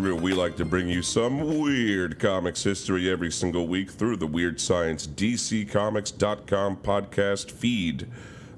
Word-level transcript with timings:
History. 0.00 0.18
We 0.18 0.32
like 0.32 0.56
to 0.56 0.64
bring 0.64 0.88
you 0.88 1.02
some 1.02 1.60
weird 1.60 2.18
comics 2.18 2.62
history 2.62 3.10
every 3.10 3.30
single 3.30 3.66
week 3.66 3.90
through 3.90 4.16
the 4.16 4.26
Weird 4.26 4.58
Science 4.58 5.06
DCComics.com 5.06 6.78
podcast 6.78 7.50
feed. 7.50 8.06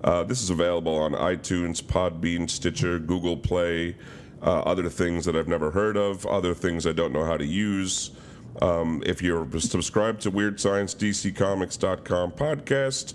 Uh, 0.04 0.22
this 0.22 0.40
is 0.40 0.50
available 0.50 0.94
on 0.94 1.12
iTunes, 1.14 1.82
Podbean, 1.82 2.48
Stitcher, 2.48 3.00
Google 3.00 3.36
Play, 3.36 3.96
uh, 4.40 4.60
other 4.60 4.88
things 4.88 5.24
that 5.24 5.34
I've 5.34 5.48
never 5.48 5.72
heard 5.72 5.96
of, 5.96 6.24
other 6.26 6.54
things 6.54 6.86
I 6.86 6.92
don't 6.92 7.12
know 7.12 7.24
how 7.24 7.36
to 7.36 7.46
use. 7.46 8.12
Um, 8.60 9.02
if 9.04 9.20
you're 9.20 9.48
subscribed 9.58 10.20
to 10.22 10.30
Weird 10.30 10.60
Science 10.60 10.94
DC 10.94 11.32
DCComics.com 11.32 12.32
podcast, 12.32 13.14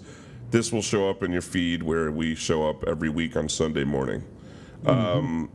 this 0.52 0.74
will 0.74 0.82
show 0.82 1.10
up 1.10 1.24
in 1.24 1.32
your 1.32 1.42
feed 1.42 1.82
where 1.82 2.12
we 2.12 2.36
show 2.36 2.68
up 2.68 2.84
every 2.86 3.10
week 3.10 3.38
on 3.38 3.48
Sunday 3.48 3.86
morning. 3.86 4.26
Um, 4.86 5.50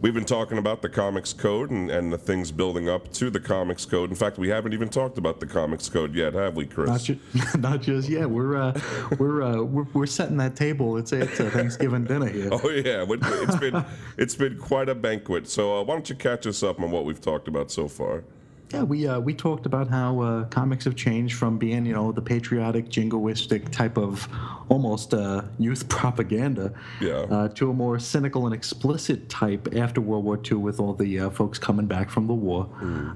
we've 0.00 0.14
been 0.14 0.24
talking 0.24 0.58
about 0.58 0.82
the 0.82 0.88
Comics 0.88 1.32
Code 1.32 1.70
and, 1.70 1.90
and 1.90 2.12
the 2.12 2.18
things 2.18 2.50
building 2.52 2.88
up 2.88 3.12
to 3.14 3.30
the 3.30 3.40
Comics 3.40 3.84
Code. 3.84 4.10
In 4.10 4.16
fact, 4.16 4.38
we 4.38 4.48
haven't 4.48 4.72
even 4.72 4.88
talked 4.88 5.18
about 5.18 5.40
the 5.40 5.46
Comics 5.46 5.88
Code 5.88 6.14
yet, 6.14 6.34
have 6.34 6.56
we, 6.56 6.66
Chris? 6.66 6.88
Not, 6.90 7.00
ju- 7.02 7.18
not 7.58 7.82
just 7.82 8.08
yet. 8.08 8.28
We're 8.28 8.56
uh, 8.56 8.80
we're, 9.18 9.42
uh, 9.42 9.62
we're 9.62 9.86
we're 9.92 10.06
setting 10.06 10.36
that 10.38 10.56
table. 10.56 10.96
It's 10.96 11.12
a, 11.12 11.22
it's 11.22 11.40
a 11.40 11.50
Thanksgiving 11.50 12.04
dinner 12.04 12.28
here. 12.28 12.48
Oh 12.52 12.68
yeah, 12.70 13.04
It- 13.08 13.20
it's 13.22 13.56
been 13.56 13.84
it's 14.16 14.34
been 14.34 14.58
quite 14.58 14.88
a 14.88 14.94
banquet. 14.94 15.48
So 15.48 15.78
uh, 15.78 15.82
why 15.82 15.94
don't 15.94 16.08
you 16.08 16.16
catch 16.16 16.46
us 16.46 16.62
up 16.62 16.80
on 16.80 16.90
what 16.90 17.04
we've 17.04 17.20
talked 17.20 17.48
about 17.48 17.70
so 17.70 17.88
far? 17.88 18.24
Yeah, 18.72 18.82
we 18.82 19.06
uh, 19.06 19.20
we 19.20 19.32
talked 19.32 19.64
about 19.64 19.88
how 19.88 20.20
uh, 20.20 20.44
comics 20.46 20.84
have 20.86 20.96
changed 20.96 21.36
from 21.36 21.56
being 21.56 21.86
you 21.86 21.94
know 21.94 22.10
the 22.10 22.20
patriotic, 22.20 22.88
jingoistic 22.88 23.70
type 23.70 23.96
of 23.96 24.28
almost 24.68 25.14
uh, 25.14 25.42
youth 25.60 25.88
propaganda 26.00 26.72
Yeah. 27.00 27.26
uh, 27.30 27.48
to 27.50 27.70
a 27.70 27.72
more 27.72 28.00
cynical 28.00 28.44
and 28.46 28.52
explicit 28.52 29.28
type 29.28 29.68
after 29.76 30.00
World 30.00 30.24
War 30.24 30.40
II, 30.44 30.56
with 30.58 30.80
all 30.80 30.94
the 30.94 31.20
uh, 31.20 31.30
folks 31.30 31.60
coming 31.60 31.86
back 31.86 32.10
from 32.10 32.26
the 32.26 32.34
war, 32.34 32.68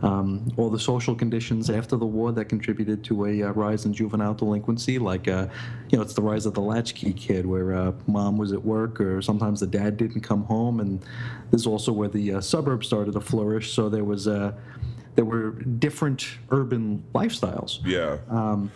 um, 0.02 0.46
all 0.56 0.70
the 0.70 0.78
social 0.78 1.16
conditions 1.16 1.68
after 1.68 1.96
the 1.96 2.06
war 2.06 2.30
that 2.30 2.44
contributed 2.44 3.02
to 3.04 3.26
a 3.26 3.42
uh, 3.42 3.50
rise 3.50 3.86
in 3.86 3.92
juvenile 3.92 4.34
delinquency, 4.34 5.00
like 5.00 5.26
uh, 5.26 5.48
you 5.88 5.98
know 5.98 6.02
it's 6.02 6.14
the 6.14 6.22
rise 6.22 6.46
of 6.46 6.54
the 6.54 6.60
latchkey 6.62 7.12
kid, 7.12 7.44
where 7.44 7.74
uh, 7.74 7.92
mom 8.06 8.38
was 8.38 8.52
at 8.52 8.64
work 8.64 9.00
or 9.00 9.20
sometimes 9.20 9.58
the 9.58 9.66
dad 9.66 9.96
didn't 9.96 10.20
come 10.20 10.44
home, 10.44 10.78
and 10.78 11.00
this 11.50 11.62
is 11.62 11.66
also 11.66 11.90
where 11.92 12.08
the 12.08 12.34
uh, 12.34 12.40
suburbs 12.40 12.86
started 12.86 13.14
to 13.14 13.20
flourish. 13.20 13.72
So 13.72 13.88
there 13.88 14.04
was 14.04 14.28
uh, 14.28 14.52
there 15.20 15.26
were 15.26 15.50
different 15.50 16.26
urban 16.48 17.04
lifestyles. 17.14 17.80
Yeah. 17.84 18.16
Um, 18.30 18.72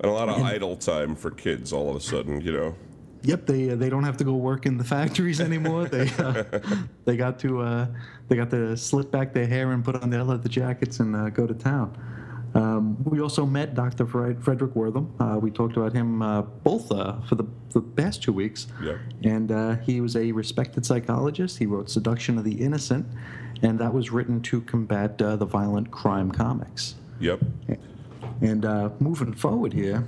and 0.00 0.10
a 0.10 0.14
lot 0.14 0.30
of 0.30 0.42
idle 0.42 0.74
time 0.74 1.14
for 1.14 1.30
kids 1.30 1.70
all 1.70 1.90
of 1.90 1.96
a 1.96 2.00
sudden, 2.00 2.40
you 2.40 2.50
know. 2.50 2.74
Yep, 3.24 3.44
they 3.44 3.70
uh, 3.70 3.76
they 3.76 3.90
don't 3.90 4.04
have 4.04 4.16
to 4.16 4.24
go 4.24 4.32
work 4.36 4.64
in 4.64 4.78
the 4.78 4.84
factories 4.84 5.38
anymore. 5.38 5.84
they 5.84 6.08
uh, 6.18 6.44
they 7.04 7.18
got 7.18 7.38
to 7.40 7.60
uh, 7.60 7.86
they 8.28 8.36
got 8.36 8.48
to 8.52 8.74
slit 8.74 9.10
back 9.10 9.34
their 9.34 9.46
hair 9.46 9.72
and 9.72 9.84
put 9.84 9.96
on 10.02 10.08
their 10.08 10.24
leather 10.24 10.48
jackets 10.48 11.00
and 11.00 11.14
uh, 11.14 11.28
go 11.28 11.46
to 11.46 11.52
town. 11.52 11.94
Um, 12.54 12.96
we 13.04 13.20
also 13.20 13.44
met 13.44 13.74
Dr. 13.74 14.06
Fred- 14.06 14.42
Frederick 14.42 14.72
Wertham. 14.72 15.10
Uh, 15.20 15.38
we 15.38 15.50
talked 15.50 15.76
about 15.76 15.92
him 15.92 16.22
uh, 16.22 16.40
both 16.40 16.90
uh, 16.90 17.20
for 17.28 17.34
the, 17.34 17.44
the 17.74 17.82
past 17.82 18.22
two 18.22 18.32
weeks. 18.32 18.66
Yeah. 18.82 18.96
And 19.24 19.52
uh, 19.52 19.76
he 19.76 20.00
was 20.00 20.16
a 20.16 20.32
respected 20.32 20.86
psychologist. 20.86 21.58
He 21.58 21.66
wrote 21.66 21.90
Seduction 21.90 22.38
of 22.38 22.44
the 22.44 22.54
Innocent, 22.54 23.06
and 23.62 23.78
that 23.78 23.92
was 23.92 24.10
written 24.10 24.40
to 24.42 24.60
combat 24.62 25.20
uh, 25.22 25.36
the 25.36 25.46
violent 25.46 25.90
crime 25.90 26.30
comics. 26.30 26.94
Yep. 27.20 27.40
And 28.40 28.64
uh, 28.64 28.90
moving 29.00 29.32
forward 29.32 29.72
here, 29.72 30.06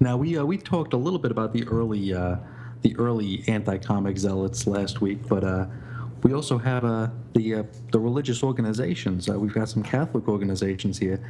now 0.00 0.16
we 0.16 0.36
uh, 0.36 0.44
we 0.44 0.58
talked 0.58 0.92
a 0.92 0.96
little 0.96 1.18
bit 1.18 1.30
about 1.30 1.52
the 1.52 1.64
early 1.68 2.12
uh, 2.12 2.36
the 2.82 2.96
early 2.96 3.44
anti-comic 3.46 4.18
zealots 4.18 4.66
last 4.66 5.00
week, 5.00 5.26
but 5.28 5.44
uh, 5.44 5.66
we 6.22 6.32
also 6.34 6.58
have 6.58 6.84
uh, 6.84 7.08
the 7.34 7.54
uh, 7.56 7.62
the 7.92 7.98
religious 8.00 8.42
organizations. 8.42 9.28
Uh, 9.28 9.38
we've 9.38 9.54
got 9.54 9.68
some 9.68 9.82
Catholic 9.82 10.26
organizations 10.28 10.98
here 10.98 11.20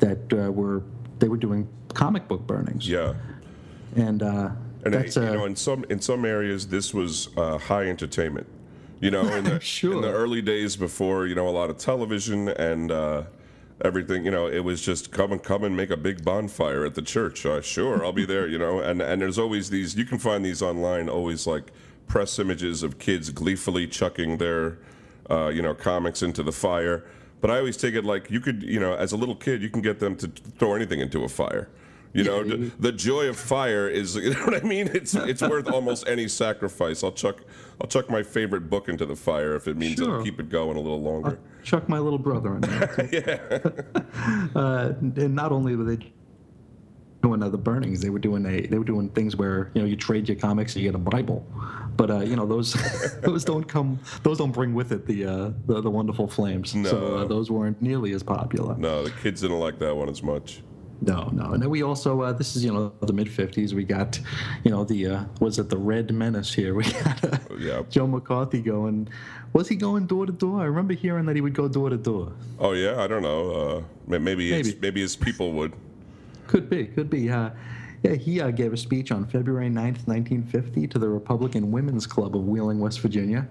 that 0.00 0.32
uh, 0.32 0.50
were 0.50 0.82
they 1.20 1.28
were 1.28 1.36
doing 1.36 1.68
comic 1.94 2.26
book 2.28 2.46
burnings, 2.46 2.88
Yeah. 2.88 3.14
and 3.96 4.22
uh, 4.22 4.50
And 4.84 4.94
you 4.94 5.22
know, 5.22 5.44
in 5.46 5.56
some 5.56 5.84
in 5.88 6.00
some 6.00 6.24
areas, 6.24 6.66
this 6.68 6.92
was 6.92 7.28
uh, 7.36 7.58
high 7.58 7.86
entertainment. 7.88 8.46
You 9.00 9.10
know, 9.10 9.22
in 9.34 9.44
the, 9.44 9.52
in 9.82 10.00
the 10.00 10.12
early 10.12 10.42
days 10.42 10.76
before 10.76 11.26
you 11.26 11.34
know 11.34 11.48
a 11.48 11.50
lot 11.50 11.70
of 11.70 11.78
television 11.78 12.48
and 12.48 12.90
uh, 12.90 13.24
everything, 13.84 14.24
you 14.24 14.30
know, 14.30 14.46
it 14.46 14.60
was 14.60 14.82
just 14.82 15.12
come 15.12 15.32
and 15.32 15.42
come 15.42 15.64
and 15.64 15.76
make 15.76 15.90
a 15.90 15.96
big 15.96 16.24
bonfire 16.24 16.84
at 16.84 16.94
the 16.94 17.02
church. 17.02 17.46
Uh, 17.46 17.60
sure, 17.60 18.04
I'll 18.04 18.12
be 18.12 18.26
there. 18.26 18.46
You 18.46 18.58
know, 18.58 18.80
and 18.80 19.00
and 19.00 19.20
there's 19.22 19.38
always 19.38 19.70
these. 19.70 19.96
You 19.96 20.04
can 20.04 20.18
find 20.18 20.44
these 20.44 20.62
online. 20.62 21.08
Always 21.08 21.46
like 21.46 21.72
press 22.06 22.38
images 22.38 22.82
of 22.82 22.98
kids 22.98 23.30
gleefully 23.30 23.86
chucking 23.86 24.38
their, 24.38 24.78
uh, 25.30 25.48
you 25.48 25.62
know, 25.62 25.74
comics 25.74 26.22
into 26.22 26.42
the 26.42 26.52
fire. 26.52 27.04
But 27.40 27.50
I 27.50 27.58
always 27.58 27.76
take 27.76 27.94
it 27.94 28.04
like 28.04 28.30
you 28.30 28.40
could, 28.40 28.62
you 28.62 28.80
know, 28.80 28.94
as 28.94 29.12
a 29.12 29.16
little 29.16 29.36
kid, 29.36 29.62
you 29.62 29.70
can 29.70 29.82
get 29.82 30.00
them 30.00 30.16
to 30.16 30.28
throw 30.58 30.74
anything 30.74 31.00
into 31.00 31.22
a 31.22 31.28
fire. 31.28 31.68
You 32.14 32.24
know, 32.24 32.42
Yeah, 32.42 32.56
the, 32.56 32.72
the 32.78 32.92
joy 32.92 33.26
of 33.28 33.36
fire 33.36 33.88
is, 33.88 34.16
you 34.16 34.32
know 34.34 34.44
what 34.44 34.54
I 34.54 34.66
mean? 34.66 34.88
It's 34.94 35.14
it's 35.14 35.42
worth 35.42 35.68
almost 35.70 36.08
any 36.08 36.28
sacrifice. 36.28 37.02
I'll 37.04 37.12
chuck 37.12 37.42
I'll 37.80 37.88
chuck 37.88 38.08
my 38.10 38.22
favorite 38.22 38.68
book 38.70 38.88
into 38.88 39.06
the 39.06 39.16
fire 39.16 39.54
if 39.54 39.68
it 39.68 39.76
means 39.76 40.00
it'll 40.00 40.22
keep 40.22 40.40
it 40.40 40.48
going 40.48 40.76
a 40.76 40.80
little 40.80 41.02
longer. 41.02 41.38
Chuck, 41.62 41.88
my 41.88 41.98
little 41.98 42.18
brother, 42.18 42.56
in 42.56 42.60
there. 42.62 43.08
yeah. 43.94 44.00
uh, 44.54 44.94
and 45.00 45.34
not 45.34 45.52
only 45.52 45.76
were 45.76 45.84
they 45.84 46.12
doing 47.22 47.42
other 47.42 47.58
burnings, 47.58 48.00
they 48.00 48.10
were 48.10 48.18
doing 48.18 48.46
a 48.46 48.66
they 48.66 48.78
were 48.78 48.84
doing 48.84 49.08
things 49.10 49.36
where 49.36 49.70
you 49.74 49.82
know 49.82 49.86
you 49.86 49.96
trade 49.96 50.28
your 50.28 50.36
comics, 50.38 50.74
and 50.74 50.82
you 50.84 50.88
get 50.90 50.94
a 50.94 50.98
Bible, 50.98 51.46
but 51.96 52.10
uh, 52.10 52.20
you 52.20 52.36
know 52.36 52.46
those 52.46 52.72
those 53.20 53.44
don't 53.44 53.64
come 53.64 53.98
those 54.22 54.38
don't 54.38 54.52
bring 54.52 54.72
with 54.74 54.92
it 54.92 55.06
the 55.06 55.24
uh, 55.26 55.50
the, 55.66 55.80
the 55.82 55.90
wonderful 55.90 56.26
flames. 56.26 56.70
So 56.72 56.78
No. 56.78 57.16
uh, 57.16 57.24
those 57.26 57.50
weren't 57.50 57.80
nearly 57.82 58.12
as 58.12 58.22
popular. 58.22 58.76
No, 58.76 59.04
the 59.04 59.10
kids 59.22 59.40
didn't 59.42 59.60
like 59.60 59.78
that 59.80 59.94
one 59.94 60.08
as 60.08 60.22
much. 60.22 60.62
No, 61.00 61.28
no. 61.32 61.52
And 61.52 61.62
then 61.62 61.70
we 61.70 61.82
also 61.82 62.22
uh, 62.22 62.32
this 62.32 62.56
is 62.56 62.64
you 62.64 62.72
know 62.72 62.92
the 63.00 63.12
mid 63.12 63.28
'50s. 63.28 63.72
We 63.72 63.84
got 63.84 64.18
you 64.64 64.70
know 64.70 64.84
the 64.84 65.06
uh, 65.06 65.24
was 65.40 65.58
it 65.58 65.68
the 65.68 65.76
Red 65.76 66.12
Menace 66.12 66.52
here? 66.52 66.74
We 66.78 66.84
got 66.84 67.24
uh, 67.24 67.38
Yeah. 67.58 67.82
Joe 67.88 68.06
McCarthy 68.06 68.60
going. 68.60 69.08
Was 69.52 69.68
he 69.68 69.76
going 69.76 70.06
door 70.06 70.26
to 70.26 70.32
door? 70.32 70.60
I 70.60 70.64
remember 70.64 70.94
hearing 70.94 71.24
that 71.26 71.36
he 71.36 71.40
would 71.40 71.54
go 71.54 71.68
door 71.68 71.88
to 71.90 71.96
door. 71.96 72.32
Oh 72.58 72.72
yeah, 72.72 73.00
I 73.00 73.06
don't 73.06 73.22
know. 73.22 73.50
Uh, 73.50 73.82
maybe 74.06 74.24
maybe. 74.24 74.50
Maybe. 74.50 74.78
maybe 74.80 75.00
his 75.00 75.16
people 75.16 75.52
would. 75.52 75.72
Could 76.48 76.68
be, 76.68 76.86
could 76.86 77.10
be. 77.10 77.30
Uh, 77.30 77.50
yeah, 78.02 78.14
he 78.14 78.40
uh, 78.40 78.50
gave 78.50 78.72
a 78.72 78.76
speech 78.76 79.10
on 79.10 79.26
February 79.26 79.68
9th, 79.68 80.06
1950, 80.06 80.86
to 80.88 80.98
the 80.98 81.08
Republican 81.08 81.70
Women's 81.70 82.06
Club 82.06 82.36
of 82.36 82.46
Wheeling, 82.46 82.78
West 82.78 83.00
Virginia. 83.00 83.46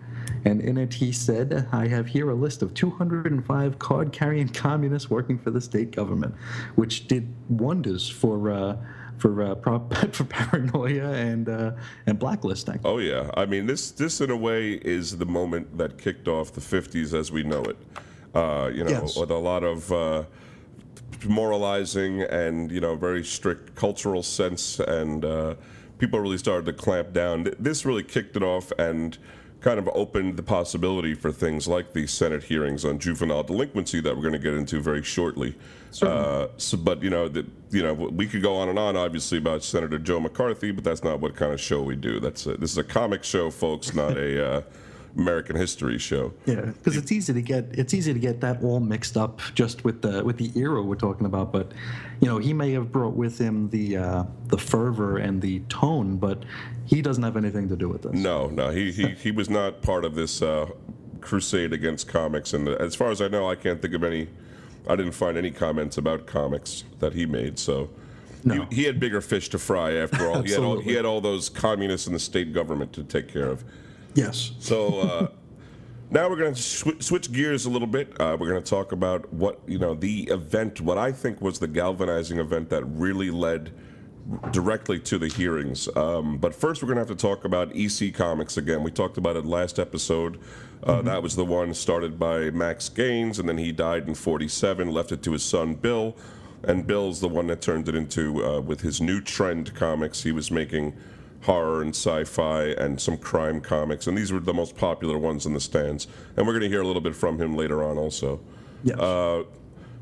And 0.45 0.61
in 0.61 0.77
it, 0.77 0.93
he 0.93 1.11
said, 1.11 1.67
I 1.71 1.87
have 1.87 2.07
here 2.07 2.29
a 2.29 2.35
list 2.35 2.61
of 2.61 2.73
205 2.73 3.79
card 3.79 4.11
carrying 4.13 4.47
communists 4.49 5.09
working 5.09 5.37
for 5.37 5.51
the 5.51 5.59
state 5.61 5.91
government, 5.91 6.33
which 6.75 7.07
did 7.07 7.33
wonders 7.49 8.07
for. 8.07 8.51
Uh, 8.51 8.77
for 9.17 9.41
uh, 9.41 9.55
prop, 9.63 9.91
for 10.13 10.25
paranoia 10.25 11.11
and 11.11 11.49
uh, 11.49 11.71
and 12.05 12.19
blacklisting. 12.19 12.79
Oh 12.85 12.99
yeah, 12.99 13.31
I 13.35 13.47
mean 13.47 13.65
this 13.65 13.89
this 13.89 14.21
in 14.21 14.29
a 14.29 14.37
way 14.37 14.73
is 14.73 15.17
the 15.17 15.25
moment 15.25 15.75
that 15.79 15.97
kicked 15.97 16.27
off 16.27 16.51
the 16.51 16.61
'50s 16.61 17.13
as 17.17 17.31
we 17.31 17.41
know 17.41 17.63
it. 17.63 17.77
Uh, 18.35 18.69
you 18.71 18.83
know, 18.83 18.91
Yes. 18.91 19.17
with 19.17 19.31
a 19.31 19.37
lot 19.37 19.63
of 19.63 19.91
uh, 19.91 20.23
moralizing 21.25 22.21
and 22.21 22.71
you 22.71 22.79
know 22.79 22.95
very 22.95 23.23
strict 23.23 23.75
cultural 23.75 24.23
sense, 24.23 24.79
and 24.79 25.25
uh, 25.25 25.55
people 25.97 26.19
really 26.19 26.37
started 26.37 26.65
to 26.65 26.73
clamp 26.73 27.13
down. 27.13 27.47
This 27.59 27.85
really 27.85 28.03
kicked 28.03 28.35
it 28.35 28.43
off 28.43 28.71
and 28.77 29.17
kind 29.61 29.79
of 29.79 29.89
opened 29.93 30.37
the 30.37 30.43
possibility 30.43 31.13
for 31.15 31.31
things 31.31 31.67
like 31.67 31.93
the 31.93 32.05
Senate 32.05 32.43
hearings 32.43 32.85
on 32.85 32.99
juvenile 32.99 33.43
delinquency 33.43 33.99
that 33.99 34.15
we're 34.15 34.21
going 34.21 34.33
to 34.33 34.39
get 34.39 34.53
into 34.53 34.79
very 34.79 35.01
shortly. 35.01 35.55
Uh, 36.01 36.47
so, 36.57 36.77
but 36.77 37.01
you 37.01 37.09
know, 37.09 37.27
that 37.27 37.45
you 37.71 37.81
know, 37.81 37.93
we 37.93 38.27
could 38.27 38.41
go 38.41 38.55
on 38.55 38.69
and 38.69 38.77
on, 38.77 38.95
obviously, 38.95 39.37
about 39.37 39.63
Senator 39.63 39.97
Joe 39.97 40.19
McCarthy, 40.19 40.71
but 40.71 40.83
that's 40.83 41.03
not 41.03 41.19
what 41.19 41.35
kind 41.35 41.51
of 41.51 41.59
show 41.59 41.81
we 41.81 41.95
do. 41.95 42.19
That's 42.19 42.45
a, 42.45 42.55
this 42.55 42.71
is 42.71 42.77
a 42.77 42.83
comic 42.83 43.23
show, 43.23 43.49
folks, 43.49 43.93
not 43.95 44.15
a 44.17 44.47
uh, 44.47 44.61
American 45.17 45.55
history 45.55 45.97
show. 45.97 46.31
Yeah, 46.45 46.61
because 46.61 46.95
it's 46.95 47.11
easy 47.11 47.33
to 47.33 47.41
get 47.41 47.65
it's 47.71 47.93
easy 47.93 48.13
to 48.13 48.19
get 48.19 48.39
that 48.41 48.63
all 48.63 48.79
mixed 48.79 49.17
up 49.17 49.41
just 49.55 49.83
with 49.83 50.01
the 50.01 50.23
with 50.23 50.37
the 50.37 50.51
era 50.55 50.81
we're 50.81 50.95
talking 50.95 51.25
about. 51.25 51.51
But 51.51 51.71
you 52.21 52.27
know, 52.27 52.37
he 52.37 52.53
may 52.53 52.71
have 52.73 52.91
brought 52.91 53.15
with 53.15 53.37
him 53.37 53.69
the 53.69 53.97
uh, 53.97 54.23
the 54.47 54.57
fervor 54.57 55.17
and 55.17 55.41
the 55.41 55.59
tone, 55.69 56.17
but 56.17 56.43
he 56.85 57.01
doesn't 57.01 57.23
have 57.23 57.35
anything 57.35 57.67
to 57.69 57.75
do 57.75 57.89
with 57.89 58.03
this. 58.03 58.13
No, 58.13 58.47
no, 58.47 58.69
he 58.69 58.91
he, 58.91 59.07
he 59.23 59.31
was 59.31 59.49
not 59.49 59.81
part 59.81 60.05
of 60.05 60.13
this 60.13 60.41
uh, 60.41 60.69
crusade 61.19 61.73
against 61.73 62.07
comics. 62.07 62.53
And 62.53 62.67
as 62.67 62.95
far 62.95 63.09
as 63.09 63.21
I 63.21 63.27
know, 63.27 63.49
I 63.49 63.55
can't 63.55 63.81
think 63.81 63.95
of 63.95 64.03
any. 64.03 64.29
I 64.87 64.95
didn't 64.95 65.13
find 65.13 65.37
any 65.37 65.51
comments 65.51 65.97
about 65.97 66.27
comics 66.27 66.83
that 66.99 67.13
he 67.13 67.25
made. 67.25 67.59
So. 67.59 67.89
No. 68.43 68.65
He, 68.69 68.75
he 68.75 68.83
had 68.83 68.99
bigger 68.99 69.19
fish 69.19 69.49
to 69.49 69.57
fry 69.57 69.93
after 69.93 70.29
all. 70.29 70.41
he, 70.43 70.51
had 70.51 70.61
all. 70.61 70.79
he 70.79 70.93
had 70.93 71.05
all 71.05 71.19
those 71.19 71.49
communists 71.49 72.07
in 72.07 72.13
the 72.13 72.19
state 72.19 72.53
government 72.53 72.93
to 72.93 73.03
take 73.03 73.27
care 73.27 73.49
of. 73.49 73.65
Yes. 74.13 74.51
So 74.59 74.99
uh, 74.99 75.27
now 76.09 76.29
we're 76.29 76.37
going 76.37 76.53
to 76.55 76.61
sw- 76.61 76.99
switch 76.99 77.31
gears 77.31 77.65
a 77.65 77.69
little 77.69 77.87
bit. 77.87 78.19
Uh, 78.19 78.35
we're 78.39 78.49
going 78.49 78.61
to 78.63 78.69
talk 78.69 78.91
about 78.91 79.31
what 79.33 79.59
you 79.67 79.77
know 79.79 79.93
the 79.93 80.23
event, 80.23 80.81
what 80.81 80.97
I 80.97 81.11
think 81.11 81.41
was 81.41 81.59
the 81.59 81.67
galvanizing 81.67 82.39
event 82.39 82.69
that 82.69 82.83
really 82.85 83.29
led 83.31 83.71
directly 84.51 84.99
to 84.99 85.17
the 85.17 85.27
hearings. 85.27 85.87
Um, 85.95 86.37
but 86.37 86.53
first, 86.53 86.81
we're 86.81 86.87
going 86.87 86.97
to 86.97 87.01
have 87.09 87.17
to 87.17 87.21
talk 87.21 87.45
about 87.45 87.71
EC 87.75 88.13
Comics 88.13 88.57
again. 88.57 88.83
We 88.83 88.91
talked 88.91 89.17
about 89.17 89.37
it 89.37 89.45
last 89.45 89.79
episode. 89.79 90.39
Uh, 90.83 91.01
That 91.01 91.23
was 91.23 91.35
the 91.35 91.45
one 91.45 91.73
started 91.73 92.19
by 92.19 92.49
Max 92.51 92.89
Gaines, 92.89 93.39
and 93.39 93.47
then 93.47 93.57
he 93.57 93.71
died 93.71 94.07
in 94.07 94.15
47, 94.15 94.91
left 94.91 95.11
it 95.13 95.23
to 95.23 95.31
his 95.31 95.43
son 95.43 95.75
Bill. 95.75 96.15
And 96.63 96.85
Bill's 96.85 97.21
the 97.21 97.27
one 97.29 97.47
that 97.47 97.61
turned 97.61 97.87
it 97.87 97.95
into, 97.95 98.43
uh, 98.45 98.59
with 98.59 98.81
his 98.81 98.99
new 98.99 99.21
trend 99.21 99.73
comics, 99.75 100.23
he 100.23 100.31
was 100.33 100.51
making 100.51 100.93
horror 101.41 101.81
and 101.81 101.91
sci-fi 101.91 102.63
and 102.63 102.99
some 102.99 103.17
crime 103.17 103.61
comics, 103.61 104.07
and 104.07 104.17
these 104.17 104.31
were 104.31 104.39
the 104.39 104.53
most 104.53 104.75
popular 104.75 105.17
ones 105.17 105.45
in 105.45 105.53
the 105.53 105.59
stands. 105.59 106.07
And 106.35 106.45
we're 106.45 106.53
going 106.53 106.63
to 106.63 106.69
hear 106.69 106.81
a 106.81 106.87
little 106.87 107.01
bit 107.01 107.15
from 107.15 107.39
him 107.39 107.55
later 107.55 107.83
on, 107.83 107.97
also. 107.97 108.39
Yes. 108.83 108.97
Uh, 108.97 109.43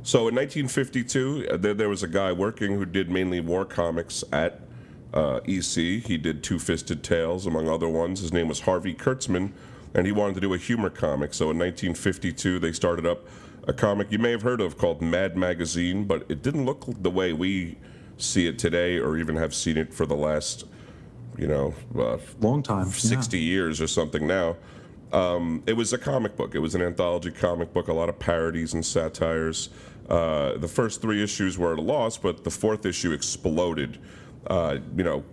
so 0.03 0.27
in 0.27 0.35
1952, 0.35 1.47
uh, 1.49 1.57
there, 1.57 1.73
there 1.73 1.89
was 1.89 2.03
a 2.03 2.07
guy 2.07 2.31
working 2.31 2.75
who 2.75 2.85
did 2.85 3.09
mainly 3.09 3.39
war 3.39 3.65
comics 3.65 4.23
at 4.31 4.61
uh, 5.13 5.39
EC. 5.47 6.03
He 6.03 6.17
did 6.17 6.43
Two 6.43 6.59
Fisted 6.59 7.03
Tales, 7.03 7.45
among 7.45 7.67
other 7.67 7.87
ones. 7.87 8.21
His 8.21 8.33
name 8.33 8.47
was 8.47 8.61
Harvey 8.61 8.93
Kurtzman, 8.93 9.51
and 9.93 10.05
he 10.05 10.11
wanted 10.11 10.35
to 10.35 10.41
do 10.41 10.53
a 10.53 10.57
humor 10.57 10.89
comic. 10.89 11.33
So 11.33 11.45
in 11.51 11.57
1952, 11.57 12.59
they 12.59 12.71
started 12.71 13.05
up 13.05 13.25
a 13.67 13.73
comic 13.73 14.11
you 14.11 14.19
may 14.19 14.31
have 14.31 14.43
heard 14.43 14.61
of 14.61 14.77
called 14.77 15.01
Mad 15.01 15.35
Magazine, 15.35 16.05
but 16.05 16.25
it 16.29 16.43
didn't 16.43 16.65
look 16.65 16.85
the 17.01 17.09
way 17.09 17.33
we 17.33 17.77
see 18.17 18.47
it 18.47 18.59
today, 18.59 18.97
or 18.97 19.17
even 19.17 19.35
have 19.35 19.53
seen 19.53 19.77
it 19.77 19.93
for 19.93 20.05
the 20.05 20.15
last, 20.15 20.65
you 21.37 21.47
know, 21.47 21.73
uh, 21.97 22.17
Long 22.39 22.63
time. 22.63 22.87
60 22.87 23.39
years 23.39 23.81
or 23.81 23.87
something 23.87 24.25
now. 24.27 24.55
Um, 25.11 25.63
it 25.65 25.73
was 25.73 25.93
a 25.93 25.97
comic 25.97 26.35
book. 26.35 26.55
It 26.55 26.59
was 26.59 26.75
an 26.75 26.81
anthology 26.81 27.31
comic 27.31 27.73
book, 27.73 27.87
a 27.87 27.93
lot 27.93 28.09
of 28.09 28.19
parodies 28.19 28.73
and 28.73 28.85
satires. 28.85 29.69
Uh, 30.09 30.57
the 30.57 30.67
first 30.67 31.01
three 31.01 31.23
issues 31.23 31.57
were 31.57 31.73
at 31.73 31.79
a 31.79 31.81
loss, 31.81 32.17
but 32.17 32.43
the 32.43 32.51
fourth 32.51 32.85
issue 32.85 33.11
exploded. 33.11 33.97
Uh, 34.47 34.77
you 34.95 35.03
know, 35.03 35.23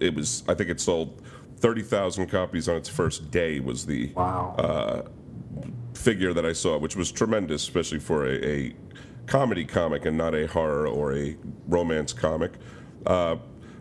it 0.00 0.14
was, 0.14 0.42
I 0.48 0.54
think 0.54 0.70
it 0.70 0.80
sold 0.80 1.22
30,000 1.58 2.26
copies 2.28 2.68
on 2.68 2.76
its 2.76 2.88
first 2.88 3.30
day, 3.30 3.60
was 3.60 3.86
the 3.86 4.12
Wow. 4.14 4.54
uh, 4.58 5.02
figure 5.94 6.32
that 6.34 6.44
I 6.44 6.52
saw, 6.52 6.76
which 6.78 6.96
was 6.96 7.10
tremendous, 7.10 7.62
especially 7.62 8.00
for 8.00 8.26
a, 8.26 8.44
a 8.46 8.74
comedy 9.26 9.64
comic 9.64 10.04
and 10.04 10.18
not 10.18 10.34
a 10.34 10.46
horror 10.46 10.86
or 10.86 11.14
a 11.16 11.36
romance 11.66 12.12
comic. 12.12 12.52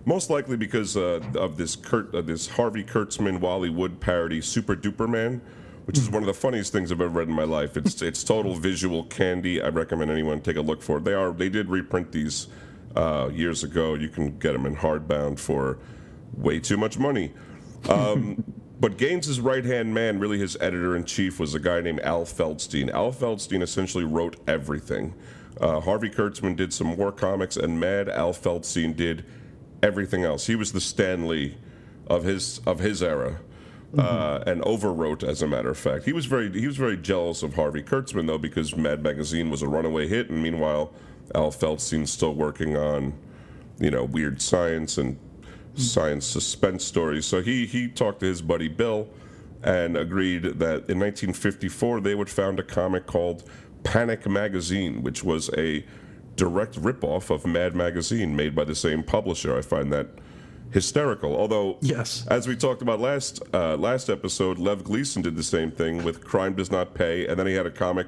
Most 0.05 0.29
likely 0.29 0.57
because 0.57 0.97
uh, 0.97 1.21
of 1.35 1.57
this 1.57 1.75
Kurt, 1.75 2.13
uh, 2.13 2.21
this 2.21 2.47
Harvey 2.47 2.83
Kurtzman 2.83 3.39
Wally 3.39 3.69
Wood 3.69 4.01
parody, 4.01 4.41
Super 4.41 4.75
Duper 4.75 5.07
Man, 5.07 5.41
which 5.85 5.97
is 5.97 6.09
one 6.09 6.21
of 6.23 6.27
the 6.27 6.33
funniest 6.33 6.73
things 6.73 6.91
I've 6.91 6.99
ever 6.99 7.09
read 7.09 7.29
in 7.29 7.33
my 7.33 7.43
life. 7.43 7.77
It's 7.77 8.01
it's 8.01 8.23
total 8.23 8.55
visual 8.55 9.05
candy. 9.05 9.61
I 9.61 9.69
recommend 9.69 10.11
anyone 10.11 10.41
take 10.41 10.57
a 10.57 10.61
look 10.61 10.81
for 10.81 10.97
it. 10.97 11.05
They 11.05 11.13
are 11.13 11.31
they 11.31 11.49
did 11.49 11.69
reprint 11.69 12.11
these 12.11 12.47
uh, 12.95 13.29
years 13.33 13.63
ago. 13.63 13.93
You 13.93 14.09
can 14.09 14.37
get 14.39 14.53
them 14.53 14.65
in 14.65 14.75
hardbound 14.75 15.39
for 15.39 15.79
way 16.33 16.59
too 16.59 16.77
much 16.77 16.99
money. 16.99 17.33
Um, 17.87 18.43
but 18.79 18.97
Gaines's 18.97 19.39
right 19.39 19.63
hand 19.63 19.93
man, 19.93 20.19
really 20.19 20.37
his 20.37 20.57
editor 20.59 20.97
in 20.97 21.05
chief, 21.05 21.39
was 21.39 21.55
a 21.55 21.59
guy 21.59 21.79
named 21.79 22.01
Al 22.01 22.25
Feldstein. 22.25 22.89
Al 22.91 23.13
Feldstein 23.13 23.61
essentially 23.61 24.03
wrote 24.03 24.35
everything. 24.47 25.13
Uh, 25.61 25.79
Harvey 25.79 26.09
Kurtzman 26.09 26.57
did 26.57 26.73
some 26.73 26.97
war 26.97 27.11
comics, 27.11 27.55
and 27.55 27.79
Mad 27.79 28.09
Al 28.09 28.33
Feldstein 28.33 28.95
did 28.95 29.23
everything 29.83 30.23
else. 30.23 30.47
He 30.47 30.55
was 30.55 30.71
the 30.71 30.81
Stan 30.81 31.27
Lee 31.27 31.57
of 32.07 32.23
his 32.23 32.59
of 32.65 32.79
his 32.79 33.03
era, 33.03 33.39
uh, 33.97 34.43
and 34.47 34.61
overwrote, 34.63 35.23
as 35.23 35.41
a 35.41 35.47
matter 35.47 35.69
of 35.69 35.77
fact. 35.77 36.05
He 36.05 36.13
was 36.13 36.25
very 36.25 36.51
he 36.51 36.65
was 36.65 36.77
very 36.77 36.97
jealous 36.97 37.43
of 37.43 37.53
Harvey 37.53 37.83
Kurtzman 37.83 38.25
though, 38.25 38.39
because 38.39 38.75
Mad 38.75 39.03
Magazine 39.03 39.49
was 39.51 39.61
a 39.61 39.67
runaway 39.67 40.07
hit, 40.07 40.29
and 40.29 40.41
meanwhile, 40.41 40.91
Al 41.35 41.51
Feldstein's 41.51 42.11
still 42.11 42.33
working 42.33 42.75
on, 42.75 43.13
you 43.79 43.91
know, 43.91 44.05
weird 44.05 44.41
science 44.41 44.97
and 44.97 45.19
science 45.75 46.25
suspense 46.25 46.83
stories. 46.83 47.25
So 47.25 47.41
he 47.41 47.65
he 47.65 47.87
talked 47.87 48.21
to 48.21 48.25
his 48.25 48.41
buddy 48.41 48.69
Bill, 48.69 49.09
and 49.63 49.95
agreed 49.95 50.43
that 50.43 50.89
in 50.89 50.99
1954 50.99 52.01
they 52.01 52.15
would 52.15 52.29
found 52.29 52.59
a 52.59 52.63
comic 52.63 53.05
called 53.05 53.43
Panic 53.83 54.27
Magazine, 54.27 55.03
which 55.03 55.23
was 55.23 55.49
a 55.57 55.85
direct 56.35 56.81
ripoff 56.81 57.29
of 57.29 57.45
Mad 57.45 57.75
Magazine 57.75 58.35
made 58.35 58.55
by 58.55 58.63
the 58.63 58.75
same 58.75 59.03
publisher. 59.03 59.55
I 59.57 59.61
find 59.61 59.91
that 59.93 60.07
hysterical. 60.71 61.35
Although, 61.35 61.77
Yes. 61.81 62.25
as 62.29 62.47
we 62.47 62.55
talked 62.55 62.81
about 62.81 62.99
last 62.99 63.41
uh, 63.53 63.77
last 63.77 64.09
episode, 64.09 64.57
Lev 64.57 64.83
Gleason 64.83 65.21
did 65.21 65.35
the 65.35 65.43
same 65.43 65.71
thing 65.71 66.03
with 66.03 66.23
Crime 66.23 66.55
Does 66.55 66.71
Not 66.71 66.93
Pay, 66.95 67.27
and 67.27 67.37
then 67.39 67.45
he 67.47 67.53
had 67.53 67.65
a 67.65 67.71
comic, 67.71 68.07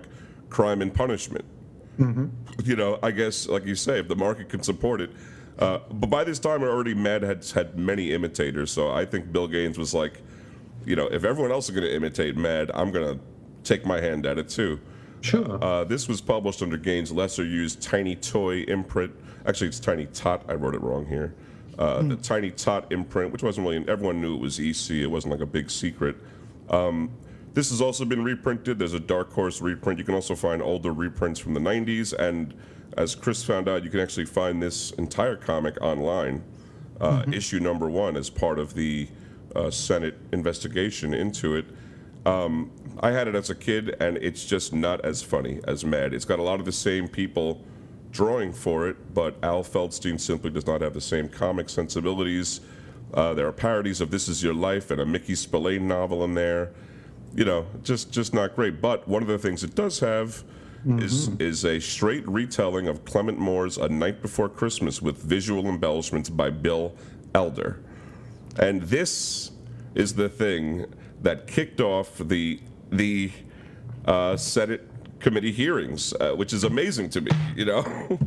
Crime 0.49 0.81
and 0.81 0.93
Punishment. 0.93 1.45
You 1.97 2.75
know, 2.75 2.99
I 3.01 3.11
guess, 3.11 3.47
like 3.47 3.65
you 3.65 3.75
say, 3.75 3.99
if 3.99 4.09
the 4.09 4.17
market 4.17 4.49
can 4.49 4.61
support 4.61 4.99
it. 4.99 5.11
Uh, 5.57 5.79
but 5.89 6.07
by 6.09 6.25
this 6.25 6.39
time, 6.39 6.61
already 6.61 6.93
Mad 6.93 7.21
had 7.23 7.45
had 7.45 7.77
many 7.79 8.11
imitators, 8.11 8.69
so 8.71 8.91
I 8.91 9.05
think 9.05 9.31
Bill 9.31 9.47
Gaines 9.47 9.77
was 9.77 9.93
like, 9.93 10.21
you 10.85 10.97
know, 10.97 11.07
if 11.07 11.23
everyone 11.23 11.51
else 11.53 11.69
is 11.69 11.75
going 11.75 11.87
to 11.87 11.95
imitate 11.95 12.35
Mad, 12.35 12.69
I'm 12.73 12.91
going 12.91 13.15
to 13.17 13.23
take 13.63 13.85
my 13.85 14.01
hand 14.01 14.25
at 14.25 14.37
it 14.37 14.49
too. 14.49 14.81
Sure. 15.21 15.63
Uh, 15.63 15.83
this 15.83 16.07
was 16.07 16.21
published 16.21 16.61
under 16.61 16.77
Gaines' 16.77 17.11
lesser 17.11 17.43
used 17.43 17.81
Tiny 17.81 18.15
Toy 18.15 18.61
imprint. 18.67 19.13
Actually, 19.45 19.67
it's 19.67 19.79
Tiny 19.79 20.05
Tot. 20.07 20.43
I 20.47 20.53
wrote 20.53 20.75
it 20.75 20.81
wrong 20.81 21.05
here. 21.05 21.33
Uh, 21.77 22.01
The 22.03 22.15
Tiny 22.15 22.51
Tot 22.51 22.91
imprint, 22.91 23.31
which 23.31 23.43
wasn't 23.43 23.67
really, 23.67 23.87
everyone 23.87 24.21
knew 24.21 24.35
it 24.35 24.41
was 24.41 24.59
EC. 24.59 24.97
It 25.01 25.07
wasn't 25.07 25.31
like 25.31 25.41
a 25.41 25.45
big 25.45 25.69
secret. 25.69 26.15
Um, 26.69 27.11
this 27.53 27.69
has 27.69 27.81
also 27.81 28.05
been 28.05 28.23
reprinted. 28.23 28.79
There's 28.79 28.93
a 28.93 28.99
Dark 28.99 29.31
Horse 29.31 29.61
reprint. 29.61 29.97
You 29.97 30.05
can 30.05 30.15
also 30.15 30.35
find 30.35 30.61
older 30.61 30.93
reprints 30.93 31.39
from 31.39 31.53
the 31.53 31.59
90s. 31.59 32.13
And 32.13 32.53
as 32.97 33.15
Chris 33.15 33.43
found 33.43 33.67
out, 33.67 33.83
you 33.83 33.89
can 33.89 33.99
actually 33.99 34.25
find 34.25 34.61
this 34.61 34.91
entire 34.91 35.35
comic 35.35 35.81
online, 35.81 36.43
uh, 36.99 37.23
issue 37.31 37.59
number 37.59 37.89
one, 37.89 38.17
as 38.17 38.29
part 38.29 38.59
of 38.59 38.73
the 38.73 39.07
uh, 39.55 39.71
Senate 39.71 40.17
investigation 40.33 41.13
into 41.13 41.55
it. 41.55 41.65
Um, 42.25 42.71
I 42.99 43.11
had 43.11 43.27
it 43.27 43.35
as 43.35 43.49
a 43.49 43.55
kid, 43.55 43.95
and 43.99 44.17
it's 44.17 44.45
just 44.45 44.73
not 44.73 45.03
as 45.05 45.21
funny 45.21 45.59
as 45.65 45.85
Mad. 45.85 46.13
It's 46.13 46.25
got 46.25 46.39
a 46.39 46.43
lot 46.43 46.59
of 46.59 46.65
the 46.65 46.71
same 46.71 47.07
people 47.07 47.63
drawing 48.11 48.53
for 48.53 48.87
it, 48.87 49.13
but 49.13 49.35
Al 49.43 49.63
Feldstein 49.63 50.19
simply 50.19 50.49
does 50.49 50.65
not 50.65 50.81
have 50.81 50.93
the 50.93 51.01
same 51.01 51.27
comic 51.27 51.69
sensibilities. 51.69 52.61
Uh, 53.13 53.33
there 53.33 53.47
are 53.47 53.51
parodies 53.51 54.01
of 54.01 54.09
"This 54.11 54.27
Is 54.27 54.41
Your 54.41 54.53
Life" 54.53 54.89
and 54.89 55.01
a 55.01 55.05
Mickey 55.05 55.35
Spillane 55.35 55.87
novel 55.87 56.23
in 56.23 56.33
there. 56.33 56.71
You 57.35 57.45
know, 57.45 57.65
just 57.83 58.11
just 58.11 58.33
not 58.33 58.55
great. 58.55 58.81
But 58.81 59.07
one 59.07 59.21
of 59.21 59.27
the 59.27 59.37
things 59.37 59.63
it 59.63 59.75
does 59.75 59.99
have 59.99 60.43
is 60.99 61.29
is 61.39 61.65
a 61.65 61.79
straight 61.79 62.27
retelling 62.27 62.87
of 62.87 63.03
Clement 63.05 63.37
Moore's 63.37 63.77
"A 63.77 63.89
Night 63.89 64.21
Before 64.21 64.47
Christmas" 64.49 65.01
with 65.01 65.17
visual 65.17 65.67
embellishments 65.67 66.29
by 66.29 66.49
Bill 66.49 66.93
Elder. 67.33 67.79
And 68.57 68.83
this 68.83 69.51
is 69.93 70.15
the 70.15 70.29
thing 70.29 70.85
that 71.21 71.47
kicked 71.47 71.81
off 71.81 72.17
the 72.17 72.59
the 72.91 73.31
uh, 74.05 74.37
Senate 74.37 74.87
committee 75.19 75.51
hearings, 75.51 76.13
uh, 76.19 76.33
which 76.33 76.53
is 76.53 76.63
amazing 76.63 77.09
to 77.09 77.21
me. 77.21 77.31
You 77.55 77.65
know, 77.65 77.83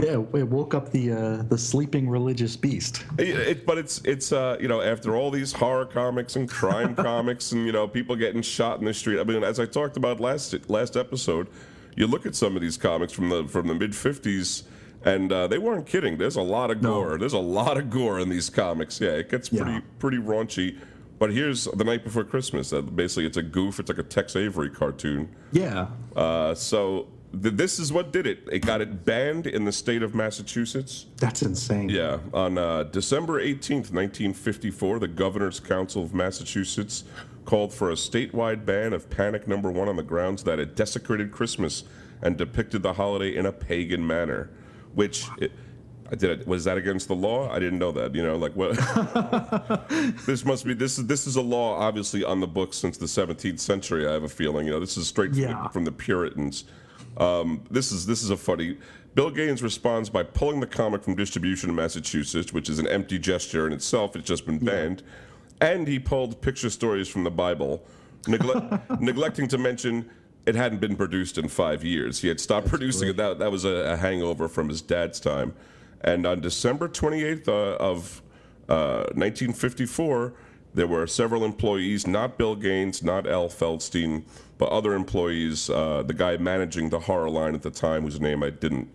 yeah, 0.00 0.12
it 0.34 0.48
woke 0.48 0.74
up 0.74 0.90
the 0.90 1.12
uh, 1.12 1.42
the 1.48 1.56
sleeping 1.58 2.08
religious 2.08 2.56
beast. 2.56 3.04
It- 3.18 3.28
it- 3.38 3.66
but 3.66 3.78
it's 3.78 4.00
it's 4.04 4.32
uh, 4.32 4.56
you 4.60 4.68
know 4.68 4.80
after 4.80 5.14
all 5.16 5.30
these 5.30 5.52
horror 5.52 5.86
comics 5.86 6.36
and 6.36 6.48
crime 6.48 6.94
comics 7.10 7.52
and 7.52 7.64
you 7.66 7.72
know 7.72 7.86
people 7.86 8.16
getting 8.16 8.42
shot 8.42 8.78
in 8.80 8.84
the 8.86 8.94
street. 8.94 9.20
I 9.20 9.24
mean, 9.24 9.44
as 9.44 9.60
I 9.60 9.66
talked 9.66 9.96
about 9.96 10.20
last 10.20 10.54
last 10.68 10.96
episode, 10.96 11.46
you 11.96 12.06
look 12.06 12.26
at 12.26 12.34
some 12.34 12.56
of 12.56 12.62
these 12.62 12.76
comics 12.76 13.12
from 13.12 13.28
the 13.28 13.44
from 13.46 13.68
the 13.68 13.74
mid 13.74 13.92
'50s. 13.92 14.64
And 15.04 15.32
uh, 15.32 15.48
they 15.48 15.58
weren't 15.58 15.84
kidding. 15.84 16.16
There's 16.16 16.36
a 16.36 16.42
lot 16.42 16.70
of 16.70 16.80
gore. 16.80 17.18
There's 17.18 17.32
a 17.32 17.38
lot 17.40 17.76
of 17.76 17.90
gore 17.90 18.20
in 18.20 18.28
these 18.28 18.48
comics. 18.48 19.00
Yeah, 19.00 19.08
it 19.10 19.28
gets 19.30 19.48
pretty 19.48 19.72
Yeah. 19.72 19.80
pretty 19.98 20.18
raunchy. 20.18 20.78
But 21.22 21.32
here's 21.32 21.66
the 21.66 21.84
night 21.84 22.02
before 22.02 22.24
Christmas. 22.24 22.72
Uh, 22.72 22.80
basically, 22.80 23.26
it's 23.26 23.36
a 23.36 23.44
goof. 23.44 23.78
It's 23.78 23.88
like 23.88 23.98
a 23.98 24.02
Tex 24.02 24.34
Avery 24.34 24.68
cartoon. 24.68 25.32
Yeah. 25.52 25.86
Uh, 26.16 26.52
so 26.52 27.06
th- 27.40 27.54
this 27.54 27.78
is 27.78 27.92
what 27.92 28.12
did 28.12 28.26
it. 28.26 28.40
It 28.50 28.66
got 28.66 28.80
it 28.80 29.04
banned 29.04 29.46
in 29.46 29.64
the 29.64 29.70
state 29.70 30.02
of 30.02 30.16
Massachusetts. 30.16 31.06
That's 31.18 31.42
insane. 31.42 31.90
Yeah, 31.90 32.18
on 32.34 32.58
uh, 32.58 32.82
December 32.82 33.40
18th, 33.40 33.92
1954, 33.92 34.98
the 34.98 35.06
Governor's 35.06 35.60
Council 35.60 36.02
of 36.02 36.12
Massachusetts 36.12 37.04
called 37.44 37.72
for 37.72 37.92
a 37.92 37.94
statewide 37.94 38.66
ban 38.66 38.92
of 38.92 39.08
Panic 39.08 39.46
Number 39.46 39.70
One 39.70 39.88
on 39.88 39.94
the 39.94 40.02
grounds 40.02 40.42
that 40.42 40.58
it 40.58 40.74
desecrated 40.74 41.30
Christmas 41.30 41.84
and 42.20 42.36
depicted 42.36 42.82
the 42.82 42.94
holiday 42.94 43.36
in 43.36 43.46
a 43.46 43.52
pagan 43.52 44.04
manner. 44.04 44.50
Which, 44.96 45.28
it, 45.38 45.52
I 46.12 46.14
did 46.14 46.40
it. 46.40 46.46
Was 46.46 46.64
that 46.64 46.76
against 46.76 47.08
the 47.08 47.14
law? 47.16 47.50
I 47.50 47.58
didn't 47.58 47.78
know 47.78 47.90
that. 47.92 48.14
You 48.14 48.22
know, 48.22 48.36
like 48.36 48.52
what? 48.54 48.72
this 50.26 50.44
must 50.44 50.66
be. 50.66 50.74
This 50.74 50.98
is 50.98 51.06
this 51.06 51.26
is 51.26 51.36
a 51.36 51.40
law, 51.40 51.78
obviously, 51.78 52.22
on 52.22 52.38
the 52.38 52.46
books 52.46 52.76
since 52.76 52.98
the 52.98 53.06
17th 53.06 53.58
century. 53.58 54.06
I 54.06 54.12
have 54.12 54.22
a 54.22 54.28
feeling. 54.28 54.66
You 54.66 54.72
know, 54.72 54.80
this 54.80 54.98
is 54.98 55.08
straight 55.08 55.30
from, 55.30 55.40
Yeah. 55.40 55.62
the, 55.64 55.68
from 55.70 55.84
the 55.86 55.92
Puritans. 55.92 56.64
Um, 57.16 57.64
this 57.70 57.92
is 57.92 58.04
this 58.04 58.22
is 58.22 58.28
a 58.28 58.36
funny. 58.36 58.76
Bill 59.14 59.30
Gaines 59.30 59.62
responds 59.62 60.10
by 60.10 60.22
pulling 60.22 60.60
the 60.60 60.66
comic 60.66 61.02
from 61.02 61.14
distribution 61.14 61.70
in 61.70 61.76
Massachusetts, 61.76 62.52
which 62.52 62.68
is 62.68 62.78
an 62.78 62.86
empty 62.88 63.18
gesture 63.18 63.66
in 63.66 63.72
itself. 63.72 64.14
It's 64.14 64.26
just 64.28 64.44
been 64.44 64.58
banned, 64.58 65.02
and 65.62 65.88
he 65.88 65.98
pulled 65.98 66.42
picture 66.42 66.68
stories 66.70 67.08
from 67.08 67.24
the 67.24 67.30
Bible, 67.30 67.82
negle- 68.26 68.80
neglecting 69.00 69.48
to 69.48 69.56
mention 69.58 70.10
it 70.44 70.54
hadn't 70.56 70.80
been 70.80 70.96
produced 70.96 71.38
in 71.38 71.48
five 71.48 71.84
years. 71.84 72.20
He 72.20 72.28
had 72.28 72.38
stopped 72.40 72.68
producing 72.68 73.08
it. 73.08 73.16
That 73.16 73.38
that 73.38 73.50
was 73.50 73.64
a, 73.64 73.92
a 73.92 73.96
hangover 73.96 74.46
from 74.46 74.68
his 74.68 74.82
dad's 74.82 75.18
time. 75.18 75.54
And 76.02 76.26
on 76.26 76.40
December 76.40 76.88
28th 76.88 77.48
uh, 77.48 77.76
of 77.76 78.22
uh, 78.68 79.06
1954, 79.14 80.34
there 80.74 80.86
were 80.86 81.06
several 81.06 81.44
employees, 81.44 82.06
not 82.06 82.38
Bill 82.38 82.56
Gaines, 82.56 83.02
not 83.02 83.26
Al 83.26 83.48
Feldstein, 83.48 84.24
but 84.58 84.70
other 84.70 84.94
employees. 84.94 85.68
Uh, 85.68 86.02
the 86.02 86.14
guy 86.14 86.36
managing 86.36 86.88
the 86.88 87.00
horror 87.00 87.30
line 87.30 87.54
at 87.54 87.62
the 87.62 87.70
time, 87.70 88.04
whose 88.04 88.20
name 88.20 88.42
I 88.42 88.50
didn't 88.50 88.88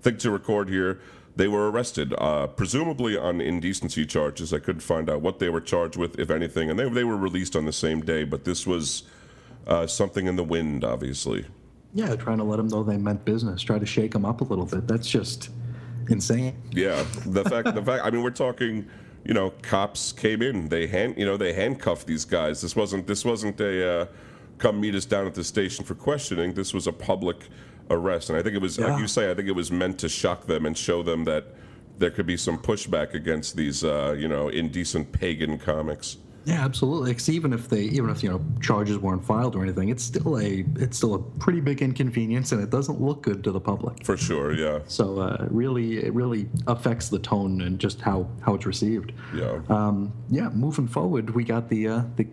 think 0.00 0.18
to 0.20 0.30
record 0.30 0.68
here, 0.68 1.00
they 1.34 1.48
were 1.48 1.70
arrested, 1.70 2.12
uh, 2.18 2.46
presumably 2.48 3.16
on 3.16 3.40
indecency 3.40 4.04
charges. 4.04 4.52
I 4.52 4.58
couldn't 4.58 4.82
find 4.82 5.08
out 5.08 5.22
what 5.22 5.38
they 5.38 5.48
were 5.48 5.62
charged 5.62 5.96
with, 5.96 6.18
if 6.18 6.30
anything, 6.30 6.68
and 6.68 6.78
they, 6.78 6.88
they 6.88 7.04
were 7.04 7.16
released 7.16 7.56
on 7.56 7.64
the 7.64 7.72
same 7.72 8.02
day. 8.02 8.24
But 8.24 8.44
this 8.44 8.66
was 8.66 9.04
uh, 9.66 9.86
something 9.86 10.26
in 10.26 10.36
the 10.36 10.44
wind, 10.44 10.84
obviously. 10.84 11.46
Yeah, 11.94 12.14
trying 12.16 12.38
to 12.38 12.44
let 12.44 12.56
them 12.56 12.68
know 12.68 12.82
they 12.82 12.98
meant 12.98 13.24
business, 13.24 13.62
try 13.62 13.78
to 13.78 13.86
shake 13.86 14.12
them 14.12 14.24
up 14.24 14.42
a 14.42 14.44
little 14.44 14.66
bit. 14.66 14.86
That's 14.86 15.08
just 15.08 15.50
insane. 16.08 16.54
Yeah, 16.72 17.04
the 17.26 17.44
fact, 17.44 17.74
the 17.74 17.82
fact. 17.82 18.04
I 18.04 18.10
mean, 18.10 18.22
we're 18.22 18.30
talking. 18.30 18.86
You 19.24 19.34
know, 19.34 19.50
cops 19.62 20.10
came 20.10 20.42
in. 20.42 20.68
They 20.68 20.88
hand, 20.88 21.14
you 21.16 21.24
know, 21.24 21.36
they 21.36 21.52
handcuffed 21.52 22.08
these 22.08 22.24
guys. 22.24 22.60
This 22.60 22.74
wasn't. 22.74 23.06
This 23.06 23.24
wasn't 23.24 23.60
a. 23.60 24.00
Uh, 24.02 24.06
come 24.58 24.80
meet 24.80 24.94
us 24.94 25.04
down 25.04 25.26
at 25.26 25.34
the 25.34 25.44
station 25.44 25.84
for 25.84 25.94
questioning. 25.94 26.54
This 26.54 26.72
was 26.74 26.86
a 26.86 26.92
public 26.92 27.36
arrest, 27.90 28.30
and 28.30 28.38
I 28.38 28.42
think 28.42 28.54
it 28.54 28.62
was, 28.62 28.78
Yeah. 28.78 28.86
like 28.88 29.00
you 29.00 29.06
say, 29.08 29.30
I 29.30 29.34
think 29.34 29.48
it 29.48 29.54
was 29.56 29.70
meant 29.72 29.98
to 30.00 30.08
shock 30.08 30.46
them 30.46 30.66
and 30.66 30.76
show 30.78 31.02
them 31.02 31.24
that 31.24 31.46
there 31.98 32.10
could 32.10 32.26
be 32.26 32.36
some 32.36 32.58
pushback 32.58 33.14
against 33.14 33.56
these, 33.56 33.82
uh, 33.84 34.14
you 34.16 34.28
know, 34.28 34.48
indecent 34.48 35.10
pagan 35.12 35.58
comics. 35.58 36.16
Yeah, 36.44 36.64
absolutely. 36.64 37.12
'Cause 37.14 37.28
even 37.28 37.52
if 37.52 37.68
they, 37.68 37.82
even 37.84 38.10
if 38.10 38.22
you 38.22 38.28
know 38.30 38.40
charges 38.60 38.98
weren't 38.98 39.24
filed 39.24 39.54
or 39.54 39.62
anything, 39.62 39.88
it's 39.90 40.02
still 40.02 40.38
a, 40.38 40.64
it's 40.76 40.96
still 40.96 41.14
a 41.14 41.18
pretty 41.18 41.60
big 41.60 41.82
inconvenience, 41.82 42.52
and 42.52 42.60
it 42.62 42.70
doesn't 42.70 43.00
look 43.00 43.22
good 43.22 43.44
to 43.44 43.52
the 43.52 43.60
public. 43.60 44.04
For 44.04 44.16
sure, 44.16 44.52
yeah, 44.52 44.80
So 44.86 45.20
uh, 45.20 45.46
really, 45.50 45.98
it 45.98 46.12
really 46.12 46.48
affects 46.66 47.08
the 47.10 47.18
tone 47.18 47.60
and 47.60 47.78
just 47.78 48.00
how 48.00 48.26
how 48.40 48.54
it's 48.54 48.66
received. 48.66 49.12
yeah. 49.34 49.60
Um, 49.68 50.12
yeah, 50.30 50.48
moving 50.50 50.88
forward, 50.88 51.30
we 51.30 51.44
got 51.44 51.68
the 51.68 51.88
uh, 51.88 52.02
the. 52.16 52.26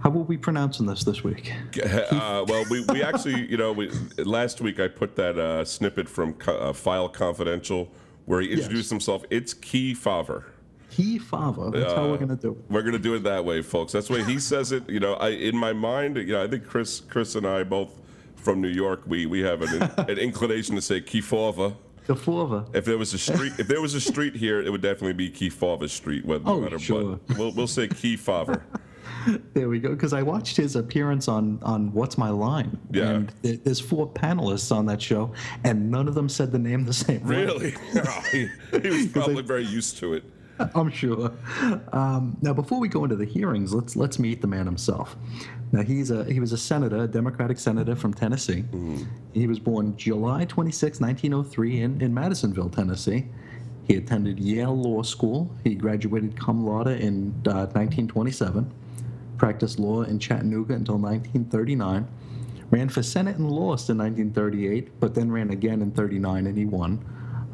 How 0.00 0.10
will 0.10 0.24
we 0.24 0.36
pronouncing 0.36 0.86
this 0.86 1.02
this 1.02 1.24
week? 1.24 1.52
Uh, 1.82 2.44
well, 2.46 2.64
we, 2.70 2.84
we 2.92 3.02
actually, 3.02 3.50
you 3.50 3.56
know, 3.56 3.72
we, 3.72 3.90
last 4.18 4.60
week 4.60 4.78
I 4.78 4.86
put 4.86 5.16
that 5.16 5.36
uh, 5.36 5.64
snippet 5.64 6.08
from 6.08 6.36
uh, 6.46 6.72
File 6.72 7.08
Confidential 7.08 7.90
where 8.26 8.40
he 8.40 8.52
introduced 8.52 8.90
himself. 8.90 9.24
It's 9.30 9.52
Key 9.54 9.94
Favre. 9.94 10.44
He 10.88 11.18
Fava. 11.18 11.70
That's 11.70 11.92
how 11.92 12.08
we're 12.08 12.16
gonna 12.18 12.36
do. 12.36 12.52
it. 12.52 12.72
We're 12.72 12.82
gonna 12.82 12.98
do 12.98 13.14
it 13.14 13.22
that 13.24 13.44
way, 13.44 13.60
folks. 13.62 13.92
That's 13.92 14.08
the 14.08 14.14
way 14.14 14.24
he 14.24 14.38
says 14.38 14.72
it. 14.72 14.88
You 14.88 15.00
know, 15.00 15.14
I 15.14 15.30
in 15.30 15.56
my 15.56 15.72
mind, 15.72 16.16
you 16.16 16.26
know, 16.26 16.42
I 16.42 16.48
think 16.48 16.66
Chris, 16.66 17.00
Chris 17.00 17.34
and 17.34 17.46
I 17.46 17.64
both 17.64 18.00
from 18.36 18.60
New 18.60 18.68
York, 18.68 19.02
we 19.06 19.26
we 19.26 19.40
have 19.40 19.62
an, 19.62 19.82
an 20.08 20.18
inclination 20.18 20.74
to 20.76 20.80
say 20.82 21.00
Kefauver. 21.00 21.74
The 22.06 22.14
Fava. 22.14 22.66
If 22.72 22.84
there 22.84 22.98
was 22.98 23.12
a 23.14 23.18
street, 23.18 23.54
if 23.58 23.66
there 23.66 23.80
was 23.80 23.94
a 23.94 24.00
street 24.00 24.36
here, 24.36 24.60
it 24.62 24.70
would 24.70 24.80
definitely 24.82 25.14
be 25.14 25.28
Kefauver 25.28 25.90
Street. 25.90 26.24
Whether 26.24 26.44
Oh, 26.48 26.60
matter 26.60 26.78
sure. 26.78 27.18
what, 27.26 27.38
we'll 27.38 27.52
we'll 27.52 27.66
say 27.66 27.88
Kefauver. 27.88 28.62
There 29.54 29.68
we 29.68 29.80
go. 29.80 29.88
Because 29.90 30.12
I 30.12 30.22
watched 30.22 30.56
his 30.56 30.76
appearance 30.76 31.26
on 31.26 31.58
on 31.62 31.92
What's 31.92 32.16
My 32.16 32.30
Line. 32.30 32.78
Yeah. 32.92 33.08
And 33.10 33.32
th- 33.42 33.60
there's 33.64 33.80
four 33.80 34.06
panelists 34.08 34.70
on 34.70 34.86
that 34.86 35.02
show, 35.02 35.32
and 35.64 35.90
none 35.90 36.06
of 36.06 36.14
them 36.14 36.28
said 36.28 36.52
the 36.52 36.60
name 36.60 36.84
the 36.84 36.92
same. 36.92 37.24
Really? 37.24 37.74
He, 38.30 38.48
he 38.80 38.88
was 38.88 39.06
probably 39.08 39.42
very 39.42 39.64
used 39.64 39.96
to 39.98 40.14
it. 40.14 40.22
I'm 40.74 40.90
sure. 40.90 41.32
Um, 41.92 42.36
now, 42.40 42.52
before 42.52 42.80
we 42.80 42.88
go 42.88 43.04
into 43.04 43.16
the 43.16 43.24
hearings, 43.24 43.74
let's 43.74 43.96
let's 43.96 44.18
meet 44.18 44.40
the 44.40 44.46
man 44.46 44.66
himself. 44.66 45.16
Now, 45.72 45.82
he's 45.82 46.10
a 46.10 46.24
he 46.24 46.40
was 46.40 46.52
a 46.52 46.58
senator, 46.58 47.04
a 47.04 47.06
Democratic 47.06 47.58
senator 47.58 47.94
from 47.94 48.14
Tennessee. 48.14 48.64
He 49.34 49.46
was 49.46 49.58
born 49.58 49.96
July 49.96 50.44
26, 50.46 51.00
1903, 51.00 51.80
in 51.80 52.00
in 52.00 52.14
Madisonville, 52.14 52.70
Tennessee. 52.70 53.26
He 53.86 53.96
attended 53.96 54.40
Yale 54.40 54.76
Law 54.76 55.02
School. 55.02 55.54
He 55.62 55.74
graduated 55.74 56.38
cum 56.38 56.66
laude 56.66 56.88
in 56.88 57.30
uh, 57.46 57.70
1927. 57.72 58.72
Practiced 59.38 59.78
law 59.78 60.02
in 60.02 60.18
Chattanooga 60.18 60.74
until 60.74 60.98
1939. 60.98 62.08
Ran 62.70 62.88
for 62.88 63.02
Senate 63.02 63.36
and 63.36 63.48
lost 63.48 63.90
in 63.90 63.98
1938, 63.98 64.98
but 64.98 65.14
then 65.14 65.30
ran 65.30 65.50
again 65.50 65.82
in 65.82 65.92
39 65.92 66.46
and 66.48 66.58
he 66.58 66.64
won. 66.64 67.04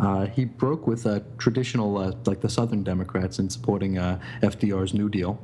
Uh, 0.02 0.26
he 0.26 0.44
broke 0.44 0.86
with 0.86 1.06
uh, 1.06 1.20
traditional, 1.38 1.96
uh, 1.96 2.12
like 2.26 2.40
the 2.40 2.48
Southern 2.48 2.82
Democrats, 2.82 3.38
in 3.38 3.48
supporting 3.48 3.98
uh, 3.98 4.18
FDR's 4.42 4.92
New 4.92 5.08
Deal. 5.08 5.40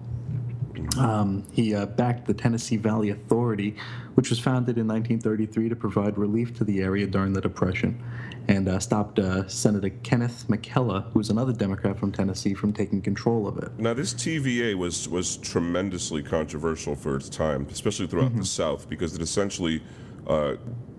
Um, 0.99 1.45
he 1.53 1.75
uh, 1.75 1.87
backed 1.87 2.27
the 2.27 2.35
Tennessee 2.35 2.77
Valley 2.77 3.11
Authority, 3.11 3.77
which 4.15 4.31
was 4.31 4.39
founded 4.39 4.79
in 4.79 4.87
1933 4.89 5.69
to 5.69 5.77
provide 5.77 6.19
relief 6.19 6.57
to 6.59 6.65
the 6.65 6.81
area 6.81 7.07
during 7.07 7.33
the 7.33 7.41
Depression, 7.41 8.03
and 8.49 8.69
uh, 8.69 8.79
stopped 8.79 9.19
uh, 9.19 9.47
Senator 9.49 9.91
Kenneth 10.03 10.47
McKellar, 10.49 11.05
who 11.13 11.19
was 11.19 11.31
another 11.31 11.53
Democrat 11.53 11.99
from 11.99 12.11
Tennessee, 12.11 12.55
from 12.55 12.73
taking 12.73 13.01
control 13.01 13.47
of 13.47 13.59
it. 13.59 13.71
Now, 13.79 13.95
this 13.95 14.13
TVA 14.15 14.75
was 14.75 15.09
was 15.09 15.37
tremendously 15.37 16.23
controversial 16.23 16.97
for 16.97 17.17
its 17.17 17.29
time, 17.29 17.67
especially 17.71 18.07
throughout 18.07 18.31
Mm-hmm. 18.31 18.41
the 18.41 18.47
South, 18.47 18.89
because 18.89 19.15
it 19.15 19.23
essentially 19.23 19.83
uh, 20.27 20.55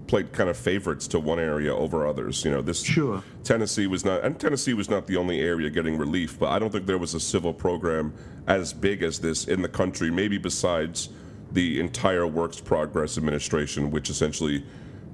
played 0.09 0.33
kind 0.33 0.49
of 0.49 0.57
favorites 0.57 1.07
to 1.07 1.19
one 1.19 1.37
area 1.37 1.73
over 1.73 2.07
others. 2.07 2.43
You 2.43 2.49
know, 2.49 2.61
this 2.63 2.81
Sure. 2.81 3.21
Tennessee 3.43 3.85
was 3.85 4.03
not, 4.03 4.23
and 4.25 4.39
Tennessee 4.39 4.73
was 4.73 4.89
not 4.89 5.05
the 5.05 5.15
only 5.17 5.39
area 5.39 5.69
getting 5.69 5.99
relief, 5.99 6.39
but 6.39 6.49
I 6.49 6.57
don't 6.57 6.71
think 6.71 6.87
there 6.87 6.97
was 6.97 7.13
a 7.13 7.19
civil 7.19 7.53
program 7.53 8.11
as 8.47 8.73
big 8.73 9.03
as 9.03 9.19
this 9.19 9.45
in 9.47 9.61
the 9.61 9.69
country, 9.69 10.09
maybe 10.09 10.39
besides 10.39 11.09
the 11.51 11.79
entire 11.79 12.25
Works 12.25 12.59
Progress 12.59 13.19
Administration, 13.19 13.91
which 13.91 14.09
essentially 14.09 14.65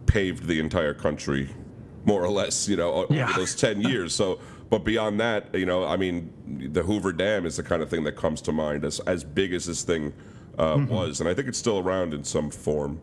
paved 0.06 0.48
the 0.48 0.62
entire 0.62 0.94
country, 0.94 1.50
more 2.06 2.24
or 2.24 2.30
less, 2.30 2.70
you 2.70 2.78
know, 2.78 3.06
Yeah. 3.10 3.26
over 3.26 3.40
those 3.40 3.54
10 3.54 3.82
years. 3.92 4.16
So, 4.16 4.40
but 4.70 4.86
beyond 4.86 5.20
that, 5.20 5.54
you 5.54 5.66
know, 5.66 5.84
I 5.86 5.98
mean, 5.98 6.32
the 6.72 6.84
Hoover 6.84 7.12
Dam 7.12 7.46
is 7.46 7.58
the 7.58 7.64
kind 7.64 7.82
of 7.84 7.90
thing 7.90 8.06
that 8.06 8.16
comes 8.16 8.42
to 8.44 8.54
mind 8.54 8.86
as, 8.86 9.02
as 9.02 9.26
big 9.26 9.54
as 9.54 9.66
this 9.66 9.84
thing 9.84 10.14
uh, 10.58 10.86
was. 10.90 11.20
And 11.20 11.28
I 11.28 11.34
think 11.34 11.50
it's 11.50 11.58
still 11.58 11.80
around 11.80 12.14
in 12.14 12.24
some 12.24 12.50
form. 12.50 13.02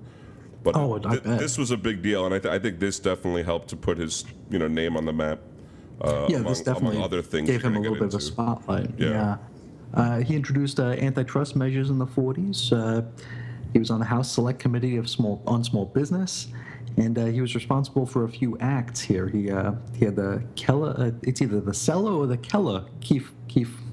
But. 0.62 0.76
Oh, 0.76 0.98
th- 0.98 1.22
this 1.22 1.58
was 1.58 1.70
a 1.70 1.76
big 1.76 2.02
deal, 2.02 2.24
and 2.24 2.34
I, 2.34 2.38
th- 2.38 2.52
I 2.52 2.58
think 2.58 2.78
this 2.78 2.98
definitely 2.98 3.42
helped 3.42 3.68
to 3.68 3.76
put 3.76 3.98
his, 3.98 4.24
you 4.50 4.58
know, 4.58 4.68
name 4.68 4.96
on 4.96 5.04
the 5.04 5.12
map. 5.12 5.40
Uh, 6.00 6.26
yeah, 6.28 6.36
among, 6.36 6.52
this 6.52 6.60
definitely 6.62 7.02
other 7.02 7.22
things 7.22 7.48
gave 7.48 7.62
him 7.62 7.76
a 7.76 7.80
little 7.80 7.94
bit 7.94 8.04
of 8.04 8.14
a 8.14 8.20
spotlight. 8.20 8.90
Yeah. 8.98 9.08
Yeah. 9.08 9.36
Uh, 9.94 10.20
he 10.20 10.34
introduced 10.34 10.80
uh, 10.80 10.90
antitrust 10.92 11.54
measures 11.54 11.90
in 11.90 11.98
the 11.98 12.06
40s. 12.06 12.72
Uh, 12.72 13.02
he 13.72 13.78
was 13.78 13.90
on 13.90 14.00
the 14.00 14.06
House 14.06 14.30
Select 14.32 14.58
Committee 14.58 14.96
of 14.96 15.08
Small 15.08 15.42
on 15.46 15.64
Small 15.64 15.86
Business, 15.86 16.48
and 16.96 17.18
uh, 17.18 17.26
he 17.26 17.40
was 17.40 17.54
responsible 17.54 18.06
for 18.06 18.24
a 18.24 18.28
few 18.28 18.56
acts 18.58 19.00
here. 19.00 19.28
He 19.28 19.50
uh, 19.50 19.72
he 19.96 20.04
had 20.04 20.16
the 20.16 20.42
Keller. 20.56 20.94
Uh, 20.96 21.10
it's 21.22 21.40
either 21.40 21.60
the 21.60 21.74
Celler 21.74 22.12
or 22.12 22.26
the 22.26 22.36
Keller 22.36 22.84
Keefe 23.00 23.32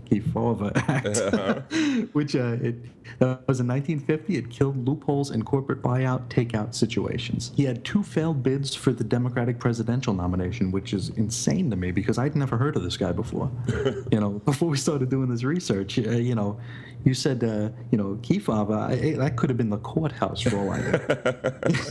Keefe 0.10 0.24
Kefauver 0.26 0.72
Act, 0.88 2.14
which 2.14 2.36
uh, 2.36 2.58
it 2.62 2.76
that 3.20 3.48
was 3.48 3.60
in 3.60 3.68
1950. 3.68 4.38
It 4.38 4.50
killed 4.50 4.88
loopholes 4.88 5.32
in 5.32 5.44
corporate 5.44 5.82
buyout 5.82 6.28
takeout 6.30 6.74
situations. 6.76 7.52
He 7.56 7.64
had 7.64 7.84
two 7.84 8.04
failed 8.04 8.44
bids 8.44 8.76
for 8.76 8.92
the 8.92 9.04
Democratic 9.04 9.60
presidential 9.60 10.14
nomination, 10.14 10.72
which 10.72 10.94
is 10.94 11.10
insane 11.10 11.70
to 11.72 11.76
me 11.76 11.92
because 11.92 12.18
I'd 12.18 12.36
never 12.36 12.58
heard 12.58 12.76
of 12.76 12.84
this 12.84 12.98
guy 12.98 13.12
before. 13.12 13.52
you 14.12 14.20
know, 14.20 14.40
before 14.46 14.70
we 14.70 14.78
started 14.78 15.10
doing 15.10 15.30
this 15.30 15.44
research, 15.44 15.98
uh, 16.00 16.12
you 16.12 16.36
know, 16.36 16.60
you 17.06 17.14
said 17.14 17.44
uh, 17.44 17.70
you 17.92 17.98
know 17.98 18.18
Kefauver. 18.22 18.78
I- 18.90 19.18
That 19.18 19.36
could 19.38 19.50
have 19.50 19.58
been 19.58 19.70
the 19.70 19.78
courthouse 19.78 20.42
for 20.42 20.58
all 20.58 20.72
I 20.72 20.80
know. 20.80 21.00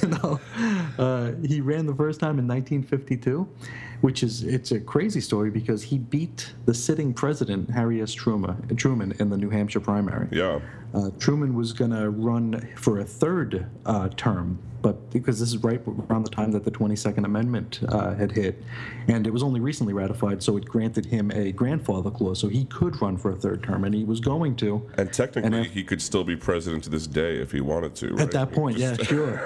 you 0.02 0.08
know, 0.08 0.40
uh, 0.98 1.32
he 1.46 1.60
ran 1.60 1.87
the 1.87 1.94
first 1.94 2.20
time 2.20 2.38
in 2.38 2.46
1952, 2.46 3.48
which 4.00 4.23
is 4.23 4.43
it's 4.43 4.73
a 4.73 4.81
crazy 4.81 5.21
story 5.21 5.50
because 5.50 5.83
he 5.83 5.99
beat 5.99 6.52
the 6.67 6.75
sitting 6.75 7.12
president 7.12 7.71
Harry 7.71 8.00
S. 8.00 8.12
Truman, 8.12 8.76
Truman 8.76 9.12
in 9.19 9.31
the 9.31 9.37
New 9.37 9.50
Hampshire 9.50 9.81
primary. 9.81 10.28
Yeah. 10.31 10.61
Uh, 10.95 11.11
Truman 11.18 11.54
was 11.54 11.73
going 11.73 11.90
to 11.90 12.11
run 12.11 12.66
for 12.76 12.99
a 13.00 13.04
third 13.04 13.66
uh, 13.85 14.09
term, 14.16 14.59
but 14.80 15.11
because 15.11 15.38
this 15.38 15.49
is 15.50 15.59
right 15.59 15.83
around 15.87 16.23
the 16.25 16.30
time 16.30 16.50
that 16.52 16.64
the 16.64 16.71
22nd 16.71 17.25
Amendment 17.26 17.80
uh, 17.88 18.14
had 18.14 18.33
hit, 18.33 18.62
and 19.07 19.26
it 19.26 19.30
was 19.33 19.42
only 19.42 19.61
recently 19.61 19.92
ratified, 19.92 20.42
so 20.42 20.57
it 20.57 20.64
granted 20.64 21.04
him 21.04 21.30
a 21.33 21.52
grandfather 21.52 22.11
clause, 22.11 22.38
so 22.40 22.49
he 22.49 22.64
could 22.66 23.00
run 23.02 23.18
for 23.18 23.33
a 23.33 23.37
third 23.37 23.62
term, 23.62 23.85
and 23.85 23.95
he 23.95 24.04
was 24.04 24.18
going 24.21 24.57
to. 24.57 24.88
And 24.97 25.12
technically, 25.12 25.47
And 25.47 25.66
if- 25.66 25.73
he 25.73 25.85
could 25.85 26.00
still 26.00 26.25
be 26.25 26.37
president 26.37 26.85
to 26.85 26.90
this 26.90 27.07
day 27.07 27.37
if 27.37 27.52
he 27.52 27.61
wanted 27.61 27.95
to. 27.97 28.14
Right? 28.14 28.21
At 28.21 28.30
that 28.30 28.52
point, 28.52 28.78
yeah, 28.78 28.97
sure. 28.97 29.37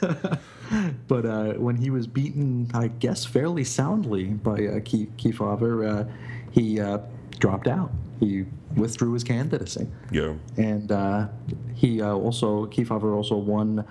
but 1.08 1.24
uh, 1.24 1.52
when 1.54 1.76
he 1.76 1.88
was 1.90 2.06
beaten, 2.06 2.70
I 2.74 2.88
guess 2.88 3.24
fairly 3.24 3.64
soundly 3.64 4.24
by 4.24 4.66
uh, 4.66 4.80
Ke- 4.80 5.08
Kefauver, 5.16 5.88
uh, 5.88 6.10
he 6.50 6.80
uh, 6.80 6.98
dropped 7.40 7.66
out. 7.66 7.90
He 8.20 8.44
withdrew 8.76 9.14
his 9.14 9.24
candidacy, 9.24 9.88
Yeah. 10.12 10.34
and 10.56 10.92
uh, 10.92 11.28
he 11.74 12.00
uh, 12.00 12.12
also 12.12 12.66
Kefauver 12.66 13.16
also 13.16 13.36
won 13.36 13.84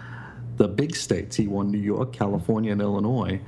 the 0.57 0.67
big 0.67 0.95
states. 0.95 1.35
He 1.35 1.47
won 1.47 1.69
New 1.71 1.79
York, 1.79 2.13
California, 2.13 2.71
and 2.71 2.81
Illinois. 2.81 3.41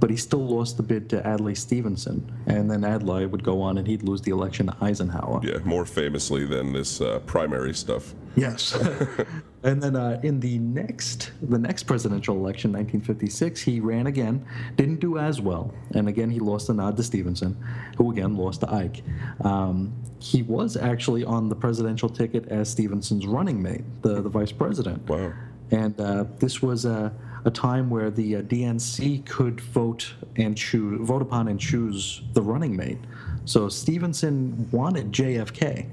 But 0.00 0.10
he 0.10 0.16
still 0.16 0.46
lost 0.46 0.76
the 0.76 0.82
bid 0.82 1.08
to 1.10 1.26
Adlai 1.26 1.54
Stevenson. 1.54 2.30
And 2.46 2.70
then 2.70 2.84
Adlai 2.84 3.26
would 3.26 3.42
go 3.42 3.60
on 3.60 3.78
and 3.78 3.86
he'd 3.86 4.02
lose 4.02 4.22
the 4.22 4.30
election 4.30 4.66
to 4.66 4.76
Eisenhower. 4.80 5.40
Yeah, 5.42 5.58
more 5.64 5.84
famously 5.84 6.44
than 6.46 6.72
this 6.72 7.00
uh, 7.00 7.20
primary 7.20 7.74
stuff. 7.74 8.14
Yes. 8.36 8.74
and 9.64 9.82
then 9.82 9.96
uh, 9.96 10.20
in 10.22 10.38
the 10.40 10.58
next 10.58 11.32
the 11.42 11.58
next 11.58 11.84
presidential 11.84 12.36
election, 12.36 12.72
1956, 12.72 13.60
he 13.60 13.80
ran 13.80 14.06
again, 14.06 14.46
didn't 14.76 15.00
do 15.00 15.18
as 15.18 15.40
well, 15.40 15.74
and 15.94 16.08
again 16.08 16.30
he 16.30 16.38
lost 16.38 16.68
a 16.68 16.74
nod 16.74 16.96
to 16.96 17.02
Stevenson, 17.02 17.56
who 17.96 18.12
again 18.12 18.36
lost 18.36 18.60
to 18.60 18.72
Ike. 18.72 19.02
Um, 19.44 19.92
he 20.20 20.42
was 20.42 20.76
actually 20.76 21.24
on 21.24 21.48
the 21.48 21.56
presidential 21.56 22.08
ticket 22.08 22.46
as 22.48 22.68
Stevenson's 22.70 23.26
running 23.26 23.60
mate, 23.60 23.82
the 24.02 24.22
the 24.22 24.28
vice 24.28 24.52
president. 24.52 25.08
Wow. 25.08 25.32
And 25.70 26.00
uh, 26.00 26.24
this 26.38 26.62
was 26.62 26.84
a, 26.84 27.12
a 27.48 27.50
time 27.50 27.88
where 27.90 28.10
the 28.10 28.36
uh, 28.36 28.42
DNC 28.42 29.24
could 29.26 29.60
vote 29.60 30.12
and 30.36 30.56
choose, 30.56 31.00
vote 31.00 31.22
upon 31.22 31.48
and 31.48 31.58
choose 31.58 32.22
the 32.34 32.42
running 32.42 32.76
mate. 32.76 32.98
So 33.46 33.68
Stevenson 33.68 34.68
wanted 34.70 35.10
JFK, 35.10 35.88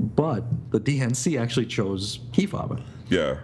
but 0.00 0.44
the 0.72 0.80
DNC 0.80 1.40
actually 1.40 1.66
chose 1.66 2.18
Kefauver. 2.32 2.82
Yeah. 3.08 3.36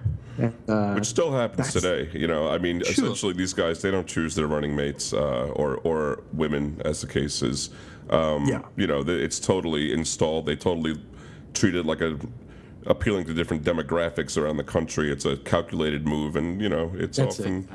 Uh, 0.69 0.93
Which 0.95 1.07
still 1.07 1.33
happens 1.33 1.73
today. 1.73 2.11
You 2.13 2.27
know, 2.27 2.49
I 2.49 2.59
mean, 2.59 2.83
Sure. 2.83 2.91
essentially, 3.07 3.33
these 3.33 3.55
guys 3.55 3.81
they 3.81 3.91
don't 3.91 4.07
choose 4.07 4.35
their 4.35 4.49
running 4.49 4.77
mates 4.77 5.15
uh, 5.15 5.49
or 5.55 5.77
or 5.79 6.25
women, 6.35 6.83
as 6.85 7.01
the 7.01 7.07
case 7.07 7.41
is. 7.43 7.71
Um, 8.11 8.45
Yeah. 8.47 8.63
You 8.77 8.87
know, 8.87 9.01
it's 9.07 9.41
totally 9.41 9.93
installed. 9.93 10.45
They 10.45 10.57
totally 10.57 11.01
treat 11.55 11.75
it 11.75 11.87
like 11.87 12.03
a 12.03 12.19
appealing 12.87 13.27
to 13.27 13.35
different 13.35 13.65
demographics 13.65 14.37
around 14.41 14.57
the 14.57 14.65
country. 14.65 15.11
It's 15.11 15.25
a 15.25 15.37
calculated 15.39 16.07
move, 16.07 16.37
and 16.37 16.61
you 16.61 16.69
know, 16.69 16.93
it's 16.95 17.19
That's 17.19 17.39
it. 17.41 17.43
often. 17.43 17.69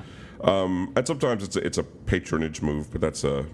Um, 0.44 0.94
and 0.96 1.06
sometimes 1.06 1.44
it's 1.44 1.56
a, 1.56 1.66
it's 1.66 1.78
a 1.78 1.84
patronage 1.84 2.62
move, 2.62 2.92
but 2.92 3.00
that's 3.02 3.24
a 3.24 3.46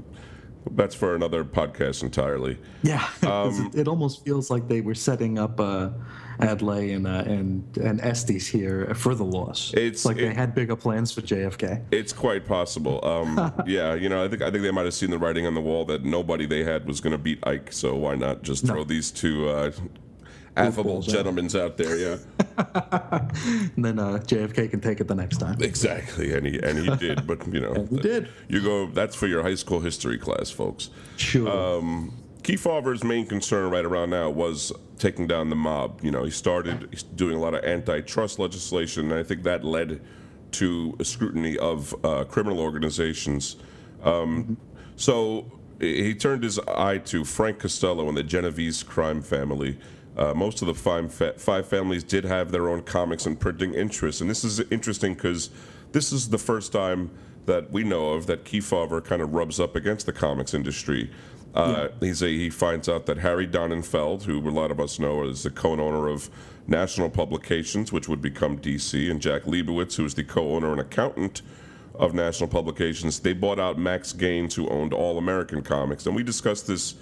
that's 0.72 0.94
for 0.96 1.16
another 1.16 1.46
podcast 1.46 2.04
entirely. 2.04 2.58
Yeah, 2.84 3.08
Um, 3.26 3.72
it, 3.74 3.82
it 3.82 3.88
almost 3.88 4.24
feels 4.26 4.50
like 4.50 4.68
they 4.68 4.82
were 4.82 4.96
setting 4.96 5.40
up 5.40 5.60
uh, 5.62 5.90
Adlai 6.42 6.94
and 6.96 7.08
uh, 7.08 7.24
and 7.26 7.78
and 7.78 8.00
Estes 8.02 8.48
here 8.48 8.94
for 8.96 9.16
the 9.16 9.24
loss. 9.26 9.74
It's- 9.74 10.06
like 10.06 10.18
they 10.18 10.34
had 10.34 10.54
bigger 10.56 10.76
plans 10.76 11.12
for 11.14 11.22
JFK. 11.22 11.84
It's 11.92 12.12
quite 12.14 12.46
possible. 12.46 13.04
Um, 13.04 13.52
yeah, 13.66 13.94
you 13.94 14.08
know, 14.10 14.24
I 14.24 14.28
think 14.28 14.42
I 14.42 14.52
think 14.52 14.64
they 14.64 14.72
might 14.72 14.86
have 14.86 14.94
seen 14.94 15.10
the 15.10 15.18
writing 15.18 15.46
on 15.46 15.54
the 15.56 15.62
wall 15.62 15.86
that 15.86 16.04
nobody 16.06 16.46
they 16.46 16.64
had 16.64 16.86
was 16.86 17.00
going 17.02 17.12
to 17.14 17.18
beat 17.18 17.40
Ike. 17.48 17.72
So 17.72 17.96
why 17.96 18.16
not 18.16 18.44
just 18.44 18.64
No. 18.66 18.74
throw 18.74 18.84
these 18.84 19.10
two 19.12 19.48
uh, 19.50 19.72
affable 20.58 21.02
gentlemen's 21.02 21.56
out 21.56 21.78
there? 21.78 21.96
Yeah, 21.98 22.18
And 23.76 23.86
then 23.86 24.00
uh, 24.00 24.20
JFK 24.20 24.70
can 24.70 24.82
take 24.82 25.00
it 25.00 25.08
the 25.08 25.16
next 25.16 25.38
time. 25.38 25.62
exactly. 25.62 26.34
And 26.34 26.46
he 26.46 26.60
and 26.62 26.78
he 26.78 26.96
did. 26.98 27.26
But 27.28 27.46
you 27.54 27.60
know, 27.62 27.88
he 27.90 27.98
did. 28.00 28.30
You 28.48 28.62
go. 28.62 28.88
That's 28.88 29.16
for 29.16 29.28
your 29.28 29.44
high 29.44 29.56
school 29.56 29.80
history 29.80 30.18
class, 30.18 30.50
folks. 30.50 30.90
Sure. 31.18 31.50
Um, 31.50 32.14
Kefauver's 32.42 33.04
main 33.04 33.26
concern 33.26 33.70
right 33.70 33.84
around 33.84 34.10
now 34.10 34.30
was 34.30 34.72
taking 35.00 35.28
down 35.28 35.50
the 35.50 35.56
mob. 35.56 36.00
You 36.02 36.12
know, 36.12 36.24
he 36.24 36.32
started 36.32 37.04
doing 37.16 37.36
a 37.36 37.40
lot 37.40 37.54
of 37.54 37.64
antitrust 37.64 38.40
legislation, 38.40 39.12
and 39.12 39.20
I 39.20 39.24
think 39.24 39.44
that 39.44 39.64
led 39.66 40.02
to 40.54 40.96
a 41.00 41.04
scrutiny 41.04 41.58
of 41.58 41.94
uh, 42.06 42.24
criminal 42.24 42.60
organizations. 42.62 43.58
Um, 44.02 44.58
so 44.96 45.52
he 45.80 46.16
turned 46.16 46.44
his 46.44 46.58
eye 46.60 47.00
to 47.00 47.26
Frank 47.26 47.60
Costello 47.60 48.08
and 48.08 48.18
the 48.18 48.24
Genovese 48.24 48.82
crime 48.82 49.22
family. 49.22 49.78
Uh, 50.18 50.34
most 50.34 50.62
of 50.62 50.68
the 50.68 50.74
five, 50.74 51.14
fa- 51.14 51.36
five 51.38 51.68
families 51.68 52.04
did 52.04 52.26
have 52.26 52.52
their 52.52 52.68
own 52.68 52.82
comics 52.82 53.26
and 53.26 53.40
printing 53.40 53.74
interests, 53.74 54.20
and 54.20 54.30
this 54.30 54.44
is 54.44 54.60
interesting 54.72 55.14
because 55.14 55.52
this 55.92 56.12
is 56.12 56.30
the 56.30 56.38
first 56.38 56.72
time 56.72 57.12
that 57.46 57.72
we 57.72 57.84
know 57.84 58.10
of 58.10 58.26
that 58.26 58.44
Kefauver 58.44 59.04
kind 59.04 59.22
of 59.22 59.34
rubs 59.34 59.60
up 59.60 59.76
against 59.76 60.06
the 60.06 60.12
comics 60.12 60.54
industry. 60.54 61.10
Uh, 61.54 61.88
he's 62.02 62.22
a, 62.22 62.28
he 62.28 62.50
finds 62.50 62.90
out 62.90 63.06
that 63.06 63.20
Harry 63.20 63.48
Donenfeld, 63.48 64.24
who 64.24 64.40
a 64.40 64.52
lot 64.52 64.70
of 64.70 64.80
us 64.80 65.00
know 65.00 65.24
is 65.24 65.44
the 65.44 65.50
co-owner 65.50 66.08
of 66.08 66.30
National 66.68 67.10
Publications, 67.10 67.92
which 67.92 68.10
would 68.10 68.22
become 68.22 68.60
DC, 68.60 69.10
and 69.10 69.22
Jack 69.22 69.44
Liebowitz, 69.44 69.96
who 69.96 70.06
is 70.06 70.14
the 70.14 70.24
co-owner 70.24 70.72
and 70.72 70.82
accountant 70.82 71.42
of 71.96 72.14
National 72.14 72.48
Publications, 72.48 73.20
they 73.20 73.34
bought 73.34 73.60
out 73.60 73.78
Max 73.80 74.14
Gaines, 74.14 74.56
who 74.56 74.68
owned 74.70 74.94
All 74.94 75.18
American 75.18 75.62
Comics, 75.62 76.06
and 76.06 76.16
we 76.16 76.24
discussed 76.24 76.68
this 76.68 76.96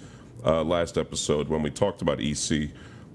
uh, 0.44 0.62
last 0.62 0.96
episode 0.96 1.48
when 1.48 1.62
we 1.62 1.70
talked 1.70 2.02
about 2.02 2.20
EC. 2.20 2.70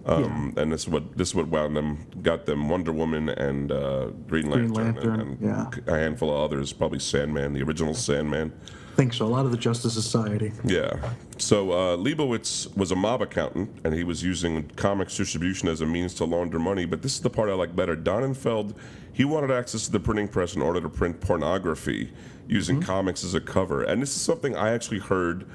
Um, 0.06 0.54
And 0.58 0.72
this 0.72 0.82
is 0.82 0.88
what 0.88 1.18
this 1.18 1.30
is 1.30 1.36
what 1.36 1.48
wound 1.48 1.76
them 1.76 2.06
got 2.22 2.46
them 2.46 2.70
Wonder 2.70 2.92
Woman 2.92 3.30
and 3.30 3.72
uh, 3.72 4.08
Green 4.28 4.50
Lantern, 4.50 4.74
Green 4.74 4.86
Lantern, 4.86 5.20
and, 5.20 5.42
and 5.42 5.78
yeah. 5.88 5.94
a 5.94 5.98
handful 5.98 6.30
of 6.30 6.42
others, 6.42 6.74
probably 6.74 7.00
Sandman, 7.00 7.54
the 7.54 7.62
original 7.62 7.94
Sandman. 7.94 8.52
I 8.92 8.96
think 8.96 9.14
so. 9.14 9.26
A 9.26 9.28
lot 9.28 9.46
of 9.46 9.52
the 9.52 9.58
Justice 9.58 9.94
Society. 9.94 10.52
Yeah. 10.66 10.92
So 11.38 11.72
uh, 11.72 11.98
Liebowitz 11.98 12.76
was 12.76 12.92
a 12.92 12.96
mob 12.96 13.22
accountant, 13.22 13.70
and 13.86 13.94
he 13.94 14.04
was 14.04 14.22
using 14.22 14.68
comics 14.70 15.16
distribution 15.16 15.70
as 15.70 15.82
a 15.82 15.86
means 15.86 16.14
to 16.16 16.26
launder 16.26 16.60
money. 16.60 16.86
But 16.86 17.02
this 17.02 17.16
is 17.16 17.22
the 17.22 17.30
part 17.30 17.50
I 17.50 17.54
like 17.54 17.76
better. 17.76 17.96
Donenfeld, 17.96 18.76
he 19.14 19.24
wanted 19.24 19.50
access 19.50 19.86
to 19.86 19.92
the 19.92 20.00
printing 20.00 20.28
press 20.28 20.56
in 20.56 20.62
order 20.62 20.82
to 20.82 20.90
print 20.90 21.22
pornography 21.22 22.12
using 22.48 22.82
comics 22.82 23.24
as 23.24 23.34
a 23.34 23.40
cover. 23.40 23.84
And 23.84 24.02
this 24.02 24.14
is 24.16 24.22
something 24.22 24.58
I 24.58 24.72
actually 24.72 25.00
heard 25.00 25.48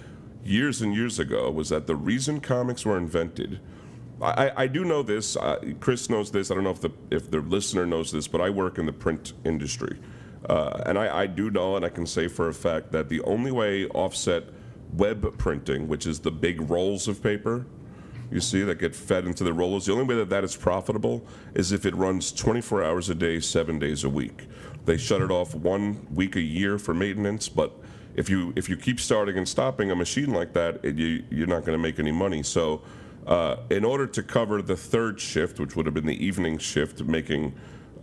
years 0.43 0.81
and 0.81 0.95
years 0.95 1.19
ago. 1.19 1.51
Was 1.51 1.69
that 1.69 1.87
the 1.87 1.97
reason 1.97 2.41
comics 2.41 2.87
were 2.87 2.97
invented? 2.97 3.61
I, 4.21 4.53
I- 4.57 4.67
do 4.67 4.85
know 4.85 5.03
this. 5.03 5.37
Uh, 5.37 5.61
Chris 5.81 6.09
knows 6.09 6.31
this. 6.31 6.51
I 6.51 6.55
don't 6.55 6.65
know 6.65 6.71
if 6.71 6.81
the 6.81 6.93
if 7.11 7.31
the 7.31 7.41
listener 7.41 7.85
knows 7.87 8.11
this, 8.13 8.27
but 8.29 8.41
I 8.41 8.51
work 8.51 8.79
in 8.79 8.87
the 8.87 8.93
print 8.93 9.35
industry, 9.45 9.99
uh, 10.49 10.83
and 10.87 10.99
I, 10.99 11.23
I 11.23 11.27
do 11.27 11.51
know, 11.51 11.77
and 11.77 11.85
I 11.85 11.89
can 11.91 12.07
say 12.07 12.29
for 12.29 12.49
a 12.49 12.55
fact 12.55 12.93
that 12.93 13.09
the 13.09 13.21
only 13.23 13.53
way 13.53 13.87
offset 13.89 14.45
web 14.95 15.37
printing, 15.39 15.89
which 15.89 16.07
is 16.07 16.21
the 16.21 16.31
big 16.31 16.71
rolls 16.71 17.09
of 17.09 17.23
paper, 17.23 17.67
you 18.31 18.41
see 18.41 18.63
that 18.63 18.79
get 18.79 18.95
fed 18.97 19.27
into 19.27 19.45
the 19.45 19.53
rollers, 19.53 19.87
the 19.87 19.93
only 19.93 20.05
way 20.05 20.15
that 20.17 20.31
that 20.31 20.45
is 20.45 20.57
profitable 20.57 21.25
is 21.55 21.71
if 21.73 21.85
it 21.85 21.95
runs 21.95 22.33
24 22.33 22.83
hours 22.85 23.11
a 23.11 23.15
day, 23.15 23.39
seven 23.41 23.79
days 23.79 24.03
a 24.03 24.09
week. 24.11 24.47
They 24.87 24.97
shut 24.97 25.21
it 25.21 25.31
off 25.31 25.55
one 25.55 26.07
week 26.13 26.37
a 26.37 26.41
year 26.41 26.79
for 26.79 26.95
maintenance, 26.95 27.49
but 27.49 27.73
if 28.15 28.31
you 28.31 28.53
if 28.57 28.69
you 28.71 28.77
keep 28.79 28.99
starting 28.99 29.37
and 29.37 29.47
stopping 29.47 29.91
a 29.91 29.97
machine 29.97 30.33
like 30.33 30.55
that, 30.55 30.81
it, 30.83 30.97
you, 30.97 31.23
you're 31.31 31.47
not 31.47 31.65
going 31.67 31.77
to 31.77 31.83
make 31.83 31.99
any 31.99 32.13
money. 32.13 32.43
So. 32.43 32.83
Uh, 33.27 33.57
in 33.71 33.85
order 33.85 34.07
to 34.07 34.23
cover 34.23 34.63
the 34.63 34.77
third 34.77 35.21
shift, 35.21 35.59
which 35.59 35.75
would 35.75 35.85
have 35.85 35.95
been 35.95 36.07
the 36.07 36.25
evening 36.25 36.59
shift, 36.59 37.03
making 37.03 37.53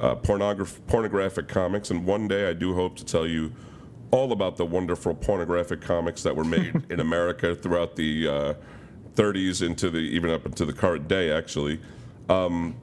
uh, 0.01 0.15
pornograph- 0.15 0.85
pornographic 0.87 1.47
comics, 1.47 1.91
and 1.91 2.05
one 2.05 2.27
day 2.27 2.49
I 2.49 2.53
do 2.53 2.73
hope 2.73 2.97
to 2.97 3.05
tell 3.05 3.25
you 3.25 3.53
all 4.11 4.33
about 4.33 4.57
the 4.57 4.65
wonderful 4.65 5.15
pornographic 5.15 5.81
comics 5.81 6.23
that 6.23 6.35
were 6.35 6.43
made 6.43 6.83
in 6.89 6.99
America 6.99 7.55
throughout 7.55 7.95
the 7.95 8.27
uh, 8.27 8.53
30s 9.15 9.65
into 9.65 9.89
the 9.89 9.99
even 9.99 10.29
up 10.29 10.45
into 10.45 10.65
the 10.65 10.73
current 10.73 11.07
day. 11.07 11.31
Actually, 11.31 11.79
um, 12.27 12.75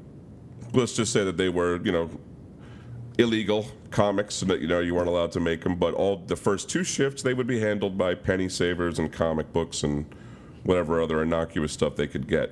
let's 0.72 0.94
just 0.94 1.12
say 1.12 1.24
that 1.24 1.36
they 1.36 1.50
were, 1.50 1.78
you 1.84 1.92
know, 1.92 2.08
illegal 3.18 3.66
comics, 3.90 4.40
and 4.40 4.50
that 4.50 4.60
you 4.60 4.66
know 4.66 4.80
you 4.80 4.94
weren't 4.94 5.08
allowed 5.08 5.32
to 5.32 5.40
make 5.40 5.62
them. 5.62 5.76
But 5.76 5.92
all 5.92 6.16
the 6.16 6.36
first 6.36 6.70
two 6.70 6.84
shifts 6.84 7.22
they 7.22 7.34
would 7.34 7.46
be 7.46 7.60
handled 7.60 7.98
by 7.98 8.14
penny 8.14 8.48
savers 8.48 8.98
and 8.98 9.12
comic 9.12 9.52
books 9.52 9.82
and 9.82 10.06
whatever 10.64 11.00
other 11.00 11.22
innocuous 11.22 11.72
stuff 11.72 11.96
they 11.96 12.06
could 12.06 12.26
get. 12.28 12.50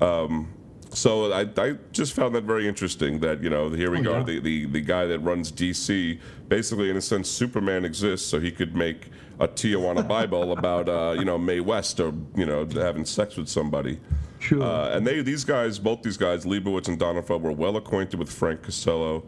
Um, 0.00 0.52
so 0.90 1.32
I, 1.32 1.46
I 1.56 1.76
just 1.92 2.14
found 2.14 2.34
that 2.36 2.44
very 2.44 2.66
interesting. 2.68 3.20
That 3.20 3.42
you 3.42 3.50
know 3.50 3.70
here 3.70 3.90
we 3.90 3.98
Oh, 3.98 4.02
go, 4.02 4.16
yeah. 4.18 4.22
the, 4.24 4.40
the 4.40 4.66
the 4.66 4.80
guy 4.80 5.06
that 5.06 5.18
runs 5.20 5.50
DC. 5.52 6.18
Basically, 6.48 6.90
in 6.90 6.96
a 6.96 7.00
sense, 7.00 7.28
Superman 7.28 7.84
exists 7.84 8.26
so 8.28 8.38
he 8.40 8.50
could 8.50 8.74
make 8.76 9.10
a 9.40 9.48
Tijuana 9.48 10.06
Bible 10.06 10.52
about 10.58 10.88
uh, 10.88 11.14
you 11.18 11.24
know 11.24 11.38
Mae 11.38 11.60
West 11.60 11.98
or 12.00 12.12
you 12.36 12.46
know 12.46 12.66
having 12.66 13.04
sex 13.04 13.36
with 13.36 13.48
somebody. 13.48 13.98
Sure. 14.38 14.62
Uh, 14.62 14.90
and 14.96 15.06
they, 15.06 15.22
these 15.22 15.44
guys, 15.44 15.78
both 15.78 16.02
these 16.02 16.16
guys, 16.18 16.44
Liebowitz 16.44 16.88
and 16.88 16.98
Donenfeld, 17.00 17.40
were 17.40 17.52
well 17.52 17.76
acquainted 17.76 18.18
with 18.18 18.30
Frank 18.30 18.62
Costello. 18.62 19.24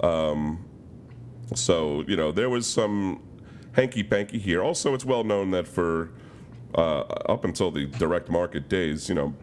Um, 0.00 0.64
so 1.54 2.04
you 2.06 2.16
know 2.16 2.30
there 2.30 2.48
was 2.48 2.66
some 2.66 3.20
hanky 3.72 4.02
panky 4.04 4.38
here. 4.38 4.62
Also, 4.62 4.94
it's 4.94 5.04
well 5.04 5.24
known 5.24 5.50
that 5.50 5.66
for 5.66 6.12
uh, 6.74 7.00
up 7.28 7.44
until 7.44 7.70
the 7.70 7.86
direct 7.86 8.28
market 8.30 8.68
days, 8.68 9.08
you 9.08 9.14
know, 9.14 9.34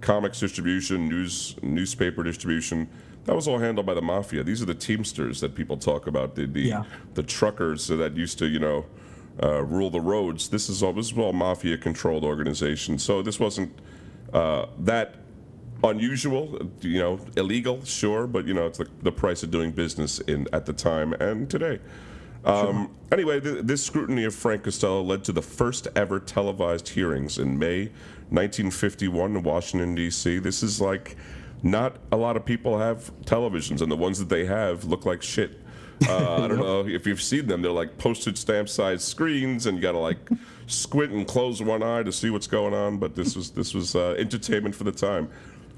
comics 0.00 0.40
distribution, 0.40 1.08
news 1.08 1.56
newspaper 1.62 2.22
distribution, 2.22 2.88
that 3.24 3.34
was 3.34 3.48
all 3.48 3.58
handled 3.58 3.86
by 3.86 3.94
the 3.94 4.02
mafia. 4.02 4.42
These 4.42 4.62
are 4.62 4.66
the 4.66 4.74
teamsters 4.74 5.40
that 5.40 5.54
people 5.54 5.76
talk 5.76 6.06
about, 6.06 6.34
the 6.34 6.46
the, 6.46 6.60
Yeah. 6.62 6.84
the 7.14 7.22
truckers 7.22 7.88
that 7.88 8.16
used 8.16 8.38
to 8.38 8.46
you 8.46 8.58
know 8.58 8.86
uh, 9.42 9.62
rule 9.64 9.90
the 9.90 10.00
roads. 10.00 10.48
This 10.48 10.68
is 10.68 10.82
all 10.82 10.92
this 10.92 11.12
is 11.12 11.18
all 11.18 11.32
mafia 11.32 11.76
controlled 11.78 12.24
organization. 12.24 12.98
So 12.98 13.22
this 13.22 13.38
wasn't 13.40 13.72
uh, 14.32 14.66
that 14.80 15.14
unusual, 15.84 16.58
you 16.80 16.98
know, 16.98 17.20
illegal, 17.36 17.84
sure, 17.84 18.26
but 18.26 18.46
you 18.46 18.54
know, 18.54 18.66
it's 18.66 18.78
the, 18.78 18.88
the 19.02 19.12
price 19.12 19.42
of 19.44 19.50
doing 19.50 19.70
business 19.70 20.18
in 20.20 20.46
at 20.52 20.66
the 20.66 20.72
time 20.72 21.12
and 21.14 21.48
today. 21.48 21.78
Um, 22.44 22.90
Anyway, 23.10 23.40
th- 23.40 23.64
this 23.64 23.82
scrutiny 23.82 24.24
of 24.24 24.34
Frank 24.34 24.64
Costello 24.64 25.02
led 25.02 25.24
to 25.24 25.32
the 25.32 25.40
first 25.40 25.88
ever 25.96 26.20
televised 26.20 26.90
hearings 26.90 27.38
in 27.38 27.58
May 27.58 27.84
1951 28.28 29.36
in 29.36 29.42
Washington, 29.42 29.94
D.C. 29.94 30.38
This 30.40 30.62
is 30.62 30.78
like 30.80 31.16
not 31.62 31.96
a 32.12 32.16
lot 32.16 32.36
of 32.36 32.44
people 32.44 32.78
have 32.78 33.10
televisions, 33.24 33.80
and 33.80 33.90
the 33.90 33.96
ones 33.96 34.18
that 34.18 34.28
they 34.28 34.44
have 34.44 34.84
look 34.84 35.06
like 35.06 35.22
shit. 35.22 35.58
Uh, 36.06 36.44
I 36.44 36.48
don't 36.48 36.58
know 36.60 36.86
if 36.86 37.06
you've 37.06 37.22
seen 37.22 37.46
them. 37.46 37.62
They're 37.62 37.72
like 37.72 37.96
postage 37.96 38.36
stamp 38.36 38.68
sized 38.68 39.02
screens, 39.02 39.64
and 39.64 39.78
you 39.78 39.82
got 39.82 39.92
to 39.92 39.98
like 39.98 40.18
squint 40.66 41.12
and 41.12 41.26
close 41.26 41.62
one 41.62 41.82
eye 41.82 42.02
to 42.02 42.12
see 42.12 42.28
what's 42.28 42.46
going 42.46 42.74
on. 42.74 42.98
But 42.98 43.14
this 43.14 43.34
was 43.34 43.50
this 43.50 43.72
was 43.72 43.96
uh, 43.96 44.16
entertainment 44.18 44.74
for 44.74 44.84
the 44.84 44.92
time. 44.92 45.30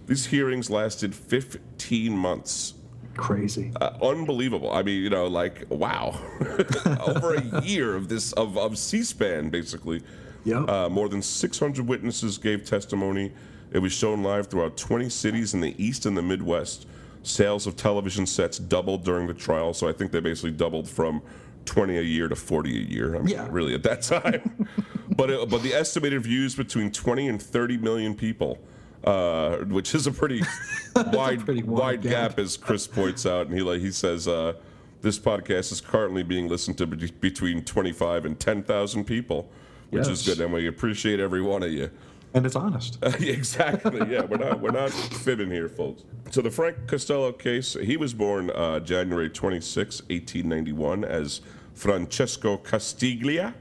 These 0.07 0.27
hearings 0.27 0.68
lasted 0.68 1.14
15 1.14 2.16
months. 2.16 2.75
Crazy. 3.20 3.70
Uh, 3.80 3.90
unbelievable. 4.02 4.72
I 4.72 4.83
mean, 4.83 5.02
you 5.02 5.11
know, 5.11 5.26
like 5.26 5.64
wow, 5.68 6.18
over 7.06 7.35
a 7.35 7.62
year 7.64 7.94
of 7.94 8.09
this 8.09 8.33
of, 8.33 8.56
of 8.56 8.78
C-SPAN 8.78 9.50
basically. 9.50 10.02
Yep. 10.44 10.68
Uh, 10.70 10.88
more 10.88 11.09
than 11.11 11.20
600 11.20 11.87
witnesses 11.87 12.38
gave 12.38 12.64
testimony. 12.64 13.30
It 13.72 13.78
was 13.78 13.92
shown 13.92 14.22
live 14.22 14.46
throughout 14.46 14.76
20 14.78 15.11
cities 15.11 15.52
in 15.52 15.61
the 15.61 15.74
East 15.83 16.06
and 16.06 16.16
the 16.16 16.22
Midwest. 16.22 16.87
Sales 17.22 17.66
of 17.66 17.76
television 17.76 18.24
sets 18.26 18.59
doubled 18.59 19.04
during 19.04 19.26
the 19.26 19.35
trial, 19.35 19.74
so 19.74 19.87
I 19.87 19.92
think 19.92 20.11
they 20.12 20.20
basically 20.20 20.52
doubled 20.52 20.88
from 20.88 21.20
20 21.66 21.98
a 21.98 22.02
year 22.02 22.26
to 22.28 22.35
40 22.35 22.70
a 22.70 22.80
year. 22.83 23.14
I 23.16 23.18
mean, 23.18 23.28
Yeah. 23.28 23.46
really 23.50 23.74
at 23.74 23.83
that 23.83 24.00
time. 24.00 24.66
but 25.16 25.28
it, 25.28 25.48
but 25.50 25.62
the 25.62 25.74
estimated 25.74 26.22
views 26.22 26.54
between 26.56 26.90
20 26.90 27.28
and 27.28 27.40
30 27.42 27.76
million 27.76 28.14
people, 28.14 28.59
uh, 29.04 29.56
which 29.58 29.94
is 29.94 30.06
a 30.06 30.12
pretty 30.12 30.42
wide 30.96 31.44
pretty 31.44 31.62
wide 31.62 31.80
wide 31.80 32.02
gap. 32.02 32.30
gap, 32.30 32.38
as 32.38 32.56
Chris 32.56 32.86
points 32.86 33.26
out, 33.26 33.46
and 33.46 33.54
he 33.54 33.62
like 33.62 33.80
he 33.80 33.90
says. 33.90 34.28
Uh, 34.28 34.54
this 35.02 35.18
podcast 35.18 35.72
is 35.72 35.80
currently 35.80 36.22
being 36.22 36.46
listened 36.48 36.76
to 36.78 36.86
be- 36.86 37.10
between 37.20 37.64
25 37.64 38.26
and 38.26 38.38
10,000 38.38 39.04
people, 39.04 39.48
which 39.88 40.06
is 40.06 40.26
good, 40.26 40.40
and 40.40 40.52
we 40.52 40.66
appreciate 40.66 41.20
every 41.20 41.40
one 41.40 41.62
of 41.62 41.72
you. 41.72 41.90
And 42.34 42.46
it's 42.46 42.54
honest. 42.54 42.98
exactly. 43.02 43.98
Yeah, 44.08 44.22
we're 44.24 44.36
not 44.36 44.60
we're 44.60 44.70
not 44.70 44.90
fibbing 44.90 45.50
here, 45.50 45.68
folks. 45.68 46.04
So 46.30 46.42
the 46.42 46.50
Frank 46.50 46.86
Costello 46.86 47.32
case. 47.32 47.74
He 47.82 47.96
was 47.96 48.14
born 48.14 48.50
uh, 48.50 48.78
January 48.80 49.28
26, 49.28 50.02
1891, 50.02 51.04
as 51.04 51.40
Francesco 51.74 52.56
Castiglia. 52.58 53.54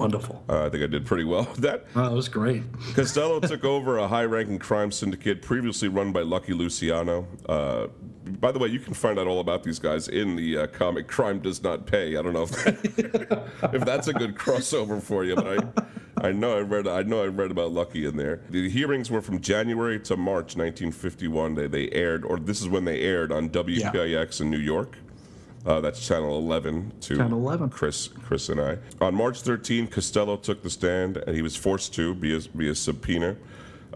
Wonderful. 0.00 0.42
Uh, 0.48 0.66
I 0.66 0.68
think 0.70 0.82
I 0.82 0.86
did 0.86 1.06
pretty 1.06 1.24
well 1.24 1.44
with 1.50 1.60
that. 1.60 1.84
Oh, 1.94 2.04
that 2.08 2.12
was 2.12 2.28
great. 2.28 2.62
Costello 2.94 3.40
took 3.40 3.64
over 3.64 3.98
a 3.98 4.08
high-ranking 4.08 4.58
crime 4.58 4.90
syndicate 4.90 5.42
previously 5.42 5.88
run 5.88 6.12
by 6.12 6.22
Lucky 6.22 6.52
Luciano. 6.52 7.26
Uh, 7.48 7.88
by 8.38 8.52
the 8.52 8.58
way, 8.58 8.68
you 8.68 8.78
can 8.80 8.94
find 8.94 9.18
out 9.18 9.26
all 9.26 9.40
about 9.40 9.62
these 9.62 9.78
guys 9.78 10.08
in 10.08 10.36
the 10.36 10.58
uh, 10.58 10.66
comic 10.68 11.08
"Crime 11.08 11.40
Does 11.40 11.62
Not 11.62 11.86
Pay." 11.86 12.16
I 12.16 12.22
don't 12.22 12.32
know 12.32 12.42
if, 12.44 12.50
that, 12.50 13.50
if 13.74 13.84
that's 13.84 14.08
a 14.08 14.12
good 14.12 14.34
crossover 14.36 15.02
for 15.02 15.24
you, 15.24 15.34
but 15.34 15.46
I, 16.18 16.28
I 16.28 16.32
know 16.32 16.56
I 16.56 16.60
read 16.60 16.86
I 16.86 17.02
know 17.02 17.22
I 17.22 17.26
read 17.26 17.50
about 17.50 17.72
Lucky 17.72 18.06
in 18.06 18.16
there. 18.16 18.42
The 18.50 18.68
hearings 18.68 19.10
were 19.10 19.22
from 19.22 19.40
January 19.40 19.98
to 20.00 20.16
March 20.16 20.56
1951. 20.56 21.54
They 21.54 21.66
they 21.66 21.88
aired, 21.90 22.24
or 22.24 22.38
this 22.38 22.60
is 22.60 22.68
when 22.68 22.84
they 22.84 23.00
aired 23.00 23.32
on 23.32 23.48
WPIX 23.48 24.40
in 24.40 24.50
New 24.50 24.58
York. 24.58 24.96
Uh, 25.66 25.80
that's 25.80 26.06
channel 26.06 26.38
11 26.38 26.92
to 27.02 27.16
Channel 27.16 27.38
11. 27.38 27.68
Chris, 27.68 28.08
Chris 28.08 28.48
and 28.48 28.60
I. 28.60 28.78
On 29.00 29.14
March 29.14 29.42
13, 29.42 29.88
Costello 29.88 30.36
took 30.36 30.62
the 30.62 30.70
stand, 30.70 31.18
and 31.18 31.36
he 31.36 31.42
was 31.42 31.54
forced 31.54 31.92
to 31.94 32.14
be 32.14 32.68
a 32.68 32.74
subpoena. 32.74 33.36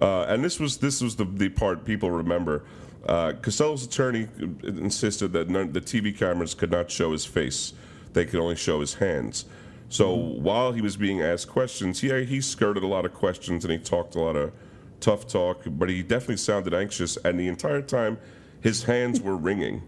Uh, 0.01 0.25
and 0.25 0.45
this 0.45 0.61
was 0.61 0.79
this 0.79 1.01
was 1.01 1.17
the, 1.17 1.25
the 1.25 1.49
part 1.49 1.85
people 1.85 2.11
remember. 2.11 2.65
Uh, 3.07 3.33
Costello's 3.41 3.85
attorney 3.85 4.29
insisted 4.63 5.33
that 5.33 5.49
none, 5.49 5.73
the 5.73 5.81
TV 5.81 6.17
cameras 6.17 6.55
could 6.55 6.71
not 6.71 6.91
show 6.91 7.13
his 7.13 7.25
face; 7.25 7.73
they 8.13 8.25
could 8.27 8.41
only 8.41 8.57
show 8.57 8.81
his 8.81 8.95
hands. 8.95 9.47
So 9.89 10.13
while 10.13 10.73
he 10.73 10.81
was 10.81 10.97
being 10.97 11.23
asked 11.23 11.49
questions, 11.49 12.03
yeah, 12.03 12.21
he 12.21 12.41
skirted 12.41 12.83
a 12.83 12.87
lot 12.87 13.05
of 13.05 13.15
questions 13.15 13.65
and 13.65 13.73
he 13.73 13.79
talked 13.79 14.17
a 14.17 14.21
lot 14.21 14.35
of 14.35 14.53
tough 15.01 15.29
talk, 15.29 15.63
but 15.67 15.89
he 15.89 16.03
definitely 16.03 16.39
sounded 16.39 16.75
anxious, 16.75 17.17
and 17.19 17.39
the 17.39 17.47
entire 17.47 17.83
time, 17.83 18.19
his 18.61 18.85
hands 18.85 19.21
were 19.21 19.37
wringing. 19.37 19.83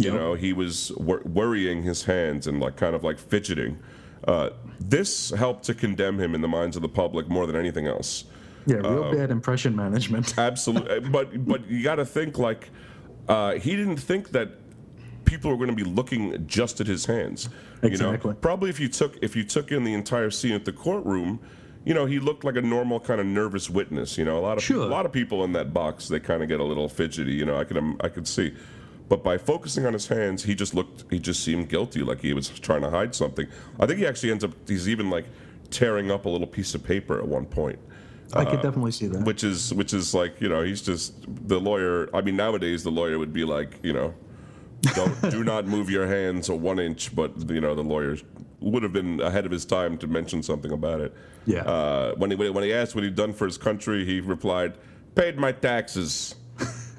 You 0.00 0.12
Yep. 0.12 0.14
know, 0.20 0.34
he 0.34 0.52
was 0.52 0.92
wor- 0.96 1.22
worrying 1.24 1.82
his 1.82 2.04
hands 2.04 2.46
and 2.46 2.58
like 2.60 2.76
kind 2.76 2.94
of 2.94 3.04
like 3.04 3.18
fidgeting. 3.18 3.78
Uh, 4.26 4.50
this 4.80 5.30
helped 5.30 5.64
to 5.64 5.74
condemn 5.74 6.18
him 6.18 6.34
in 6.34 6.40
the 6.40 6.48
minds 6.48 6.74
of 6.76 6.82
the 6.82 6.88
public 6.88 7.28
more 7.28 7.46
than 7.46 7.54
anything 7.56 7.86
else. 7.86 8.24
Yeah, 8.66 8.76
real 8.76 9.12
bad 9.12 9.30
impression 9.30 9.74
management. 9.76 10.34
Absolutely, 10.38 11.00
but 11.10 11.46
but 11.46 11.68
you 11.70 11.82
got 11.82 11.96
to 11.96 12.04
think 12.06 12.38
like 12.38 12.70
uh, 13.28 13.54
he 13.54 13.76
didn't 13.76 13.96
think 13.98 14.30
that 14.30 14.48
people 15.24 15.50
were 15.50 15.56
going 15.56 15.74
to 15.76 15.84
be 15.84 15.88
looking 15.88 16.46
just 16.46 16.80
at 16.80 16.86
his 16.86 17.06
hands. 17.06 17.48
You 17.82 17.88
Exactly. 17.88 18.30
know, 18.30 18.36
probably 18.36 18.70
if 18.70 18.80
you 18.80 18.88
took 18.88 19.18
if 19.22 19.36
you 19.36 19.44
took 19.44 19.70
in 19.72 19.84
the 19.84 19.92
entire 19.94 20.30
scene 20.30 20.52
at 20.52 20.64
the 20.64 20.72
courtroom, 20.72 21.40
you 21.84 21.94
know, 21.94 22.04
he 22.06 22.18
looked 22.18 22.44
like 22.44 22.56
a 22.56 22.62
normal 22.62 23.00
kind 23.00 23.20
of 23.20 23.26
nervous 23.26 23.68
witness. 23.70 24.18
You 24.18 24.24
know, 24.26 24.38
a 24.38 24.44
lot 24.48 24.56
of 24.58 24.62
Sure. 24.62 24.82
a 24.82 24.86
lot 24.86 25.04
of 25.06 25.12
people 25.12 25.44
in 25.44 25.52
that 25.52 25.72
box 25.74 26.08
they 26.08 26.20
kind 26.20 26.42
of 26.42 26.48
get 26.48 26.60
a 26.60 26.64
little 26.64 26.88
fidgety. 26.88 27.32
You 27.32 27.44
know, 27.46 27.56
I 27.58 27.64
could 27.64 27.76
um, 27.78 27.96
I 28.00 28.08
could 28.08 28.26
see. 28.28 28.54
But 29.10 29.22
by 29.22 29.36
focusing 29.36 29.84
on 29.84 29.92
his 29.92 30.06
hands, 30.06 30.44
he 30.44 30.54
just 30.54 30.72
looked, 30.72 31.04
he 31.10 31.18
just 31.18 31.44
seemed 31.44 31.68
guilty, 31.68 32.02
like 32.02 32.22
he 32.22 32.32
was 32.32 32.48
trying 32.48 32.80
to 32.80 32.90
hide 32.90 33.14
something. 33.14 33.46
I 33.78 33.84
think 33.84 33.98
he 33.98 34.06
actually 34.06 34.30
ends 34.30 34.44
up, 34.44 34.52
he's 34.66 34.88
even 34.88 35.10
like 35.10 35.26
tearing 35.68 36.10
up 36.10 36.24
a 36.24 36.28
little 36.28 36.46
piece 36.46 36.74
of 36.74 36.82
paper 36.82 37.18
at 37.18 37.28
one 37.28 37.44
point 37.44 37.78
I 38.32 38.44
could 38.44 38.62
definitely 38.62 38.92
see 38.92 39.06
that. 39.08 39.24
which 39.24 39.42
is 39.44 39.74
which 39.74 39.92
is 39.92 40.14
like 40.14 40.40
you 40.40 40.48
know 40.48 40.62
he's 40.62 40.82
just 40.82 41.14
the 41.48 41.60
lawyer. 41.60 42.08
I 42.14 42.20
mean 42.20 42.36
nowadays 42.36 42.82
the 42.82 42.90
lawyer 42.90 43.18
would 43.18 43.32
be 43.32 43.44
like 43.44 43.78
you 43.82 43.92
know, 43.92 44.14
don't 44.94 45.30
do 45.30 45.42
not 45.52 45.66
move 45.66 45.90
your 45.90 46.06
hands 46.06 46.48
a 46.48 46.54
one 46.54 46.78
inch. 46.78 47.14
But 47.14 47.50
you 47.50 47.60
know 47.60 47.74
the 47.74 47.82
lawyer 47.82 48.16
would 48.60 48.82
have 48.82 48.92
been 48.92 49.20
ahead 49.20 49.46
of 49.46 49.52
his 49.52 49.64
time 49.64 49.98
to 49.98 50.06
mention 50.06 50.42
something 50.42 50.70
about 50.70 51.00
it. 51.00 51.14
Yeah. 51.46 51.62
Uh, 51.62 52.14
when 52.16 52.30
he 52.30 52.36
when 52.36 52.64
he 52.64 52.72
asked 52.72 52.94
what 52.94 53.04
he'd 53.04 53.16
done 53.16 53.32
for 53.32 53.46
his 53.46 53.58
country, 53.58 54.04
he 54.04 54.20
replied, 54.20 54.74
"Paid 55.14 55.36
my 55.38 55.52
taxes." 55.52 56.36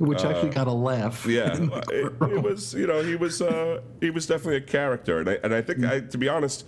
Which 0.02 0.24
actually 0.26 0.50
got 0.50 0.68
a 0.68 0.72
laugh. 0.74 1.26
uh, 1.26 1.30
Yeah, 1.38 1.54
it, 1.92 2.14
it 2.22 2.44
was 2.44 2.74
you 2.74 2.88
know 2.88 3.02
he 3.04 3.16
was 3.16 3.42
uh, 3.42 3.82
he 4.00 4.10
was 4.10 4.26
definitely 4.26 4.58
a 4.58 4.62
character, 4.62 5.20
and 5.20 5.30
I 5.30 5.38
and 5.44 5.54
I 5.54 5.62
think 5.62 5.86
I, 5.86 6.00
to 6.00 6.18
be 6.18 6.28
honest, 6.28 6.66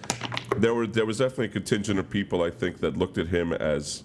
there 0.58 0.74
were 0.74 0.86
there 0.88 1.06
was 1.06 1.18
definitely 1.18 1.46
a 1.48 1.50
contingent 1.50 1.98
of 2.00 2.10
people 2.10 2.44
I 2.44 2.52
think 2.52 2.80
that 2.82 2.96
looked 2.96 3.18
at 3.18 3.28
him 3.28 3.52
as 3.54 4.04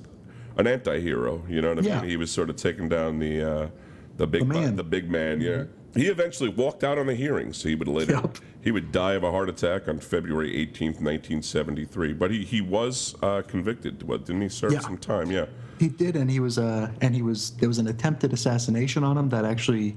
an 0.56 0.66
anti-hero. 0.66 1.44
You 1.48 1.60
know 1.60 1.74
what 1.74 1.78
I 1.84 1.88
Yeah. 1.88 2.00
mean? 2.00 2.10
He 2.10 2.16
was 2.16 2.30
sort 2.30 2.48
of 2.50 2.56
taking 2.56 2.88
down 2.88 3.18
the 3.18 3.42
uh, 3.42 3.68
the 4.16 4.26
big 4.26 4.40
The 4.48 4.54
man. 4.54 4.76
the 4.76 4.84
big 4.84 5.10
man. 5.10 5.40
Yeah. 5.42 5.64
He 5.94 6.06
eventually 6.06 6.48
walked 6.50 6.82
out 6.84 6.96
on 6.98 7.06
the 7.06 7.14
hearings. 7.14 7.62
He 7.62 7.74
would 7.74 7.88
later 7.88 8.12
Yep. 8.14 8.38
he 8.62 8.70
would 8.70 8.92
die 8.92 9.12
of 9.14 9.24
a 9.24 9.30
heart 9.30 9.48
attack 9.48 9.88
on 9.88 9.98
February 10.00 10.52
18th, 10.56 11.00
1973. 11.00 12.12
But 12.14 12.30
he 12.30 12.44
he 12.44 12.60
was 12.60 13.14
uh, 13.22 13.42
convicted. 13.46 14.02
What 14.04 14.24
didn't 14.24 14.42
he 14.42 14.48
serve 14.48 14.72
Yeah. 14.72 14.80
some 14.80 14.96
time? 14.98 15.30
Yeah. 15.30 15.46
He 15.78 15.88
did, 15.88 16.16
and 16.16 16.30
he 16.30 16.40
was 16.40 16.58
uh, 16.58 16.90
and 17.00 17.14
he 17.14 17.22
was 17.22 17.50
there 17.56 17.68
was 17.68 17.78
an 17.78 17.88
attempted 17.88 18.32
assassination 18.32 19.04
on 19.04 19.16
him 19.16 19.28
that 19.28 19.44
actually, 19.44 19.96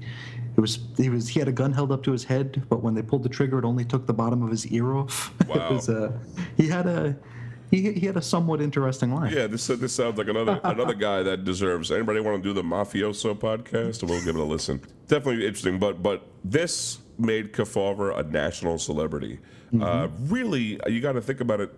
it 0.56 0.60
was 0.60 0.80
he 0.96 1.08
was 1.08 1.28
he 1.28 1.38
had 1.38 1.48
a 1.48 1.52
gun 1.52 1.72
held 1.72 1.92
up 1.92 2.02
to 2.04 2.12
his 2.12 2.24
head, 2.24 2.62
but 2.68 2.82
when 2.82 2.94
they 2.94 3.02
pulled 3.02 3.22
the 3.22 3.28
trigger, 3.28 3.58
it 3.58 3.64
only 3.64 3.84
took 3.84 4.06
the 4.06 4.14
bottom 4.14 4.42
of 4.42 4.50
his 4.50 4.66
ear 4.68 4.94
off. 4.94 5.32
Wow. 5.48 5.72
was 5.72 5.88
uh, 5.88 6.12
he 6.56 6.68
had 6.68 6.86
a 6.86 7.16
he, 7.70 7.92
he 7.92 8.06
had 8.06 8.16
a 8.16 8.22
somewhat 8.22 8.60
interesting 8.60 9.14
life. 9.14 9.32
Yeah, 9.32 9.46
this 9.46 9.66
this 9.66 9.92
sounds 9.94 10.18
like 10.18 10.28
another 10.28 10.60
another 10.62 10.94
guy 10.94 11.22
that 11.22 11.44
deserves. 11.44 11.90
Anybody 11.90 12.20
want 12.20 12.42
to 12.42 12.48
do 12.48 12.52
the 12.52 12.62
mafioso 12.62 13.34
podcast? 13.34 14.02
We'll 14.02 14.24
give 14.24 14.36
it 14.36 14.40
a 14.40 14.44
listen. 14.44 14.80
Definitely 15.08 15.46
interesting, 15.46 15.78
but 15.78 16.02
but 16.02 16.26
this 16.44 16.98
made 17.18 17.52
Kefauver 17.52 18.18
a 18.18 18.22
national 18.22 18.78
celebrity. 18.78 19.40
Uh, 19.80 20.08
really, 20.24 20.78
you 20.86 21.00
got 21.00 21.12
to 21.12 21.22
think 21.22 21.40
about 21.40 21.60
it. 21.60 21.74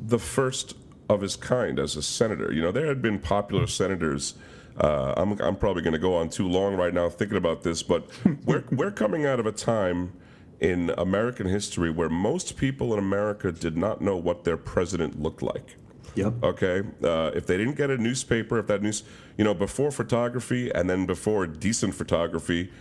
The 0.00 0.18
first 0.18 0.74
of 1.08 1.20
his 1.20 1.36
kind 1.36 1.78
as 1.78 1.96
a 1.96 2.02
senator. 2.02 2.52
You 2.52 2.62
know, 2.62 2.72
there 2.72 2.86
had 2.86 3.00
been 3.00 3.18
popular 3.18 3.66
senators. 3.66 4.34
Uh, 4.78 5.14
I'm 5.16 5.40
I'm 5.40 5.56
probably 5.56 5.82
going 5.82 5.94
to 5.94 5.98
go 5.98 6.14
on 6.14 6.28
too 6.28 6.48
long 6.48 6.76
right 6.76 6.94
now 6.94 7.08
thinking 7.08 7.36
about 7.36 7.62
this, 7.62 7.82
but 7.82 8.08
we're 8.44 8.64
we're 8.70 8.90
coming 8.90 9.26
out 9.26 9.40
of 9.40 9.46
a 9.46 9.52
time 9.52 10.12
in 10.60 10.90
American 10.98 11.46
history 11.46 11.90
where 11.90 12.08
most 12.08 12.56
people 12.56 12.92
in 12.92 12.98
America 12.98 13.52
did 13.52 13.76
not 13.76 14.00
know 14.00 14.16
what 14.16 14.44
their 14.44 14.56
president 14.56 15.20
looked 15.20 15.42
like. 15.42 15.76
Yep. 16.14 16.34
Okay, 16.42 16.82
uh, 17.04 17.30
if 17.34 17.46
they 17.46 17.56
didn't 17.56 17.76
get 17.76 17.90
a 17.90 17.96
newspaper, 17.96 18.58
if 18.58 18.66
that 18.66 18.82
news, 18.82 19.04
you 19.36 19.44
know, 19.44 19.54
before 19.54 19.92
photography 19.92 20.70
and 20.74 20.90
then 20.90 21.06
before 21.06 21.46
decent 21.46 21.94
photography, 21.94 22.72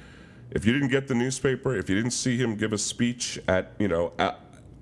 if 0.52 0.66
you 0.66 0.74
didn't 0.74 0.88
get 0.88 1.08
the 1.08 1.14
newspaper, 1.14 1.76
if 1.76 1.88
you 1.90 1.96
didn't 1.96 2.12
see 2.12 2.38
him 2.38 2.56
give 2.56 2.74
a 2.74 2.78
speech 2.78 3.38
at, 3.48 3.74
you 3.78 3.88
know, 3.88 4.14
at, 4.18 4.40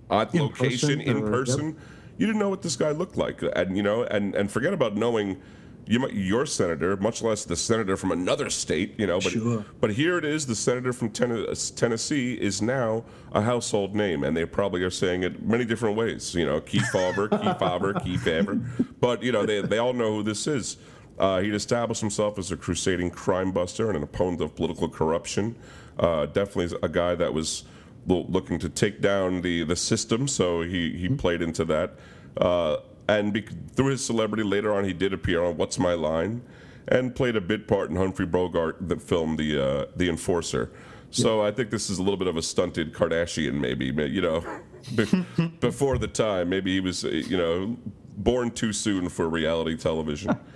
at 0.09 0.33
In 0.33 0.43
location 0.43 0.99
person 0.99 1.01
in 1.01 1.17
or- 1.23 1.29
person, 1.29 1.75
you 2.17 2.25
didn't 2.25 2.39
know 2.39 2.49
what 2.49 2.61
this 2.61 2.75
guy 2.75 2.91
looked 2.91 3.17
like, 3.17 3.41
and 3.55 3.75
you 3.77 3.83
know, 3.83 4.03
and 4.03 4.35
and 4.35 4.51
forget 4.51 4.73
about 4.73 4.95
knowing. 4.95 5.41
You 5.87 5.99
might, 5.99 6.13
your 6.13 6.47
senator, 6.47 6.97
much 6.97 7.21
less 7.21 7.45
the 7.45 7.55
senator 7.55 7.95
from 7.95 8.11
another 8.11 8.49
state, 8.49 8.95
you 8.99 9.05
know. 9.05 9.19
But 9.19 9.33
Sure. 9.33 9.63
but 9.79 9.91
here 9.91 10.17
it 10.17 10.25
is. 10.25 10.47
The 10.47 10.55
senator 10.55 10.91
from 10.93 11.11
Ten- 11.11 11.45
Tennessee 11.75 12.33
is 12.33 12.59
now 12.59 13.03
a 13.33 13.41
household 13.41 13.93
name, 13.93 14.23
and 14.23 14.35
they 14.35 14.45
probably 14.45 14.81
are 14.81 14.89
saying 14.89 15.21
it 15.21 15.43
many 15.45 15.63
different 15.63 15.95
ways. 15.95 16.33
You 16.33 16.47
know, 16.47 16.59
Keith 16.59 16.87
Faber, 16.91 17.27
Keith 17.27 17.59
Faber, 17.59 17.93
Keith 17.99 18.23
Faber. 18.23 18.55
But 18.99 19.21
you 19.21 19.31
know, 19.31 19.45
they 19.45 19.61
they 19.61 19.77
all 19.77 19.93
know 19.93 20.15
who 20.15 20.23
this 20.23 20.47
is. 20.47 20.77
Uh, 21.19 21.41
he'd 21.41 21.53
established 21.53 22.01
himself 22.01 22.39
as 22.39 22.51
a 22.51 22.57
crusading 22.57 23.11
crime 23.11 23.51
buster 23.51 23.87
and 23.87 23.95
an 23.95 24.01
opponent 24.01 24.41
of 24.41 24.55
political 24.55 24.89
corruption. 24.89 25.55
Uh, 25.99 26.25
definitely 26.25 26.75
a 26.81 26.89
guy 26.89 27.13
that 27.13 27.31
was 27.31 27.63
looking 28.07 28.59
to 28.59 28.69
take 28.69 29.01
down 29.01 29.41
the 29.41 29.63
the 29.63 29.75
system, 29.75 30.27
so 30.27 30.61
he 30.61 30.97
he 30.97 31.09
played 31.09 31.41
into 31.41 31.65
that. 31.65 31.95
Uh, 32.37 32.77
and 33.07 33.33
bec 33.33 33.45
through 33.75 33.91
his 33.91 34.03
celebrity, 34.03 34.43
later 34.43 34.73
on, 34.73 34.83
he 34.83 34.93
did 34.93 35.13
appear 35.13 35.43
on 35.43 35.57
What's 35.57 35.77
My 35.77 35.93
Line, 35.93 36.41
and 36.87 37.15
played 37.15 37.35
a 37.35 37.41
bit 37.41 37.67
part 37.67 37.89
in 37.89 37.95
Humphrey 37.95 38.25
Bogart, 38.25 38.87
the 38.87 38.97
film 38.97 39.35
The 39.35 39.63
uh, 39.63 39.85
The 39.95 40.09
Enforcer. 40.09 40.71
So 41.11 41.41
I 41.41 41.51
think 41.51 41.69
this 41.69 41.89
is 41.89 41.97
a 41.97 42.03
little 42.03 42.17
bit 42.17 42.27
of 42.27 42.35
a 42.35 42.41
stunted 42.41 42.93
Kardashian, 42.93 43.53
maybe. 43.53 43.85
You 43.85 44.21
know, 44.21 44.61
before 45.59 45.97
the 45.97 46.07
time, 46.07 46.49
maybe 46.49 46.73
he 46.73 46.79
was, 46.79 47.03
you 47.03 47.37
know, 47.37 47.77
born 48.17 48.51
too 48.51 48.73
soon 48.73 49.09
for 49.09 49.29
reality 49.29 49.77
television. 49.77 50.37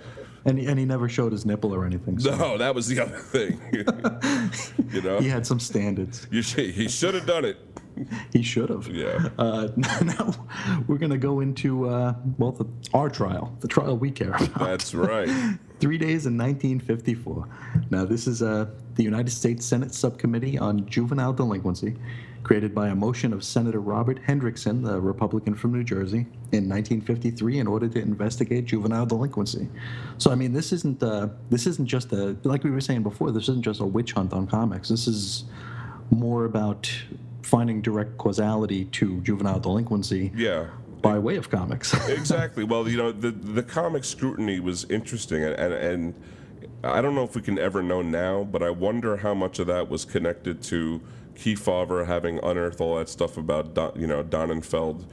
And 0.44 0.58
he, 0.58 0.66
and 0.66 0.78
he 0.78 0.84
never 0.84 1.08
showed 1.08 1.32
his 1.32 1.44
nipple 1.44 1.74
or 1.74 1.84
anything. 1.84 2.18
So. 2.18 2.34
No, 2.34 2.58
that 2.58 2.74
was 2.74 2.88
the 2.88 3.00
other 3.00 3.18
thing. 3.18 3.60
you 4.92 5.02
know, 5.02 5.20
he 5.20 5.28
had 5.28 5.46
some 5.46 5.60
standards. 5.60 6.26
You 6.30 6.42
should, 6.42 6.70
he 6.70 6.88
should 6.88 7.14
have 7.14 7.26
done 7.26 7.44
it. 7.44 7.58
He 8.32 8.42
should 8.42 8.70
have. 8.70 8.88
Yeah. 8.88 9.28
Uh, 9.38 9.68
now 9.76 10.32
we're 10.86 10.98
going 10.98 11.10
to 11.10 11.18
go 11.18 11.40
into 11.40 11.88
uh, 11.88 12.14
well, 12.38 12.52
the, 12.52 12.66
our 12.94 13.10
trial, 13.10 13.56
the 13.60 13.68
trial 13.68 13.96
we 13.96 14.10
care 14.10 14.32
about. 14.32 14.58
That's 14.58 14.94
right. 14.94 15.28
Three 15.80 15.98
days 15.98 16.26
in 16.26 16.36
1954. 16.38 17.48
Now 17.90 18.04
this 18.04 18.26
is 18.26 18.42
uh, 18.42 18.66
the 18.94 19.02
United 19.02 19.30
States 19.30 19.66
Senate 19.66 19.94
Subcommittee 19.94 20.58
on 20.58 20.86
Juvenile 20.86 21.32
Delinquency 21.32 21.96
created 22.42 22.74
by 22.74 22.88
a 22.88 22.94
motion 22.94 23.32
of 23.32 23.44
Senator 23.44 23.80
Robert 23.80 24.18
Hendrickson, 24.26 24.84
the 24.84 25.00
Republican 25.00 25.54
from 25.54 25.72
New 25.72 25.84
Jersey, 25.84 26.26
in 26.52 26.68
1953 26.68 27.58
in 27.58 27.66
order 27.66 27.88
to 27.88 28.00
investigate 28.00 28.64
juvenile 28.64 29.06
delinquency. 29.06 29.68
So 30.18 30.30
I 30.30 30.34
mean, 30.34 30.52
this 30.52 30.72
isn't 30.72 31.02
uh, 31.02 31.28
this 31.50 31.66
isn't 31.66 31.86
just 31.86 32.12
a 32.12 32.36
like 32.44 32.64
we 32.64 32.70
were 32.70 32.80
saying 32.80 33.02
before. 33.02 33.30
This 33.30 33.44
isn't 33.44 33.62
just 33.62 33.80
a 33.80 33.86
witch 33.86 34.12
hunt 34.12 34.32
on 34.32 34.46
comics. 34.46 34.88
This 34.88 35.06
is 35.06 35.44
more 36.10 36.44
about 36.44 36.90
finding 37.42 37.82
direct 37.82 38.16
causality 38.18 38.84
to 38.86 39.20
juvenile 39.20 39.60
delinquency. 39.60 40.32
Yeah. 40.34 40.68
By 41.02 41.18
way 41.18 41.36
of 41.36 41.50
comics. 41.50 41.94
exactly. 42.08 42.64
Well, 42.64 42.88
you 42.88 42.96
know, 42.96 43.12
the 43.12 43.30
the 43.30 43.62
comic 43.62 44.04
scrutiny 44.04 44.60
was 44.60 44.84
interesting, 44.84 45.42
and, 45.44 45.54
and 45.54 45.72
and 45.72 46.14
I 46.82 47.00
don't 47.00 47.14
know 47.14 47.24
if 47.24 47.34
we 47.34 47.42
can 47.42 47.58
ever 47.58 47.82
know 47.82 48.02
now, 48.02 48.44
but 48.44 48.62
I 48.62 48.70
wonder 48.70 49.18
how 49.18 49.34
much 49.34 49.58
of 49.58 49.66
that 49.66 49.88
was 49.88 50.04
connected 50.04 50.62
to 50.64 51.00
Kefauver 51.40 52.06
having 52.06 52.38
unearthed 52.42 52.80
all 52.80 52.96
that 52.96 53.08
stuff 53.08 53.38
about 53.38 53.74
Don, 53.74 53.92
you 53.98 54.06
know 54.06 54.22
Donenfeld 54.22 55.06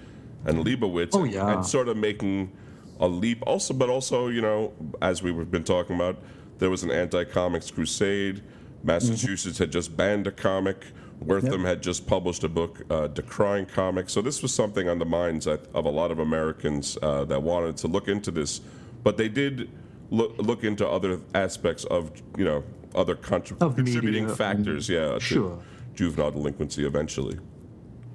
and 0.45 0.65
Liebowitz, 0.65 1.11
oh, 1.13 1.23
yeah. 1.23 1.53
and, 1.53 1.65
sort 1.65 1.87
of 1.87 1.97
making 1.97 2.51
a 2.99 3.07
leap. 3.07 3.41
Also, 3.47 3.73
but 3.73 3.89
also 3.89 4.27
you 4.27 4.41
know 4.41 4.73
as 5.01 5.23
we've 5.23 5.49
been 5.49 5.63
talking 5.63 5.95
about, 5.95 6.17
there 6.59 6.69
was 6.69 6.83
an 6.83 6.91
anti-comics 6.91 7.71
crusade. 7.71 8.43
Massachusetts 8.83 9.55
mm-hmm. 9.55 9.63
had 9.63 9.71
just 9.71 9.95
banned 9.95 10.27
a 10.27 10.31
comic. 10.31 10.87
Wertham 11.23 11.59
yep. 11.59 11.65
had 11.65 11.81
just 11.81 12.05
published 12.05 12.43
a 12.43 12.49
book 12.49 12.83
uh, 12.91 13.07
decrying 13.07 13.65
comics. 13.65 14.13
So 14.13 14.21
this 14.21 14.43
was 14.43 14.53
something 14.53 14.87
on 14.87 14.99
the 14.99 15.05
minds 15.05 15.47
of 15.47 15.65
a 15.73 15.89
lot 15.89 16.11
of 16.11 16.19
Americans 16.19 16.95
uh, 17.01 17.25
that 17.25 17.41
wanted 17.41 17.77
to 17.77 17.87
look 17.87 18.07
into 18.07 18.29
this. 18.29 18.61
But 19.03 19.17
they 19.17 19.29
did 19.29 19.71
look, 20.11 20.37
look 20.37 20.63
into 20.63 20.87
other 20.87 21.21
aspects 21.33 21.85
of 21.85 22.11
you 22.37 22.43
know 22.43 22.63
other 22.93 23.15
contrib- 23.15 23.75
contributing 23.75 24.27
factors. 24.27 24.89
Yeah, 24.89 25.17
sure 25.19 25.57
juvenile 25.97 26.31
delinquency 26.31 26.85
eventually. 26.85 27.37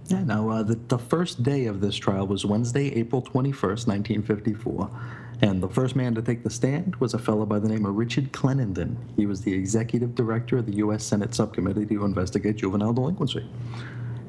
Yeah, 0.06 0.24
now 0.24 0.48
uh, 0.48 0.62
the, 0.62 0.76
the 0.88 0.98
first 0.98 1.42
day 1.42 1.66
of 1.66 1.80
this 1.80 1.96
trial 1.96 2.26
was 2.26 2.44
Wednesday, 2.44 2.92
April 2.94 3.22
21st, 3.22 3.86
1954. 3.86 4.90
And 5.42 5.60
the 5.60 5.68
first 5.68 5.96
man 5.96 6.14
to 6.14 6.22
take 6.22 6.44
the 6.44 6.50
stand 6.50 6.94
was 6.96 7.14
a 7.14 7.18
fellow 7.18 7.44
by 7.44 7.58
the 7.58 7.68
name 7.68 7.84
of 7.84 7.96
Richard 7.96 8.32
Clendenen. 8.32 8.96
He 9.16 9.26
was 9.26 9.42
the 9.42 9.52
executive 9.52 10.14
director 10.14 10.58
of 10.58 10.66
the 10.66 10.76
U.S. 10.76 11.02
Senate 11.02 11.34
Subcommittee 11.34 11.84
to 11.86 12.04
investigate 12.04 12.56
juvenile 12.56 12.92
delinquency. 12.92 13.48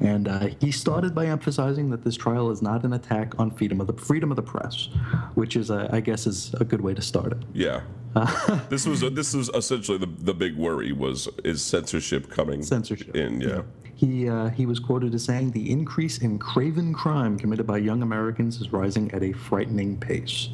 And 0.00 0.26
uh, 0.26 0.48
he 0.60 0.72
started 0.72 1.14
by 1.14 1.26
emphasizing 1.26 1.90
that 1.90 2.02
this 2.02 2.16
trial 2.16 2.50
is 2.50 2.62
not 2.62 2.84
an 2.84 2.94
attack 2.94 3.38
on 3.38 3.52
freedom 3.52 3.80
of 3.80 3.86
the 3.86 3.92
freedom 3.92 4.32
of 4.32 4.36
the 4.36 4.42
press, 4.42 4.88
which 5.34 5.54
is, 5.54 5.70
uh, 5.70 5.88
I 5.92 6.00
guess, 6.00 6.26
is 6.26 6.52
a 6.54 6.64
good 6.64 6.80
way 6.80 6.94
to 6.94 7.02
start 7.02 7.32
it. 7.32 7.38
Yeah. 7.52 7.82
this 8.68 8.86
was 8.86 9.00
this 9.00 9.34
was 9.34 9.48
essentially 9.50 9.98
the, 9.98 10.06
the 10.06 10.34
big 10.34 10.56
worry 10.56 10.92
was 10.92 11.28
is 11.42 11.62
censorship 11.62 12.30
coming 12.30 12.62
censorship 12.62 13.14
in 13.14 13.40
yeah. 13.40 13.48
yeah. 13.48 13.62
He 13.96 14.28
uh, 14.28 14.48
he 14.50 14.66
was 14.66 14.80
quoted 14.80 15.14
as 15.14 15.24
saying 15.24 15.52
the 15.52 15.70
increase 15.70 16.18
in 16.18 16.38
craven 16.38 16.92
crime 16.92 17.38
committed 17.38 17.66
by 17.66 17.78
young 17.78 18.02
Americans 18.02 18.60
is 18.60 18.72
rising 18.72 19.10
at 19.12 19.22
a 19.22 19.32
frightening 19.32 19.98
pace. 19.98 20.48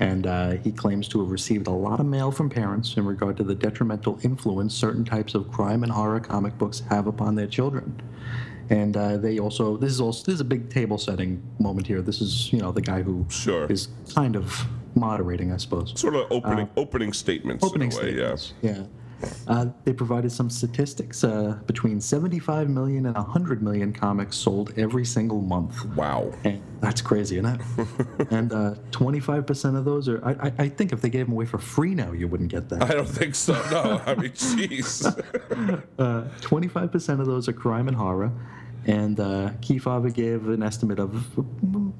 And 0.00 0.26
uh, 0.26 0.50
he 0.56 0.72
claims 0.72 1.06
to 1.08 1.20
have 1.20 1.30
received 1.30 1.68
a 1.68 1.70
lot 1.70 2.00
of 2.00 2.06
mail 2.06 2.32
from 2.32 2.50
parents 2.50 2.96
in 2.96 3.04
regard 3.04 3.36
to 3.36 3.44
the 3.44 3.54
detrimental 3.54 4.18
influence 4.24 4.74
certain 4.74 5.04
types 5.04 5.36
of 5.36 5.52
crime 5.52 5.84
and 5.84 5.92
horror 5.92 6.18
comic 6.18 6.58
books 6.58 6.82
have 6.90 7.06
upon 7.06 7.36
their 7.36 7.46
children 7.46 8.02
and 8.70 8.96
uh, 8.96 9.16
they 9.16 9.38
also 9.38 9.76
this 9.76 9.92
is 9.92 10.00
also 10.00 10.24
this 10.24 10.34
is 10.34 10.40
a 10.40 10.44
big 10.44 10.70
table 10.70 10.98
setting 10.98 11.42
moment 11.58 11.86
here. 11.86 12.02
This 12.02 12.20
is 12.20 12.52
you 12.52 12.60
know 12.60 12.72
the 12.72 12.80
guy 12.80 13.02
who 13.02 13.26
sure. 13.28 13.70
is 13.70 13.88
kind 14.14 14.36
of 14.36 14.66
moderating, 14.96 15.52
I 15.52 15.56
suppose. 15.56 15.98
Sort 15.98 16.14
of 16.14 16.30
opening 16.30 16.66
uh, 16.76 16.80
opening 16.80 17.12
statements. 17.12 17.64
Opening 17.64 17.90
way, 17.90 17.96
statements. 17.96 18.54
Yeah. 18.62 18.72
yeah. 18.72 18.84
Uh, 19.46 19.66
they 19.84 19.92
provided 19.92 20.30
some 20.30 20.50
statistics. 20.50 21.24
Uh, 21.24 21.58
between 21.66 22.00
75 22.00 22.68
million 22.68 23.06
and 23.06 23.14
100 23.14 23.62
million 23.62 23.92
comics 23.92 24.36
sold 24.36 24.72
every 24.76 25.04
single 25.04 25.40
month. 25.40 25.84
Wow. 25.96 26.32
And 26.44 26.62
that's 26.80 27.00
crazy, 27.00 27.38
isn't 27.38 27.60
it? 27.60 27.96
and 28.30 28.52
uh, 28.52 28.74
25% 28.90 29.76
of 29.76 29.84
those 29.84 30.08
are, 30.08 30.24
I, 30.24 30.52
I, 30.58 30.68
think 30.68 30.92
if 30.92 31.00
they 31.00 31.10
gave 31.10 31.26
them 31.26 31.34
away 31.34 31.46
for 31.46 31.58
free 31.58 31.94
now, 31.94 32.12
you 32.12 32.28
wouldn't 32.28 32.50
get 32.50 32.68
that. 32.70 32.82
I 32.82 32.94
don't 32.94 33.08
think 33.08 33.34
so, 33.34 33.54
no. 33.70 34.02
I 34.06 34.14
mean, 34.14 34.30
jeez. 34.32 35.02
25% 35.96 37.08
uh, 37.18 37.20
of 37.20 37.26
those 37.26 37.48
are 37.48 37.52
crime 37.52 37.88
and 37.88 37.96
horror. 37.96 38.32
And 38.86 39.18
uh, 39.18 39.50
Kefauver 39.60 40.12
gave 40.12 40.48
an 40.48 40.62
estimate 40.62 40.98
of 40.98 41.24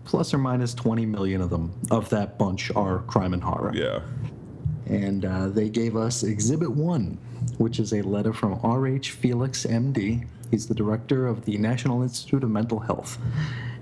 plus 0.05 0.35
or 0.35 0.39
minus 0.39 0.75
20 0.75 1.07
million 1.07 1.41
of 1.41 1.51
them, 1.51 1.73
of 1.91 2.11
that 2.11 2.39
bunch, 2.39 2.71
are 2.77 2.99
crime 3.01 3.33
and 3.33 3.43
horror. 3.43 3.73
Yeah 3.75 4.01
and 4.87 5.25
uh, 5.25 5.49
they 5.49 5.69
gave 5.69 5.97
us 5.97 6.23
Exhibit 6.23 6.71
1, 6.71 7.19
which 7.59 7.79
is 7.79 7.93
a 7.93 8.03
letter 8.03 8.33
from 8.33 8.61
R.H. 8.63 9.13
Felix, 9.13 9.65
M.D. 9.65 10.25
He's 10.51 10.67
the 10.67 10.75
director 10.75 11.27
of 11.27 11.45
the 11.45 11.57
National 11.59 12.03
Institute 12.03 12.45
of 12.45 12.51
Mental 12.51 12.79
Health, 12.79 13.19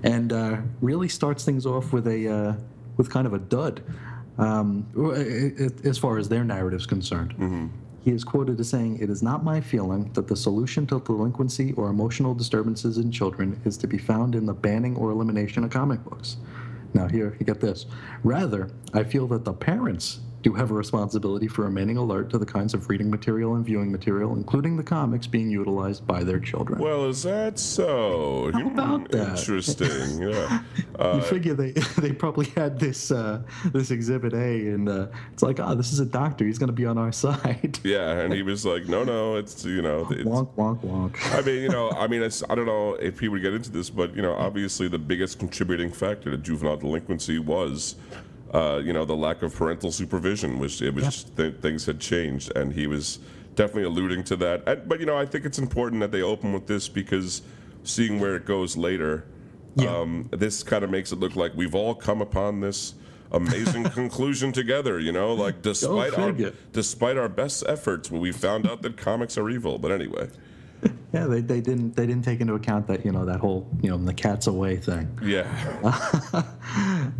and 0.03 0.31
uh, 0.31 0.57
really 0.81 1.09
starts 1.09 1.43
things 1.43 1.65
off 1.65 1.93
with 1.93 2.07
a 2.07 2.27
uh, 2.27 2.53
with 2.97 3.09
kind 3.09 3.27
of 3.27 3.33
a 3.33 3.39
dud, 3.39 3.83
um, 4.37 4.85
as 5.83 5.97
far 5.97 6.17
as 6.17 6.29
their 6.29 6.43
narrative's 6.43 6.85
concerned. 6.85 7.33
Mm-hmm. 7.33 7.67
He 8.03 8.11
is 8.11 8.23
quoted 8.23 8.59
as 8.59 8.69
saying, 8.69 8.99
It 8.99 9.09
is 9.09 9.23
not 9.23 9.43
my 9.43 9.61
feeling 9.61 10.11
that 10.13 10.27
the 10.27 10.35
solution 10.35 10.85
to 10.87 10.99
delinquency 10.99 11.71
or 11.73 11.89
emotional 11.89 12.35
disturbances 12.35 12.97
in 12.97 13.11
children 13.11 13.61
is 13.63 13.77
to 13.77 13.87
be 13.87 13.97
found 13.97 14.35
in 14.35 14.45
the 14.45 14.53
banning 14.53 14.97
or 14.97 15.11
elimination 15.11 15.63
of 15.63 15.71
comic 15.71 16.03
books. 16.03 16.37
Now, 16.93 17.07
here, 17.07 17.37
you 17.39 17.45
get 17.45 17.61
this. 17.61 17.85
Rather, 18.23 18.69
I 18.93 19.03
feel 19.03 19.25
that 19.27 19.45
the 19.45 19.53
parents 19.53 20.19
do 20.43 20.53
have 20.53 20.71
a 20.71 20.73
responsibility 20.73 21.47
for 21.47 21.63
remaining 21.63 21.97
alert 21.97 22.29
to 22.29 22.37
the 22.37 22.45
kinds 22.45 22.73
of 22.73 22.89
reading 22.89 23.09
material 23.09 23.55
and 23.55 23.65
viewing 23.65 23.91
material, 23.91 24.35
including 24.35 24.75
the 24.75 24.83
comics 24.83 25.25
being 25.25 25.49
utilized 25.49 26.05
by 26.05 26.23
their 26.23 26.39
children. 26.39 26.79
Well, 26.79 27.05
is 27.05 27.23
that 27.23 27.57
so? 27.57 28.51
How 28.53 28.67
about 28.67 29.09
that? 29.11 29.39
Interesting. 29.39 30.21
Yeah. 30.21 30.61
Uh, 30.99 31.15
you 31.15 31.21
figure 31.21 31.53
they 31.53 31.71
they 31.97 32.11
probably 32.11 32.47
had 32.47 32.77
this 32.77 33.09
uh, 33.09 33.41
this 33.71 33.89
Exhibit 33.89 34.33
A, 34.33 34.67
and 34.67 34.89
uh, 34.89 35.07
it's 35.31 35.41
like, 35.41 35.59
oh, 35.59 35.73
this 35.73 35.93
is 35.93 35.99
a 35.99 36.05
doctor. 36.05 36.45
He's 36.45 36.59
going 36.59 36.67
to 36.67 36.73
be 36.73 36.85
on 36.85 36.97
our 36.97 37.11
side. 37.23 37.79
Yeah, 37.83 38.19
and 38.19 38.33
he 38.33 38.43
was 38.43 38.65
like, 38.65 38.87
no, 38.87 39.03
no, 39.03 39.37
it's 39.37 39.63
you 39.63 39.81
know, 39.81 40.07
it's, 40.11 40.23
wonk, 40.23 40.53
wonk, 40.55 40.81
wonk. 40.81 41.33
I 41.33 41.41
mean, 41.41 41.63
you 41.63 41.69
know, 41.69 41.89
I 41.91 42.07
mean, 42.07 42.21
it's, 42.21 42.43
I 42.49 42.55
don't 42.55 42.65
know 42.65 42.95
if 42.95 43.17
people 43.17 43.33
would 43.33 43.41
get 43.41 43.53
into 43.53 43.71
this, 43.71 43.89
but 43.89 44.13
you 44.15 44.21
know, 44.21 44.33
obviously 44.33 44.89
the 44.89 44.99
biggest 44.99 45.39
contributing 45.39 45.91
factor 45.91 46.29
to 46.29 46.37
juvenile 46.37 46.77
delinquency 46.77 47.39
was 47.39 47.95
uh, 48.53 48.81
you 48.83 48.93
know, 48.93 49.03
the 49.03 49.15
lack 49.15 49.41
of 49.41 49.55
parental 49.55 49.91
supervision, 49.91 50.59
which 50.59 50.81
it 50.81 50.93
was 50.93 51.23
th- 51.23 51.55
things 51.55 51.85
had 51.85 51.99
changed, 51.99 52.55
and 52.55 52.73
he 52.73 52.87
was 52.87 53.19
definitely 53.55 53.83
alluding 53.83 54.23
to 54.25 54.35
that. 54.37 54.63
And, 54.67 54.87
but 54.87 54.99
you 54.99 55.05
know, 55.05 55.17
I 55.17 55.25
think 55.25 55.45
it's 55.45 55.59
important 55.59 56.01
that 56.01 56.11
they 56.11 56.21
open 56.21 56.53
with 56.53 56.67
this 56.67 56.87
because 56.87 57.41
seeing 57.83 58.19
where 58.19 58.35
it 58.35 58.45
goes 58.45 58.77
later, 58.77 59.25
yeah. 59.75 59.95
um, 59.95 60.29
this 60.31 60.61
kind 60.63 60.83
of 60.83 60.89
makes 60.89 61.11
it 61.11 61.19
look 61.19 61.35
like 61.35 61.53
we've 61.55 61.75
all 61.75 61.95
come 61.95 62.21
upon 62.21 62.61
this 62.61 62.93
amazing 63.31 63.83
conclusion 63.95 64.51
together. 64.51 64.99
You 64.99 65.11
know, 65.11 65.33
like 65.33 65.61
despite 65.61 66.17
our 66.17 66.31
despite 66.71 67.17
our 67.17 67.29
best 67.29 67.63
efforts, 67.67 68.11
we 68.11 68.31
found 68.31 68.67
out 68.67 68.83
that 68.83 68.97
comics 68.97 69.37
are 69.37 69.49
evil. 69.49 69.77
But 69.77 69.91
anyway. 69.91 70.29
Yeah, 71.13 71.27
they, 71.27 71.41
they 71.41 71.61
didn't 71.61 71.95
they 71.95 72.07
didn't 72.07 72.25
take 72.25 72.41
into 72.41 72.55
account 72.55 72.87
that 72.87 73.05
you 73.05 73.11
know 73.11 73.23
that 73.25 73.39
whole 73.39 73.69
you 73.83 73.89
know 73.91 73.97
the 73.97 74.15
cat's 74.15 74.47
away 74.47 74.77
thing. 74.77 75.07
Yeah. 75.21 75.43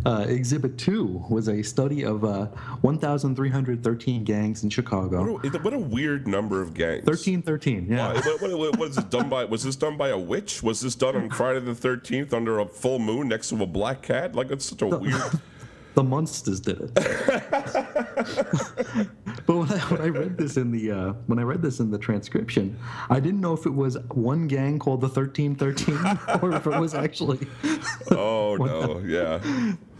uh, 0.04 0.26
exhibit 0.28 0.76
two 0.78 1.24
was 1.28 1.48
a 1.48 1.62
study 1.62 2.04
of 2.04 2.24
uh, 2.24 2.46
1,313 2.82 4.24
gangs 4.24 4.62
in 4.62 4.70
Chicago. 4.70 5.32
What 5.32 5.54
a, 5.54 5.58
what 5.58 5.72
a, 5.72 5.78
weird 5.78 6.26
number 6.26 6.60
of 6.60 6.74
gangs. 6.74 7.06
1313. 7.06 7.86
Yeah. 7.90 8.12
What, 8.12 8.42
what, 8.42 8.78
what 8.78 8.88
is 8.90 8.96
this 8.96 9.04
done 9.04 9.28
by? 9.28 9.44
Was 9.44 9.62
this 9.62 9.76
done 9.76 9.96
by 9.96 10.08
a 10.08 10.18
witch? 10.18 10.62
Was 10.62 10.80
this 10.80 10.94
done 10.94 11.16
on 11.16 11.30
Friday 11.30 11.60
the 11.60 11.72
13th 11.72 12.32
under 12.32 12.58
a 12.58 12.66
full 12.66 12.98
moon 12.98 13.28
next 13.28 13.50
to 13.50 13.62
a 13.62 13.66
black 13.66 14.02
cat? 14.02 14.34
Like 14.34 14.50
it's 14.50 14.66
such 14.66 14.82
a 14.82 14.86
weird. 14.86 15.22
the 15.94 16.02
monsters 16.02 16.60
did 16.60 16.80
it. 16.80 16.94
but 19.46 19.56
when 19.56 19.72
I, 19.72 19.78
when 19.78 20.00
I, 20.00 20.08
read 20.08 20.36
this 20.36 20.56
in 20.56 20.70
the 20.70 20.90
uh, 20.90 21.12
when 21.26 21.38
I 21.38 21.42
read 21.42 21.62
this 21.62 21.80
in 21.80 21.90
the 21.90 21.98
transcription, 21.98 22.78
I 23.08 23.20
didn't 23.20 23.40
know 23.40 23.52
if 23.52 23.66
it 23.66 23.74
was 23.74 23.96
one 24.10 24.48
gang 24.48 24.78
called 24.78 25.00
the 25.00 25.08
thirteen 25.08 25.54
thirteen 25.54 25.98
or 26.42 26.54
if 26.54 26.66
it 26.66 26.78
was 26.78 26.94
actually. 26.94 27.46
oh 28.10 28.56
no! 28.56 28.98
Yeah. 29.00 29.40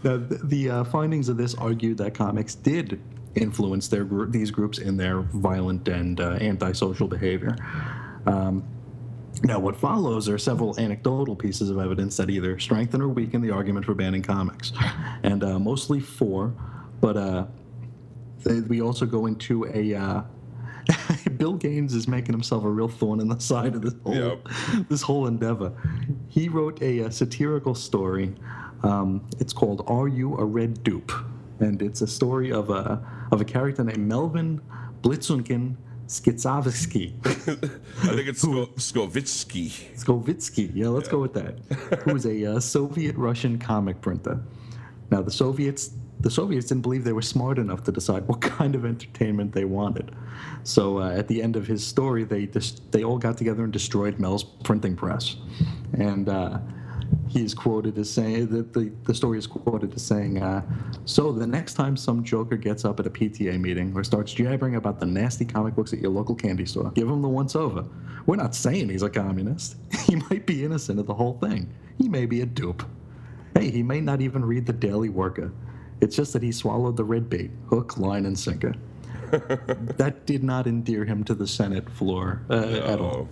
The, 0.03 0.19
the 0.43 0.69
uh, 0.69 0.83
findings 0.83 1.29
of 1.29 1.37
this 1.37 1.55
argued 1.55 1.97
that 1.97 2.13
comics 2.13 2.53
did 2.53 3.01
influence 3.35 3.87
their 3.87 4.05
these 4.27 4.51
groups 4.51 4.77
in 4.77 4.97
their 4.97 5.21
violent 5.21 5.87
and 5.87 6.19
uh, 6.19 6.37
antisocial 6.41 7.07
behavior. 7.07 7.55
Um, 8.27 8.63
Now, 9.45 9.59
what 9.59 9.75
follows 9.75 10.27
are 10.27 10.39
several 10.39 10.77
anecdotal 10.79 11.35
pieces 11.35 11.69
of 11.69 11.77
evidence 11.77 12.17
that 12.17 12.31
either 12.31 12.57
strengthen 12.57 12.99
or 12.99 13.07
weaken 13.09 13.41
the 13.41 13.51
argument 13.51 13.85
for 13.85 13.93
banning 13.93 14.23
comics, 14.23 14.73
and 15.23 15.43
uh, 15.43 15.59
mostly 15.59 15.99
four. 15.99 16.51
But 16.99 17.15
uh, 17.15 17.45
they, 18.43 18.61
we 18.61 18.81
also 18.81 19.05
go 19.05 19.27
into 19.27 19.65
a. 19.71 19.93
Uh, 19.93 20.21
Bill 21.37 21.53
Gaines 21.53 21.93
is 21.93 22.07
making 22.07 22.33
himself 22.33 22.63
a 22.63 22.69
real 22.69 22.87
thorn 22.87 23.19
in 23.19 23.27
the 23.27 23.39
side 23.39 23.75
of 23.75 23.81
this 23.81 23.93
whole 24.03 24.15
Yep. 24.15 24.47
this 24.89 25.01
whole 25.01 25.27
endeavor. 25.27 25.73
He 26.27 26.47
wrote 26.49 26.81
a, 26.81 27.05
uh 27.05 27.09
satirical 27.09 27.75
story. 27.75 28.35
Um, 28.83 29.27
it's 29.39 29.53
called 29.53 29.83
"Are 29.87 30.07
You 30.07 30.37
a 30.37 30.45
Red 30.45 30.83
Dupe?" 30.83 31.11
and 31.59 31.81
it's 31.81 32.01
a 32.01 32.07
story 32.07 32.51
of 32.51 32.69
a 32.69 33.01
of 33.31 33.41
a 33.41 33.45
character 33.45 33.83
named 33.83 34.07
Melvin 34.07 34.61
Blitzunkin 35.01 35.75
Skitsavsky. 36.07 37.13
I 37.25 38.15
think 38.15 38.27
it's 38.27 38.45
Sko- 38.45 38.73
Skovitsky. 38.75 39.95
Skovitsky, 39.95 40.71
yeah, 40.73 40.89
let's 40.89 41.07
go 41.09 41.19
with 41.19 41.33
that. 41.33 41.59
Who 42.03 42.15
is 42.15 42.25
a 42.25 42.45
uh, 42.55 42.59
Soviet-Russian 42.59 43.57
comic 43.59 44.01
printer. 44.01 44.39
Now, 45.11 45.21
the 45.21 45.31
Soviets, 45.31 45.91
the 46.19 46.29
Soviets 46.29 46.67
didn't 46.67 46.83
believe 46.83 47.03
they 47.03 47.13
were 47.13 47.21
smart 47.21 47.57
enough 47.57 47.83
to 47.85 47.91
decide 47.91 48.27
what 48.27 48.41
kind 48.41 48.75
of 48.75 48.85
entertainment 48.85 49.53
they 49.53 49.65
wanted. 49.65 50.11
So, 50.63 50.99
uh, 50.99 51.11
at 51.11 51.27
the 51.27 51.41
end 51.41 51.55
of 51.55 51.67
his 51.67 51.85
story, 51.85 52.23
they 52.23 52.45
dis- 52.45 52.81
they 52.91 53.03
all 53.03 53.17
got 53.17 53.37
together 53.37 53.63
and 53.63 53.73
destroyed 53.73 54.19
Mel's 54.19 54.43
printing 54.43 54.95
press, 54.95 55.35
and. 55.93 56.29
Uh, 56.29 56.59
he 57.27 57.43
is 57.43 57.53
quoted 57.53 57.97
as 57.97 58.09
saying 58.09 58.47
that 58.47 58.73
the, 58.73 58.91
the 59.03 59.13
story 59.13 59.37
is 59.37 59.47
quoted 59.47 59.93
as 59.93 60.01
saying, 60.01 60.41
uh, 60.41 60.61
"So 61.05 61.31
the 61.31 61.47
next 61.47 61.73
time 61.73 61.97
some 61.97 62.23
joker 62.23 62.57
gets 62.57 62.85
up 62.85 62.99
at 62.99 63.07
a 63.07 63.09
PTA 63.09 63.59
meeting 63.59 63.93
or 63.95 64.03
starts 64.03 64.33
jabbering 64.33 64.75
about 64.75 64.99
the 64.99 65.05
nasty 65.05 65.45
comic 65.45 65.75
books 65.75 65.93
at 65.93 65.99
your 65.99 66.11
local 66.11 66.35
candy 66.35 66.65
store, 66.65 66.91
give 66.91 67.09
him 67.09 67.21
the 67.21 67.29
once 67.29 67.55
over. 67.55 67.85
We're 68.25 68.37
not 68.37 68.55
saying 68.55 68.89
he's 68.89 69.03
a 69.03 69.09
communist. 69.09 69.77
He 70.05 70.15
might 70.15 70.45
be 70.45 70.63
innocent 70.63 70.99
of 70.99 71.07
the 71.07 71.15
whole 71.15 71.39
thing. 71.39 71.67
He 71.97 72.07
may 72.07 72.27
be 72.27 72.41
a 72.41 72.45
dupe. 72.45 72.83
Hey, 73.55 73.71
he 73.71 73.81
may 73.81 73.99
not 73.99 74.21
even 74.21 74.45
read 74.45 74.67
the 74.67 74.73
Daily 74.73 75.09
Worker. 75.09 75.51
It's 75.99 76.15
just 76.15 76.31
that 76.33 76.43
he 76.43 76.51
swallowed 76.51 76.95
the 76.95 77.03
red 77.03 77.27
bait, 77.27 77.49
hook, 77.69 77.97
line, 77.97 78.25
and 78.25 78.37
sinker." 78.37 78.75
that 79.31 80.25
did 80.25 80.43
not 80.43 80.67
endear 80.67 81.05
him 81.05 81.23
to 81.23 81.33
the 81.33 81.47
Senate 81.47 81.89
floor 81.89 82.41
uh, 82.49 82.81
at 82.85 82.99
all. 82.99 83.27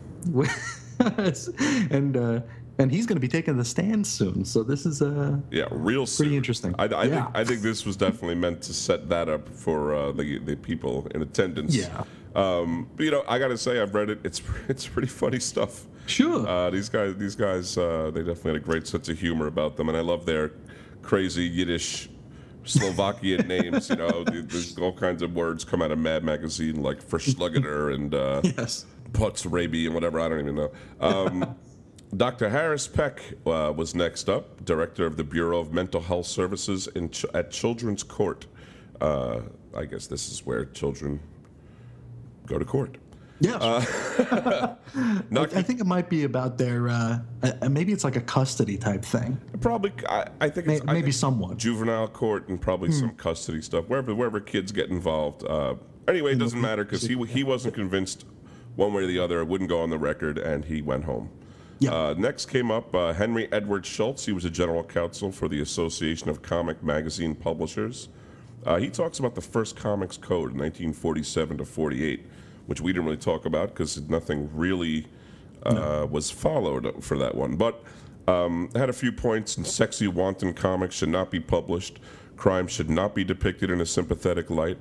and 1.92 2.18
uh, 2.18 2.42
and 2.80 2.92
he's 2.92 3.06
going 3.06 3.16
to 3.18 3.22
be 3.22 3.28
taking 3.28 3.56
the 3.58 3.66
stand 3.66 4.06
soon. 4.08 4.44
So 4.46 4.64
this 4.64 4.86
is 4.86 5.02
uh, 5.02 5.38
Yeah, 5.52 5.66
real 5.72 6.02
Pretty 6.06 6.12
soon. 6.12 6.34
interesting. 6.34 6.76
I, 6.80 6.86
I 6.86 7.04
Yeah. 7.06 7.24
think 7.26 7.28
I 7.36 7.44
think 7.44 7.62
this 7.62 7.86
was 7.86 7.96
definitely 7.96 8.36
meant 8.36 8.62
to 8.64 8.74
set 8.74 9.10
that 9.10 9.30
up 9.30 9.48
for 9.50 9.94
uh, 9.94 10.12
the 10.12 10.40
the 10.40 10.56
people 10.56 11.08
in 11.14 11.22
attendance. 11.22 11.76
Yeah. 11.76 12.04
Um, 12.36 12.88
but, 12.98 13.04
you 13.04 13.12
know, 13.12 13.24
I 13.28 13.38
got 13.38 13.50
to 13.50 13.58
say, 13.60 13.80
I've 13.80 13.94
read 13.94 14.10
it. 14.10 14.20
It's 14.24 14.42
it's 14.68 14.88
pretty 14.88 15.08
funny 15.08 15.40
stuff. 15.40 15.86
sure. 16.08 16.48
Uh, 16.48 16.70
these 16.72 16.90
guys, 16.90 17.16
these 17.16 17.36
guys, 17.36 17.78
uh, 17.78 18.10
they 18.14 18.22
definitely 18.22 18.54
had 18.54 18.62
a 18.62 18.66
great 18.66 18.88
sense 18.88 19.08
of 19.10 19.20
humor 19.20 19.46
about 19.48 19.78
them, 19.78 19.88
and 19.90 19.98
I 19.98 20.02
love 20.02 20.26
their 20.26 20.52
crazy 21.04 21.44
Yiddish, 21.44 22.10
Slovakian 22.66 23.48
names. 23.56 23.90
You 23.90 23.98
know, 23.98 24.24
there's 24.24 24.78
all 24.80 24.94
kinds 24.94 25.22
of 25.22 25.36
words 25.36 25.64
come 25.64 25.82
out 25.84 25.92
of 25.92 26.00
Mad 26.00 26.24
Magazine, 26.24 26.82
like 26.82 27.04
furshlugginer 27.08 27.94
and 27.94 28.16
uh, 28.16 28.42
yes. 28.58 28.86
Potrzebie 29.12 29.86
and 29.86 29.94
whatever. 29.94 30.20
I 30.20 30.28
don't 30.30 30.40
even 30.40 30.56
know. 30.56 30.72
Um, 31.00 31.56
Dr. 32.16 32.50
Harris 32.50 32.88
Peck 32.88 33.22
uh, 33.46 33.74
was 33.76 33.96
next 33.96 34.30
up, 34.30 34.64
director 34.66 35.06
of 35.06 35.18
the 35.18 35.24
Bureau 35.24 35.60
of 35.60 35.74
Mental 35.74 36.02
Health 36.02 36.28
Services 36.28 36.88
in 36.88 37.10
Ch- 37.10 37.26
at 37.34 37.50
Children's 37.50 38.04
Court. 38.04 38.46
Uh, 39.02 39.42
I 39.76 39.86
guess 39.86 40.06
this 40.08 40.32
is 40.32 40.46
where 40.46 40.66
children 40.66 41.20
go 42.46 42.60
to 42.60 42.66
court. 42.66 42.98
Yes. 43.40 43.60
Not 45.32 45.54
I 45.56 45.62
think 45.64 45.82
it 45.82 45.88
might 45.88 46.08
be 46.08 46.24
about 46.24 46.58
their 46.58 46.88
uh, 46.88 47.20
uh, 47.42 47.68
maybe 47.70 47.92
it's 47.92 48.04
like 48.04 48.16
a 48.16 48.22
custody 48.22 48.78
type 48.78 49.04
thing. 49.04 49.42
Probably, 49.60 49.92
I, 50.08 50.28
I 50.40 50.50
think 50.50 50.68
May- 50.68 50.76
it's 50.76 50.84
I 50.88 50.94
maybe 50.94 51.06
think 51.06 51.16
somewhat. 51.16 51.52
Hmm. 51.54 51.58
juvenile 51.58 52.08
court 52.08 52.48
and 52.48 52.62
probably 52.62 52.92
some 52.92 53.16
custody 53.16 53.62
stuff. 53.62 53.86
Wherever 53.88 54.14
wherever 54.14 54.40
kids 54.40 54.72
get 54.72 54.90
involved. 54.90 55.44
Uh, 55.46 55.76
anyway, 56.08 56.34
it 56.34 56.40
doesn't 56.40 56.62
matter 56.62 56.84
because 56.86 57.02
he 57.02 57.16
he 57.26 57.44
wasn't 57.44 57.74
convinced 57.74 58.26
one 58.76 58.94
way 58.94 59.04
or 59.04 59.08
the 59.08 59.20
other. 59.20 59.42
It 59.42 59.48
wouldn't 59.48 59.70
go 59.70 59.82
on 59.82 59.90
the 59.90 59.98
record, 60.00 60.38
and 60.38 60.64
he 60.64 60.82
went 60.82 61.04
home. 61.06 61.30
Yeah. 61.80 61.92
Uh, 61.92 62.16
next 62.18 62.46
came 62.48 62.72
up 62.72 62.94
uh, 62.96 63.14
Henry 63.14 63.52
Edward 63.52 63.86
Schultz. 63.86 64.26
He 64.26 64.32
was 64.32 64.46
a 64.46 64.50
general 64.50 64.84
counsel 64.84 65.32
for 65.32 65.48
the 65.48 65.62
Association 65.62 66.30
of 66.30 66.42
Comic 66.42 66.84
Magazine 66.84 67.36
Publishers. 67.36 68.10
Uh, 68.66 68.78
he 68.78 68.90
talks 68.90 69.20
about 69.20 69.36
the 69.36 69.42
first 69.42 69.76
comics 69.76 70.16
code 70.16 70.52
in 70.52 70.58
1947 70.58 71.58
to 71.58 71.66
48, 71.66 72.26
which 72.68 72.80
we 72.80 72.94
didn't 72.94 73.06
really 73.06 73.18
talk 73.18 73.46
about 73.46 73.70
because 73.70 74.00
nothing 74.10 74.50
really 74.56 75.08
uh, 75.64 76.08
was 76.10 76.32
followed 76.32 77.04
for 77.04 77.18
that 77.18 77.36
one. 77.36 77.58
But 77.58 77.84
um, 78.28 78.70
had 78.76 78.90
a 78.90 78.94
few 78.94 79.12
points. 79.12 79.58
And 79.58 79.66
sexy, 79.66 80.08
wanton 80.08 80.54
comics 80.54 80.96
should 80.96 81.10
not 81.10 81.32
be 81.32 81.40
published. 81.40 82.00
Crime 82.38 82.68
should 82.68 82.90
not 82.90 83.16
be 83.16 83.24
depicted 83.24 83.70
in 83.70 83.82
a 83.82 83.86
sympathetic 83.86 84.50
light. 84.50 84.78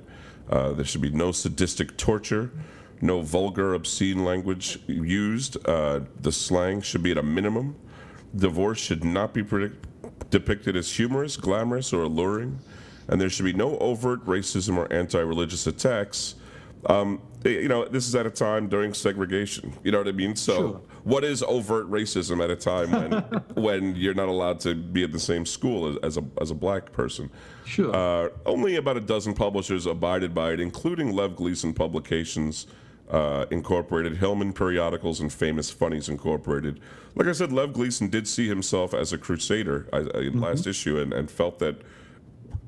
Uh, 0.49 0.73
there 0.73 0.85
should 0.85 1.01
be 1.01 1.09
no 1.09 1.31
sadistic 1.31 1.97
torture. 1.97 2.51
No 3.03 3.21
vulgar, 3.21 3.73
obscene 3.73 4.23
language 4.23 4.79
used. 4.87 5.57
Uh, 5.67 5.99
the 6.21 6.31
slang 6.31 6.79
should 6.79 7.03
be 7.03 7.11
at 7.11 7.17
a 7.17 7.23
minimum. 7.23 7.75
Divorce 8.33 8.79
should 8.79 9.03
not 9.03 9.33
be 9.33 9.43
predict- 9.43 9.85
depicted 10.29 10.77
as 10.77 10.89
humorous, 10.89 11.35
glamorous, 11.35 11.91
or 11.91 12.03
alluring. 12.03 12.59
And 13.09 13.19
there 13.19 13.29
should 13.29 13.43
be 13.43 13.51
no 13.51 13.77
overt 13.79 14.25
racism 14.25 14.77
or 14.77 14.91
anti 14.91 15.19
religious 15.19 15.67
attacks. 15.67 16.35
Um, 16.85 17.21
you 17.43 17.67
know, 17.67 17.83
this 17.85 18.07
is 18.07 18.15
at 18.15 18.25
a 18.25 18.29
time 18.29 18.69
during 18.69 18.93
segregation. 18.93 19.73
You 19.83 19.91
know 19.91 19.97
what 19.97 20.07
I 20.07 20.13
mean? 20.13 20.37
So, 20.37 20.55
Sure. 20.55 20.81
what 21.03 21.25
is 21.25 21.43
overt 21.43 21.91
racism 21.91 22.41
at 22.41 22.49
a 22.51 22.55
time 22.55 22.89
when 22.91 23.11
when 23.65 23.95
you're 23.97 24.13
not 24.13 24.29
allowed 24.29 24.61
to 24.61 24.75
be 24.75 25.03
at 25.03 25.11
the 25.11 25.19
same 25.19 25.45
school 25.45 25.89
as, 25.89 25.97
as 26.03 26.17
a 26.17 26.23
as 26.39 26.51
a 26.51 26.55
black 26.55 26.93
person? 26.93 27.29
Sure. 27.65 27.93
Uh, 27.93 28.29
only 28.45 28.77
about 28.77 28.95
a 28.95 29.01
dozen 29.01 29.33
publishers 29.33 29.85
abided 29.85 30.33
by 30.33 30.53
it, 30.53 30.61
including 30.61 31.13
Lev 31.13 31.35
Gleason 31.35 31.73
Publications 31.73 32.65
uh, 33.09 33.45
Incorporated, 33.51 34.17
Hillman 34.17 34.53
Periodicals, 34.53 35.19
and 35.19 35.31
Famous 35.31 35.69
Funnies 35.71 36.09
Incorporated. 36.09 36.79
Like 37.15 37.27
I 37.27 37.31
said, 37.33 37.51
Lev 37.51 37.73
Gleason 37.73 38.09
did 38.09 38.27
see 38.27 38.47
himself 38.47 38.93
as 38.93 39.13
a 39.13 39.17
crusader 39.17 39.87
in 40.15 40.39
last 40.39 40.65
issue 40.65 40.99
and, 40.99 41.13
and 41.13 41.29
felt 41.29 41.59
that 41.59 41.81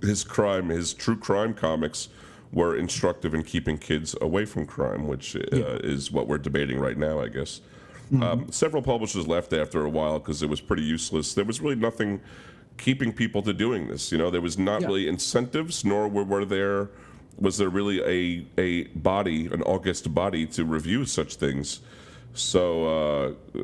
his 0.02 0.24
crime, 0.24 0.70
his 0.70 0.94
true 0.94 1.18
crime 1.18 1.54
comics 1.54 2.10
were 2.52 2.78
instructive 2.78 3.34
in 3.34 3.44
keeping 3.44 3.78
kids 3.78 4.16
away 4.22 4.46
from 4.46 4.66
crime, 4.66 5.08
which 5.08 5.36
uh, 5.36 5.40
is 5.84 6.12
what 6.12 6.28
we're 6.28 6.38
debating 6.38 6.80
right 6.80 6.98
now, 6.98 7.20
I 7.20 7.28
guess. 7.28 7.62
Um, 8.22 8.52
several 8.52 8.84
publishers 8.84 9.28
left 9.28 9.52
after 9.52 9.84
a 9.84 9.90
while 9.90 10.20
because 10.20 10.44
it 10.44 10.50
was 10.50 10.62
pretty 10.62 10.84
useless. 10.84 11.34
There 11.34 11.44
was 11.44 11.60
really 11.60 11.76
nothing 11.76 12.22
keeping 12.78 13.12
people 13.12 13.42
to 13.42 13.52
doing 13.52 13.88
this. 13.88 14.12
You 14.12 14.20
know, 14.20 14.30
there 14.30 14.42
was 14.42 14.60
not 14.60 14.82
Yeah. 14.82 14.88
really 14.88 15.08
incentives, 15.08 15.84
nor 15.84 16.08
were, 16.08 16.24
were 16.24 16.46
there 16.46 16.90
was 17.38 17.58
there 17.58 17.70
really 17.70 18.02
a 18.02 18.46
a 18.60 18.84
body, 18.98 19.48
an 19.48 19.62
august 19.64 20.14
body 20.14 20.46
to 20.48 20.66
review 20.66 21.06
such 21.06 21.36
things. 21.36 21.82
So, 22.34 22.86
uh, 22.86 23.62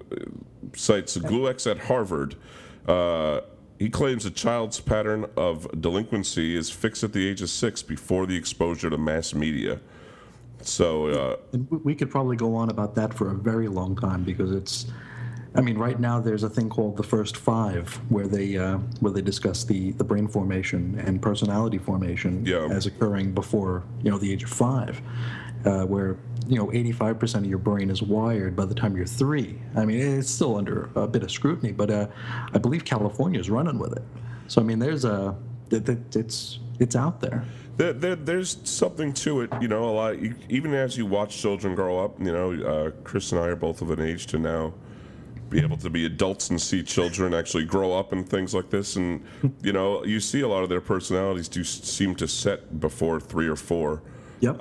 cites 0.75 1.17
Gluecks 1.17 1.69
at 1.69 1.77
Harvard. 1.77 2.35
Uh, 2.87 3.41
he 3.79 3.89
claims 3.89 4.25
a 4.25 4.31
child's 4.31 4.79
pattern 4.79 5.25
of 5.35 5.67
delinquency 5.81 6.55
is 6.55 6.69
fixed 6.69 7.03
at 7.03 7.11
the 7.11 7.27
age 7.27 7.41
of 7.41 7.49
six 7.49 7.81
before 7.81 8.25
the 8.25 8.35
exposure 8.37 8.89
to 8.89 8.97
mass 8.97 9.33
media. 9.33 9.81
So, 10.61 11.07
uh, 11.07 11.57
we 11.83 11.95
could 11.95 12.09
probably 12.09 12.37
go 12.37 12.55
on 12.55 12.69
about 12.69 12.95
that 12.95 13.13
for 13.13 13.31
a 13.31 13.33
very 13.33 13.67
long 13.67 13.95
time 13.95 14.23
because 14.23 14.51
it's. 14.51 14.85
I 15.53 15.61
mean, 15.61 15.77
right 15.77 15.99
now 15.99 16.19
there's 16.19 16.43
a 16.43 16.49
thing 16.49 16.69
called 16.69 16.95
the 16.95 17.03
first 17.03 17.35
five, 17.35 17.93
where 18.09 18.27
they 18.27 18.57
uh, 18.57 18.77
where 19.01 19.11
they 19.11 19.21
discuss 19.21 19.63
the, 19.65 19.91
the 19.93 20.03
brain 20.03 20.27
formation 20.27 20.97
and 21.05 21.21
personality 21.21 21.77
formation 21.77 22.45
Yeah. 22.45 22.67
as 22.71 22.85
occurring 22.85 23.33
before 23.33 23.83
you 24.01 24.11
know 24.11 24.17
the 24.17 24.31
age 24.31 24.43
of 24.43 24.49
five, 24.49 25.01
uh, 25.65 25.83
where 25.85 26.17
you 26.47 26.57
know 26.57 26.67
85% 26.67 27.35
of 27.39 27.45
your 27.47 27.57
brain 27.57 27.89
is 27.89 28.01
wired 28.01 28.55
by 28.55 28.63
the 28.65 28.73
time 28.75 28.95
you're 28.95 29.05
three. 29.05 29.59
I 29.75 29.83
mean, 29.85 29.99
it's 29.99 30.29
still 30.29 30.55
under 30.55 30.89
a 30.95 31.05
bit 31.05 31.21
of 31.23 31.31
scrutiny, 31.31 31.73
but 31.73 31.91
uh, 31.91 32.07
I 32.53 32.57
believe 32.57 32.85
California 32.85 33.39
is 33.39 33.49
running 33.49 33.77
with 33.77 33.91
it. 33.93 34.03
So 34.47 34.61
I 34.61 34.63
mean, 34.63 34.79
there's 34.79 35.03
a 35.03 35.35
it, 35.69 35.87
it, 35.89 36.15
it's 36.15 36.59
it's 36.79 36.95
out 36.95 37.19
there. 37.19 37.43
there, 37.75 37.91
there, 37.93 38.15
there's 38.15 38.57
something 38.63 39.11
to 39.13 39.41
it, 39.41 39.49
you 39.61 39.67
know. 39.67 39.83
A 39.83 39.91
lot, 39.91 40.15
even 40.49 40.73
as 40.73 40.97
you 40.97 41.05
watch 41.05 41.37
children 41.37 41.75
grow 41.75 41.99
up, 42.03 42.17
you 42.19 42.31
know. 42.31 42.53
Uh, 42.53 42.91
Chris 43.03 43.33
and 43.33 43.41
I 43.41 43.47
are 43.47 43.55
both 43.57 43.81
of 43.81 43.91
an 43.91 43.99
age 43.99 44.27
to 44.27 44.39
now 44.39 44.73
be 45.51 45.59
able 45.61 45.77
to 45.77 45.89
be 45.89 46.05
adults 46.05 46.49
and 46.49 46.59
see 46.59 46.81
children 46.81 47.33
actually 47.33 47.65
grow 47.65 47.91
up 47.93 48.13
and 48.13 48.27
things 48.27 48.55
like 48.55 48.69
this, 48.71 48.95
and 48.95 49.23
you 49.61 49.73
know, 49.73 50.03
you 50.05 50.19
see 50.19 50.41
a 50.41 50.47
lot 50.47 50.63
of 50.63 50.69
their 50.69 50.81
personalities 50.81 51.47
do 51.47 51.63
seem 51.63 52.15
to 52.15 52.27
set 52.27 52.79
before 52.79 53.19
three 53.19 53.47
or 53.47 53.57
four. 53.57 54.01
Yep. 54.39 54.57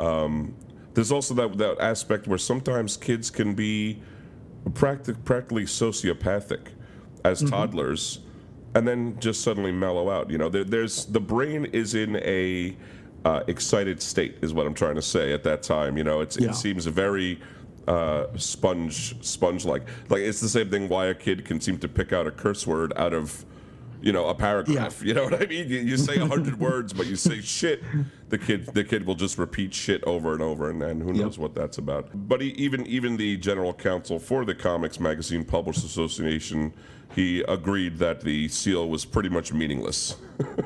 There's 0.92 1.12
also 1.12 1.32
that 1.34 1.56
that 1.58 1.80
aspect 1.80 2.26
where 2.26 2.36
sometimes 2.38 2.96
kids 2.96 3.30
can 3.30 3.54
be 3.54 4.02
practic- 4.74 5.24
practically 5.24 5.64
sociopathic 5.64 6.66
as 7.24 7.42
toddlers, 7.48 8.18
and 8.74 8.86
then 8.86 9.16
just 9.20 9.42
suddenly 9.42 9.70
mellow 9.72 10.10
out. 10.10 10.28
You 10.30 10.38
know, 10.38 10.48
there, 10.48 10.64
there's 10.64 11.06
the 11.06 11.20
brain 11.20 11.66
is 11.66 11.94
in 11.94 12.16
a 12.16 12.76
uh, 13.24 13.44
excited 13.46 14.02
state, 14.02 14.38
is 14.42 14.52
what 14.52 14.66
I'm 14.66 14.74
trying 14.74 14.96
to 14.96 15.02
say 15.02 15.32
at 15.32 15.44
that 15.44 15.62
time. 15.62 15.96
You 15.96 16.04
know, 16.04 16.20
it's, 16.20 16.36
Yeah. 16.38 16.48
it 16.50 16.54
seems 16.54 16.86
very 16.86 17.38
uh, 17.88 18.26
sponge 18.36 19.14
sponge 19.24 19.64
like 19.64 19.82
like 20.08 20.20
it's 20.20 20.40
the 20.40 20.48
same 20.48 20.70
thing 20.70 20.88
why 20.88 21.06
a 21.06 21.14
kid 21.14 21.44
can 21.44 21.60
seem 21.60 21.78
to 21.78 21.88
pick 21.88 22.12
out 22.12 22.26
a 22.26 22.30
curse 22.30 22.66
word 22.66 22.92
out 22.96 23.12
of 23.14 23.44
you 24.02 24.12
know 24.12 24.26
a 24.28 24.34
paragraph 24.34 25.00
Yeah. 25.02 25.08
you 25.08 25.14
know 25.14 25.24
what 25.24 25.42
i 25.42 25.46
mean 25.46 25.68
you, 25.68 25.78
you 25.80 25.96
say 25.96 26.16
a 26.16 26.26
hundred 26.26 26.58
words 26.68 26.92
but 26.92 27.06
you 27.06 27.16
say 27.16 27.40
shit 27.40 27.82
the 28.28 28.38
kid 28.38 28.66
the 28.74 28.84
kid 28.84 29.04
will 29.06 29.14
just 29.14 29.36
repeat 29.38 29.74
shit 29.74 30.02
over 30.04 30.32
and 30.32 30.42
over 30.42 30.70
and, 30.70 30.82
and 30.82 31.02
who 31.02 31.12
knows 31.12 31.38
what 31.38 31.54
that's 31.54 31.78
about 31.78 32.08
but 32.14 32.40
he, 32.40 32.48
even 32.50 32.86
even 32.86 33.16
the 33.16 33.36
general 33.36 33.74
counsel 33.74 34.18
for 34.18 34.44
the 34.44 34.54
comics 34.54 35.00
magazine 35.00 35.44
publishers 35.44 35.84
association 35.84 36.72
he 37.14 37.40
agreed 37.48 37.98
that 37.98 38.20
the 38.20 38.46
seal 38.48 38.88
was 38.88 39.04
pretty 39.04 39.28
much 39.28 39.52
meaningless 39.52 40.16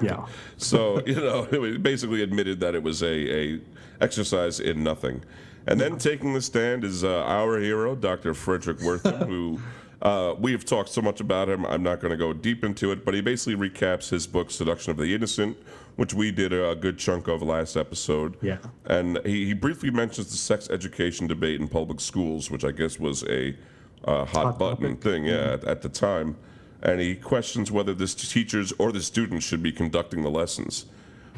Yeah. 0.02 0.26
so 0.56 1.02
you 1.06 1.14
know, 1.16 1.46
basically 1.80 2.22
admitted 2.22 2.60
that 2.60 2.74
it 2.74 2.82
was 2.82 3.02
a, 3.02 3.54
a 3.54 3.60
exercise 4.00 4.60
in 4.60 4.84
nothing. 4.84 5.24
And 5.66 5.80
then 5.80 5.98
taking 5.98 6.34
the 6.34 6.42
stand 6.42 6.84
is 6.84 7.04
uh, 7.04 7.22
our 7.24 7.58
hero, 7.58 7.94
Dr. 7.94 8.34
Frederick 8.34 8.78
Wertham, 8.78 9.26
who 9.26 9.60
uh, 10.02 10.34
we 10.38 10.52
have 10.52 10.64
talked 10.64 10.90
so 10.90 11.00
much 11.00 11.20
about 11.20 11.48
him. 11.48 11.64
I'm 11.66 11.82
not 11.82 12.00
going 12.00 12.10
to 12.10 12.16
go 12.16 12.32
deep 12.32 12.64
into 12.64 12.92
it, 12.92 13.04
but 13.04 13.14
he 13.14 13.20
basically 13.20 13.56
recaps 13.68 14.10
his 14.10 14.26
book, 14.26 14.50
Seduction 14.50 14.90
of 14.90 14.98
the 14.98 15.14
Innocent, 15.14 15.56
which 15.96 16.12
we 16.12 16.30
did 16.30 16.52
a, 16.52 16.74
good 16.74 16.98
chunk 16.98 17.28
of 17.28 17.40
last 17.42 17.76
episode. 17.76 18.36
Yeah. 18.42 18.58
And 18.86 19.18
he, 19.24 19.46
he 19.46 19.54
briefly 19.54 19.90
mentions 19.90 20.30
the 20.30 20.36
sex 20.36 20.68
education 20.68 21.26
debate 21.26 21.60
in 21.60 21.68
public 21.68 22.00
schools, 22.00 22.50
which 22.50 22.64
I 22.64 22.70
guess 22.70 22.98
was 22.98 23.22
a 23.24 23.56
uh, 24.04 24.24
hot, 24.26 24.44
Hot 24.44 24.58
button 24.58 24.96
topic. 24.96 25.02
thing, 25.02 25.24
yeah, 25.24 25.52
at, 25.54 25.64
at 25.64 25.82
the 25.82 25.88
time. 25.88 26.36
And 26.82 27.00
he 27.00 27.14
questions 27.14 27.70
whether 27.70 27.94
the 27.94 28.06
teachers 28.06 28.72
or 28.78 28.92
the 28.92 29.00
students 29.00 29.46
should 29.46 29.62
be 29.62 29.72
conducting 29.72 30.22
the 30.22 30.30
lessons. 30.30 30.84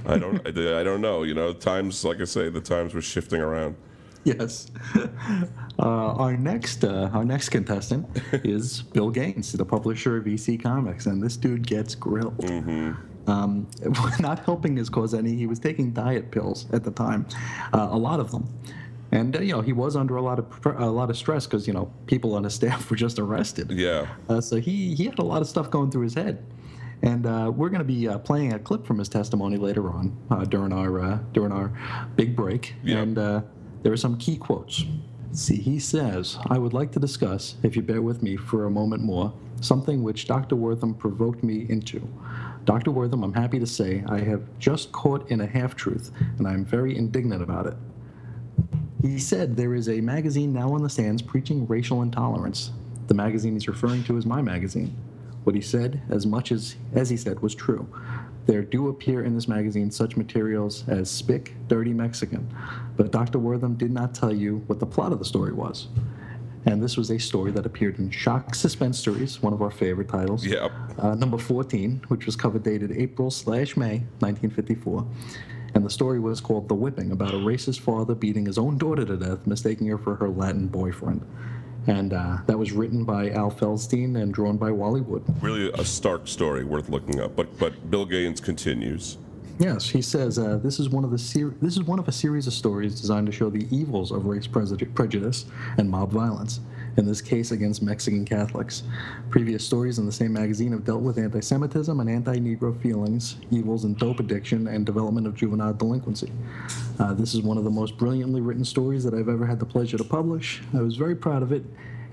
I 0.04 0.18
don't, 0.18 0.44
I 0.48 0.82
don't 0.82 1.00
know. 1.00 1.22
You 1.22 1.34
know, 1.34 1.52
times, 1.52 2.04
like 2.04 2.20
I 2.20 2.24
say, 2.24 2.48
the 2.48 2.60
times 2.60 2.94
were 2.94 3.02
shifting 3.02 3.40
around. 3.40 3.76
Yes. 4.26 4.70
Uh, 5.78 6.14
our 6.14 6.38
next 6.38 6.84
uh, 6.84 7.10
our 7.12 7.22
next 7.22 7.50
contestant 7.50 8.06
is 8.32 8.80
Bill 8.80 9.10
Gaines, 9.10 9.52
the 9.52 9.64
publisher 9.64 10.16
of 10.16 10.26
EC 10.26 10.58
Comics, 10.62 11.04
and 11.04 11.22
this 11.22 11.36
dude 11.36 11.66
gets 11.66 11.94
grilled. 11.94 12.42
Um, 13.26 13.68
not 14.20 14.38
helping 14.38 14.74
his 14.74 14.88
cause 14.88 15.12
any. 15.12 15.36
He 15.36 15.46
was 15.46 15.58
taking 15.58 15.90
diet 15.92 16.30
pills 16.30 16.64
at 16.72 16.82
the 16.82 16.90
time, 16.90 17.26
uh, 17.74 17.88
a 17.90 17.98
lot 17.98 18.20
of 18.20 18.30
them, 18.30 18.48
and 19.12 19.36
uh, 19.36 19.40
you 19.40 19.52
know 19.52 19.60
he 19.60 19.74
was 19.74 19.96
under 19.96 20.16
a 20.16 20.22
lot 20.22 20.38
of 20.38 20.48
pr- 20.48 20.70
a 20.70 20.88
lot 20.90 21.10
of 21.10 21.18
stress 21.18 21.44
because 21.46 21.66
you 21.66 21.74
know 21.74 21.92
people 22.06 22.34
on 22.34 22.44
his 22.44 22.54
staff 22.54 22.88
were 22.90 22.96
just 22.96 23.18
arrested. 23.18 23.70
Yeah. 23.70 24.06
Uh, 24.30 24.40
so 24.40 24.56
he 24.56 24.94
he 24.94 25.04
had 25.04 25.18
a 25.18 25.24
lot 25.24 25.42
of 25.42 25.48
stuff 25.48 25.70
going 25.70 25.90
through 25.90 26.04
his 26.04 26.14
head, 26.14 26.42
and 27.02 27.26
uh, 27.26 27.52
we're 27.54 27.68
going 27.68 27.80
to 27.86 27.92
be 27.98 28.08
uh, 28.08 28.16
playing 28.20 28.54
a 28.54 28.58
clip 28.58 28.86
from 28.86 28.98
his 28.98 29.10
testimony 29.10 29.58
later 29.58 29.90
on 29.90 30.16
uh, 30.30 30.44
during 30.46 30.72
our 30.72 31.00
uh, 31.00 31.18
during 31.34 31.52
our 31.52 31.70
big 32.16 32.34
break, 32.34 32.72
Yeah. 32.82 33.00
and 33.02 33.18
uh, 33.18 33.42
there 33.86 33.92
are 33.92 33.96
some 33.96 34.18
key 34.18 34.36
quotes. 34.36 34.84
See, 35.30 35.58
he 35.58 35.78
says, 35.78 36.38
"I 36.48 36.58
would 36.58 36.72
like 36.72 36.90
to 36.90 36.98
discuss, 36.98 37.54
if 37.62 37.76
you 37.76 37.82
bear 37.82 38.02
with 38.02 38.20
me 38.20 38.34
for 38.34 38.64
a 38.64 38.70
moment 38.70 39.00
more, 39.00 39.32
something 39.60 40.02
which 40.02 40.26
Dr. 40.26 40.56
Wertham 40.56 40.98
provoked 40.98 41.44
me 41.44 41.66
into." 41.68 42.02
Dr. 42.64 42.90
Wertham, 42.90 43.22
I'm 43.22 43.34
happy 43.34 43.60
to 43.60 43.66
say 43.66 44.02
I 44.08 44.18
have 44.22 44.42
just 44.58 44.90
caught 44.90 45.30
in 45.30 45.40
a 45.40 45.46
half 45.46 45.76
truth, 45.76 46.10
and 46.36 46.48
I'm 46.48 46.64
very 46.64 46.96
indignant 46.96 47.44
about 47.44 47.68
it. 47.68 47.76
He 49.02 49.20
said 49.20 49.54
there 49.56 49.76
is 49.76 49.88
a 49.88 50.00
magazine 50.00 50.52
now 50.52 50.72
on 50.72 50.82
the 50.82 50.90
stands 50.90 51.22
preaching 51.22 51.64
racial 51.68 52.02
intolerance. 52.02 52.72
The 53.06 53.14
magazine 53.14 53.52
he's 53.52 53.68
referring 53.68 54.02
to 54.06 54.16
is 54.16 54.26
my 54.26 54.42
magazine. 54.42 54.96
What 55.44 55.54
he 55.54 55.62
said, 55.62 56.02
as 56.10 56.26
much 56.26 56.50
as, 56.50 56.74
as 56.92 57.08
he 57.08 57.16
said, 57.16 57.38
was 57.38 57.54
true. 57.54 57.86
There 58.46 58.62
do 58.62 58.88
appear 58.88 59.24
in 59.24 59.34
this 59.34 59.48
magazine 59.48 59.90
such 59.90 60.16
materials 60.16 60.84
as 60.88 61.10
Spick, 61.10 61.54
Dirty 61.66 61.92
Mexican, 61.92 62.48
but 62.96 63.10
Dr. 63.10 63.38
Wertham 63.38 63.76
did 63.76 63.90
not 63.90 64.14
tell 64.14 64.32
you 64.32 64.62
what 64.68 64.78
the 64.78 64.86
plot 64.86 65.12
of 65.12 65.18
the 65.18 65.24
story 65.24 65.52
was. 65.52 65.88
And 66.64 66.82
this 66.82 66.96
was 66.96 67.10
a 67.10 67.18
story 67.18 67.52
that 67.52 67.64
appeared 67.64 67.98
in 67.98 68.10
Shock 68.10 68.54
Suspense 68.54 68.98
Stories, 68.98 69.40
one 69.40 69.52
of 69.52 69.62
our 69.62 69.70
favorite 69.70 70.08
titles. 70.08 70.44
Yep. 70.44 70.72
Uh, 70.98 71.14
number 71.14 71.38
14, 71.38 72.02
which 72.08 72.26
was 72.26 72.34
cover 72.34 72.58
dated 72.58 72.90
April 72.92 73.30
slash 73.30 73.76
May 73.76 73.98
1954. 74.18 75.06
And 75.74 75.84
the 75.84 75.90
story 75.90 76.18
was 76.18 76.40
called 76.40 76.68
The 76.68 76.74
Whipping, 76.74 77.12
about 77.12 77.34
a 77.34 77.36
racist 77.36 77.80
father 77.80 78.14
beating 78.14 78.46
his 78.46 78.58
own 78.58 78.78
daughter 78.78 79.04
to 79.04 79.16
death, 79.16 79.46
mistaking 79.46 79.86
her 79.88 79.98
for 79.98 80.16
her 80.16 80.28
Latin 80.28 80.66
boyfriend. 80.66 81.24
And 81.86 82.12
uh, 82.12 82.38
that 82.46 82.58
was 82.58 82.72
written 82.72 83.04
by 83.04 83.30
Al 83.30 83.50
Feldstein 83.50 84.20
and 84.20 84.34
drawn 84.34 84.56
by 84.56 84.70
Wally 84.70 85.00
Wood. 85.00 85.22
Really 85.40 85.70
a 85.72 85.84
stark 85.84 86.26
story 86.26 86.64
worth 86.64 86.88
looking 86.88 87.20
up. 87.20 87.36
But 87.36 87.56
but 87.58 87.90
Bill 87.90 88.04
Gaines 88.04 88.40
continues. 88.40 89.18
Yes, 89.58 89.88
he 89.88 90.02
says 90.02 90.38
uh, 90.38 90.58
this 90.62 90.78
is 90.78 90.90
one 90.90 91.04
of 91.04 91.10
the 91.10 91.18
ser- 91.18 91.54
this 91.62 91.76
is 91.76 91.82
one 91.84 91.98
of 91.98 92.08
a 92.08 92.12
series 92.12 92.46
of 92.46 92.52
stories 92.52 93.00
designed 93.00 93.26
to 93.26 93.32
show 93.32 93.48
the 93.48 93.66
evils 93.70 94.10
of 94.10 94.26
race 94.26 94.46
preju- 94.46 94.92
prejudice 94.94 95.46
and 95.78 95.88
mob 95.88 96.10
violence. 96.10 96.60
In 96.96 97.04
this 97.04 97.20
case, 97.20 97.50
against 97.50 97.82
Mexican 97.82 98.24
Catholics. 98.24 98.82
Previous 99.28 99.64
stories 99.64 99.98
in 99.98 100.06
the 100.06 100.12
same 100.12 100.32
magazine 100.32 100.72
have 100.72 100.84
dealt 100.84 101.02
with 101.02 101.18
anti-Semitism 101.18 102.00
and 102.00 102.08
anti-Negro 102.08 102.80
feelings, 102.80 103.36
evils 103.50 103.84
in 103.84 103.94
dope 103.94 104.18
addiction, 104.18 104.66
and 104.66 104.86
development 104.86 105.26
of 105.26 105.34
juvenile 105.34 105.74
delinquency. 105.74 106.32
Uh, 106.98 107.12
this 107.12 107.34
is 107.34 107.42
one 107.42 107.58
of 107.58 107.64
the 107.64 107.70
most 107.70 107.98
brilliantly 107.98 108.40
written 108.40 108.64
stories 108.64 109.04
that 109.04 109.12
I've 109.12 109.28
ever 109.28 109.44
had 109.44 109.60
the 109.60 109.66
pleasure 109.66 109.98
to 109.98 110.04
publish. 110.04 110.62
I 110.72 110.80
was 110.80 110.96
very 110.96 111.14
proud 111.14 111.42
of 111.42 111.52
it, 111.52 111.64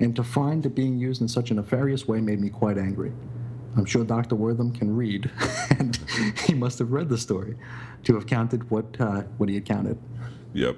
and 0.02 0.14
to 0.18 0.24
find 0.24 0.66
it 0.66 0.76
being 0.76 1.00
used 1.00 1.22
in 1.22 1.30
such 1.30 1.50
a 1.52 1.54
nefarious 1.54 2.06
way 2.06 2.20
made 2.20 2.42
me 2.42 2.50
quite 2.50 2.78
angry. 2.78 3.14
I'm 3.78 3.86
sure 3.86 4.04
Dr. 4.04 4.36
Wertham 4.36 4.78
can 4.78 4.96
read, 4.96 5.32
and 5.80 5.98
he 6.46 6.54
must 6.54 6.78
have 6.80 6.92
read 6.92 7.08
the 7.08 7.18
story 7.18 7.56
to 8.04 8.16
have 8.16 8.28
counted 8.28 8.70
what 8.70 9.00
uh, 9.00 9.22
what 9.38 9.48
he 9.48 9.56
had 9.56 9.66
counted. 9.66 9.98
Yep. 10.54 10.78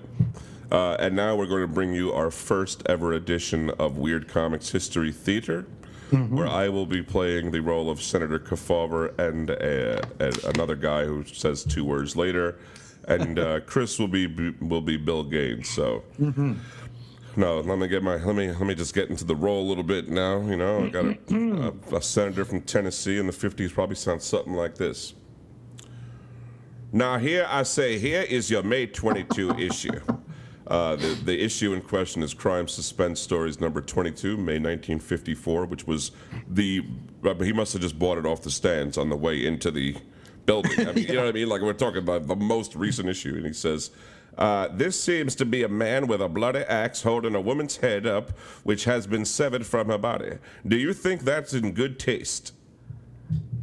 Uh, 0.72 0.96
and 1.00 1.16
now 1.16 1.36
we're 1.36 1.46
going 1.46 1.62
to 1.62 1.68
bring 1.68 1.94
you 1.94 2.12
our 2.12 2.32
first 2.32 2.82
ever 2.88 3.14
edition 3.14 3.70
of 3.72 3.98
Weird 3.98 4.28
Comics 4.28 4.70
History 4.72 5.12
Theater, 5.12 5.66
where 6.12 6.48
I 6.48 6.70
will 6.70 6.86
be 6.86 7.02
playing 7.02 7.52
the 7.52 7.60
role 7.62 7.90
of 7.90 8.02
Senator 8.02 8.40
Kefauver 8.40 9.18
and 9.20 9.52
uh, 9.52 10.02
and 10.20 10.56
another 10.56 10.76
guy 10.76 11.06
who 11.06 11.24
says 11.26 11.64
two 11.64 11.84
words 11.84 12.16
later, 12.16 12.58
and 13.08 13.38
uh, 13.38 13.60
Chris 13.66 14.00
will 14.00 14.08
be 14.08 14.28
will 14.62 14.82
be 14.82 14.98
Bill 14.98 15.24
Gaines. 15.24 15.70
So. 15.70 16.04
No, 17.38 17.60
let 17.60 17.78
me 17.78 17.90
get 17.90 18.02
my 18.02 18.16
let 18.16 18.34
me 18.34 18.50
let 18.50 18.62
me 18.62 18.76
just 18.76 18.96
get 18.96 19.10
into 19.10 19.26
the 19.26 19.36
role 19.36 19.62
a 19.62 19.68
little 19.68 19.84
bit 19.84 20.08
now. 20.08 20.40
You 20.40 20.56
know, 20.56 20.86
I 20.86 20.88
got 20.90 21.06
a, 21.06 21.74
a, 21.92 21.98
a 21.98 22.02
senator 22.02 22.46
from 22.46 22.62
Tennessee 22.62 23.18
in 23.18 23.28
the 23.28 23.34
'50s. 23.34 23.74
Probably 23.74 23.98
sounds 23.98 24.24
something 24.24 24.54
like 24.54 24.76
this. 24.76 25.14
Now 26.94 27.18
here 27.18 27.46
I 27.50 27.64
say, 27.64 28.00
here 28.00 28.22
is 28.22 28.50
your 28.50 28.64
May 28.64 28.88
22 28.88 29.52
issue. 29.60 30.00
Uh, 30.68 30.96
the, 30.96 31.14
the 31.26 31.44
issue 31.44 31.74
in 31.74 31.82
question 31.82 32.24
is 32.24 32.34
Crime 32.34 32.68
Suspense 32.68 33.20
Stories 33.20 33.60
number 33.60 33.82
22, 33.82 34.36
May 34.38 34.54
1954, 34.54 35.66
which 35.66 35.86
was 35.86 36.12
the. 36.50 36.84
He 37.40 37.54
must 37.54 37.74
have 37.74 37.82
just 37.82 37.98
bought 37.98 38.18
it 38.18 38.26
off 38.26 38.42
the 38.42 38.52
stands 38.52 38.98
on 38.98 39.10
the 39.10 39.16
way 39.16 39.46
into 39.46 39.72
the 39.72 39.96
building. 40.46 40.88
I 40.88 40.92
mean, 40.94 41.08
You 41.08 41.16
know 41.16 41.24
what 41.24 41.30
I 41.30 41.32
mean? 41.34 41.50
Like 41.50 41.62
we're 41.62 41.74
talking 41.74 42.00
about 42.00 42.28
the 42.28 42.36
most 42.36 42.76
recent 42.76 43.10
issue. 43.10 43.36
And 43.36 43.46
he 43.46 43.54
says, 43.54 43.92
uh, 44.38 44.68
This 44.70 45.02
seems 45.02 45.36
to 45.36 45.46
be 45.46 45.64
a 45.64 45.70
man 45.70 46.08
with 46.08 46.22
a 46.22 46.30
bloody 46.30 46.60
axe 46.60 47.02
holding 47.04 47.36
a 47.36 47.42
woman's 47.42 47.78
head 47.78 48.06
up, 48.06 48.38
which 48.64 48.86
has 48.86 49.08
been 49.08 49.26
severed 49.26 49.66
from 49.66 49.88
her 49.88 49.98
body. 49.98 50.38
Do 50.68 50.78
you 50.78 50.94
think 50.94 51.22
that's 51.22 51.54
in 51.54 51.72
good 51.74 52.00
taste? 52.00 52.54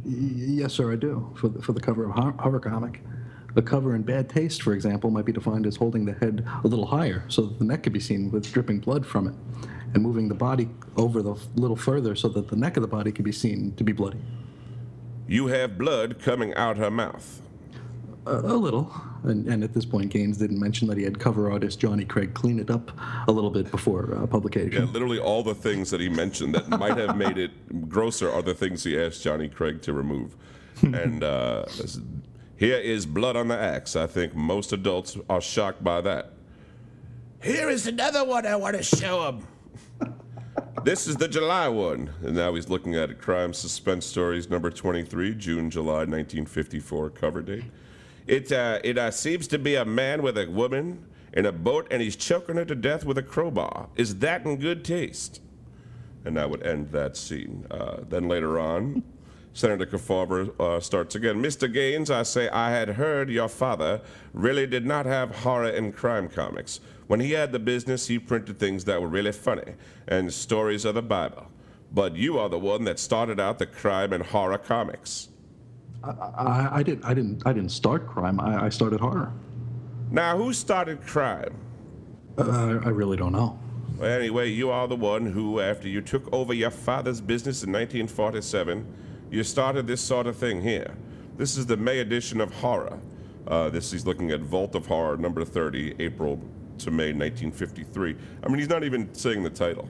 Yes, 0.05 0.73
sir, 0.73 0.91
I 0.91 0.95
do. 0.95 1.33
For 1.37 1.47
the, 1.47 1.61
for 1.61 1.71
the 1.71 1.79
cover 1.79 2.05
of 2.05 2.11
horror 2.11 2.59
comic, 2.59 3.01
the 3.53 3.61
cover 3.61 3.95
in 3.95 4.01
Bad 4.03 4.29
Taste, 4.29 4.61
for 4.61 4.73
example, 4.73 5.09
might 5.11 5.25
be 5.25 5.31
defined 5.31 5.65
as 5.67 5.75
holding 5.75 6.05
the 6.05 6.13
head 6.13 6.45
a 6.63 6.67
little 6.67 6.85
higher 6.87 7.23
so 7.27 7.43
that 7.43 7.59
the 7.59 7.65
neck 7.65 7.83
could 7.83 7.93
be 7.93 7.99
seen 7.99 8.31
with 8.31 8.51
dripping 8.51 8.79
blood 8.79 9.05
from 9.05 9.27
it, 9.27 9.35
and 9.93 10.01
moving 10.01 10.27
the 10.27 10.35
body 10.35 10.69
over 10.97 11.21
the 11.21 11.35
little 11.55 11.75
further 11.75 12.15
so 12.15 12.27
that 12.29 12.47
the 12.47 12.55
neck 12.55 12.77
of 12.77 12.81
the 12.81 12.87
body 12.87 13.11
could 13.11 13.25
be 13.25 13.31
seen 13.31 13.73
to 13.75 13.83
be 13.83 13.91
bloody. 13.91 14.19
You 15.27 15.47
have 15.47 15.77
blood 15.77 16.19
coming 16.19 16.53
out 16.55 16.77
her 16.77 16.91
mouth. 16.91 17.41
A, 18.25 18.37
a 18.37 18.55
little. 18.57 18.93
And, 19.23 19.47
and 19.47 19.63
at 19.63 19.73
this 19.73 19.85
point, 19.85 20.11
Gaines 20.11 20.37
didn't 20.37 20.59
mention 20.59 20.87
that 20.89 20.97
he 20.97 21.03
had 21.03 21.19
cover 21.19 21.49
artist 21.51 21.79
Johnny 21.79 22.03
Craig 22.05 22.33
clean 22.33 22.59
it 22.59 22.69
up 22.69 22.91
a 23.27 23.31
little 23.31 23.49
bit 23.49 23.69
before 23.71 24.13
uh, 24.13 24.21
Yeah, 24.21 24.25
publication. 24.25 24.91
literally 24.91 25.19
all 25.19 25.43
the 25.43 25.55
things 25.55 25.89
that 25.91 26.01
he 26.01 26.09
mentioned 26.09 26.55
that 26.55 26.67
might 26.79 26.97
have 26.97 27.15
made 27.15 27.37
it 27.37 27.89
grosser 27.89 28.29
are 28.31 28.41
the 28.41 28.53
things 28.53 28.83
he 28.83 28.99
asked 28.99 29.23
Johnny 29.23 29.47
Craig 29.47 29.81
to 29.83 29.93
remove. 29.93 30.35
and 30.81 31.23
uh, 31.23 31.65
here 32.63 32.77
is 32.77 33.05
blood 33.05 33.35
on 33.35 33.49
the 33.49 33.57
axe. 33.57 33.97
I 33.97 34.07
think 34.07 34.33
most 34.33 34.71
adults 34.71 35.17
are 35.29 35.41
shocked 35.41 35.83
by 35.83 35.99
that. 35.99 36.31
Here 37.41 37.69
is 37.69 37.87
another 37.87 38.23
one 38.23 38.45
I 38.45 38.55
want 38.55 38.77
to 38.77 38.83
show 38.83 39.27
him. 39.27 39.47
this 40.85 41.05
is 41.05 41.17
the 41.17 41.27
July 41.27 41.67
one. 41.67 42.11
And 42.21 42.35
now 42.35 42.55
he's 42.55 42.69
looking 42.69 42.95
at 42.95 43.09
it. 43.09 43.19
Crime 43.19 43.53
Suspense 43.53 44.05
Stories 44.05 44.49
number 44.49 44.69
23, 44.69 45.35
June, 45.35 45.69
July 45.69 46.05
1954 46.05 47.09
cover 47.09 47.41
date. 47.41 47.65
It, 48.27 48.49
uh, 48.53 48.79
it 48.81 48.97
uh, 48.97 49.11
seems 49.11 49.45
to 49.47 49.59
be 49.59 49.75
a 49.75 49.83
man 49.83 50.21
with 50.21 50.37
a 50.37 50.49
woman 50.49 51.05
in 51.33 51.45
a 51.45 51.51
boat 51.51 51.85
and 51.91 52.01
he's 52.01 52.15
choking 52.15 52.55
her 52.55 52.63
to 52.63 52.75
death 52.75 53.03
with 53.03 53.17
a 53.17 53.23
crowbar. 53.23 53.89
Is 53.97 54.19
that 54.19 54.45
in 54.45 54.55
good 54.55 54.85
taste? 54.85 55.41
And 56.23 56.37
that 56.37 56.49
would 56.49 56.65
end 56.65 56.93
that 56.93 57.17
scene. 57.17 57.67
Uh, 57.69 57.97
then 58.07 58.29
later 58.29 58.57
on, 58.57 59.03
Senator 59.53 59.85
Kefauver 59.85 60.59
uh, 60.59 60.79
starts 60.79 61.13
again. 61.13 61.41
Mr. 61.41 61.71
Gaines, 61.71 62.09
I 62.09 62.23
say 62.23 62.49
I 62.49 62.71
had 62.71 62.89
heard 62.89 63.29
your 63.29 63.47
father 63.47 64.01
really 64.33 64.65
did 64.65 64.85
not 64.85 65.05
have 65.05 65.35
horror 65.37 65.69
and 65.69 65.95
crime 65.95 66.27
comics. 66.27 66.79
When 67.05 67.19
he 67.19 67.31
had 67.31 67.51
the 67.51 67.59
business, 67.59 68.07
he 68.07 68.17
printed 68.17 68.57
things 68.57 68.85
that 68.85 68.99
were 68.99 69.07
really 69.07 69.31
funny 69.31 69.75
and 70.07 70.33
stories 70.33 70.85
of 70.85 70.95
the 70.95 71.03
Bible. 71.03 71.47
But 71.91 72.15
you 72.15 72.39
are 72.39 72.49
the 72.49 72.57
one 72.57 72.85
that 72.85 72.97
started 72.97 73.39
out 73.39 73.59
the 73.59 73.67
crime 73.67 74.11
and 74.11 74.23
horror 74.23 74.57
comics. 74.57 75.29
I, 76.03 76.09
I, 76.09 76.69
I 76.77 76.83
didn't. 76.83 77.05
I 77.05 77.13
didn't. 77.13 77.43
I 77.45 77.53
didn't 77.53 77.71
start 77.71 78.07
crime. 78.07 78.39
I, 78.39 78.65
I 78.65 78.69
started 78.69 78.99
horror. 78.99 79.31
Now, 80.09 80.35
who 80.35 80.51
started 80.53 81.05
crime? 81.05 81.55
Uh, 82.37 82.79
I 82.83 82.89
really 82.89 83.15
don't 83.15 83.31
know. 83.31 83.59
Well, 83.97 84.09
anyway, 84.11 84.49
you 84.49 84.71
are 84.71 84.87
the 84.87 84.95
one 84.95 85.27
who, 85.27 85.59
after 85.59 85.87
you 85.87 86.01
took 86.01 86.31
over 86.33 86.53
your 86.53 86.71
father's 86.71 87.21
business 87.21 87.63
in 87.63 87.71
1947, 87.71 88.85
you 89.33 89.43
started 89.43 89.87
this 89.87 89.99
sort 89.99 90.27
of 90.27 90.37
thing 90.37 90.61
here. 90.61 90.95
This 91.37 91.57
is 91.57 91.65
the 91.65 91.75
May 91.75 91.99
edition 91.99 92.39
of 92.39 92.53
Horror. 92.53 92.99
Uh, 93.47 93.67
this 93.69 93.91
is 93.91 94.05
looking 94.05 94.29
at 94.29 94.41
Vault 94.41 94.75
of 94.75 94.85
Horror, 94.85 95.17
number 95.17 95.43
30, 95.43 95.95
April 95.97 96.39
to 96.77 96.91
May 96.91 97.11
1953. 97.13 98.15
I 98.43 98.47
mean, 98.47 98.59
he's 98.59 98.69
not 98.69 98.83
even 98.83 99.11
saying 99.15 99.41
the 99.41 99.49
title. 99.49 99.89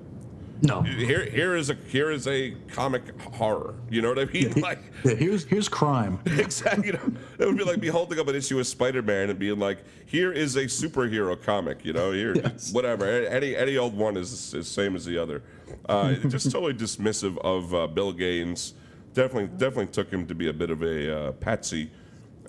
No. 0.61 0.81
Here, 0.81 1.25
here 1.25 1.57
is 1.57 1.69
a 1.69 1.73
here 1.89 2.09
is 2.09 2.25
a 2.25 2.51
comic 2.69 3.19
horror. 3.19 3.75
You 3.89 4.01
know 4.01 4.07
what 4.07 4.19
I 4.19 4.25
mean? 4.31 4.53
Yeah, 4.55 4.61
Like, 4.63 4.79
yeah, 5.03 5.15
here's 5.15 5.43
here's 5.43 5.67
crime. 5.67 6.19
exactly. 6.25 6.87
You 6.87 6.93
know, 6.93 7.11
that 7.37 7.47
would 7.49 7.57
be 7.57 7.65
like 7.65 7.79
me 7.81 7.87
holding 7.87 8.17
up 8.17 8.29
an 8.29 8.35
issue 8.35 8.57
of 8.59 8.65
Spider-Man 8.65 9.29
and 9.29 9.37
being 9.37 9.59
like, 9.59 9.79
"Here 10.05 10.31
is 10.31 10.55
a 10.55 10.63
superhero 10.65 11.41
comic." 11.41 11.83
You 11.83 11.91
know, 11.91 12.13
here, 12.13 12.33
Yes. 12.35 12.71
whatever. 12.71 13.05
Any 13.05 13.57
any 13.57 13.75
old 13.75 13.93
one 13.97 14.15
is 14.15 14.53
is 14.53 14.69
same 14.69 14.95
as 14.95 15.03
the 15.03 15.17
other. 15.17 15.43
Uh, 15.89 16.13
just 16.29 16.49
totally 16.49 16.73
dismissive 16.73 17.37
of 17.39 17.73
uh, 17.75 17.87
Bill 17.87 18.13
Gaines. 18.13 18.73
Definitely, 19.13 19.47
definitely 19.57 19.87
took 19.87 20.09
him 20.11 20.25
to 20.27 20.35
be 20.35 20.49
a 20.49 20.53
bit 20.53 20.69
of 20.69 20.81
a 20.81 21.15
uh, 21.27 21.31
patsy, 21.33 21.91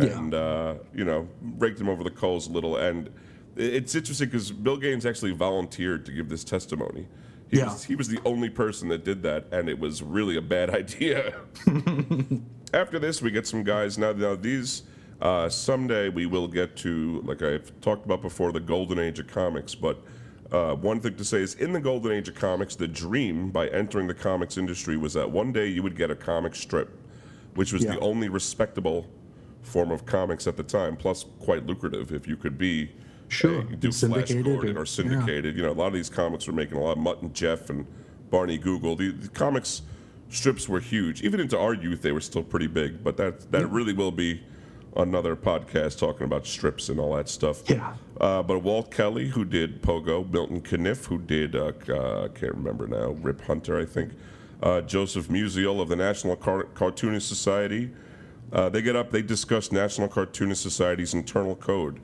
Yeah. 0.00 0.18
and 0.18 0.34
uh, 0.34 0.74
you 0.94 1.04
know, 1.04 1.28
raked 1.58 1.80
him 1.80 1.88
over 1.88 2.02
the 2.02 2.10
coals 2.10 2.48
a 2.48 2.52
little. 2.52 2.76
And 2.76 3.10
it's 3.56 3.94
interesting 3.94 4.28
because 4.28 4.50
Bill 4.50 4.76
Gaines 4.76 5.04
actually 5.06 5.32
volunteered 5.32 6.04
to 6.06 6.12
give 6.12 6.28
this 6.28 6.42
testimony. 6.44 7.06
He, 7.50 7.58
Yeah. 7.58 7.66
was, 7.66 7.84
he 7.84 7.94
was 7.94 8.08
the 8.08 8.18
only 8.24 8.48
person 8.50 8.88
that 8.88 9.04
did 9.04 9.22
that, 9.24 9.46
and 9.52 9.68
it 9.68 9.78
was 9.78 10.02
really 10.02 10.36
a 10.36 10.42
bad 10.42 10.70
idea. 10.74 11.34
After 12.72 12.98
this, 12.98 13.22
we 13.22 13.30
get 13.30 13.46
some 13.46 13.62
guys. 13.62 13.98
Now, 13.98 14.12
now 14.12 14.34
these 14.34 14.82
uh, 15.20 15.48
someday 15.48 16.08
we 16.08 16.26
will 16.26 16.48
get 16.48 16.76
to, 16.78 17.22
like 17.24 17.40
I've 17.42 17.78
talked 17.80 18.04
about 18.04 18.20
before, 18.22 18.50
the 18.52 18.60
golden 18.60 18.98
age 18.98 19.18
of 19.20 19.26
comics. 19.28 19.74
But 19.74 20.02
uh, 20.52 20.74
one 20.74 21.00
thing 21.00 21.16
to 21.16 21.24
say 21.24 21.38
is, 21.40 21.54
in 21.54 21.72
the 21.72 21.80
golden 21.80 22.12
age 22.12 22.28
of 22.28 22.34
comics, 22.34 22.76
the 22.76 22.88
dream 22.88 23.50
by 23.50 23.68
entering 23.68 24.06
the 24.06 24.14
comics 24.14 24.56
industry 24.58 24.96
was 24.96 25.14
that 25.14 25.30
one 25.30 25.52
day 25.52 25.66
you 25.66 25.82
would 25.82 25.96
get 25.96 26.10
a 26.10 26.14
comic 26.14 26.54
strip, 26.54 26.90
which 27.54 27.72
was 27.72 27.84
Yeah. 27.84 27.92
the 27.94 28.00
only 28.00 28.28
respectable 28.28 29.06
form 29.62 29.90
of 29.90 30.04
comics 30.04 30.46
at 30.46 30.56
the 30.56 30.62
time, 30.62 30.96
plus 30.96 31.24
quite 31.40 31.66
lucrative 31.66 32.12
if 32.12 32.28
you 32.28 32.36
could 32.36 32.58
be. 32.58 32.90
Sure. 33.28 33.60
uh, 33.60 33.62
do 33.62 33.90
Flash 33.90 33.94
Syndicated 34.00 34.44
Gordon 34.44 34.76
or- 34.76 34.82
or 34.82 34.86
syndicated. 34.86 35.56
You 35.56 35.62
know, 35.62 35.70
a 35.70 35.72
lot 35.72 35.86
of 35.88 35.94
these 35.94 36.10
comics 36.10 36.46
were 36.46 36.52
making 36.52 36.76
a 36.76 36.80
lot. 36.80 36.92
Of 36.92 36.98
mutt 36.98 37.22
and 37.22 37.32
Jeff 37.34 37.70
and 37.70 37.86
Barney 38.30 38.58
Google. 38.58 38.94
The, 38.96 39.12
the 39.12 39.28
comics 39.28 39.80
strips 40.28 40.68
were 40.68 40.78
huge. 40.80 41.22
Even 41.22 41.40
into 41.40 41.58
our 41.58 41.72
youth, 41.72 42.02
they 42.02 42.12
were 42.12 42.20
still 42.20 42.42
pretty 42.42 42.66
big. 42.66 43.02
But 43.02 43.16
that 43.16 43.50
that 43.50 43.66
really 43.70 43.94
will 43.94 44.10
be 44.12 44.42
another 44.96 45.34
podcast 45.36 45.98
talking 45.98 46.24
about 46.24 46.46
strips 46.46 46.88
and 46.88 47.00
all 47.00 47.16
that 47.16 47.28
stuff. 47.28 47.68
Yeah. 47.68 47.94
Uh, 48.20 48.42
but 48.42 48.60
Walt 48.60 48.90
Kelly, 48.90 49.28
who 49.28 49.44
did 49.44 49.82
Pogo, 49.82 50.30
Milton 50.30 50.60
Caniff, 50.60 51.06
who 51.06 51.18
did 51.18 51.56
uh, 51.56 51.72
uh, 51.88 52.24
I 52.24 52.28
can't 52.28 52.54
remember 52.54 52.86
now, 52.86 53.10
Rip 53.10 53.40
Hunter, 53.42 53.78
I 53.78 53.84
think, 53.84 54.12
uh, 54.62 54.80
Joseph 54.82 55.28
Musial 55.28 55.80
of 55.80 55.88
the 55.88 55.96
National 55.96 56.36
Car- 56.36 56.68
Cartoonist 56.74 57.28
Society. 57.28 57.90
Uh, 58.52 58.68
they 58.68 58.82
get 58.82 58.94
up, 58.94 59.10
they 59.10 59.22
discuss 59.22 59.72
National 59.72 60.06
Cartoonist 60.06 60.62
Society's 60.62 61.12
internal 61.12 61.56
code. 61.56 62.00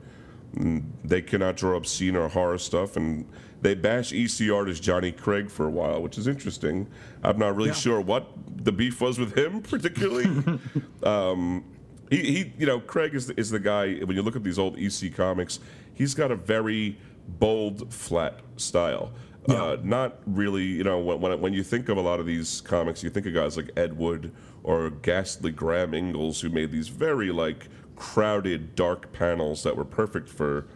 Mm, 0.55 0.83
They 1.05 1.21
cannot 1.21 1.55
draw 1.55 1.77
obscene 1.77 2.17
or 2.17 2.27
horror 2.27 2.57
stuff, 2.57 2.97
and 2.97 3.25
they 3.61 3.73
bash 3.73 4.11
EC 4.11 4.49
artist 4.51 4.83
Johnny 4.83 5.13
Craig 5.13 5.49
for 5.49 5.65
a 5.65 5.69
while, 5.69 6.01
which 6.01 6.17
is 6.17 6.27
interesting. 6.27 6.87
I'm 7.23 7.37
not 7.39 7.55
really 7.55 7.69
Yeah. 7.69 7.75
sure 7.75 8.01
what 8.01 8.27
the 8.65 8.73
beef 8.73 8.99
was 8.99 9.17
with 9.17 9.37
him 9.37 9.61
particularly. 9.73 10.25
um, 11.03 11.63
he, 12.11 12.17
he, 12.17 12.53
you 12.59 12.65
know, 12.67 12.79
Craig 12.79 13.15
is 13.15 13.27
the, 13.27 13.39
is 13.39 13.49
the 13.49 13.59
guy. 13.59 13.95
When 13.95 14.15
you 14.15 14.21
look 14.21 14.35
at 14.35 14.43
these 14.43 14.59
old 14.59 14.77
EC 14.77 15.15
comics, 15.15 15.59
he's 15.93 16.13
got 16.13 16.29
a 16.29 16.35
very 16.35 16.97
bold, 17.27 17.91
flat 17.91 18.41
style. 18.57 19.11
Uh, 19.49 19.77
not 19.81 20.19
really, 20.27 20.63
you 20.63 20.83
know, 20.83 20.99
when, 20.99 21.19
when 21.19 21.41
when 21.41 21.53
you 21.53 21.63
think 21.63 21.89
of 21.89 21.97
a 21.97 22.01
lot 22.01 22.19
of 22.19 22.27
these 22.27 22.61
comics, 22.61 23.01
you 23.01 23.09
think 23.09 23.25
of 23.25 23.33
guys 23.33 23.57
like 23.57 23.71
Ed 23.75 23.97
Wood 23.97 24.31
or 24.61 24.91
ghastly 24.91 25.51
Graham 25.51 25.93
Ingels, 25.93 26.41
who 26.41 26.49
made 26.49 26.71
these 26.71 26.89
very 26.89 27.31
like 27.31 27.67
crowded, 27.95 28.75
dark 28.75 29.11
panels 29.13 29.63
that 29.63 29.75
were 29.75 29.85
perfect 29.85 30.29
for 30.29 30.67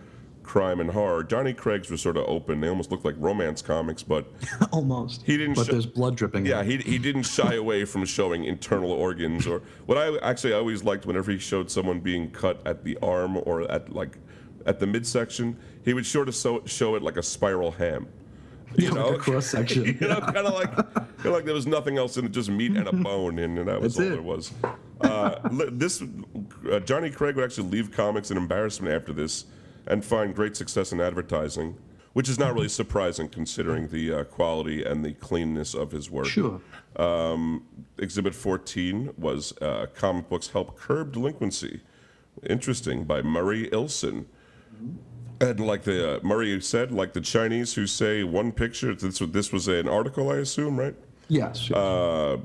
crime 0.45 0.79
and 0.79 0.89
horror. 0.91 1.23
Johnny 1.23 1.53
Craig's 1.53 1.89
was 1.89 2.01
sort 2.01 2.17
of 2.17 2.25
open; 2.27 2.61
they 2.61 2.67
almost 2.69 2.91
looked 2.91 3.03
like 3.05 3.15
romance 3.17 3.61
comics, 3.61 4.03
but 4.03 4.31
Almost. 4.71 5.23
He 5.23 5.37
didn't 5.37 5.55
But 5.55 5.65
show- 5.65 5.71
there's 5.73 5.85
blood 5.85 6.15
dripping. 6.15 6.45
yeah, 6.45 6.63
he, 6.63 6.77
he 6.77 6.97
didn't 6.97 7.23
shy 7.23 7.55
away 7.63 7.85
from 7.85 8.05
showing 8.05 8.45
internal 8.45 8.91
organs 8.91 9.47
or 9.47 9.61
what 9.87 9.97
I 9.97 10.17
actually 10.19 10.53
I 10.53 10.57
always 10.57 10.83
liked 10.83 11.05
whenever 11.05 11.31
he 11.31 11.37
showed 11.39 11.69
someone 11.71 11.99
being 11.99 12.29
cut 12.31 12.61
at 12.65 12.83
the 12.83 12.97
arm 13.01 13.37
or 13.45 13.69
at 13.71 13.91
like 13.93 14.17
at 14.65 14.79
the 14.79 14.87
midsection, 14.87 15.57
he 15.83 15.93
would 15.93 16.05
sort 16.05 16.27
of 16.27 16.35
show, 16.35 16.63
show 16.65 16.95
it 16.95 17.01
like 17.03 17.17
a 17.17 17.23
spiral 17.23 17.71
ham. 17.71 18.07
You 18.77 18.87
Yeah, 18.87 18.93
know, 18.95 19.13
a 19.13 19.17
cross 19.17 19.45
section. 19.47 19.85
you 20.01 20.07
know, 20.07 20.19
kind 20.19 20.37
of 20.37 20.53
like 20.53 20.73
kind 20.75 21.07
of 21.25 21.33
like 21.33 21.45
there 21.45 21.53
was 21.53 21.67
nothing 21.67 21.97
else 21.97 22.17
in 22.17 22.25
it, 22.25 22.31
just 22.31 22.49
meat 22.49 22.71
and 22.75 22.87
a 22.87 22.91
bone, 22.93 23.39
and, 23.39 23.57
that 23.67 23.81
was 23.81 23.95
That's 23.95 23.99
all 23.99 24.05
it. 24.05 24.09
there 24.15 24.21
was. 24.21 24.51
Uh, 25.01 25.39
this 25.71 26.01
uh, 26.71 26.79
Johnny 26.79 27.09
Craig 27.09 27.35
would 27.35 27.45
actually 27.45 27.69
leave 27.69 27.91
comics 27.91 28.31
in 28.31 28.37
embarrassment 28.37 28.93
after 28.93 29.13
this, 29.13 29.45
and 29.87 30.03
find 30.03 30.35
great 30.35 30.55
success 30.55 30.91
in 30.91 30.99
advertising, 31.01 31.77
which 32.13 32.29
is 32.29 32.39
not 32.39 32.53
really 32.53 32.69
surprising 32.69 33.27
considering 33.29 33.87
the 33.89 34.11
uh, 34.13 34.23
quality 34.23 34.83
and 34.83 35.03
the 35.05 35.13
cleanness 35.13 35.73
of 35.73 35.91
his 35.91 36.09
work. 36.09 36.27
Sure. 36.27 36.61
Um, 36.95 37.63
Exhibit 37.97 38.33
14 38.33 39.13
was 39.17 39.53
uh, 39.61 39.87
Comic 39.93 40.29
Books 40.29 40.47
Help 40.49 40.77
Curb 40.77 41.11
Delinquency. 41.13 41.81
Interesting, 42.49 43.03
by 43.05 43.21
Murray 43.21 43.69
Ilson. 43.69 44.25
And 45.41 45.59
like 45.59 45.83
the 45.83 46.17
uh, 46.17 46.19
Murray 46.23 46.59
said, 46.61 46.91
like 46.91 47.13
the 47.13 47.21
Chinese 47.21 47.73
who 47.73 47.87
say 47.87 48.23
one 48.23 48.51
picture. 48.51 48.93
This 48.95 49.19
was- 49.19 49.31
this 49.31 49.51
was 49.51 49.67
an 49.67 49.87
article, 49.87 50.29
I 50.31 50.37
assume, 50.37 50.77
right? 50.79 50.95
Yes. 51.27 51.69
Uh, 51.71 52.37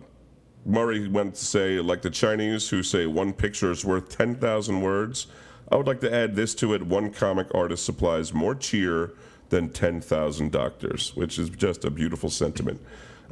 Murray 0.67 1.09
went 1.09 1.35
to 1.37 1.45
say, 1.45 1.81
like 1.81 2.03
the 2.03 2.11
Chinese 2.11 2.69
who 2.69 2.83
say 2.83 3.07
one 3.07 3.33
picture 3.33 3.71
is 3.71 3.85
worth 3.85 4.09
10,000 4.11 4.81
words. 4.83 5.27
I 5.71 5.77
would 5.77 5.87
like 5.87 6.01
to 6.01 6.13
add 6.13 6.35
this 6.35 6.55
to 6.57 6.75
it 6.75 6.83
one 6.83 7.11
comic 7.13 7.47
artist 7.55 7.85
supplies 7.85 8.33
more 8.35 8.55
cheer 8.55 9.13
than 9.51 9.69
10,000 9.71 10.51
doctors, 10.53 11.15
which 11.17 11.39
is 11.39 11.51
just 11.51 11.85
a 11.85 11.91
beautiful 11.91 12.31
sentiment. 12.31 12.81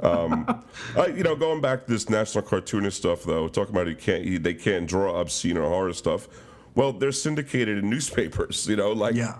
Um, 0.02 0.62
I, 0.96 1.06
you 1.06 1.22
know, 1.24 1.34
going 1.36 1.60
back 1.60 1.86
to 1.86 1.92
this 1.92 2.08
national 2.08 2.42
cartoonist 2.44 2.96
stuff, 2.98 3.24
though, 3.24 3.48
talking 3.48 3.74
about 3.74 3.86
he 3.88 3.94
can't, 3.94 4.24
he, 4.24 4.38
they 4.38 4.54
can't 4.54 4.86
draw 4.86 5.20
obscene 5.20 5.56
or 5.56 5.68
horror 5.68 5.92
stuff. 5.92 6.28
Well, 6.74 6.92
they're 6.92 7.12
syndicated 7.12 7.78
in 7.78 7.90
newspapers, 7.90 8.66
you 8.68 8.76
know, 8.76 8.92
like 8.92 9.16
Yeah. 9.16 9.38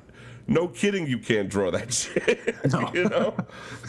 no 0.48 0.66
kidding, 0.66 1.06
you 1.06 1.18
can't 1.18 1.48
draw 1.48 1.70
that 1.70 1.92
shit. 2.00 2.56
No. 2.72 2.90
you 2.92 3.08
know, 3.08 3.36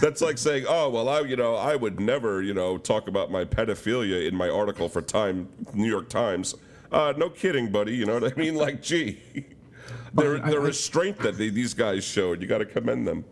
that's 0.01 0.22
like 0.22 0.38
saying, 0.38 0.66
"Oh, 0.68 0.89
well, 0.89 1.10
I, 1.10 1.22
you 1.22 1.36
know, 1.36 1.55
I 1.55 1.76
would 1.76 1.99
never, 1.99 2.43
you 2.43 2.53
know, 2.53 2.78
talk 2.78 3.07
about 3.07 3.32
my 3.32 3.45
pedophilia 3.45 4.28
in 4.28 4.36
my 4.36 4.49
article 4.49 4.88
for 4.89 5.01
Time, 5.01 5.47
New 5.74 5.89
York 5.89 6.10
Times." 6.10 6.53
Uh, 6.91 7.13
no 7.17 7.29
kidding, 7.29 7.71
buddy. 7.71 7.95
You 7.95 8.05
know 8.05 8.19
what 8.19 8.31
I 8.31 8.35
mean? 8.35 8.55
Like, 8.55 8.81
gee, 8.81 9.19
the, 10.13 10.41
the 10.45 10.59
restraint 10.59 11.19
that 11.19 11.37
they, 11.37 11.49
these 11.49 11.73
guys 11.73 12.03
showed, 12.03 12.41
you 12.41 12.47
got 12.47 12.59
to 12.59 12.65
commend 12.65 13.07
them. 13.07 13.23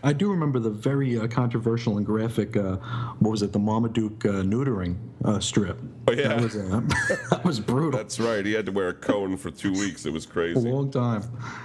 I 0.00 0.12
do 0.12 0.30
remember 0.30 0.60
the 0.60 0.70
very 0.70 1.18
uh, 1.18 1.26
controversial 1.26 1.96
and 1.96 2.06
graphic, 2.06 2.56
uh, 2.56 2.76
what 3.18 3.32
was 3.32 3.42
it, 3.42 3.52
the 3.52 3.58
Marmaduke 3.58 4.24
uh, 4.26 4.42
neutering 4.42 4.94
uh, 5.24 5.40
strip. 5.40 5.76
Oh, 6.06 6.12
yeah. 6.12 6.28
That 6.28 6.40
was, 6.40 6.56
uh, 6.56 6.80
that 7.30 7.44
was 7.44 7.58
brutal. 7.58 7.98
That's 7.98 8.20
right. 8.20 8.46
He 8.46 8.52
had 8.52 8.64
to 8.66 8.70
wear 8.72 8.90
a 8.90 8.94
cone 8.94 9.36
for 9.36 9.50
two 9.50 9.72
weeks. 9.72 10.06
It 10.06 10.12
was 10.12 10.24
crazy. 10.24 10.68
a 10.68 10.72
long 10.72 10.92
time, 10.92 11.24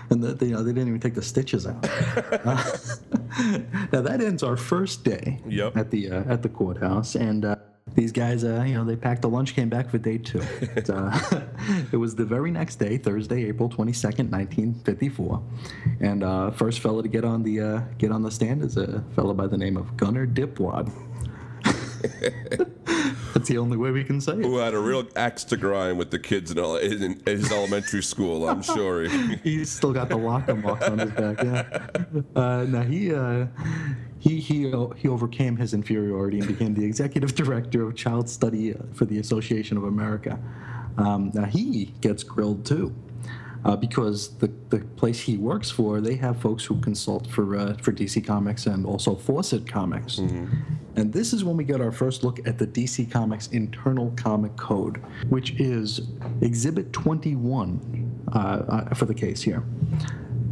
and 0.10 0.24
that 0.24 0.40
they, 0.40 0.48
you 0.48 0.54
know, 0.54 0.64
they 0.64 0.72
didn't 0.74 0.88
even 0.88 1.00
take 1.00 1.14
the 1.14 1.22
stitches 1.22 1.68
out. 1.68 1.84
Now 3.92 4.02
that 4.02 4.22
ends 4.22 4.44
our 4.44 4.56
first 4.58 5.04
day 5.04 5.40
Yep. 5.48 5.76
at 5.78 5.90
the 5.90 6.12
uh, 6.12 6.24
at 6.32 6.44
the 6.44 6.50
courthouse, 6.50 7.16
and 7.16 7.46
uh, 7.46 7.56
these 7.96 8.12
guys, 8.12 8.44
uh, 8.44 8.64
you 8.66 8.74
know, 8.74 8.84
they 8.84 8.96
packed 8.96 9.24
a 9.24 9.28
lunch, 9.28 9.54
came 9.56 9.70
back 9.70 9.90
for 9.90 9.98
day 9.98 10.18
two. 10.18 10.42
It, 10.62 10.90
uh, 10.90 11.12
it 11.92 11.98
was 11.98 12.16
the 12.16 12.26
very 12.26 12.52
next 12.52 12.78
day, 12.78 12.98
Thursday, 12.98 13.46
April 13.46 13.70
twenty 13.70 13.94
second, 13.94 14.32
nineteen 14.32 14.74
fifty 14.86 15.10
four, 15.10 15.42
and 16.00 16.24
uh, 16.24 16.52
first 16.52 16.80
fella 16.80 17.04
to 17.04 17.10
get 17.10 17.24
on 17.24 17.44
the 17.44 17.62
uh, 17.62 17.82
get 17.98 18.12
on 18.12 18.22
the 18.22 18.32
stand 18.32 18.64
is 18.64 18.78
a 18.78 19.04
fellow 19.16 19.34
by 19.34 19.48
the 19.48 19.58
name 19.58 19.78
of 19.78 19.96
Gunnar 19.98 20.26
Dipwad. 20.28 20.92
That's 23.34 23.48
the 23.48 23.58
only 23.58 23.78
way 23.78 23.92
we 23.92 24.04
can 24.04 24.20
say 24.22 24.34
it. 24.34 24.44
Who 24.44 24.58
had 24.58 24.74
a 24.74 24.80
real 24.80 25.08
axe 25.16 25.44
to 25.46 25.58
grind 25.58 25.98
with 25.98 26.12
the 26.12 26.20
kids 26.20 26.52
in, 26.52 26.60
ele- 26.60 26.78
in, 26.78 27.02
in 27.02 27.22
his 27.26 27.52
elementary 27.52 28.04
school? 28.04 28.48
I'm 28.48 28.62
sure. 28.76 29.08
He, 29.08 29.36
He's 29.38 29.70
still 29.72 29.94
got 29.94 30.10
the 30.10 30.18
locker 30.18 30.56
marks 30.56 30.88
on 30.88 31.00
his 31.00 31.12
back. 31.12 31.42
Yeah. 31.42 31.90
Uh, 32.36 32.66
now 32.68 32.82
he 32.82 33.14
uh, 33.14 33.48
he, 34.24 34.40
he, 34.40 34.72
he 34.96 35.10
overcame 35.10 35.58
his 35.58 35.74
inferiority 35.74 36.40
and 36.40 36.48
became 36.48 36.74
the 36.74 36.86
executive 36.86 37.36
director 37.36 37.86
of 37.86 37.94
child 37.94 38.30
study 38.30 38.74
uh, 38.74 38.78
for 38.94 39.04
the 39.04 39.20
Association 39.20 39.76
of 39.76 39.84
America. 39.84 40.40
Um, 40.98 41.32
now 41.34 41.44
he 41.44 41.94
gets 42.00 42.24
grilled 42.24 42.66
too. 42.66 42.96
Uh, 43.66 43.78
because 43.78 44.36
the, 44.40 44.52
the 44.70 44.80
place 44.98 45.22
he 45.22 45.38
works 45.38 45.70
for, 45.70 46.02
they 46.02 46.16
have 46.16 46.38
folks 46.42 46.66
who 46.66 46.78
consult 46.82 47.26
for 47.28 47.56
uh, 47.56 47.74
for 47.76 47.94
DC 47.94 48.26
Comics 48.26 48.66
and 48.66 48.86
also 48.86 49.16
Fawcett 49.16 49.66
Comics. 49.66 50.18
Mm-hmm. 50.18 50.48
And 50.98 51.14
this 51.14 51.32
is 51.32 51.46
when 51.46 51.56
we 51.56 51.64
get 51.64 51.80
our 51.80 51.94
first 51.94 52.26
look 52.26 52.46
at 52.46 52.58
the 52.58 52.68
DC 52.68 53.10
Comics 53.10 53.48
internal 53.48 54.12
comic 54.18 54.58
code, 54.58 55.02
which 55.30 55.52
is 55.62 56.10
Exhibit 56.42 56.92
21 56.92 58.22
uh, 58.34 58.38
uh, 58.38 58.94
for 58.94 59.06
the 59.06 59.14
case 59.14 59.42
here. 59.42 59.64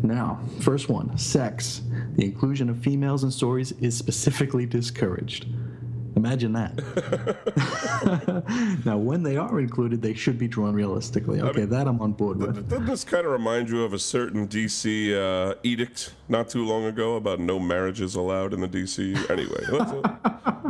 Now, 0.03 0.39
first 0.61 0.87
one 0.87 1.17
sex. 1.17 1.81
The 2.21 2.27
inclusion 2.27 2.69
of 2.69 2.77
females 2.77 3.23
in 3.23 3.31
stories 3.31 3.71
is 3.81 3.97
specifically 3.97 4.67
discouraged. 4.67 5.47
Imagine 6.15 6.53
that. 6.53 6.75
now, 8.85 8.95
when 8.95 9.23
they 9.23 9.37
are 9.37 9.59
included, 9.59 10.03
they 10.03 10.13
should 10.13 10.37
be 10.37 10.47
drawn 10.47 10.75
realistically. 10.75 11.41
Okay, 11.41 11.49
I 11.49 11.53
mean, 11.61 11.69
that 11.71 11.87
I'm 11.87 11.99
on 11.99 12.11
board 12.11 12.37
with. 12.37 12.69
Doesn't 12.69 12.85
this 12.85 13.03
kind 13.03 13.25
of 13.25 13.31
remind 13.31 13.69
you 13.69 13.83
of 13.83 13.93
a 13.93 13.97
certain 13.97 14.47
DC 14.47 15.15
uh, 15.15 15.55
edict 15.63 16.13
not 16.29 16.47
too 16.47 16.63
long 16.63 16.85
ago 16.85 17.15
about 17.15 17.39
no 17.39 17.57
marriages 17.57 18.13
allowed 18.13 18.53
in 18.53 18.61
the 18.61 18.67
DC? 18.67 19.27
Anyway, 19.31 19.65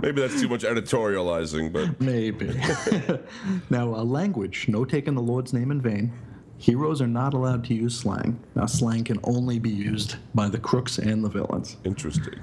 maybe 0.01 0.21
that's 0.21 0.39
too 0.39 0.47
much 0.47 0.63
editorializing, 0.63 1.73
but. 1.73 1.99
Maybe. 1.99 2.47
now, 3.69 3.93
uh, 3.93 4.05
language 4.05 4.69
no 4.69 4.85
taking 4.85 5.15
the 5.15 5.21
Lord's 5.21 5.51
name 5.51 5.71
in 5.71 5.81
vain. 5.81 6.13
Heroes 6.61 7.01
are 7.01 7.07
not 7.07 7.33
allowed 7.33 7.63
to 7.65 7.73
use 7.73 7.97
slang. 7.97 8.39
Now, 8.53 8.67
slang 8.67 9.03
can 9.03 9.19
only 9.23 9.57
be 9.57 9.71
used 9.71 10.17
by 10.35 10.47
the 10.47 10.59
crooks 10.59 10.99
and 10.99 11.23
the 11.23 11.29
villains. 11.29 11.77
Interesting. 11.83 12.35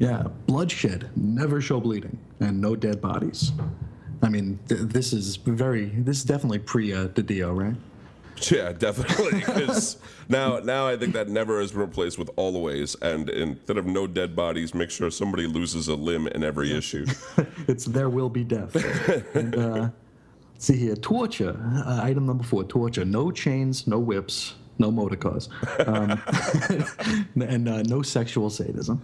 Yeah, 0.00 0.24
bloodshed, 0.46 1.08
never 1.14 1.60
show 1.60 1.78
bleeding, 1.78 2.18
and 2.40 2.60
no 2.60 2.74
dead 2.74 3.00
bodies. 3.00 3.52
I 4.22 4.28
mean, 4.28 4.58
th- 4.68 4.80
this 4.80 5.12
is 5.12 5.36
very, 5.36 5.84
this 5.90 6.16
is 6.18 6.24
definitely 6.24 6.58
pre 6.58 6.92
uh, 6.92 7.04
Dio, 7.06 7.52
right? 7.52 7.76
Yeah, 8.50 8.72
definitely. 8.72 9.40
Because 9.40 9.98
now, 10.30 10.60
now 10.60 10.88
I 10.88 10.96
think 10.96 11.12
that 11.12 11.28
never 11.28 11.60
has 11.60 11.72
been 11.72 11.82
replaced 11.82 12.18
with 12.18 12.30
always, 12.36 12.94
and 13.02 13.28
instead 13.28 13.76
of 13.76 13.84
no 13.84 14.06
dead 14.06 14.34
bodies, 14.34 14.74
make 14.74 14.90
sure 14.90 15.10
somebody 15.10 15.46
loses 15.46 15.88
a 15.88 15.94
limb 15.94 16.26
in 16.26 16.42
every 16.42 16.72
issue. 16.74 17.04
it's 17.68 17.84
there 17.84 18.08
will 18.08 18.30
be 18.30 18.42
death. 18.42 18.74
and, 19.36 19.54
uh, 19.54 19.90
See 20.60 20.76
here, 20.76 20.94
torture. 20.94 21.58
Uh, 21.86 22.00
item 22.02 22.26
number 22.26 22.44
four, 22.44 22.64
torture. 22.64 23.06
No 23.06 23.30
chains, 23.30 23.86
no 23.86 23.98
whips, 23.98 24.56
no 24.78 24.90
motor 24.90 25.16
cars, 25.16 25.48
um, 25.86 26.20
and 27.40 27.66
uh, 27.66 27.82
no 27.84 28.02
sexual 28.02 28.50
sadism. 28.50 29.00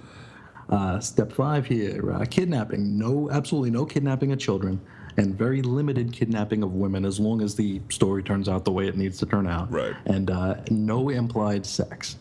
Uh, 0.69 1.01
step 1.01 1.33
five 1.33 1.65
here, 1.65 2.13
uh, 2.13 2.27
kidnapping. 2.27 2.99
No, 2.99 3.31
absolutely 3.31 3.71
no 3.71 3.87
kidnapping 3.87 4.33
of 4.33 4.39
children, 4.39 4.79
and 5.17 5.35
very 5.35 5.63
limited 5.63 6.13
kidnapping 6.13 6.63
of 6.63 6.75
women, 6.75 7.07
as 7.07 7.19
long 7.19 7.41
as 7.41 7.55
the 7.55 7.81
story 7.89 8.23
turns 8.23 8.51
out 8.51 8.67
the 8.67 8.73
way 8.73 8.87
it 8.87 8.99
needs 8.99 9.17
to 9.21 9.25
turn 9.25 9.47
out. 9.47 9.73
Right. 9.73 9.95
And 10.05 10.31
uh, 10.31 10.57
no 10.71 11.09
implied 11.09 11.65
sex 11.65 12.17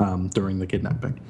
um, 0.00 0.30
during 0.30 0.58
the 0.58 0.66
kidnapping. 0.66 1.20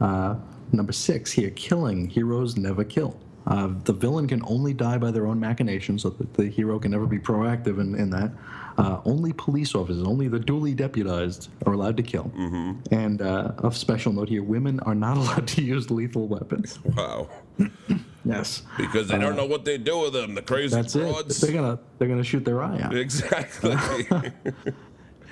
Uh, 0.00 0.34
number 0.72 0.92
six 0.92 1.30
here, 1.30 1.50
killing. 1.50 2.08
Heroes 2.08 2.56
never 2.56 2.82
kill. 2.82 3.16
Uh, 3.46 3.70
the 3.84 3.92
villain 3.92 4.26
can 4.26 4.42
only 4.46 4.72
die 4.72 4.98
by 4.98 5.10
their 5.10 5.26
own 5.26 5.38
machinations, 5.38 6.02
so 6.02 6.10
that 6.10 6.32
the 6.34 6.46
hero 6.46 6.78
can 6.78 6.90
never 6.90 7.06
be 7.06 7.18
proactive 7.18 7.78
in, 7.80 7.94
in 7.94 8.10
that. 8.10 8.30
Uh, 8.76 9.00
only 9.04 9.32
police 9.34 9.74
officers, 9.74 10.02
only 10.02 10.26
the 10.26 10.38
duly 10.38 10.74
deputized, 10.74 11.48
are 11.66 11.74
allowed 11.74 11.96
to 11.96 12.02
kill. 12.02 12.24
Mm-hmm. 12.36 12.94
And 12.94 13.22
uh, 13.22 13.52
of 13.58 13.76
special 13.76 14.12
note 14.12 14.28
here, 14.28 14.42
women 14.42 14.80
are 14.80 14.94
not 14.94 15.16
allowed 15.18 15.46
to 15.48 15.62
use 15.62 15.90
lethal 15.90 16.26
weapons. 16.26 16.80
Wow. 16.82 17.28
yes. 18.24 18.62
Because 18.76 19.08
they 19.08 19.18
don't 19.18 19.36
know 19.36 19.46
what 19.46 19.64
they 19.64 19.78
do 19.78 20.00
with 20.00 20.14
them. 20.14 20.34
The 20.34 20.42
crazy 20.42 20.74
that's 20.74 20.94
broads. 20.94 21.42
It. 21.42 21.46
They're 21.46 21.54
gonna 21.54 21.78
they're 21.98 22.08
gonna 22.08 22.24
shoot 22.24 22.44
their 22.44 22.62
eye 22.62 22.80
out. 22.80 22.96
Exactly. 22.96 23.76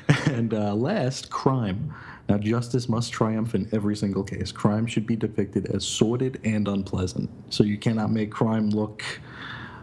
and 0.26 0.54
uh, 0.54 0.74
last, 0.74 1.30
crime. 1.30 1.94
Now, 2.28 2.38
justice 2.38 2.88
must 2.88 3.12
triumph 3.12 3.54
in 3.54 3.68
every 3.72 3.96
single 3.96 4.22
case. 4.22 4.52
Crime 4.52 4.86
should 4.86 5.06
be 5.06 5.16
depicted 5.16 5.66
as 5.74 5.84
sordid 5.84 6.40
and 6.44 6.68
unpleasant. 6.68 7.28
So 7.50 7.64
you 7.64 7.76
cannot 7.76 8.10
make 8.10 8.30
crime 8.30 8.70
look 8.70 9.02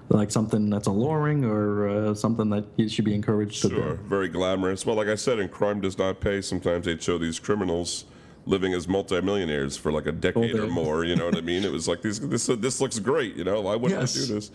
like 0.10 0.32
something 0.32 0.70
that's 0.70 0.88
alluring 0.88 1.46
or 1.46 1.90
uh, 1.90 2.14
something 2.16 2.50
that 2.50 2.66
you 2.78 2.90
should 2.90 3.06
be 3.06 3.14
encouraged 3.14 3.56
sure. 3.56 3.70
to 3.70 3.76
do. 3.76 4.00
Very 4.08 4.28
glamorous. 4.28 4.86
Well, 4.86 4.96
like 4.96 5.08
I 5.08 5.16
said, 5.16 5.40
in 5.40 5.50
Crime 5.50 5.82
Does 5.82 5.98
Not 5.98 6.20
Pay, 6.20 6.42
sometimes 6.42 6.86
they'd 6.86 7.02
show 7.02 7.18
these 7.18 7.40
criminals 7.40 8.06
living 8.46 8.74
as 8.74 8.88
multimillionaires 8.88 9.78
for 9.78 9.92
like 9.92 10.08
a 10.08 10.12
decade 10.12 10.56
or 10.56 10.68
more. 10.68 11.06
You 11.06 11.16
know 11.16 11.26
what 11.26 11.38
I 11.38 11.42
mean? 11.42 11.64
It 11.64 11.72
was 11.72 11.88
like 11.88 12.02
this. 12.02 12.20
This 12.20 12.48
this 12.48 12.82
looks 12.82 12.98
great. 12.98 13.36
You 13.36 13.44
know, 13.44 13.62
why 13.62 13.76
wouldn't 13.76 14.02
yes. 14.02 14.16
I 14.18 14.28
do 14.28 14.34
this? 14.34 14.52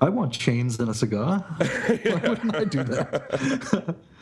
I 0.00 0.08
want 0.08 0.32
chains 0.32 0.78
and 0.80 0.88
a 0.88 0.94
cigar. 0.94 1.38
Why 1.58 2.20
wouldn't 2.28 2.56
I 2.56 2.64
do 2.64 2.82
that? 2.82 3.94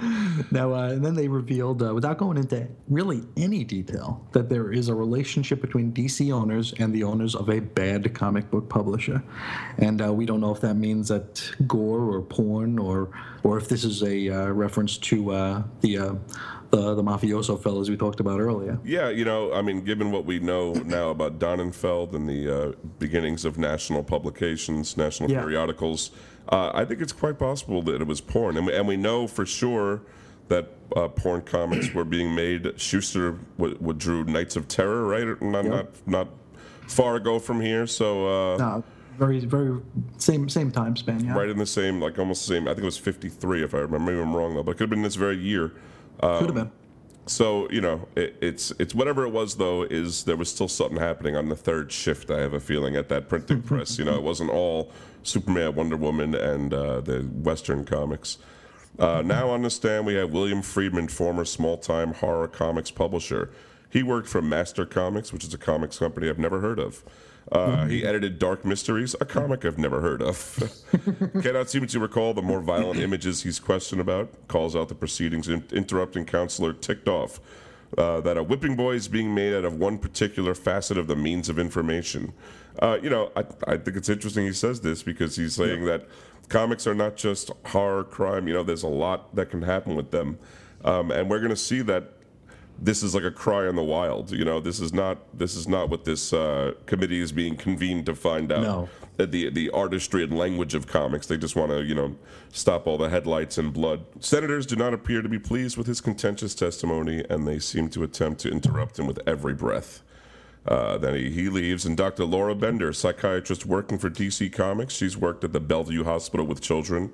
now, 0.50 0.74
uh, 0.74 0.88
and 0.88 1.04
then 1.04 1.14
they 1.14 1.28
revealed, 1.28 1.82
uh, 1.82 1.94
without 1.94 2.18
going 2.18 2.36
into 2.36 2.68
really 2.88 3.22
any 3.36 3.64
detail, 3.64 4.26
that 4.32 4.48
there 4.48 4.72
is 4.72 4.88
a 4.88 4.94
relationship 4.94 5.60
between 5.60 5.92
DC 5.92 6.32
owners 6.32 6.72
and 6.78 6.92
the 6.92 7.04
owners 7.04 7.34
of 7.34 7.48
a 7.48 7.60
bad 7.60 8.14
comic 8.14 8.50
book 8.50 8.68
publisher. 8.68 9.22
And 9.78 10.02
uh, 10.02 10.12
we 10.12 10.26
don't 10.26 10.40
know 10.40 10.54
if 10.54 10.60
that 10.62 10.74
means 10.74 11.08
that 11.08 11.42
gore 11.66 12.14
or 12.14 12.22
porn 12.22 12.78
or 12.78 13.10
or 13.44 13.58
if 13.58 13.68
this 13.68 13.84
is 13.84 14.02
a 14.02 14.28
uh, 14.28 14.46
reference 14.48 14.96
to 14.98 15.32
uh, 15.32 15.62
the 15.80 15.98
uh, 15.98 16.14
the, 16.70 16.94
the 16.94 17.02
mafioso 17.02 17.62
fellows 17.62 17.90
we 17.90 17.96
talked 17.98 18.18
about 18.18 18.40
earlier. 18.40 18.78
Yeah, 18.82 19.10
you 19.10 19.26
know, 19.26 19.52
I 19.52 19.60
mean, 19.60 19.84
given 19.84 20.10
what 20.10 20.24
we 20.24 20.40
know 20.40 20.72
now 20.72 21.10
about 21.10 21.38
Donenfeld 21.38 22.14
and 22.14 22.26
the 22.26 22.68
uh, 22.70 22.72
beginnings 22.98 23.44
of 23.44 23.58
national 23.58 24.02
publications, 24.02 24.96
national 24.96 25.30
yeah. 25.30 25.40
periodicals, 25.40 26.12
uh, 26.48 26.70
I 26.74 26.84
think 26.84 27.00
it's 27.00 27.12
quite 27.12 27.38
possible 27.38 27.82
that 27.82 28.00
it 28.00 28.06
was 28.06 28.20
porn. 28.20 28.56
And 28.56 28.66
we, 28.66 28.74
and 28.74 28.86
we 28.86 28.96
know 28.96 29.26
for 29.26 29.46
sure 29.46 30.02
that 30.48 30.70
uh, 30.94 31.08
porn 31.08 31.42
comics 31.42 31.94
were 31.94 32.04
being 32.04 32.34
made. 32.34 32.78
Shuster 32.80 33.32
w- 33.58 33.76
w- 33.76 33.98
drew 33.98 34.24
Knights 34.24 34.56
of 34.56 34.68
Terror, 34.68 35.06
right? 35.06 35.40
Not, 35.40 35.64
yep. 35.64 35.72
not, 35.72 36.06
not 36.06 36.28
far 36.88 37.16
ago 37.16 37.38
from 37.38 37.60
here. 37.60 37.86
So. 37.86 38.54
Uh, 38.54 38.56
no 38.58 38.84
very 39.18 39.40
very 39.40 39.78
same 40.16 40.48
same 40.48 40.70
time 40.70 40.96
span 40.96 41.22
yeah 41.22 41.34
right 41.34 41.50
in 41.50 41.58
the 41.58 41.66
same 41.66 42.00
like 42.00 42.18
almost 42.18 42.48
the 42.48 42.54
same 42.54 42.66
i 42.66 42.70
think 42.70 42.80
it 42.80 42.86
was 42.86 42.96
53 42.96 43.62
if 43.62 43.74
i 43.74 43.78
remember 43.78 44.10
maybe 44.10 44.22
i'm 44.22 44.34
wrong 44.34 44.54
though 44.54 44.62
but 44.62 44.70
it 44.70 44.74
could 44.76 44.84
have 44.84 44.90
been 44.90 45.02
this 45.02 45.16
very 45.16 45.36
year 45.36 45.72
um, 46.20 46.38
Could 46.38 46.46
have 46.46 46.54
been. 46.54 46.70
So 47.26 47.70
you 47.70 47.80
know, 47.80 48.08
it, 48.16 48.36
it's 48.40 48.72
it's 48.78 48.94
whatever 48.94 49.24
it 49.24 49.30
was 49.30 49.56
though. 49.56 49.82
Is 49.82 50.24
there 50.24 50.36
was 50.36 50.50
still 50.50 50.68
something 50.68 50.98
happening 50.98 51.36
on 51.36 51.48
the 51.48 51.56
third 51.56 51.92
shift? 51.92 52.30
I 52.30 52.40
have 52.40 52.52
a 52.52 52.60
feeling 52.60 52.96
at 52.96 53.08
that 53.10 53.28
printing 53.28 53.62
press. 53.70 53.98
You 53.98 54.04
know, 54.04 54.14
it 54.14 54.22
wasn't 54.22 54.50
all 54.50 54.90
Superman, 55.22 55.74
Wonder 55.74 55.96
Woman, 55.96 56.34
and 56.34 56.74
uh, 56.74 57.00
the 57.00 57.20
Western 57.20 57.84
comics. 57.84 58.38
Uh, 58.98 59.22
now 59.24 59.48
on 59.48 59.62
the 59.62 59.70
stand 59.70 60.04
we 60.04 60.14
have 60.14 60.32
William 60.32 60.60
Friedman, 60.60 61.08
former 61.08 61.44
small-time 61.46 62.12
horror 62.12 62.48
comics 62.48 62.90
publisher. 62.90 63.50
He 63.88 64.02
worked 64.02 64.28
for 64.28 64.42
Master 64.42 64.84
Comics, 64.84 65.32
which 65.32 65.44
is 65.44 65.54
a 65.54 65.58
comics 65.58 65.98
company 65.98 66.28
I've 66.28 66.38
never 66.38 66.60
heard 66.60 66.78
of. 66.78 67.02
Uh, 67.50 67.86
he 67.86 68.04
edited 68.04 68.38
Dark 68.38 68.64
Mysteries, 68.64 69.16
a 69.20 69.24
comic 69.24 69.64
I've 69.64 69.78
never 69.78 70.00
heard 70.00 70.22
of. 70.22 70.72
Cannot 71.42 71.68
seem 71.68 71.86
to 71.86 71.98
recall 71.98 72.34
the 72.34 72.42
more 72.42 72.60
violent 72.60 73.00
images 73.00 73.42
he's 73.42 73.58
questioned 73.58 74.00
about. 74.00 74.30
Calls 74.48 74.76
out 74.76 74.88
the 74.88 74.94
proceedings, 74.94 75.48
in- 75.48 75.64
interrupting 75.72 76.24
counselor 76.24 76.72
ticked 76.72 77.08
off. 77.08 77.40
Uh, 77.98 78.22
that 78.22 78.38
a 78.38 78.42
whipping 78.42 78.74
boy 78.74 78.92
is 78.92 79.06
being 79.06 79.34
made 79.34 79.52
out 79.52 79.66
of 79.66 79.74
one 79.74 79.98
particular 79.98 80.54
facet 80.54 80.96
of 80.96 81.08
the 81.08 81.16
means 81.16 81.50
of 81.50 81.58
information. 81.58 82.32
Uh, 82.78 82.98
you 83.02 83.10
know, 83.10 83.30
I, 83.36 83.44
I, 83.66 83.76
think 83.76 83.98
it's 83.98 84.08
interesting 84.08 84.46
he 84.46 84.54
says 84.54 84.80
this 84.80 85.02
because 85.02 85.36
he's 85.36 85.54
saying 85.54 85.82
yeah. 85.82 85.98
that 85.98 86.08
comics 86.48 86.86
are 86.86 86.94
not 86.94 87.16
just 87.16 87.50
horror, 87.66 88.02
crime. 88.04 88.48
You 88.48 88.54
know, 88.54 88.62
there's 88.62 88.82
a 88.82 88.88
lot 88.88 89.34
that 89.34 89.50
can 89.50 89.60
happen 89.60 89.94
with 89.94 90.10
them. 90.10 90.38
Um, 90.86 91.10
and 91.10 91.28
we're 91.28 91.40
going 91.40 91.50
to 91.50 91.56
see 91.56 91.82
that 91.82 92.14
this 92.78 93.02
is 93.02 93.14
like 93.14 93.24
a 93.24 93.30
cry 93.30 93.68
in 93.68 93.76
the 93.76 93.82
wild. 93.82 94.32
You 94.32 94.44
know, 94.44 94.60
this 94.60 94.80
is 94.80 94.92
not 94.92 95.18
this 95.36 95.54
is 95.54 95.68
not 95.68 95.88
what 95.88 96.04
this 96.04 96.32
uh, 96.32 96.72
committee 96.86 97.20
is 97.20 97.32
being 97.32 97.56
convened 97.56 98.06
to 98.06 98.14
find 98.14 98.50
out. 98.50 98.62
No. 98.62 98.88
The 99.16 99.50
the 99.50 99.70
artistry 99.70 100.24
and 100.24 100.36
language 100.36 100.74
of 100.74 100.86
comics. 100.86 101.26
They 101.26 101.36
just 101.36 101.54
want 101.54 101.70
to 101.70 101.82
you 101.82 101.94
know 101.94 102.16
stop 102.50 102.86
all 102.86 102.98
the 102.98 103.08
headlights 103.08 103.56
and 103.58 103.72
blood. 103.72 104.04
Senators 104.20 104.66
do 104.66 104.74
not 104.74 104.94
appear 104.94 105.22
to 105.22 105.28
be 105.28 105.38
pleased 105.38 105.76
with 105.76 105.86
his 105.86 106.00
contentious 106.00 106.54
testimony, 106.54 107.24
and 107.30 107.46
they 107.46 107.58
seem 107.58 107.88
to 107.90 108.02
attempt 108.02 108.40
to 108.42 108.50
interrupt 108.50 108.98
him 108.98 109.06
with 109.06 109.20
every 109.26 109.54
breath. 109.54 110.02
Uh, 110.66 110.96
then 110.96 111.14
he, 111.14 111.30
he 111.30 111.48
leaves, 111.48 111.84
and 111.84 111.96
Dr. 111.96 112.24
Laura 112.24 112.54
Bender, 112.54 112.92
psychiatrist 112.92 113.66
working 113.66 113.98
for 113.98 114.08
DC 114.08 114.52
Comics, 114.52 114.94
she's 114.94 115.16
worked 115.16 115.42
at 115.42 115.52
the 115.52 115.58
Bellevue 115.58 116.04
Hospital 116.04 116.46
with 116.46 116.60
children. 116.60 117.12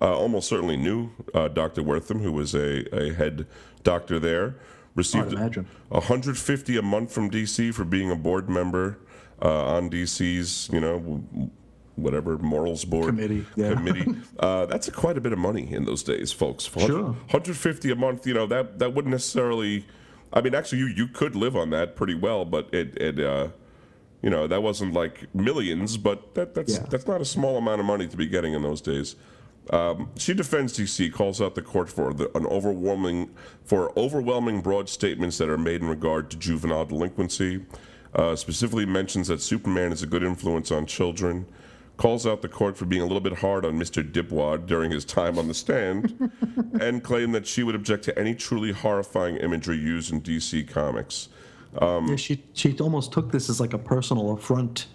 Uh, 0.00 0.16
almost 0.16 0.48
certainly 0.48 0.76
knew 0.76 1.10
uh, 1.34 1.48
Dr. 1.48 1.82
Wertham, 1.82 2.20
who 2.20 2.30
was 2.30 2.54
a, 2.54 2.84
a 2.96 3.12
head 3.12 3.46
doctor 3.82 4.20
there 4.20 4.54
received 4.94 5.32
150 5.34 6.76
a 6.76 6.82
month 6.82 7.12
from 7.12 7.30
DC 7.30 7.72
for 7.74 7.84
being 7.84 8.10
a 8.10 8.16
board 8.16 8.48
member 8.48 8.98
uh, 9.42 9.76
on 9.76 9.90
DC's, 9.90 10.68
you 10.72 10.80
know, 10.80 10.98
whatever 11.96 12.38
morals 12.38 12.84
board 12.84 13.06
committee. 13.06 13.46
Yeah. 13.56 13.74
Committee. 13.74 14.06
Uh, 14.38 14.66
that's 14.66 14.88
a, 14.88 14.92
quite 14.92 15.16
a 15.16 15.20
bit 15.20 15.32
of 15.32 15.38
money 15.38 15.72
in 15.72 15.84
those 15.84 16.02
days, 16.02 16.30
folks. 16.32 16.66
100, 16.74 16.92
sure. 16.92 17.04
150 17.04 17.90
a 17.92 17.94
month. 17.96 18.26
You 18.26 18.34
know 18.34 18.46
that 18.46 18.78
that 18.80 18.92
wouldn't 18.94 19.12
necessarily. 19.12 19.86
I 20.32 20.40
mean, 20.40 20.54
actually, 20.54 20.78
you 20.78 20.86
you 20.88 21.06
could 21.08 21.34
live 21.36 21.56
on 21.56 21.70
that 21.70 21.94
pretty 21.96 22.14
well, 22.14 22.44
but 22.44 22.68
it 22.74 22.96
it. 23.00 23.18
Uh, 23.20 23.48
You 24.24 24.30
know, 24.30 24.46
that 24.46 24.62
wasn't 24.62 24.94
like 24.94 25.28
millions, 25.34 25.98
but 25.98 26.34
that, 26.34 26.54
that's 26.54 26.74
Yeah. 26.74 26.86
that's 26.90 27.06
not 27.06 27.20
a 27.20 27.26
small 27.26 27.58
amount 27.58 27.80
of 27.80 27.86
money 27.86 28.06
to 28.08 28.16
be 28.16 28.26
getting 28.26 28.54
in 28.54 28.62
those 28.62 28.80
days. 28.80 29.16
Um, 29.70 30.10
she 30.16 30.34
defends 30.34 30.78
DC, 30.78 31.12
calls 31.12 31.40
out 31.40 31.54
the 31.54 31.62
court 31.62 31.88
for 31.88 32.12
the, 32.12 32.36
an 32.36 32.46
overwhelming 32.46 33.30
for 33.64 33.98
overwhelming 33.98 34.60
broad 34.60 34.88
statements 34.88 35.38
that 35.38 35.48
are 35.48 35.58
made 35.58 35.80
in 35.80 35.88
regard 35.88 36.30
to 36.30 36.36
juvenile 36.36 36.84
delinquency. 36.84 37.64
Uh, 38.14 38.36
specifically 38.36 38.86
mentions 38.86 39.26
that 39.26 39.40
Superman 39.40 39.90
is 39.90 40.02
a 40.02 40.06
good 40.06 40.22
influence 40.22 40.70
on 40.70 40.86
children. 40.86 41.46
Calls 41.96 42.26
out 42.26 42.42
the 42.42 42.48
court 42.48 42.76
for 42.76 42.84
being 42.84 43.02
a 43.02 43.06
little 43.06 43.20
bit 43.20 43.38
hard 43.38 43.64
on 43.64 43.78
Mr. 43.78 44.08
Dipwad 44.08 44.66
during 44.66 44.90
his 44.90 45.04
time 45.04 45.38
on 45.38 45.48
the 45.48 45.54
stand, 45.54 46.30
and 46.80 47.02
claimed 47.02 47.34
that 47.34 47.46
she 47.46 47.62
would 47.62 47.74
object 47.74 48.04
to 48.04 48.18
any 48.18 48.34
truly 48.34 48.72
horrifying 48.72 49.36
imagery 49.36 49.76
used 49.76 50.12
in 50.12 50.20
DC 50.20 50.68
Comics. 50.68 51.28
Um, 51.78 52.08
yeah, 52.08 52.16
she 52.16 52.44
she 52.52 52.76
almost 52.78 53.12
took 53.12 53.32
this 53.32 53.48
as 53.48 53.60
like 53.60 53.72
a 53.72 53.78
personal 53.78 54.32
affront 54.32 54.86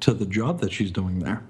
to 0.00 0.12
the 0.12 0.26
job 0.26 0.60
that 0.60 0.72
she's 0.72 0.90
doing 0.90 1.18
there, 1.18 1.42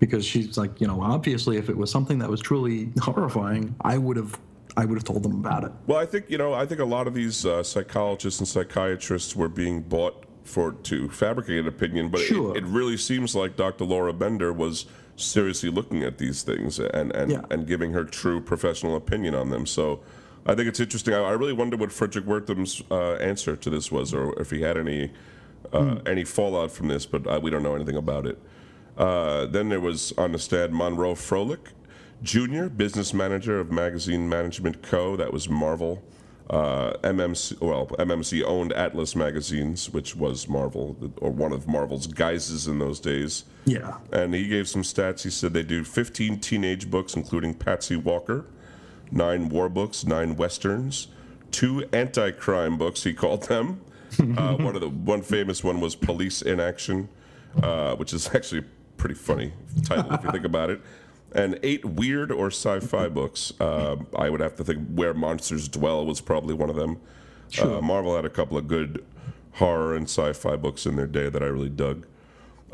because 0.00 0.24
she's 0.26 0.58
like, 0.58 0.80
you 0.80 0.86
know, 0.88 1.00
obviously, 1.00 1.56
if 1.58 1.68
it 1.68 1.76
was 1.76 1.90
something 1.90 2.18
that 2.18 2.28
was 2.28 2.40
truly 2.40 2.90
horrifying, 3.00 3.76
I 3.82 3.98
would 3.98 4.16
have 4.16 4.40
I 4.76 4.84
would 4.84 4.96
have 4.96 5.04
told 5.04 5.22
them 5.22 5.32
about 5.36 5.62
it. 5.64 5.72
Well, 5.86 5.98
I 5.98 6.06
think 6.06 6.28
you 6.28 6.38
know, 6.38 6.52
I 6.54 6.66
think 6.66 6.80
a 6.80 6.84
lot 6.84 7.06
of 7.06 7.14
these 7.14 7.46
uh, 7.46 7.62
psychologists 7.62 8.40
and 8.40 8.48
psychiatrists 8.48 9.36
were 9.36 9.48
being 9.48 9.82
bought 9.82 10.24
for 10.42 10.72
to 10.72 11.08
fabricate 11.10 11.60
an 11.60 11.68
opinion, 11.68 12.08
but 12.08 12.20
Sure. 12.20 12.56
it, 12.56 12.64
it 12.64 12.66
really 12.66 12.96
seems 12.96 13.36
like 13.36 13.56
Dr. 13.56 13.84
Laura 13.84 14.12
Bender 14.12 14.52
was 14.52 14.86
seriously 15.16 15.70
looking 15.70 16.02
at 16.02 16.18
these 16.18 16.42
things 16.42 16.78
and 16.80 17.14
and, 17.14 17.30
Yeah. 17.30 17.42
and 17.50 17.66
giving 17.66 17.92
her 17.92 18.04
true 18.04 18.40
professional 18.40 18.96
opinion 18.96 19.34
on 19.36 19.50
them. 19.50 19.64
So. 19.66 20.00
I 20.46 20.54
think 20.54 20.68
it's 20.68 20.80
interesting. 20.80 21.12
I, 21.12 21.18
I 21.18 21.30
really 21.32 21.52
wonder 21.52 21.76
what 21.76 21.92
Frederick 21.92 22.24
Wertham's 22.24 22.82
uh, 22.90 23.12
answer 23.16 23.56
to 23.56 23.68
this 23.68 23.92
was, 23.92 24.14
or 24.14 24.40
if 24.40 24.50
he 24.50 24.62
had 24.62 24.78
any 24.78 25.12
uh, 25.70 25.96
any 26.06 26.24
fallout 26.24 26.70
from 26.72 26.88
this. 26.88 27.04
But 27.04 27.26
uh, 27.26 27.38
we 27.42 27.50
don't 27.50 27.62
know 27.62 27.74
anything 27.74 27.96
about 27.96 28.26
it. 28.26 28.38
Uh, 29.00 29.46
then 29.46 29.70
there 29.70 29.80
was 29.80 30.12
on 30.18 30.32
the 30.32 30.38
stand 30.38 30.74
Monroe 30.74 31.14
Froelich, 31.14 31.68
Jr., 32.22 32.66
business 32.66 33.14
manager 33.14 33.58
of 33.58 33.72
Magazine 33.72 34.28
Management 34.28 34.82
Co. 34.82 35.16
That 35.16 35.32
was 35.32 35.48
Marvel. 35.48 36.02
Uh, 36.50 36.92
MMC, 37.02 37.58
well, 37.62 37.86
MMC 37.86 38.42
owned 38.44 38.74
Atlas 38.74 39.16
Magazines, 39.16 39.88
which 39.88 40.14
was 40.14 40.48
Marvel, 40.48 40.96
or 41.16 41.30
one 41.30 41.52
of 41.52 41.66
Marvel's 41.66 42.08
guises 42.08 42.68
in 42.68 42.78
those 42.78 43.00
days. 43.00 43.44
Yeah. 43.64 43.96
And 44.12 44.34
he 44.34 44.46
gave 44.48 44.68
some 44.68 44.82
stats. 44.82 45.22
He 45.22 45.30
said 45.30 45.54
they 45.54 45.62
do 45.62 45.82
15 45.82 46.38
teenage 46.40 46.90
books, 46.90 47.14
including 47.14 47.54
Patsy 47.54 47.96
Walker, 47.96 48.44
nine 49.10 49.48
war 49.48 49.70
books, 49.70 50.04
nine 50.04 50.36
westerns, 50.36 51.08
two 51.52 51.88
anti-crime 51.90 52.76
books. 52.76 53.04
He 53.04 53.14
called 53.14 53.44
them. 53.44 53.80
uh, 54.36 54.56
one 54.56 54.74
of 54.74 54.82
the 54.82 54.90
one 54.90 55.22
famous 55.22 55.64
one 55.64 55.80
was 55.80 55.94
Police 55.94 56.42
in 56.42 56.60
Action, 56.60 57.08
uh, 57.62 57.94
which 57.94 58.12
is 58.12 58.28
actually 58.34 58.64
pretty 59.00 59.14
funny 59.14 59.52
title 59.84 60.12
if 60.12 60.22
you 60.22 60.30
think 60.30 60.44
about 60.44 60.70
it. 60.70 60.80
And 61.32 61.58
eight 61.62 61.84
weird 61.84 62.30
or 62.30 62.48
sci-fi 62.48 63.08
books. 63.08 63.52
Uh, 63.58 63.96
I 64.16 64.28
would 64.30 64.40
have 64.40 64.56
to 64.56 64.64
think 64.64 64.88
Where 64.94 65.14
Monsters 65.14 65.68
Dwell 65.68 66.04
was 66.04 66.20
probably 66.20 66.54
one 66.54 66.68
of 66.68 66.76
them. 66.76 67.00
Uh, 67.60 67.80
Marvel 67.80 68.14
had 68.14 68.24
a 68.24 68.30
couple 68.30 68.56
of 68.58 68.68
good 68.68 69.04
horror 69.52 69.96
and 69.96 70.04
sci-fi 70.08 70.56
books 70.56 70.86
in 70.86 70.96
their 70.96 71.06
day 71.06 71.28
that 71.28 71.42
I 71.42 71.46
really 71.46 71.68
dug. 71.70 72.06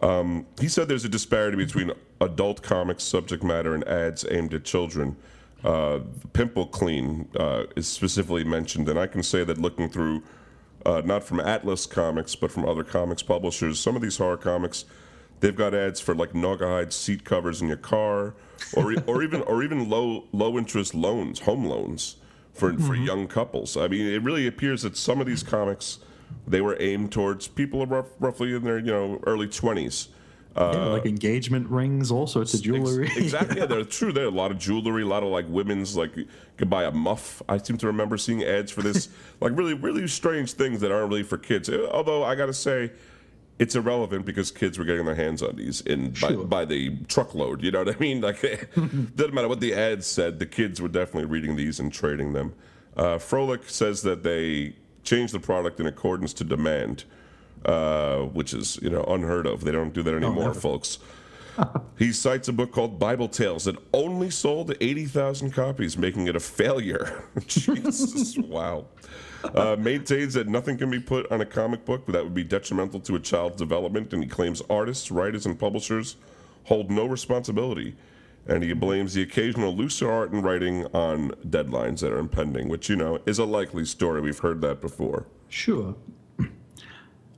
Um, 0.02 0.46
he 0.60 0.68
said 0.68 0.88
there's 0.88 1.04
a 1.04 1.08
disparity 1.08 1.56
between 1.56 1.92
adult 2.20 2.62
comics 2.62 3.04
subject 3.04 3.42
matter 3.42 3.74
and 3.74 3.86
ads 3.88 4.26
aimed 4.30 4.52
at 4.52 4.64
children. 4.64 5.16
Uh, 5.64 6.00
Pimple 6.32 6.66
Clean 6.66 7.28
uh, 7.38 7.64
is 7.76 7.88
specifically 7.88 8.44
mentioned, 8.44 8.88
and 8.88 8.98
I 8.98 9.06
can 9.06 9.22
say 9.22 9.44
that 9.44 9.58
looking 9.58 9.88
through, 9.88 10.22
uh, 10.84 11.02
not 11.04 11.24
from 11.24 11.40
Atlas 11.40 11.86
Comics, 11.86 12.34
but 12.34 12.52
from 12.52 12.68
other 12.68 12.84
comics 12.84 13.22
publishers, 13.22 13.80
some 13.80 13.96
of 13.96 14.02
these 14.02 14.18
horror 14.18 14.36
comics, 14.36 14.84
they've 15.40 15.56
got 15.56 15.74
ads 15.74 16.00
for 16.00 16.14
like 16.14 16.32
Naugahyde 16.32 16.92
seat 16.92 17.24
covers 17.24 17.62
in 17.62 17.68
your 17.68 17.76
car, 17.76 18.34
or 18.74 18.94
or 19.06 19.22
even 19.22 19.42
or 19.42 19.62
even 19.62 19.88
low 19.88 20.24
low 20.32 20.58
interest 20.58 20.94
loans, 20.94 21.40
home 21.40 21.64
loans 21.64 22.16
for 22.52 22.72
for 22.78 22.94
young 22.94 23.26
couples. 23.28 23.76
I 23.76 23.88
mean, 23.88 24.06
it 24.06 24.22
really 24.22 24.46
appears 24.46 24.82
that 24.82 24.96
some 24.96 25.20
of 25.20 25.26
these 25.26 25.42
comics 25.42 25.98
they 26.46 26.60
were 26.60 26.76
aimed 26.80 27.12
towards 27.12 27.48
people 27.48 27.84
rough, 27.86 28.06
roughly 28.18 28.54
in 28.54 28.64
their 28.64 28.78
you 28.78 28.92
know 28.92 29.20
early 29.26 29.48
twenties. 29.48 30.08
yeah, 30.56 30.70
like 30.86 31.04
engagement 31.04 31.68
rings, 31.68 32.10
all 32.10 32.26
sorts 32.26 32.54
of 32.54 32.62
jewelry. 32.62 33.06
Ex- 33.06 33.16
exactly. 33.16 33.58
Yeah, 33.58 33.66
they're 33.70 33.84
true. 33.84 34.10
There 34.12 34.24
are 34.24 34.28
a 34.28 34.30
lot 34.30 34.50
of 34.50 34.58
jewelry, 34.58 35.02
a 35.02 35.06
lot 35.06 35.22
of 35.22 35.28
like 35.28 35.44
women's 35.48 35.96
like 35.96 36.16
you 36.16 36.26
could 36.56 36.70
buy 36.70 36.84
a 36.84 36.90
muff. 36.90 37.42
I 37.48 37.58
seem 37.58 37.76
to 37.78 37.86
remember 37.86 38.16
seeing 38.16 38.42
ads 38.42 38.72
for 38.72 38.82
this, 38.82 39.08
like 39.40 39.52
really, 39.54 39.74
really 39.74 40.08
strange 40.08 40.52
things 40.52 40.80
that 40.80 40.90
aren't 40.90 41.10
really 41.10 41.22
for 41.24 41.36
kids. 41.36 41.68
Uh, 41.68 41.88
Although 41.92 42.24
I 42.24 42.34
got 42.34 42.46
to 42.46 42.54
say, 42.54 42.90
it's 43.58 43.74
irrelevant 43.74 44.24
because 44.26 44.50
kids 44.50 44.78
were 44.78 44.84
getting 44.84 45.06
their 45.06 45.14
hands 45.14 45.42
on 45.42 45.56
these 45.56 45.80
in 45.82 46.10
by, 46.10 46.28
Sure. 46.28 46.44
by 46.44 46.64
the 46.64 46.96
truckload. 47.08 47.62
You 47.62 47.70
know 47.70 47.84
what 47.84 47.96
I 47.96 47.98
mean? 47.98 48.20
Like, 48.22 48.40
doesn't 49.16 49.34
matter 49.34 49.48
what 49.48 49.60
the 49.60 49.74
ads 49.74 50.06
said. 50.06 50.38
The 50.38 50.46
kids 50.46 50.80
were 50.80 50.88
definitely 50.88 51.24
reading 51.26 51.56
these 51.56 51.80
and 51.80 51.92
trading 51.92 52.32
them. 52.34 52.54
Uh, 52.96 53.16
Froelich 53.18 53.68
says 53.70 54.02
that 54.02 54.22
they 54.22 54.74
changed 55.04 55.32
the 55.34 55.40
product 55.40 55.80
in 55.80 55.86
accordance 55.86 56.32
to 56.34 56.44
demand, 56.44 57.04
uh, 57.64 58.18
which 58.20 58.52
is 58.54 58.78
you 58.82 58.90
know 58.90 59.04
unheard 59.04 59.46
of. 59.46 59.64
They 59.64 59.72
don't 59.72 59.92
do 59.94 60.02
that 60.02 60.14
anymore, 60.14 60.48
never. 60.48 60.54
folks. 60.60 60.98
He 61.98 62.12
cites 62.12 62.48
a 62.48 62.52
book 62.52 62.70
called 62.70 62.98
Bible 62.98 63.28
Tales 63.28 63.64
that 63.64 63.76
only 63.94 64.28
sold 64.28 64.74
80,000 64.78 65.52
copies, 65.52 65.96
making 65.96 66.26
it 66.26 66.36
a 66.36 66.40
failure. 66.40 67.24
Jesus, 67.46 68.36
wow. 68.36 68.84
Uh, 69.54 69.76
maintains 69.78 70.34
that 70.34 70.48
nothing 70.48 70.76
can 70.76 70.90
be 70.90 71.00
put 71.00 71.30
on 71.30 71.40
a 71.40 71.46
comic 71.46 71.84
book 71.84 72.06
that 72.06 72.22
would 72.22 72.34
be 72.34 72.44
detrimental 72.44 73.00
to 73.00 73.14
a 73.14 73.20
child's 73.20 73.56
development, 73.56 74.12
and 74.12 74.22
he 74.22 74.28
claims 74.28 74.62
artists, 74.68 75.10
writers, 75.10 75.46
and 75.46 75.58
publishers 75.58 76.16
hold 76.64 76.90
no 76.90 77.06
responsibility. 77.06 77.94
And 78.48 78.62
he 78.62 78.72
blames 78.74 79.14
the 79.14 79.22
occasional 79.22 79.74
looser 79.74 80.10
art 80.10 80.30
and 80.30 80.44
writing 80.44 80.86
on 80.86 81.30
deadlines 81.48 82.00
that 82.00 82.12
are 82.12 82.18
impending, 82.18 82.68
which, 82.68 82.88
you 82.88 82.96
know, 82.96 83.18
is 83.26 83.38
a 83.38 83.44
likely 83.44 83.84
story. 83.84 84.20
We've 84.20 84.38
heard 84.38 84.60
that 84.60 84.80
before. 84.80 85.26
Sure. 85.48 85.94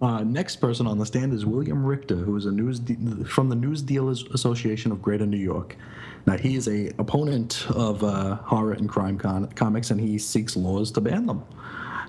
Uh, 0.00 0.22
next 0.22 0.56
person 0.56 0.86
on 0.86 0.96
the 0.96 1.04
stand 1.04 1.34
is 1.34 1.44
William 1.44 1.84
Richter, 1.84 2.14
who 2.14 2.36
is 2.36 2.46
a 2.46 2.52
news 2.52 2.78
de- 2.78 3.24
from 3.24 3.48
the 3.48 3.56
News 3.56 3.82
Dealers 3.82 4.22
Association 4.32 4.92
of 4.92 5.02
Greater 5.02 5.26
New 5.26 5.38
York. 5.38 5.76
Now, 6.24 6.36
he 6.36 6.54
is 6.54 6.68
a 6.68 6.92
opponent 7.00 7.66
of 7.70 8.04
uh, 8.04 8.36
horror 8.36 8.74
and 8.74 8.88
crime 8.88 9.18
con- 9.18 9.48
comics, 9.56 9.90
and 9.90 10.00
he 10.00 10.16
seeks 10.16 10.56
laws 10.56 10.92
to 10.92 11.00
ban 11.00 11.26
them. 11.26 11.42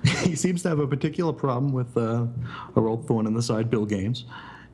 he 0.22 0.34
seems 0.34 0.62
to 0.62 0.68
have 0.68 0.78
a 0.78 0.86
particular 0.86 1.32
problem 1.32 1.72
with 1.72 1.96
uh, 1.96 2.26
our 2.76 2.88
old 2.88 3.06
thorn 3.06 3.26
in 3.26 3.34
the 3.34 3.42
side, 3.42 3.70
Bill 3.70 3.84
Gaines, 3.86 4.24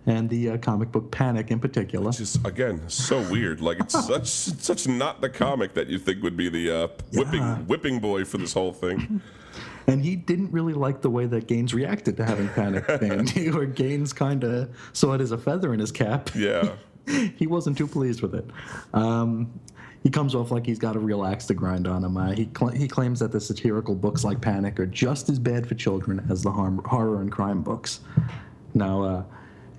and 0.07 0.29
the 0.31 0.51
uh, 0.51 0.57
comic 0.59 0.93
book 0.93 1.11
Panic 1.11 1.51
in 1.51 1.59
particular. 1.59 2.07
Which 2.07 2.21
is 2.21 2.37
again, 2.45 2.89
so 2.89 3.21
weird. 3.31 3.61
Like 3.61 3.81
it's 3.81 4.07
such 4.07 4.27
such 4.29 4.87
not 4.89 5.21
the 5.21 5.29
comic 5.29 5.75
that 5.75 5.89
you 5.89 5.99
think 5.99 6.23
would 6.23 6.37
be 6.37 6.49
the 6.49 6.71
uh, 6.85 6.89
whipping 7.13 7.41
Yeah. 7.43 7.59
whipping 7.63 7.99
boy 8.01 8.25
for 8.25 8.39
this 8.39 8.53
whole 8.53 8.73
thing. 8.73 9.21
And 9.89 10.05
he 10.05 10.17
didn't 10.17 10.51
really 10.51 10.73
like 10.75 11.01
the 11.01 11.09
way 11.09 11.27
that 11.27 11.47
Gaines 11.47 11.73
reacted 11.73 12.17
to 12.17 12.25
having 12.25 12.49
Panic 12.49 12.89
banned, 12.89 13.31
where 13.55 13.67
Gaines 13.67 14.13
kind 14.13 14.43
of 14.43 14.69
saw 14.93 15.13
it 15.13 15.21
as 15.21 15.31
a 15.31 15.39
feather 15.39 15.73
in 15.73 15.79
his 15.79 15.93
cap. 15.93 16.29
Yeah. 16.35 16.73
he 17.37 17.47
wasn't 17.47 17.79
too 17.79 17.87
pleased 17.87 18.21
with 18.21 18.35
it. 18.35 18.45
Um, 18.93 19.61
he 20.07 20.11
comes 20.11 20.37
off 20.37 20.53
like 20.53 20.65
he's 20.65 20.79
got 20.79 20.95
a 20.95 21.01
real 21.01 21.25
axe 21.25 21.47
to 21.47 21.55
grind 21.55 21.89
on 21.89 22.05
him. 22.05 22.17
Uh, 22.17 22.31
he 22.31 22.49
cl- 22.57 22.71
he 22.71 22.87
claims 22.87 23.19
that 23.19 23.33
the 23.33 23.41
satirical 23.41 23.93
books 23.93 24.23
like 24.23 24.41
Panic 24.41 24.79
are 24.79 24.87
just 24.87 25.29
as 25.29 25.41
bad 25.41 25.67
for 25.67 25.75
children 25.75 26.25
as 26.31 26.43
the 26.45 26.51
harm- 26.53 26.81
horror 26.85 27.21
and 27.21 27.33
crime 27.33 27.61
books. 27.61 27.99
Now, 28.73 29.03
uh, 29.03 29.25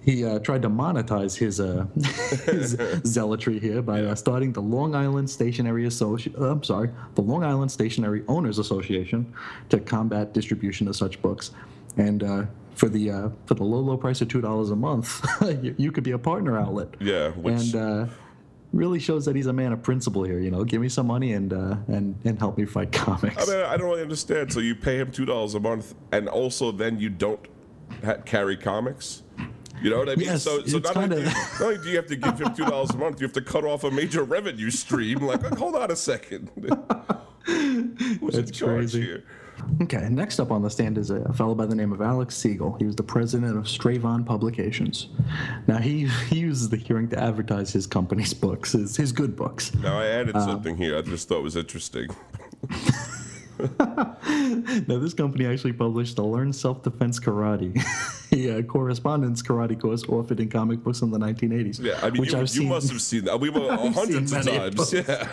he 0.03 0.25
uh, 0.25 0.39
tried 0.39 0.63
to 0.63 0.69
monetize 0.69 1.38
his 1.38 1.61
uh, 1.61 1.86
his 2.51 2.71
zealotry 3.05 3.57
here 3.57 3.82
by 3.82 4.01
uh, 4.01 4.15
starting 4.15 4.51
the 4.51 4.61
Long 4.61 4.95
Island 4.95 5.30
Stationery 5.30 5.86
Associ- 5.86 6.38
uh, 6.38 6.51
I'm 6.51 6.63
sorry, 6.63 6.89
the 7.15 7.21
Long 7.21 7.45
Island 7.45 7.71
Stationery 7.71 8.25
Owners 8.28 8.59
Association 8.59 9.34
to 9.69 9.80
combat 9.80 10.34
distribution 10.34 10.89
of 10.89 10.97
such 10.97 11.21
books. 11.21 11.51
And 11.95 12.23
uh, 12.23 12.43
for 12.75 12.89
the 12.89 13.11
uh, 13.11 13.30
for 13.45 13.53
the 13.53 13.63
low 13.63 13.80
low 13.80 13.95
price 13.95 14.19
of 14.19 14.28
two 14.28 14.41
dollars 14.41 14.71
a 14.71 14.75
month, 14.75 15.25
you, 15.63 15.73
you 15.78 15.89
could 15.93 16.03
be 16.03 16.11
a 16.11 16.19
partner 16.19 16.59
outlet 16.59 16.89
Yeah, 16.99 17.30
which 17.30 17.73
and 17.73 17.75
uh, 17.75 18.05
really 18.74 18.99
shows 18.99 19.26
that 19.26 19.36
he's 19.36 19.47
a 19.47 19.53
man 19.53 19.72
of 19.74 19.82
principle 19.82 20.24
here. 20.24 20.39
You 20.39 20.51
know, 20.51 20.63
give 20.63 20.82
me 20.82 20.89
some 20.89 21.07
money 21.07 21.34
and 21.34 21.53
uh, 21.53 21.78
and 21.88 22.15
and 22.26 22.38
help 22.39 22.57
me 22.57 22.65
fight 22.65 22.91
comics. 22.91 23.47
I 23.49 23.51
mean, 23.55 23.65
I 23.65 23.78
don't 23.78 23.89
really 23.89 24.01
understand. 24.01 24.51
So 24.53 24.59
you 24.59 24.76
pay 24.76 24.97
him 24.97 25.11
two 25.11 25.26
dollars 25.26 25.55
a 25.55 25.59
month, 25.59 25.95
and 26.11 26.28
also 26.30 26.72
then 26.72 26.99
you 26.99 27.09
don't 27.09 27.39
ha- 28.03 28.18
carry 28.26 28.57
comics. 28.57 29.24
You 29.82 29.91
know 29.91 29.99
what 29.99 30.09
I 30.09 30.15
mean? 30.15 30.26
Yes, 30.26 30.41
so, 30.43 30.63
so 30.65 30.80
not, 30.80 30.93
do 30.95 30.99
kinda- 31.01 31.20
you, 31.20 31.26
not 31.26 31.61
only 31.61 31.78
do 31.78 31.89
you 31.91 31.95
have 31.97 32.07
to 32.07 32.15
give 32.15 32.39
him 32.39 32.51
two 32.55 32.65
dollars 32.65 32.89
a 32.91 32.97
month, 32.97 33.22
you 33.22 33.28
have 33.28 33.34
to 33.34 33.41
cut 33.41 33.63
off 33.63 33.84
a 33.84 33.91
major 33.91 34.24
revenue 34.24 34.72
stream. 34.72 35.20
Like, 35.20 35.43
hold 35.55 35.76
on 35.76 35.91
a 35.91 35.95
second. 35.95 36.49
Who's 37.45 37.55
in 37.55 38.28
That's 38.32 38.51
charge 38.51 38.91
crazy. 38.91 39.01
here? 39.03 39.24
Okay, 39.82 40.07
next 40.09 40.39
up 40.39 40.51
on 40.51 40.61
the 40.61 40.70
stand 40.70 40.97
is 40.97 41.09
a 41.11 41.32
fellow 41.34 41.53
by 41.53 41.65
the 41.65 41.76
name 41.76 41.91
of 41.91 42.01
Alex 42.01 42.36
Siegel. 42.36 42.76
He 42.80 42.86
was 42.86 42.95
the 42.95 43.03
president 43.03 43.57
of 43.57 43.65
Stravon 43.65 44.26
Publications. 44.26 45.09
Now 45.68 45.78
he, 45.78 46.07
he 46.30 46.39
uses 46.39 46.70
the 46.70 46.78
hearing 46.78 47.07
to 47.09 47.20
advertise 47.20 47.72
his 47.74 47.86
company's 47.88 48.34
books, 48.45 48.72
his 48.72 48.97
his 48.97 49.11
good 49.11 49.36
books. 49.36 49.74
Now 49.76 49.99
I 49.99 50.07
added 50.07 50.36
Uh, 50.36 50.45
something 50.45 50.78
here. 50.78 50.97
I 50.97 51.01
just 51.01 51.28
thought 51.28 51.43
was 51.43 51.55
interesting. 51.55 52.07
Now 53.80 54.99
this 54.99 55.15
company 55.15 55.47
actually 55.47 55.74
published 55.74 56.15
the 56.18 56.24
Learn 56.24 56.53
Self 56.53 56.84
Defense 56.84 57.20
Karate. 57.20 57.74
a 58.32 58.59
uh, 58.59 58.61
correspondence 58.61 59.41
karate 59.41 59.80
course 59.80 60.03
offered 60.07 60.39
in 60.39 60.47
comic 60.49 60.84
books 60.84 61.01
in 61.01 61.09
the 61.09 61.18
1980s. 61.18 61.82
Yeah, 61.82 61.99
I 62.03 62.11
mean, 62.11 62.20
which 62.22 62.34
you, 62.34 62.38
I've 62.38 62.41
you 62.43 62.47
seen. 62.47 62.70
must 62.70 62.91
have 62.91 63.01
seen 63.01 63.26
that. 63.26 63.39
We 63.39 63.49
were 63.49 63.76
hundreds 63.76 64.32
of 64.32 64.45
times. 64.45 64.93
Yeah, 64.93 65.28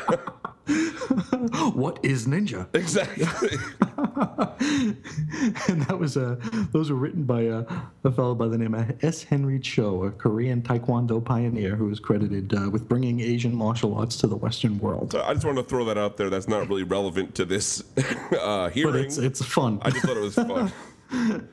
what 1.75 1.99
is 2.03 2.27
ninja? 2.27 2.67
exactly. 2.75 3.25
and 5.69 5.83
that 5.83 5.99
was 5.99 6.17
uh, 6.17 6.37
those 6.73 6.91
were 6.91 6.97
written 6.97 7.25
by 7.25 7.47
uh, 7.47 7.65
a 8.05 8.11
fellow 8.11 8.35
by 8.35 8.49
the 8.49 8.57
name 8.57 8.75
of 8.75 9.05
S. 9.05 9.23
Henry 9.23 9.61
Cho, 9.61 10.05
a 10.05 10.11
Korean 10.11 10.63
Taekwondo 10.63 11.23
pioneer 11.23 11.77
who 11.77 11.91
is 11.91 12.01
credited 12.01 12.55
uh, 12.55 12.71
with 12.71 12.89
bringing 12.89 13.21
Asian 13.21 13.55
martial 13.55 13.95
arts 13.95 14.17
to 14.19 14.27
the 14.27 14.37
Western 14.37 14.79
world. 14.79 15.15
I 15.15 15.35
just 15.35 15.45
want 15.45 15.59
to 15.59 15.65
throw 15.65 15.85
that 15.85 15.99
out 15.99 16.17
there. 16.17 16.31
That's 16.31 16.49
not 16.49 16.69
really 16.69 16.83
relevant 16.83 17.35
to 17.35 17.45
this 17.45 17.85
uh, 18.41 18.71
hearing. 18.71 18.93
But 18.93 19.01
it's 19.03 19.19
it's 19.19 19.45
fun. 19.45 19.81
I 19.83 19.91
just 19.91 20.07
thought 20.07 20.17
it 20.17 20.21
was 20.21 20.35
fun. 20.35 21.49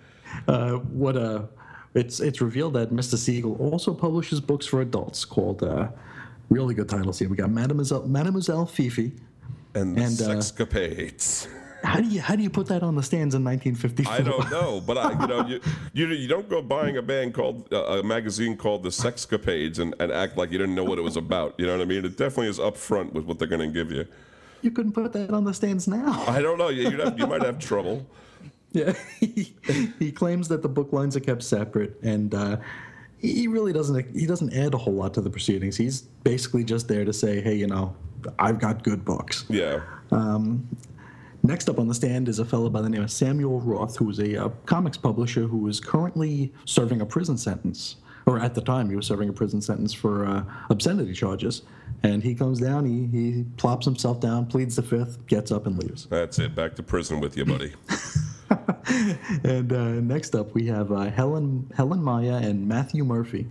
Uh, 0.47 0.77
what 0.77 1.17
uh, 1.17 1.43
it's 1.93 2.21
it's 2.21 2.39
revealed 2.39 2.73
that 2.73 2.91
Mr. 2.91 3.17
Siegel 3.17 3.57
also 3.59 3.93
publishes 3.93 4.39
books 4.39 4.65
for 4.65 4.81
adults 4.81 5.25
called 5.25 5.63
uh, 5.63 5.89
really 6.51 6.75
good 6.75 6.89
titles 6.89 7.17
here. 7.17 7.29
We 7.29 7.37
got 7.37 7.49
Mademoiselle 7.49 8.07
Mademoiselle 8.07 8.65
Fifi. 8.65 9.13
And 9.73 9.97
And, 9.97 10.21
uh, 10.21 10.35
sexcapades. 10.35 11.47
How 11.83 11.99
do 11.99 12.07
you 12.07 12.21
how 12.21 12.35
do 12.35 12.43
you 12.43 12.49
put 12.49 12.67
that 12.67 12.83
on 12.83 12.93
the 12.95 13.01
stands 13.01 13.33
in 13.33 13.43
1954? 13.43 14.13
I 14.13 14.21
don't 14.21 14.51
know, 14.57 14.81
but 14.81 14.97
I, 14.97 15.19
you 15.19 15.27
know, 15.27 15.47
you, 15.47 15.61
you 15.93 16.07
you 16.07 16.27
don't 16.27 16.47
go 16.47 16.61
buying 16.61 16.97
a 16.97 17.01
band 17.01 17.33
called 17.33 17.73
uh, 17.73 17.99
a 17.99 18.03
magazine 18.03 18.55
called 18.55 18.83
the 18.83 18.89
Sexcapades 18.89 19.79
and, 19.79 19.95
and 19.99 20.11
act 20.11 20.37
like 20.37 20.51
you 20.51 20.59
didn't 20.59 20.75
know 20.75 20.83
what 20.83 20.99
it 20.99 21.01
was 21.01 21.17
about. 21.17 21.55
You 21.57 21.65
know 21.65 21.77
what 21.77 21.81
I 21.81 21.85
mean? 21.85 22.05
It 22.05 22.17
definitely 22.17 22.49
is 22.49 22.59
upfront 22.59 23.13
with 23.13 23.25
what 23.25 23.39
they're 23.39 23.47
going 23.47 23.67
to 23.67 23.73
give 23.73 23.91
you. 23.91 24.05
You 24.61 24.69
couldn't 24.69 24.91
put 24.91 25.11
that 25.13 25.31
on 25.31 25.43
the 25.43 25.53
stands 25.55 25.87
now. 25.87 26.23
I 26.27 26.41
don't 26.41 26.59
know. 26.59 26.69
You 26.69 26.91
you 27.17 27.25
might 27.27 27.43
have 27.43 27.57
trouble. 27.57 28.05
Yeah, 28.73 28.93
he, 29.19 29.53
he 29.99 30.13
claims 30.13 30.47
that 30.47 30.61
the 30.61 30.69
book 30.69 30.93
lines 30.93 31.17
are 31.17 31.19
kept 31.19 31.43
separate, 31.43 31.99
and 32.03 32.33
uh, 32.33 32.55
he 33.21 33.47
really 33.47 33.73
doesn't. 33.73 34.15
He 34.15 34.25
doesn't 34.25 34.53
add 34.53 34.73
a 34.73 34.77
whole 34.77 34.93
lot 34.93 35.13
to 35.15 35.21
the 35.21 35.29
proceedings. 35.29 35.77
He's 35.77 36.01
basically 36.23 36.63
just 36.63 36.87
there 36.87 37.05
to 37.05 37.13
say, 37.13 37.41
"Hey, 37.41 37.55
you 37.55 37.67
know, 37.67 37.95
I've 38.39 38.59
got 38.59 38.83
good 38.83 39.05
books." 39.05 39.45
Yeah. 39.49 39.81
Next 41.43 41.69
up 41.69 41.79
on 41.79 41.87
the 41.87 41.95
stand 41.95 42.29
is 42.29 42.37
a 42.39 42.45
fellow 42.45 42.69
by 42.69 42.81
the 42.81 42.89
name 42.89 43.01
of 43.01 43.11
Samuel 43.11 43.61
Roth, 43.61 43.97
who 43.97 44.09
is 44.09 44.19
a 44.19 44.45
uh, 44.45 44.49
comics 44.65 44.97
publisher 44.97 45.47
who 45.47 45.67
is 45.67 45.79
currently 45.79 46.53
serving 46.65 47.01
a 47.01 47.05
prison 47.05 47.35
sentence, 47.37 47.95
or 48.27 48.39
at 48.39 48.53
the 48.53 48.61
time 48.61 48.89
he 48.89 48.95
was 48.95 49.07
serving 49.07 49.27
a 49.29 49.33
prison 49.33 49.59
sentence 49.59 49.91
for 49.91 50.25
uh, 50.25 50.43
obscenity 50.69 51.13
charges. 51.13 51.63
And 52.03 52.21
he 52.21 52.35
comes 52.35 52.59
down, 52.59 52.85
he, 52.85 53.07
he 53.07 53.45
plops 53.57 53.85
himself 53.85 54.19
down, 54.19 54.45
pleads 54.45 54.75
the 54.75 54.83
fifth, 54.83 55.25
gets 55.27 55.51
up, 55.51 55.65
and 55.65 55.77
leaves. 55.77 56.05
That's 56.05 56.37
it. 56.39 56.55
Back 56.55 56.75
to 56.75 56.83
prison 56.83 57.19
with 57.19 57.35
you, 57.35 57.45
buddy. 57.45 57.73
And 59.43 59.71
uh, 59.71 59.91
next 60.01 60.35
up, 60.35 60.53
we 60.53 60.67
have 60.67 60.91
uh, 60.91 61.09
Helen 61.09 61.71
Helen 61.75 62.03
Meyer 62.03 62.39
and 62.43 62.67
Matthew 62.67 63.03
Murphy. 63.03 63.47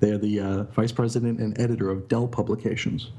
They're 0.00 0.18
the 0.18 0.40
uh, 0.40 0.62
vice 0.64 0.92
president 0.92 1.40
and 1.40 1.58
editor 1.60 1.90
of 1.90 2.08
Dell 2.08 2.28
Publications, 2.28 3.10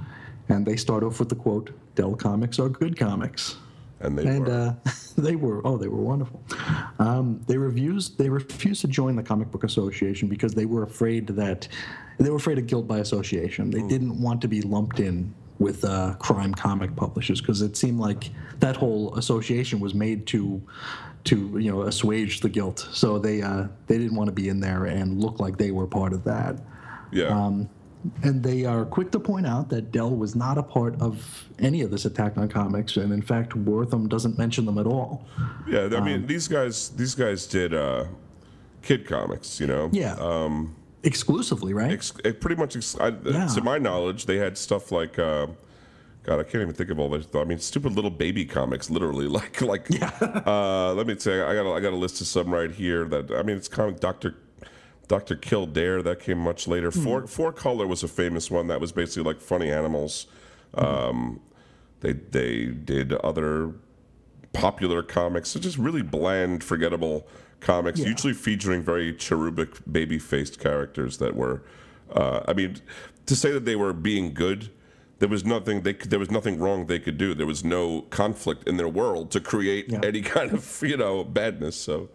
and 0.50 0.66
they 0.66 0.76
start 0.76 1.04
off 1.04 1.20
with 1.20 1.30
the 1.30 1.36
quote: 1.36 1.72
"Dell 1.96 2.16
comics 2.16 2.60
are 2.60 2.70
good 2.70 2.98
comics." 2.98 3.58
And 4.00 4.18
they 4.18 4.28
and 4.28 4.48
were. 4.48 4.78
uh, 4.86 4.92
they 5.18 5.36
were 5.36 5.66
oh 5.66 5.78
they 5.78 5.88
were 5.88 6.02
wonderful. 6.02 6.42
Um, 7.00 7.42
they 7.48 7.58
refused 7.58 8.18
they 8.18 8.30
refused 8.30 8.82
to 8.82 8.88
join 8.88 9.16
the 9.16 9.24
Comic 9.24 9.52
Book 9.52 9.64
Association 9.64 10.28
because 10.28 10.54
they 10.54 10.66
were 10.66 10.84
afraid 10.84 11.28
that 11.28 11.68
they 12.20 12.30
were 12.30 12.38
afraid 12.38 12.58
of 12.58 12.68
guilt 12.68 12.88
by 12.88 13.00
association. 13.00 13.72
They 13.72 13.82
didn't 13.88 14.22
want 14.22 14.42
to 14.42 14.48
be 14.48 14.62
lumped 14.62 15.00
in 15.00 15.34
with 15.60 15.86
uh, 15.86 16.16
crime 16.16 16.54
comic 16.54 16.96
publishers 16.96 17.40
because 17.40 17.62
it 17.62 17.78
seemed 17.78 18.00
like 18.00 18.30
that 18.60 18.76
whole 18.76 19.16
association 19.16 19.80
was 19.80 19.94
made 19.94 20.26
to 20.28 20.62
to 21.26 21.58
you 21.58 21.72
know 21.72 21.84
assuage 21.84 22.42
the 22.42 22.50
guilt. 22.50 22.88
So 22.92 23.18
they 23.20 23.42
uh, 23.42 23.68
they 23.88 23.98
didn't 23.98 24.16
want 24.16 24.28
to 24.28 24.34
be 24.34 24.50
in 24.50 24.60
there 24.60 24.86
and 24.86 25.22
look 25.22 25.40
like 25.40 25.58
they 25.58 25.72
were 25.72 25.88
part 25.88 26.14
of 26.14 26.24
that. 26.26 26.60
yeah. 27.12 27.28
Um, 27.28 27.70
and 28.22 28.44
they 28.44 28.66
are 28.66 28.84
quick 28.84 29.12
to 29.12 29.20
point 29.20 29.48
out 29.48 29.70
that 29.70 29.94
Dell 29.94 30.14
was 30.14 30.36
not 30.36 30.58
a 30.58 30.64
part 30.64 31.02
of 31.02 31.48
any 31.60 31.82
of 31.84 31.90
this 31.90 32.04
attack 32.04 32.38
on 32.38 32.50
comics, 32.50 32.98
and 32.98 33.14
in 33.14 33.22
fact, 33.22 33.52
Wertham 33.52 34.10
doesn't 34.10 34.38
mention 34.38 34.66
them 34.66 34.78
at 34.78 34.86
all. 34.86 35.26
yeah. 35.66 35.88
I 35.90 35.96
um, 35.96 36.04
mean, 36.04 36.28
these 36.28 36.50
guys. 36.50 36.90
These 36.90 37.16
guys 37.16 37.48
did 37.48 37.74
uh, 37.74 38.06
kid 38.82 39.08
comics. 39.08 39.60
You 39.60 39.68
know. 39.68 39.90
Yeah. 39.94 40.16
Um, 40.16 40.76
Exclusively, 41.04 41.74
right? 41.74 41.92
ex- 41.92 42.12
pretty 42.12 42.56
much. 42.56 42.76
Ex- 42.76 42.98
I, 43.00 43.14
Yeah. 43.24 43.48
To 43.48 43.62
my 43.62 43.78
knowledge, 43.78 44.26
they 44.26 44.38
had 44.38 44.58
stuff 44.58 44.92
like. 44.92 45.18
Uh, 45.18 45.48
God, 46.24 46.40
I 46.40 46.44
can't 46.44 46.62
even 46.62 46.74
think 46.74 46.90
of 46.90 47.00
all 47.00 47.10
this. 47.10 47.28
I 47.36 47.44
mean, 47.44 47.60
stupid 47.60 47.94
little 47.94 48.10
baby 48.10 48.46
comics, 48.46 48.90
literally. 48.90 49.28
Like, 49.34 49.62
like. 49.62 49.88
Uh, 50.48 50.94
let 50.94 51.06
me 51.06 51.18
say, 51.20 51.42
I 51.42 51.54
got, 51.54 51.66
a, 51.66 51.72
I 51.74 51.80
got 51.82 51.92
a 51.94 51.98
list 51.98 52.22
of 52.22 52.28
some 52.28 52.54
right 52.54 52.72
here. 52.72 53.04
That 53.06 53.32
I 53.32 53.44
mean, 53.44 53.58
it's 53.58 53.68
comic 53.68 54.00
Doctor, 54.00 54.36
Doctor 55.10 55.36
Kildare. 55.36 56.02
That 56.02 56.22
came 56.22 56.38
much 56.38 56.68
later. 56.68 56.92
Four, 56.92 57.28
Four 57.28 57.52
Color 57.52 57.88
was 57.88 58.04
a 58.04 58.08
famous 58.08 58.50
one. 58.50 58.68
That 58.68 58.80
was 58.80 58.92
basically 58.94 59.24
like 59.34 59.42
funny 59.42 59.70
animals. 59.70 60.28
Um, 60.76 61.42
they, 62.00 62.14
they 62.14 62.66
did 62.68 63.14
other 63.14 63.74
popular 64.54 65.04
comics, 65.04 65.50
so 65.50 65.60
just 65.60 65.78
really 65.78 66.02
bland, 66.02 66.64
forgettable 66.64 67.28
comics, 67.60 68.00
Yeah. 68.00 68.08
usually 68.08 68.34
featuring 68.34 68.82
very 68.84 69.14
cherubic, 69.14 69.70
baby-faced 69.92 70.60
characters 70.60 71.18
that 71.18 71.36
were. 71.36 71.64
Uh, 72.12 72.42
I 72.48 72.54
mean, 72.54 72.78
to 73.26 73.36
say 73.36 73.52
that 73.52 73.66
they 73.66 73.76
were 73.76 73.94
being 73.94 74.34
good, 74.34 74.70
there 75.24 75.30
was 75.30 75.46
nothing 75.46 75.84
they 75.84 75.94
could, 75.94 76.10
there 76.10 76.20
was 76.20 76.30
nothing 76.30 76.60
wrong 76.60 76.86
they 76.88 77.00
could 77.00 77.18
do. 77.18 77.34
There 77.34 77.46
was 77.46 77.64
no 77.64 78.02
conflict 78.10 78.68
in 78.68 78.76
their 78.76 78.90
world 78.90 79.32
to 79.32 79.40
create 79.40 79.86
Yeah. 79.88 80.02
any 80.04 80.22
kind 80.36 80.52
of 80.52 80.84
you 80.86 80.98
know 80.98 81.24
badness. 81.24 81.78
So. 81.78 82.10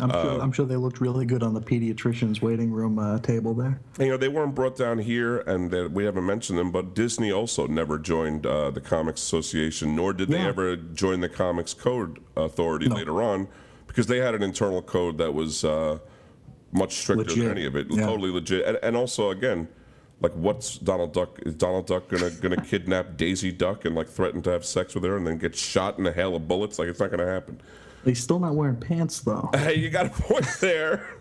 I'm 0.00 0.10
uh, 0.10 0.22
sure, 0.22 0.40
I'm 0.42 0.50
sure 0.52 0.66
they 0.66 0.76
looked 0.76 1.00
really 1.00 1.24
good 1.24 1.44
on 1.44 1.54
the 1.54 1.60
pediatrician's 1.60 2.42
waiting 2.42 2.72
room 2.72 2.98
uh, 2.98 3.20
table 3.20 3.54
there. 3.54 3.80
You 4.00 4.08
know, 4.08 4.16
they 4.16 4.28
weren't 4.28 4.56
brought 4.56 4.76
down 4.76 4.98
here, 4.98 5.38
and 5.38 5.72
uh, 5.72 5.88
we 5.92 6.04
haven't 6.04 6.26
mentioned 6.26 6.58
them, 6.58 6.72
but 6.72 6.94
Disney 6.96 7.30
also 7.30 7.68
never 7.68 7.96
joined 7.96 8.44
uh, 8.44 8.70
the 8.72 8.80
Comics 8.80 9.22
Association, 9.22 9.94
nor 9.94 10.12
did 10.12 10.28
they 10.28 10.38
ever 10.38 10.76
join 10.76 11.20
the 11.20 11.28
Comics 11.28 11.74
Code 11.74 12.20
Authority 12.36 12.88
later 12.88 13.22
on, 13.22 13.48
because 13.88 14.06
they 14.06 14.18
had 14.18 14.36
an 14.36 14.42
internal 14.42 14.82
code 14.82 15.18
that 15.18 15.34
was 15.34 15.64
uh, 15.64 15.98
much 16.70 16.94
stricter 16.94 17.34
than 17.34 17.50
any 17.50 17.66
of 17.66 17.74
it, 17.74 17.88
Yeah. 17.90 18.06
totally 18.06 18.30
legit. 18.30 18.64
And, 18.66 18.78
and 18.82 18.96
also, 18.96 19.30
again, 19.30 19.66
like, 20.20 20.32
what's 20.32 20.78
Donald 20.78 21.12
Duck? 21.12 21.38
Is 21.42 21.54
Donald 21.54 21.86
Duck 21.86 22.08
gonna 22.08 22.30
gonna 22.30 22.60
kidnap 22.60 23.16
Daisy 23.16 23.52
Duck 23.52 23.84
and 23.84 23.94
like 23.94 24.08
threaten 24.08 24.42
to 24.42 24.50
have 24.50 24.64
sex 24.64 24.94
with 24.94 25.04
her, 25.04 25.16
and 25.16 25.26
then 25.26 25.38
get 25.38 25.54
shot 25.54 25.98
in 25.98 26.06
a 26.06 26.12
hail 26.12 26.34
of 26.34 26.48
bullets? 26.48 26.78
Like, 26.78 26.88
it's 26.88 27.00
not 27.00 27.10
gonna 27.10 27.26
happen. 27.26 27.60
He's 28.04 28.22
still 28.22 28.38
not 28.38 28.54
wearing 28.54 28.76
pants 28.76 29.20
though. 29.20 29.50
Hey, 29.58 29.74
you 29.74 29.90
got 29.90 30.06
a 30.06 30.10
point 30.10 30.46
there. 30.60 31.10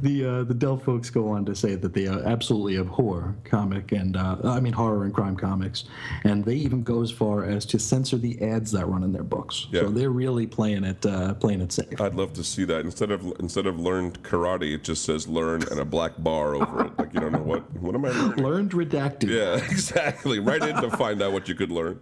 the 0.00 0.24
uh, 0.26 0.44
the 0.44 0.54
Dell 0.56 0.78
folks 0.78 1.10
go 1.10 1.28
on 1.28 1.44
to 1.44 1.54
say 1.54 1.74
that 1.74 1.92
they 1.92 2.06
uh, 2.06 2.20
absolutely 2.20 2.78
abhor 2.78 3.34
comic 3.44 3.92
and 3.92 4.16
uh, 4.16 4.36
I 4.44 4.60
mean 4.60 4.72
horror 4.72 5.04
and 5.04 5.12
crime 5.12 5.36
comics, 5.36 5.84
and 6.24 6.44
they 6.44 6.54
even 6.54 6.82
go 6.82 7.02
as 7.02 7.10
far 7.10 7.44
as 7.44 7.66
to 7.66 7.78
censor 7.78 8.16
the 8.16 8.40
ads 8.40 8.70
that 8.72 8.86
run 8.86 9.02
in 9.02 9.12
their 9.12 9.24
books. 9.24 9.66
Yeah. 9.70 9.82
So 9.82 9.90
they're 9.90 10.10
really 10.10 10.46
playing 10.46 10.84
it 10.84 11.04
uh, 11.04 11.34
playing 11.34 11.60
it 11.60 11.72
safe. 11.72 12.00
I'd 12.00 12.14
love 12.14 12.32
to 12.34 12.44
see 12.44 12.64
that. 12.64 12.84
Instead 12.84 13.10
of 13.10 13.24
instead 13.40 13.66
of 13.66 13.78
learned 13.78 14.22
karate, 14.22 14.74
it 14.74 14.84
just 14.84 15.04
says 15.04 15.28
learn 15.28 15.62
and 15.70 15.80
a 15.80 15.84
black 15.84 16.12
bar 16.18 16.54
over 16.54 16.86
it. 16.86 16.98
Like 16.98 17.12
you 17.12 17.20
don't 17.20 17.32
know 17.32 17.42
what 17.42 17.70
what 17.80 17.94
am 17.94 18.04
I 18.04 18.10
learning? 18.10 18.44
Learned 18.50 18.70
redacted. 18.72 19.28
Yeah, 19.28 19.56
exactly. 19.70 20.38
Right 20.38 20.62
in 20.62 20.76
to 20.76 20.90
find 20.96 21.20
out 21.22 21.32
what 21.32 21.48
you 21.48 21.54
could 21.54 21.70
learn. 21.70 22.00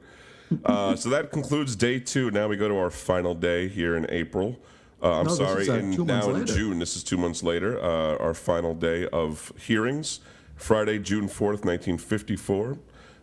Uh, 0.64 0.96
so 0.96 1.08
that 1.10 1.30
concludes 1.30 1.76
day 1.76 1.98
two. 2.00 2.30
Now 2.30 2.48
we 2.48 2.56
go 2.56 2.68
to 2.68 2.76
our 2.76 2.90
final 2.90 3.34
day 3.34 3.68
here 3.68 3.96
in 3.96 4.06
April. 4.10 4.58
Uh, 5.02 5.20
I'm 5.20 5.26
No, 5.26 5.34
sorry, 5.34 5.62
is, 5.62 5.68
uh, 5.68 5.74
in, 5.74 5.90
now 6.06 6.30
in. 6.34 6.46
June. 6.46 6.78
This 6.78 6.96
is 6.96 7.04
two 7.04 7.16
months 7.16 7.42
later. 7.42 7.78
Uh, 7.80 8.16
our 8.16 8.34
final 8.34 8.74
day 8.74 9.06
of 9.08 9.52
hearings, 9.58 10.20
Friday, 10.56 10.98
June 10.98 11.28
fourth, 11.28 11.64
1954. 11.64 12.78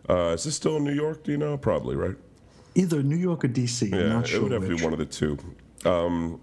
Uh, 0.08 0.14
is 0.34 0.44
this 0.44 0.54
still 0.54 0.76
in 0.76 0.84
New 0.84 0.94
York? 0.94 1.24
Do 1.24 1.32
you 1.32 1.38
know? 1.38 1.56
Probably, 1.58 1.96
right? 1.96 2.16
Either 2.74 3.02
New 3.02 3.16
York 3.16 3.44
or 3.44 3.48
D.C. 3.48 3.90
I'm 3.92 3.98
Yeah, 3.98 4.08
not 4.08 4.30
it 4.30 4.42
would 4.42 4.52
have 4.52 4.62
to 4.66 4.76
be 4.76 4.82
one 4.82 4.92
of 4.92 4.98
the 4.98 5.04
two. 5.06 5.36
Um, 5.84 6.40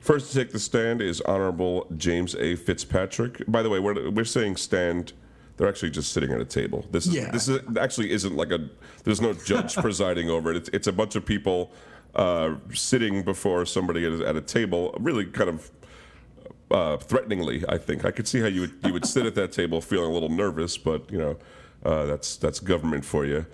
first 0.00 0.30
to 0.32 0.38
take 0.38 0.52
the 0.52 0.58
stand 0.58 1.00
is 1.00 1.20
Honorable 1.22 1.86
James 1.96 2.34
A. 2.36 2.54
Fitzpatrick. 2.56 3.42
By 3.48 3.62
the 3.62 3.70
way, 3.70 3.78
we're, 3.80 4.10
we're 4.10 4.24
saying 4.24 4.56
stand. 4.56 5.12
They're 5.58 5.68
actually 5.68 5.90
just 5.90 6.12
sitting 6.12 6.32
at 6.32 6.40
a 6.40 6.44
table. 6.46 6.86
This 6.90 7.06
is 7.06 7.14
Yeah. 7.14 7.30
this 7.30 7.48
is 7.48 7.60
actually 7.78 8.10
isn't 8.12 8.34
like 8.34 8.50
a. 8.52 8.70
There's 9.04 9.20
no 9.20 9.34
judge 9.34 9.74
presiding 9.84 10.30
over 10.30 10.50
it. 10.52 10.56
It's 10.56 10.68
it's 10.72 10.86
a 10.86 10.92
bunch 10.92 11.14
of 11.16 11.26
people 11.26 11.72
uh, 12.14 12.54
sitting 12.72 13.22
before 13.24 13.66
somebody 13.66 14.06
at 14.06 14.12
a, 14.12 14.28
at 14.28 14.36
a 14.36 14.40
table, 14.40 14.94
really 15.00 15.26
kind 15.26 15.50
of 15.50 15.70
uh, 16.70 16.96
threateningly. 16.96 17.64
I 17.68 17.76
think 17.76 18.04
I 18.04 18.10
could 18.12 18.26
see 18.28 18.40
how 18.40 18.46
you 18.46 18.62
would 18.62 18.74
you 18.84 18.92
would 18.92 19.04
sit 19.06 19.26
at 19.26 19.34
that 19.34 19.52
table 19.52 19.80
feeling 19.80 20.10
a 20.10 20.14
little 20.14 20.28
nervous, 20.30 20.78
but 20.78 21.10
you 21.12 21.18
know 21.18 21.36
uh, 21.84 22.06
that's 22.06 22.36
that's 22.36 22.60
government 22.60 23.04
for 23.04 23.26
you. 23.26 23.44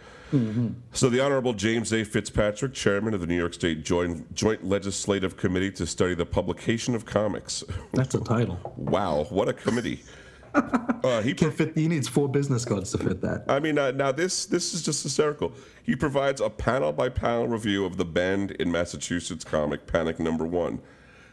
So 0.93 1.09
the 1.09 1.21
Honorable 1.21 1.53
James 1.53 1.93
A. 1.93 2.03
Fitzpatrick, 2.03 2.75
Chairman 2.75 3.15
of 3.15 3.21
the 3.21 3.27
New 3.29 3.37
York 3.39 3.55
State 3.55 3.85
Joint, 3.85 4.35
Joint 4.35 4.65
Legislative 4.65 5.37
Committee 5.37 5.71
to 5.71 5.87
study 5.87 6.17
the 6.17 6.27
publication 6.27 6.97
of 6.97 7.05
comics. 7.05 7.63
That's 7.93 8.17
a 8.17 8.21
title. 8.21 8.59
wow, 8.77 9.27
what 9.31 9.49
a 9.49 9.53
committee! 9.53 10.03
Uh, 11.05 11.21
he 11.21 11.35
Can 11.35 11.51
fit, 11.51 11.77
he 11.77 11.87
needs 11.87 12.09
four 12.09 12.31
business 12.31 12.65
cards 12.65 12.91
to 12.93 12.97
fit 12.97 13.21
that. 13.21 13.45
I 13.47 13.61
mean, 13.61 13.79
uh, 13.79 13.91
now 13.91 14.11
this 14.11 14.47
this 14.47 14.73
is 14.73 14.83
just 14.83 15.03
hysterical. 15.03 15.53
He 15.83 15.95
provides 15.95 16.41
a 16.41 16.49
panel 16.49 16.93
by 16.93 17.11
panel 17.11 17.47
review 17.47 17.85
of 17.85 17.99
the 17.99 18.07
banned 18.07 18.53
in 18.53 18.73
Massachusetts 18.73 19.45
comic 19.45 19.87
Panic 19.87 20.19
Number 20.19 20.47
One. 20.47 20.81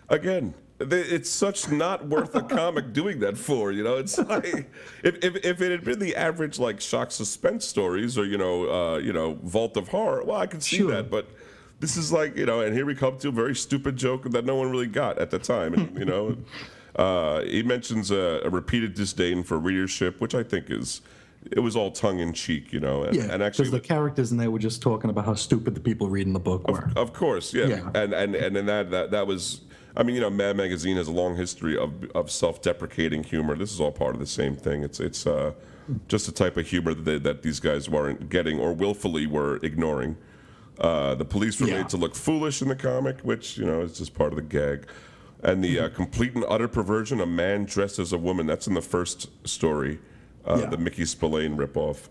Again, 0.10 0.56
it's 0.82 1.30
such 1.30 1.72
not 1.72 2.06
worth 2.10 2.36
a 2.36 2.42
comic 2.42 2.92
doing 3.02 3.20
that 3.20 3.38
for. 3.38 3.72
You 3.72 3.86
know, 3.86 3.96
it's 3.96 4.18
like 4.18 4.70
if, 5.04 5.16
if, 5.24 5.38
if 5.38 5.62
it 5.62 5.72
had 5.72 5.86
been 5.86 6.00
the 6.00 6.18
average 6.18 6.60
like 6.60 6.82
shock 6.82 7.10
suspense 7.12 7.66
stories 7.66 8.18
or 8.18 8.26
you 8.26 8.38
know 8.38 8.70
uh, 8.70 8.98
you 8.98 9.14
know 9.14 9.36
Vault 9.44 9.78
of 9.78 9.88
Horror, 9.88 10.26
well, 10.26 10.38
I 10.38 10.48
could 10.48 10.64
see 10.64 10.78
Sure. 10.78 10.92
that, 10.92 11.10
but. 11.10 11.28
This 11.80 11.98
is 11.98 12.12
like 12.12 12.38
you 12.38 12.46
know, 12.46 12.60
and 12.62 12.76
here 12.76 12.86
we 12.86 12.94
come 12.94 13.18
to 13.18 13.30
a 13.30 13.32
very 13.32 13.56
stupid 13.56 13.98
joke 13.98 14.30
that 14.30 14.46
no 14.46 14.54
one 14.56 14.70
really 14.70 14.86
got 14.86 15.18
at 15.18 15.32
the 15.32 15.40
time. 15.40 15.74
And, 15.74 15.98
you 15.98 16.06
know, 16.06 16.38
uh, 16.96 17.42
he 17.44 17.64
mentions 17.64 18.12
a, 18.12 18.42
a 18.44 18.50
repeated 18.50 18.94
disdain 18.94 19.44
for 19.44 19.58
readership, 19.58 20.20
which 20.20 20.36
I 20.36 20.44
think 20.44 20.70
is 20.70 21.02
it 21.52 21.60
was 21.60 21.76
all 21.76 21.90
tongue 21.92 22.20
in 22.20 22.34
cheek, 22.34 22.72
you 22.72 22.80
know. 22.80 23.04
And, 23.04 23.16
Yeah, 23.16 23.24
and 23.24 23.32
because 23.40 23.46
actually, 23.60 23.70
the 23.70 23.80
characters 23.80 24.32
in 24.32 24.38
there 24.38 24.52
were 24.52 24.60
just 24.60 24.82
talking 24.82 25.10
about 25.10 25.26
how 25.26 25.34
stupid 25.34 25.74
the 25.74 25.82
people 25.82 26.08
reading 26.10 26.34
the 26.34 26.40
book 26.40 26.68
were. 26.68 26.92
Of 26.96 27.14
course, 27.14 27.54
yeah. 27.54 27.66
Yeah. 27.68 27.90
And 27.96 28.14
and 28.14 28.36
and 28.36 28.56
in 28.58 28.66
that 28.68 28.92
that 28.92 29.12
that 29.12 29.26
was 29.28 29.62
I 29.96 30.04
mean, 30.04 30.16
you 30.16 30.22
know, 30.22 30.30
Mad 30.30 30.56
Magazine 30.56 30.98
has 30.98 31.08
a 31.08 31.12
long 31.12 31.36
history 31.36 31.78
of 31.78 31.92
of 32.14 32.30
self-deprecating 32.30 33.24
humor. 33.24 33.56
This 33.56 33.74
is 33.74 33.80
all 33.80 33.92
part 33.92 34.14
of 34.14 34.20
the 34.20 34.28
same 34.28 34.56
thing. 34.56 34.84
It's 34.84 35.00
it's 35.00 35.26
uh, 35.26 35.54
just 36.08 36.28
a 36.28 36.32
type 36.32 36.58
of 36.58 36.68
humor 36.68 36.94
that 36.94 37.06
they, 37.06 37.18
that 37.20 37.42
these 37.42 37.60
guys 37.60 37.90
weren't 37.90 38.30
getting 38.30 38.60
or 38.60 38.74
willfully 38.74 39.26
were 39.26 39.58
ignoring. 39.64 40.18
Uh, 40.80 41.16
the 41.16 41.26
police 41.26 41.60
were 41.60 41.68
Yeah. 41.68 41.78
made 41.80 41.90
to 41.90 41.98
look 41.98 42.16
foolish 42.16 42.62
in 42.62 42.68
the 42.68 42.76
comic, 42.76 43.20
which 43.22 43.58
you 43.58 43.66
know 43.66 43.82
is 43.82 43.98
just 43.98 44.14
part 44.14 44.32
of 44.32 44.36
the 44.36 44.44
gag. 44.44 44.88
And 45.44 45.64
the 45.64 45.80
uh, 45.80 45.90
complete 45.90 46.36
and 46.36 46.46
utter 46.48 46.68
perversion, 46.68 47.20
a 47.20 47.26
man 47.26 47.66
dressed 47.66 47.98
as 48.00 48.14
a 48.14 48.18
woman. 48.18 48.46
That's 48.46 48.68
in 48.68 48.74
the 48.76 48.82
first 48.82 49.30
story, 49.48 50.00
uh, 50.46 50.60
Yeah. 50.62 50.70
the 50.70 50.78
Mickey 50.78 51.06
Spillane 51.06 51.58
ripoff. 51.58 52.10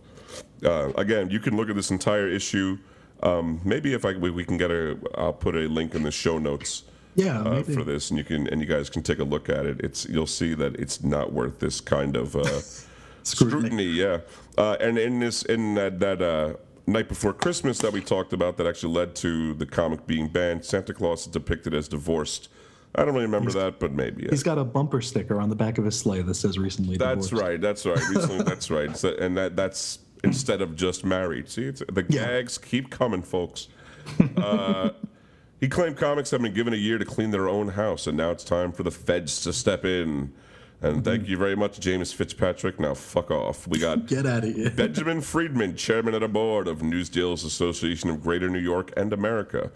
Uh, 0.64 0.92
again, 0.96 1.30
you 1.30 1.38
can 1.40 1.56
look 1.56 1.70
at 1.70 1.76
this 1.76 1.90
entire 1.90 2.28
issue. 2.28 2.78
Um, 3.22 3.60
maybe 3.64 3.92
if 3.94 4.04
I 4.04 4.14
we, 4.16 4.30
we 4.30 4.44
can 4.44 4.56
get 4.56 4.70
a, 4.70 4.98
I'll 5.16 5.32
put 5.32 5.54
a 5.54 5.68
link 5.68 5.94
in 5.94 6.02
the 6.02 6.10
show 6.10 6.38
notes 6.38 6.84
Yeah, 7.14 7.40
uh, 7.40 7.50
maybe. 7.50 7.74
for 7.74 7.84
this, 7.84 8.10
and 8.10 8.18
you 8.18 8.24
can 8.24 8.46
and 8.48 8.60
you 8.60 8.66
guys 8.66 8.88
can 8.90 9.02
take 9.02 9.18
a 9.18 9.24
look 9.24 9.48
at 9.48 9.64
it. 9.66 9.80
It's 9.80 10.06
you'll 10.08 10.26
see 10.26 10.54
that 10.54 10.74
it's 10.76 11.02
not 11.04 11.32
worth 11.32 11.58
this 11.60 11.80
kind 11.80 12.16
of 12.16 12.34
uh, 12.34 12.42
Scrutiny. 13.22 13.60
scrutiny. 13.60 13.84
Yeah, 13.84 14.18
uh, 14.56 14.76
and 14.80 14.98
in 14.98 15.20
this 15.20 15.42
in 15.42 15.74
that 15.74 16.00
that 16.00 16.22
uh, 16.22 16.54
night 16.86 17.08
before 17.08 17.32
Christmas 17.34 17.78
that 17.80 17.92
we 17.92 18.00
talked 18.00 18.32
about 18.32 18.56
that 18.56 18.66
actually 18.66 18.94
led 18.94 19.14
to 19.16 19.54
the 19.54 19.66
comic 19.66 20.06
being 20.06 20.26
banned. 20.28 20.64
Santa 20.64 20.94
Claus 20.94 21.20
is 21.22 21.26
depicted 21.32 21.74
as 21.74 21.86
divorced. 21.88 22.48
I 22.94 23.04
don't 23.04 23.14
really 23.14 23.26
remember 23.26 23.52
that, 23.52 23.78
but 23.78 23.92
maybe. 23.92 24.26
He's 24.28 24.42
got 24.42 24.58
a 24.58 24.64
bumper 24.64 25.00
sticker 25.00 25.40
on 25.40 25.48
the 25.48 25.54
back 25.56 25.78
of 25.78 25.84
his 25.84 25.98
sleigh 25.98 26.22
that 26.22 26.34
says 26.34 26.58
recently 26.58 26.96
That's 26.96 27.28
divorced. 27.28 27.44
right. 27.48 27.60
That's 27.60 27.86
right. 27.86 28.08
Recently, 28.08 28.42
that's 28.44 28.70
right. 28.70 28.96
So, 28.96 29.14
and 29.14 29.36
that 29.36 29.54
that's 29.56 30.00
instead 30.24 30.60
of 30.60 30.74
just 30.76 31.04
married. 31.04 31.48
See, 31.48 31.64
it's, 31.64 31.80
the 31.80 32.04
Yeah. 32.08 32.26
gags 32.26 32.58
keep 32.58 32.90
coming, 32.90 33.22
folks. 33.22 33.68
Uh, 34.36 34.90
he 35.60 35.68
claimed 35.68 35.96
comics 35.98 36.30
have 36.30 36.40
been 36.40 36.54
given 36.54 36.72
a 36.72 36.76
year 36.76 36.96
to 36.98 37.04
clean 37.04 37.30
their 37.30 37.48
own 37.48 37.68
house, 37.68 38.06
and 38.06 38.16
now 38.16 38.30
it's 38.30 38.42
time 38.42 38.72
for 38.72 38.82
the 38.82 38.90
feds 38.90 39.42
to 39.42 39.52
step 39.52 39.84
in. 39.84 40.32
And 40.82 41.04
thank 41.04 41.28
you 41.28 41.36
very 41.36 41.54
much, 41.54 41.78
James 41.80 42.10
Fitzpatrick. 42.12 42.80
Now 42.80 42.94
fuck 42.94 43.30
off. 43.30 43.68
We 43.68 43.78
got 43.78 44.06
Get 44.06 44.24
out 44.24 44.42
of 44.44 44.54
here. 44.54 44.70
Benjamin 44.74 45.20
Friedman, 45.20 45.76
chairman 45.76 46.14
of 46.14 46.22
the 46.22 46.28
board 46.28 46.66
of 46.66 46.78
Newsdealers 46.78 47.44
Association 47.44 48.08
of 48.08 48.22
Greater 48.22 48.48
New 48.48 48.58
York 48.58 48.90
and 48.96 49.12
America. 49.12 49.70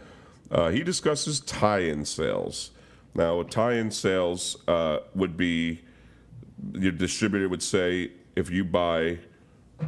Uh, 0.51 0.71
he 0.71 0.83
discusses 0.83 1.41
tie-in 1.41 2.07
sales. 2.07 2.71
Now, 3.15 3.41
a 3.41 3.45
tie-in 3.45 3.91
sales 3.91 4.57
uh, 4.67 4.99
would 5.15 5.37
be 5.37 5.83
your 6.73 6.93
distributor 6.93 7.49
would 7.49 7.63
say 7.63 8.11
if 8.35 8.51
you 8.51 8.65
buy, 8.65 9.19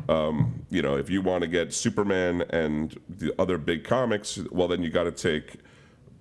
um, 0.09 0.65
you 0.71 0.83
know, 0.83 0.97
if 0.97 1.11
you 1.11 1.23
want 1.23 1.43
to 1.43 1.49
get 1.49 1.73
Superman 1.75 2.43
and 2.51 2.99
the 3.09 3.35
other 3.41 3.59
big 3.59 3.83
comics, 3.85 4.39
well, 4.53 4.69
then 4.69 4.83
you 4.83 4.91
got 4.91 5.05
to 5.05 5.13
take 5.13 5.57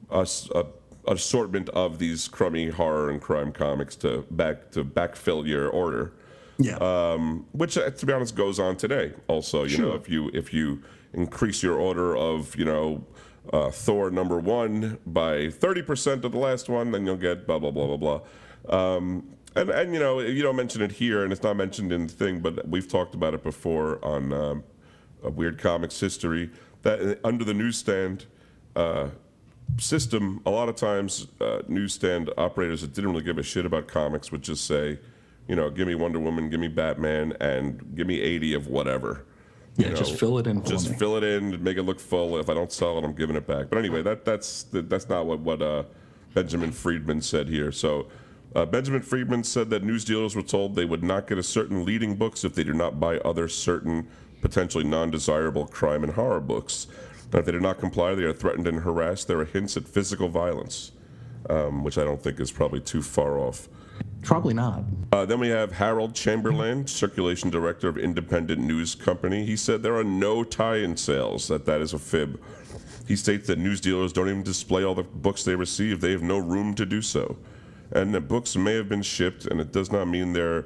a, 0.10 0.28
a- 0.56 0.66
assortment 1.12 1.70
of 1.70 2.00
these 2.00 2.28
crummy 2.28 2.70
horror 2.70 3.10
and 3.12 3.22
crime 3.22 3.52
comics 3.52 3.96
to 3.98 4.26
back 4.32 4.72
to 4.72 4.84
backfill 4.84 5.46
your 5.48 5.70
order 5.70 6.14
Yeah. 6.58 6.78
um, 6.78 7.46
which 7.52 7.78
uh, 7.78 7.92
to 7.92 8.06
be 8.08 8.12
honest 8.14 8.36
goes 8.36 8.58
on 8.60 8.76
today 8.76 9.14
also 9.28 9.66
you 9.66 9.78
know 9.78 9.94
if 9.94 10.10
you 10.10 10.32
if 10.34 10.52
you 10.52 10.82
increase 11.14 11.62
your 11.62 11.76
order 11.78 12.16
of 12.18 12.56
you 12.56 12.66
know 12.66 13.06
uh, 13.54 13.70
thor 13.70 14.10
number 14.10 14.40
one 14.40 14.98
by 15.06 15.48
30% 15.48 16.24
of 16.24 16.32
the 16.32 16.38
last 16.38 16.70
one 16.70 16.92
then 16.92 17.06
you'll 17.06 17.18
get 17.18 17.46
blah 17.46 17.60
blah 17.60 17.72
blah 17.72 17.96
blah 17.96 18.22
blah 18.70 18.96
um, 18.96 19.36
and 19.56 19.70
and 19.70 19.94
you 19.94 20.00
know 20.00 20.20
you 20.20 20.42
don't 20.42 20.56
mention 20.56 20.82
it 20.82 20.94
here 20.94 21.24
and 21.24 21.32
it's 21.32 21.44
not 21.44 21.56
mentioned 21.56 21.92
in 21.92 22.08
the 22.08 22.14
thing 22.14 22.40
but 22.40 22.68
we've 22.68 22.88
talked 22.88 23.16
about 23.16 23.34
it 23.34 23.44
before 23.44 24.04
on 24.04 24.34
um, 24.34 24.64
weird 25.24 25.58
comics 25.58 26.00
history 26.00 26.50
that 26.82 27.02
uh, 27.02 27.28
under 27.28 27.44
the 27.44 27.54
newsstand 27.54 28.26
uh, 28.76 29.10
system, 29.78 30.42
a 30.46 30.52
lot 30.52 30.70
of 30.70 30.76
times 30.76 31.28
uh, 31.42 31.62
newsstand 31.68 32.30
operators 32.38 32.82
that 32.82 32.94
didn't 32.94 33.12
really 33.12 33.24
give 33.24 33.38
a 33.38 33.44
shit 33.44 33.66
about 33.66 33.88
comics 33.88 34.32
would 34.32 34.42
just 34.42 34.66
say, 34.66 35.00
you 35.48 35.56
know, 35.56 35.70
give 35.70 35.88
me 35.88 35.96
Wonder 35.96 36.20
Woman, 36.20 36.50
give 36.50 36.60
me 36.60 36.68
Batman, 36.68 37.34
and 37.40 37.96
give 37.96 38.08
me 38.08 38.22
80 38.22 38.54
of 38.54 38.68
whatever. 38.68 39.26
Yeah, 39.78 39.90
just 39.90 40.18
fill 40.18 40.38
it 40.40 40.48
in 40.48 40.62
for 40.62 40.70
Just 40.70 40.90
me. 40.90 40.96
fill 40.98 41.18
it 41.18 41.24
in, 41.24 41.62
make 41.62 41.78
it 41.78 41.84
look 41.84 42.00
full. 42.00 42.38
If 42.40 42.50
I 42.50 42.54
don't 42.54 42.72
sell 42.72 42.98
it, 42.98 43.04
I'm 43.04 43.14
giving 43.14 43.36
it 43.36 43.46
back. 43.46 43.70
But 43.70 43.78
anyway, 43.78 44.02
that 44.04 44.24
that's 44.24 44.66
that's 44.72 45.10
not 45.10 45.26
what 45.26 45.40
what 45.40 45.62
uh, 45.62 45.84
Benjamin 46.34 46.72
Friedman 46.72 47.22
said 47.22 47.48
here. 47.50 47.72
So. 47.72 48.08
Uh, 48.56 48.66
Benjamin 48.66 49.02
Friedman 49.02 49.44
said 49.44 49.70
that 49.72 49.84
news 49.84 50.06
dealers 50.06 50.34
were 50.34 50.42
told 50.42 50.76
they 50.76 50.86
would 50.86 51.04
not 51.04 51.28
get 51.28 51.38
a 51.38 51.44
certain 51.44 51.84
leading 51.84 52.16
books 52.16 52.46
if 52.46 52.56
they 52.56 52.64
did 52.64 52.78
not 52.78 53.02
buy 53.02 53.18
other 53.18 53.50
certain 53.50 54.08
potentially 54.40 54.86
non-desirable 54.86 55.68
crime 55.68 56.06
and 56.06 56.14
horror 56.14 56.40
books. 56.40 56.88
And 57.26 57.36
if 57.36 57.46
they 57.46 57.52
did 57.52 57.62
not 57.62 57.80
comply, 57.80 58.16
they 58.16 58.24
are 58.24 58.32
threatened 58.32 58.66
and 58.66 58.80
harassed. 58.80 59.28
There 59.28 59.40
are 59.40 59.46
hints 59.46 59.76
at 59.76 59.86
physical 59.86 60.30
violence, 60.30 60.94
um, 61.50 61.84
which 61.84 61.98
I 61.98 62.06
don't 62.06 62.22
think 62.22 62.40
is 62.40 62.50
probably 62.50 62.80
too 62.80 63.02
far 63.02 63.38
off. 63.38 63.68
Probably 64.22 64.54
not. 64.56 64.84
Uh, 65.12 65.26
then 65.26 65.40
we 65.40 65.50
have 65.50 65.72
Harold 65.72 66.16
Chamberlain, 66.16 66.88
circulation 66.88 67.52
director 67.52 67.88
of 67.88 67.98
Independent 67.98 68.60
News 68.60 68.96
Company. 68.96 69.46
He 69.46 69.56
said 69.56 69.84
there 69.84 69.96
are 69.96 70.04
no 70.04 70.44
tie-in 70.44 70.98
sales. 70.98 71.48
That 71.48 71.66
that 71.66 71.80
is 71.80 71.94
a 71.94 72.00
fib. 72.00 72.42
He 73.08 73.16
states 73.16 73.48
that 73.48 73.60
news 73.60 73.80
dealers 73.80 74.12
don't 74.12 74.28
even 74.28 74.42
display 74.42 74.84
all 74.84 74.96
the 74.96 75.04
books 75.04 75.44
they 75.44 75.56
receive. 75.56 76.02
They 76.02 76.12
have 76.12 76.24
no 76.24 76.40
room 76.40 76.74
to 76.74 76.88
do 76.88 77.04
so, 77.04 77.38
and 77.92 78.16
the 78.16 78.22
books 78.22 78.56
may 78.56 78.74
have 78.74 78.90
been 78.90 79.04
shipped, 79.04 79.46
and 79.46 79.62
it 79.62 79.72
does 79.72 79.92
not 79.92 80.06
mean 80.08 80.34
there 80.34 80.66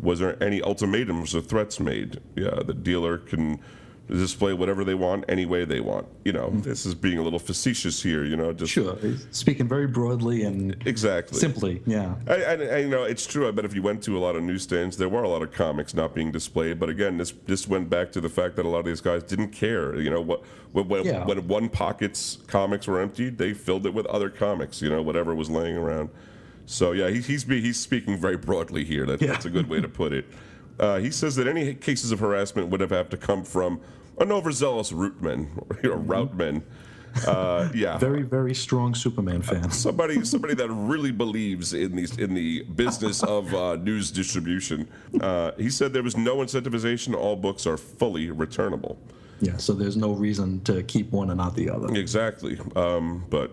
was 0.00 0.18
there 0.18 0.42
any 0.42 0.62
ultimatums 0.62 1.34
or 1.34 1.42
threats 1.42 1.78
made. 1.78 2.20
Yeah, 2.36 2.60
the 2.64 2.74
dealer 2.74 3.18
can 3.18 3.60
display 4.08 4.52
whatever 4.52 4.84
they 4.84 4.94
want 4.94 5.24
any 5.28 5.46
way 5.46 5.64
they 5.64 5.80
want. 5.80 6.06
You 6.24 6.32
know, 6.32 6.48
mm-hmm. 6.48 6.60
this 6.60 6.84
is 6.84 6.94
being 6.94 7.18
a 7.18 7.22
little 7.22 7.38
facetious 7.38 8.02
here. 8.02 8.24
You 8.24 8.36
know, 8.36 8.52
just 8.52 8.72
Sure. 8.72 8.96
Speaking 9.30 9.68
very 9.68 9.86
broadly 9.86 10.42
and 10.42 10.76
exactly 10.86 11.38
simply. 11.38 11.82
Yeah. 11.86 12.14
I, 12.28 12.78
you 12.78 12.88
know, 12.88 13.04
it's 13.04 13.26
true. 13.26 13.48
I 13.48 13.50
bet 13.50 13.64
if 13.64 13.74
you 13.74 13.82
went 13.82 14.02
to 14.04 14.16
a 14.16 14.20
lot 14.20 14.36
of 14.36 14.42
newsstands, 14.42 14.96
there 14.96 15.08
were 15.08 15.22
a 15.22 15.28
lot 15.28 15.42
of 15.42 15.52
comics 15.52 15.94
not 15.94 16.14
being 16.14 16.30
displayed. 16.30 16.78
But 16.78 16.88
again, 16.88 17.16
this 17.16 17.32
this 17.46 17.66
went 17.66 17.88
back 17.88 18.12
to 18.12 18.20
the 18.20 18.28
fact 18.28 18.56
that 18.56 18.66
a 18.66 18.68
lot 18.68 18.80
of 18.80 18.84
these 18.86 19.00
guys 19.00 19.22
didn't 19.22 19.50
care. 19.50 19.98
You 19.98 20.10
know, 20.10 20.20
what 20.20 20.42
when 20.72 20.88
when, 20.88 21.04
Yeah. 21.04 21.24
when 21.24 21.46
one 21.48 21.68
pocket's 21.68 22.38
comics 22.46 22.86
were 22.86 23.00
emptied, 23.00 23.38
they 23.38 23.54
filled 23.54 23.86
it 23.86 23.94
with 23.94 24.06
other 24.06 24.28
comics. 24.28 24.82
You 24.82 24.90
know, 24.90 25.02
whatever 25.02 25.34
was 25.34 25.48
laying 25.48 25.76
around. 25.76 26.10
So 26.66 26.92
yeah, 26.92 27.08
he, 27.08 27.20
he's 27.20 27.44
he's 27.44 27.78
speaking 27.78 28.18
very 28.18 28.36
broadly 28.36 28.84
here. 28.84 29.06
That, 29.06 29.20
Yeah. 29.22 29.28
That's 29.32 29.44
a 29.46 29.50
good 29.50 29.68
way 29.68 29.80
to 29.80 29.88
put 29.88 30.12
it. 30.12 30.26
Uh, 30.78 30.98
he 30.98 31.10
says 31.10 31.36
that 31.36 31.46
any 31.46 31.74
cases 31.74 32.10
of 32.12 32.20
harassment 32.20 32.68
would 32.68 32.80
have 32.80 32.90
have 32.90 33.08
to 33.10 33.16
come 33.16 33.44
from 33.44 33.80
an 34.18 34.32
overzealous 34.32 34.92
routeman 34.92 35.48
or 35.84 35.90
know, 35.90 35.98
routeman. 35.98 36.62
Uh, 37.28 37.68
yeah, 37.72 37.96
Very, 37.98 38.22
very 38.22 38.54
strong 38.54 38.92
Superman 38.92 39.40
fan. 39.40 39.70
somebody 39.70 40.24
somebody 40.34 40.54
that 40.54 40.68
really 40.68 41.12
believes 41.12 41.72
in 41.72 41.94
these 41.94 42.16
in 42.18 42.34
the 42.34 42.62
business 42.74 43.22
of 43.22 43.54
uh, 43.54 43.76
news 43.76 44.10
distribution. 44.10 44.88
Uh, 45.20 45.52
he 45.56 45.70
said 45.70 45.92
there 45.92 46.02
was 46.02 46.16
no 46.16 46.38
incentivization. 46.38 47.14
All 47.14 47.36
books 47.36 47.66
are 47.68 47.76
fully 47.76 48.30
returnable. 48.32 48.98
Yeah, 49.40 49.56
so 49.58 49.74
there's 49.74 49.96
no 49.96 50.12
reason 50.12 50.60
to 50.62 50.82
keep 50.84 51.12
one 51.12 51.30
and 51.30 51.38
not 51.38 51.54
the 51.54 51.70
other. 51.70 51.94
Exactly, 51.94 52.58
um, 52.74 53.24
but 53.30 53.52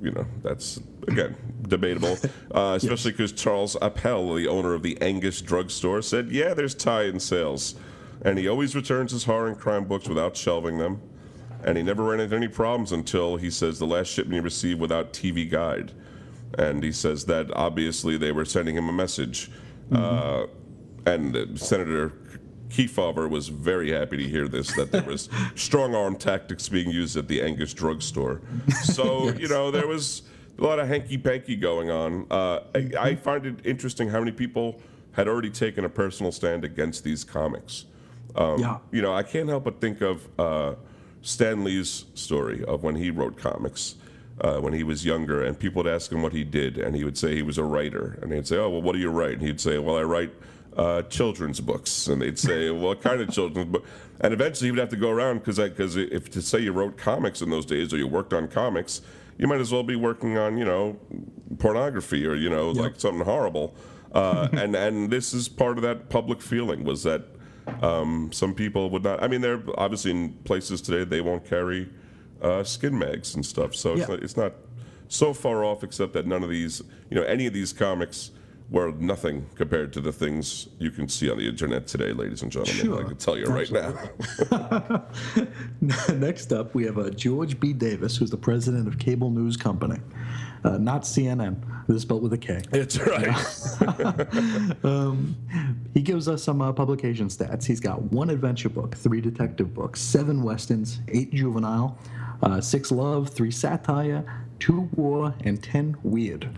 you 0.00 0.10
know 0.10 0.24
that's 0.42 0.80
again 1.08 1.36
debatable, 1.68 2.18
uh, 2.52 2.74
especially 2.80 3.12
because 3.12 3.32
Charles 3.32 3.76
Appel, 3.80 4.34
the 4.34 4.48
owner 4.48 4.74
of 4.74 4.82
the 4.82 5.00
Angus 5.00 5.40
drugstore, 5.40 6.02
said, 6.02 6.30
"Yeah, 6.30 6.54
there's 6.54 6.74
tie-in 6.74 7.20
sales, 7.20 7.74
and 8.22 8.38
he 8.38 8.48
always 8.48 8.74
returns 8.74 9.12
his 9.12 9.24
horror 9.24 9.48
and 9.48 9.58
crime 9.58 9.84
books 9.84 10.08
without 10.08 10.36
shelving 10.36 10.78
them." 10.78 11.00
And 11.64 11.78
he 11.78 11.82
never 11.82 12.04
ran 12.04 12.20
into 12.20 12.36
any 12.36 12.48
problems 12.48 12.92
until 12.92 13.36
he 13.36 13.50
says 13.50 13.78
the 13.78 13.86
last 13.86 14.08
shipment 14.08 14.34
he 14.34 14.40
received 14.40 14.80
without 14.80 15.14
TV 15.14 15.50
guide. 15.50 15.92
And 16.58 16.84
he 16.84 16.92
says 16.92 17.24
that 17.24 17.50
obviously 17.56 18.18
they 18.18 18.32
were 18.32 18.44
sending 18.44 18.76
him 18.76 18.88
a 18.88 18.92
message. 18.92 19.50
Uh, 19.90 20.44
and 21.06 21.34
uh, 21.34 21.56
Senator 21.56 22.12
Kefauver 22.68 23.28
was 23.28 23.48
very 23.48 23.92
happy 23.92 24.16
to 24.16 24.28
hear 24.28 24.48
this 24.48 24.72
that 24.74 24.90
there 24.90 25.02
was 25.02 25.28
strong 25.54 25.94
arm 25.94 26.16
tactics 26.16 26.68
being 26.68 26.90
used 26.90 27.16
at 27.16 27.28
the 27.28 27.40
Angus 27.40 27.72
drugstore. 27.72 28.40
So, 28.82 29.32
you 29.38 29.48
know, 29.48 29.70
there 29.70 29.86
was 29.86 30.22
a 30.58 30.62
lot 30.62 30.78
of 30.78 30.88
hanky 30.88 31.18
panky 31.18 31.56
going 31.56 31.90
on. 31.90 32.26
Uh, 32.30 32.60
I, 32.74 32.90
I 32.98 33.14
find 33.16 33.44
it 33.46 33.56
interesting 33.64 34.08
how 34.08 34.20
many 34.20 34.32
people 34.32 34.80
had 35.12 35.28
already 35.28 35.50
taken 35.50 35.84
a 35.84 35.88
personal 35.88 36.32
stand 36.32 36.64
against 36.64 37.04
these 37.04 37.24
comics. 37.24 37.86
Um, 38.36 38.58
Yeah. 38.58 38.78
You 38.90 39.02
know, 39.02 39.14
I 39.14 39.22
can't 39.22 39.48
help 39.48 39.64
but 39.64 39.80
think 39.80 40.00
of 40.00 40.28
uh, 40.38 40.74
Stan 41.22 41.64
Lee's 41.64 42.06
story 42.14 42.64
of 42.64 42.82
when 42.82 42.96
he 42.96 43.10
wrote 43.10 43.36
comics. 43.36 43.96
uh, 44.40 44.58
when 44.58 44.72
he 44.72 44.82
was 44.82 45.04
younger, 45.04 45.44
and 45.44 45.56
people 45.56 45.80
would 45.80 45.92
ask 45.92 46.10
him 46.10 46.20
what 46.20 46.32
he 46.32 46.42
did, 46.42 46.76
and 46.76 46.96
he 46.96 47.04
would 47.04 47.16
say 47.16 47.36
he 47.36 47.42
was 47.42 47.56
a 47.56 47.62
writer, 47.62 48.18
and 48.20 48.32
he'd 48.32 48.44
say, 48.48 48.56
"Oh, 48.56 48.68
well, 48.68 48.82
what 48.82 48.94
do 48.94 48.98
you 48.98 49.08
write?" 49.08 49.34
And 49.34 49.42
he'd 49.42 49.60
say, 49.60 49.78
"Well, 49.78 49.96
I 49.96 50.02
write 50.02 50.32
uh, 50.76 51.02
children's 51.02 51.60
books," 51.60 52.08
and 52.08 52.20
they'd 52.20 52.36
say, 52.36 52.68
well, 52.68 52.80
"What 52.88 53.00
kind 53.00 53.20
of 53.20 53.30
children's 53.30 53.70
book?" 53.70 53.84
And 54.20 54.34
eventually, 54.34 54.66
he 54.66 54.70
would 54.72 54.80
have 54.80 54.88
to 54.88 54.96
go 54.96 55.10
around 55.10 55.38
because 55.38 55.60
because 55.60 55.94
if 55.96 56.32
to 56.32 56.42
say 56.42 56.58
you 56.58 56.72
wrote 56.72 56.96
comics 56.98 57.42
in 57.42 57.50
those 57.50 57.64
days 57.64 57.94
or 57.94 57.96
you 57.96 58.08
worked 58.08 58.32
on 58.32 58.48
comics, 58.48 59.02
you 59.38 59.46
might 59.46 59.60
as 59.60 59.72
well 59.72 59.82
be 59.82 59.96
working 59.96 60.38
on 60.38 60.56
you 60.56 60.64
know 60.64 60.98
pornography 61.58 62.26
or 62.26 62.34
you 62.34 62.50
know 62.50 62.68
yep. 62.72 62.76
like 62.76 63.00
something 63.00 63.24
horrible. 63.24 63.74
Uh, 64.12 64.48
and 64.52 64.74
and 64.74 65.10
this 65.10 65.34
is 65.34 65.48
part 65.48 65.76
of 65.76 65.82
that 65.82 66.08
public 66.08 66.40
feeling 66.40 66.84
was 66.84 67.02
that 67.02 67.24
um, 67.82 68.30
some 68.32 68.54
people 68.54 68.90
would 68.90 69.04
not. 69.04 69.22
I 69.22 69.28
mean, 69.28 69.40
they're 69.40 69.62
obviously 69.76 70.10
in 70.10 70.32
places 70.44 70.80
today 70.80 71.04
they 71.04 71.20
won't 71.20 71.44
carry 71.44 71.88
uh, 72.42 72.62
skin 72.62 72.98
mags 72.98 73.34
and 73.34 73.44
stuff, 73.44 73.74
so 73.74 73.94
yeah. 73.94 74.02
it's, 74.02 74.08
not, 74.08 74.22
it's 74.22 74.36
not 74.36 74.52
so 75.08 75.32
far 75.32 75.64
off. 75.64 75.82
Except 75.82 76.12
that 76.12 76.26
none 76.26 76.42
of 76.42 76.50
these, 76.50 76.82
you 77.10 77.16
know, 77.16 77.22
any 77.24 77.46
of 77.46 77.52
these 77.52 77.72
comics 77.72 78.30
were 78.70 78.92
nothing 78.92 79.46
compared 79.54 79.92
to 79.92 80.00
the 80.00 80.12
things 80.12 80.68
you 80.78 80.90
can 80.90 81.08
see 81.08 81.30
on 81.30 81.38
the 81.38 81.46
internet 81.46 81.86
today, 81.86 82.12
ladies 82.12 82.42
and 82.42 82.50
gentlemen. 82.50 82.84
Sure. 82.84 83.04
I 83.04 83.08
can 83.08 83.16
tell 83.16 83.36
you 83.36 83.44
right 83.44 83.70
now. 83.70 85.04
Next 86.14 86.52
up, 86.52 86.74
we 86.74 86.84
have 86.84 86.98
uh, 86.98 87.10
George 87.10 87.60
B. 87.60 87.72
Davis, 87.72 88.16
who's 88.16 88.30
the 88.30 88.36
president 88.36 88.88
of 88.88 88.96
Kable 88.96 89.32
News 89.32 89.56
Company, 89.56 90.00
uh, 90.64 90.78
not 90.78 91.02
CNN. 91.02 91.56
This 91.86 91.96
is 91.96 92.02
spelled 92.02 92.22
with 92.22 92.32
a 92.32 92.38
K. 92.38 92.62
It's 92.72 92.98
right. 92.98 93.28
um, 94.84 95.36
he 95.92 96.00
gives 96.00 96.26
us 96.26 96.42
some 96.42 96.62
uh, 96.62 96.72
publication 96.72 97.28
stats. 97.28 97.66
He's 97.66 97.80
got 97.80 98.00
one 98.02 98.30
adventure 98.30 98.70
book, 98.70 98.96
three 98.96 99.20
detective 99.20 99.74
books, 99.74 100.00
seven 100.00 100.42
westerns, 100.42 101.00
eight 101.08 101.34
juvenile, 101.34 101.98
uh, 102.42 102.62
six 102.62 102.90
love, 102.90 103.28
three 103.28 103.50
satire, 103.50 104.24
two 104.58 104.88
war, 104.94 105.34
and 105.40 105.62
ten 105.62 105.96
weird. 106.02 106.48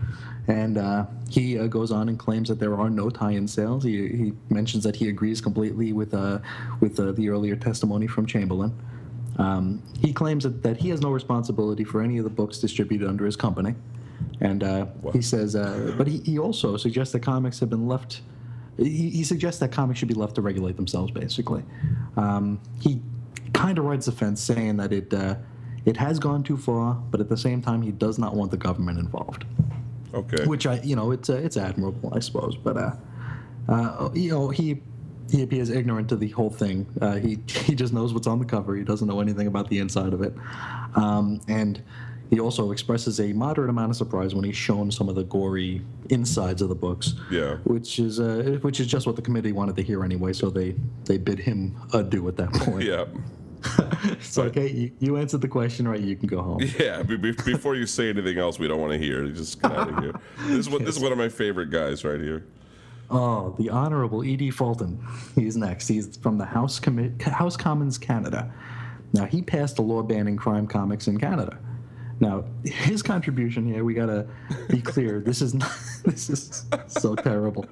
And 0.47 0.77
uh, 0.77 1.05
he 1.29 1.59
uh, 1.59 1.67
goes 1.67 1.91
on 1.91 2.07
and 2.07 2.17
claims 2.17 2.47
that 2.47 2.59
there 2.59 2.75
are 2.75 2.89
no 2.89 3.09
tie-in 3.09 3.47
sales. 3.47 3.83
He, 3.83 4.07
he 4.07 4.33
mentions 4.49 4.83
that 4.85 4.95
he 4.95 5.09
agrees 5.09 5.41
completely 5.41 5.91
with 5.91 6.13
uh, 6.13 6.39
with 6.79 6.99
uh, 6.99 7.11
the 7.11 7.29
earlier 7.29 7.55
testimony 7.55 8.07
from 8.07 8.25
Chamberlain. 8.25 8.73
Um, 9.37 9.83
he 9.99 10.13
claims 10.13 10.43
that, 10.45 10.63
that 10.63 10.77
he 10.77 10.89
has 10.89 11.01
no 11.01 11.11
responsibility 11.11 11.83
for 11.83 12.01
any 12.01 12.17
of 12.17 12.23
the 12.23 12.29
books 12.29 12.59
distributed 12.59 13.07
under 13.07 13.25
his 13.25 13.35
company. 13.35 13.75
And 14.41 14.63
uh, 14.63 14.87
he 15.13 15.21
says, 15.21 15.55
uh, 15.55 15.93
but 15.97 16.07
he, 16.07 16.19
he 16.19 16.39
also 16.39 16.77
suggests 16.77 17.11
that 17.13 17.19
comics 17.19 17.59
have 17.59 17.69
been 17.69 17.87
left. 17.87 18.21
He, 18.77 19.09
he 19.09 19.23
suggests 19.23 19.59
that 19.59 19.71
comics 19.71 19.99
should 19.99 20.07
be 20.07 20.13
left 20.13 20.35
to 20.35 20.41
regulate 20.41 20.75
themselves, 20.75 21.11
basically. 21.11 21.63
Um, 22.15 22.59
he 22.81 23.01
kind 23.53 23.77
of 23.77 23.85
rides 23.85 24.05
the 24.05 24.11
fence, 24.11 24.41
saying 24.41 24.77
that 24.77 24.91
it 24.93 25.13
uh, 25.13 25.35
it 25.85 25.97
has 25.97 26.19
gone 26.19 26.43
too 26.43 26.57
far, 26.57 26.95
but 26.95 27.19
at 27.21 27.29
the 27.29 27.37
same 27.37 27.61
time, 27.61 27.81
he 27.81 27.91
does 27.91 28.17
not 28.17 28.35
want 28.35 28.51
the 28.51 28.57
government 28.57 28.99
involved. 28.99 29.45
Okay. 30.17 30.45
Which 30.45 30.65
I, 30.65 30.79
you 30.81 30.95
know, 30.95 31.11
it's 31.11 31.29
uh, 31.29 31.35
it's 31.35 31.57
admirable, 31.57 32.11
I 32.13 32.19
suppose. 32.19 32.55
But 32.55 32.77
uh, 32.77 32.91
uh, 33.69 34.09
you 34.13 34.31
know, 34.31 34.49
he 34.49 34.81
he 35.29 35.43
appears 35.43 35.69
ignorant 35.69 36.09
to 36.09 36.15
the 36.15 36.29
whole 36.29 36.49
thing. 36.49 36.87
Uh, 37.01 37.15
he 37.15 37.39
he 37.47 37.75
just 37.75 37.93
knows 37.93 38.13
what's 38.13 38.27
on 38.27 38.39
the 38.39 38.45
cover. 38.45 38.75
He 38.75 38.83
doesn't 38.83 39.07
know 39.07 39.19
anything 39.21 39.47
about 39.47 39.69
the 39.69 39.79
inside 39.79 40.13
of 40.13 40.21
it, 40.21 40.33
um, 40.95 41.41
and 41.47 41.81
he 42.29 42.39
also 42.39 42.71
expresses 42.71 43.19
a 43.19 43.31
moderate 43.33 43.69
amount 43.69 43.91
of 43.91 43.95
surprise 43.95 44.35
when 44.35 44.43
he's 44.43 44.57
shown 44.57 44.91
some 44.91 45.07
of 45.07 45.15
the 45.15 45.23
gory 45.23 45.81
insides 46.09 46.61
of 46.61 46.69
the 46.69 46.75
books. 46.75 47.13
Yeah. 47.31 47.57
Which 47.63 47.99
is 47.99 48.19
uh, 48.19 48.57
which 48.61 48.79
is 48.79 48.87
just 48.87 49.05
what 49.05 49.15
the 49.15 49.21
committee 49.21 49.51
wanted 49.51 49.75
to 49.77 49.83
hear 49.83 50.03
anyway. 50.03 50.33
So 50.33 50.49
they 50.49 50.75
they 51.05 51.17
bid 51.17 51.39
him 51.39 51.79
adieu 51.93 52.27
at 52.27 52.37
that 52.37 52.51
point. 52.53 52.83
yeah. 52.85 53.05
it's 54.03 54.35
but, 54.35 54.47
okay. 54.47 54.69
You, 54.69 54.91
you, 54.99 55.17
answered 55.17 55.41
the 55.41 55.47
question 55.47 55.87
right. 55.87 55.99
You 55.99 56.15
can 56.15 56.27
go 56.27 56.41
home. 56.41 56.59
Yeah. 56.79 57.01
before 57.03 57.75
you 57.75 57.85
say 57.85 58.09
anything 58.09 58.37
else, 58.37 58.59
we 58.59 58.67
don't 58.67 58.79
want 58.79 58.93
to 58.93 58.99
hear. 58.99 59.27
Just 59.27 59.61
get 59.61 59.71
out 59.71 59.89
of 59.89 60.03
here. 60.03 60.13
This 60.47 60.59
is 60.59 60.69
what, 60.69 60.85
this 60.85 60.95
is 60.95 61.01
one 61.01 61.11
of 61.11 61.17
my 61.17 61.29
favorite 61.29 61.69
guys 61.69 62.03
right 62.03 62.19
here. 62.19 62.45
Oh, 63.09 63.55
the 63.57 63.69
Honorable 63.69 64.23
E.D. 64.23 64.51
Fulton. 64.51 64.99
He's 65.35 65.55
next. 65.55 65.87
He's 65.87 66.17
from 66.17 66.37
the 66.37 66.45
House, 66.45 66.79
Com- 66.79 67.17
House 67.19 67.55
Commons 67.55 67.97
Canada. 67.97 68.53
Now, 69.13 69.25
he 69.25 69.41
passed 69.41 69.79
a 69.79 69.81
law 69.81 70.03
banning 70.03 70.35
crime 70.35 70.67
comics 70.67 71.07
in 71.07 71.17
Canada. 71.17 71.57
Now, 72.19 72.45
his 72.63 73.01
contribution 73.03 73.65
here, 73.65 73.83
we 73.83 73.93
gotta 73.93 74.27
be 74.69 74.81
clear. 74.81 75.19
this 75.19 75.41
is 75.41 75.53
not, 75.53 75.71
this 76.03 76.29
is 76.29 76.65
so 76.87 77.15
terrible. 77.15 77.65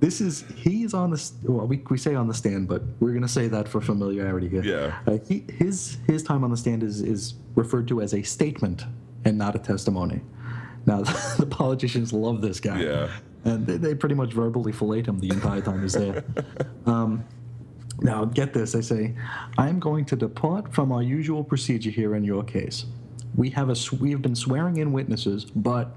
This 0.00 0.20
is 0.20 0.44
he's 0.54 0.94
on 0.94 1.10
the 1.10 1.30
well, 1.44 1.66
we, 1.66 1.82
we 1.90 1.98
say 1.98 2.14
on 2.14 2.28
the 2.28 2.34
stand, 2.34 2.68
but 2.68 2.82
we're 3.00 3.12
gonna 3.12 3.26
say 3.28 3.48
that 3.48 3.68
for 3.68 3.80
familiarity 3.80 4.48
here. 4.48 4.62
Yeah. 4.62 4.98
Uh, 5.06 5.18
he, 5.26 5.44
his 5.52 5.98
his 6.06 6.22
time 6.22 6.44
on 6.44 6.50
the 6.50 6.56
stand 6.56 6.82
is 6.82 7.00
is 7.00 7.34
referred 7.56 7.88
to 7.88 8.00
as 8.00 8.14
a 8.14 8.22
statement 8.22 8.84
and 9.24 9.36
not 9.36 9.56
a 9.56 9.58
testimony. 9.58 10.20
Now, 10.86 11.02
the 11.38 11.46
politicians 11.46 12.12
love 12.12 12.40
this 12.40 12.60
guy. 12.60 12.82
Yeah. 12.82 13.10
And 13.44 13.66
they, 13.66 13.76
they 13.76 13.94
pretty 13.94 14.14
much 14.14 14.32
verbally 14.32 14.72
fillet 14.72 15.02
him 15.02 15.20
the 15.20 15.28
entire 15.28 15.60
time 15.60 15.82
he's 15.82 15.92
there. 15.92 16.24
Um, 16.86 17.22
now, 18.00 18.24
get 18.24 18.54
this. 18.54 18.74
i 18.74 18.80
say, 18.80 19.14
I 19.58 19.68
am 19.68 19.78
going 19.78 20.06
to 20.06 20.16
depart 20.16 20.72
from 20.72 20.90
our 20.90 21.02
usual 21.02 21.44
procedure 21.44 21.90
here 21.90 22.14
in 22.14 22.24
your 22.24 22.42
case. 22.42 22.86
We 23.34 23.50
have, 23.50 23.68
a, 23.68 23.76
we 23.96 24.10
have 24.12 24.22
been 24.22 24.34
swearing 24.34 24.78
in 24.78 24.90
witnesses, 24.90 25.44
but 25.44 25.94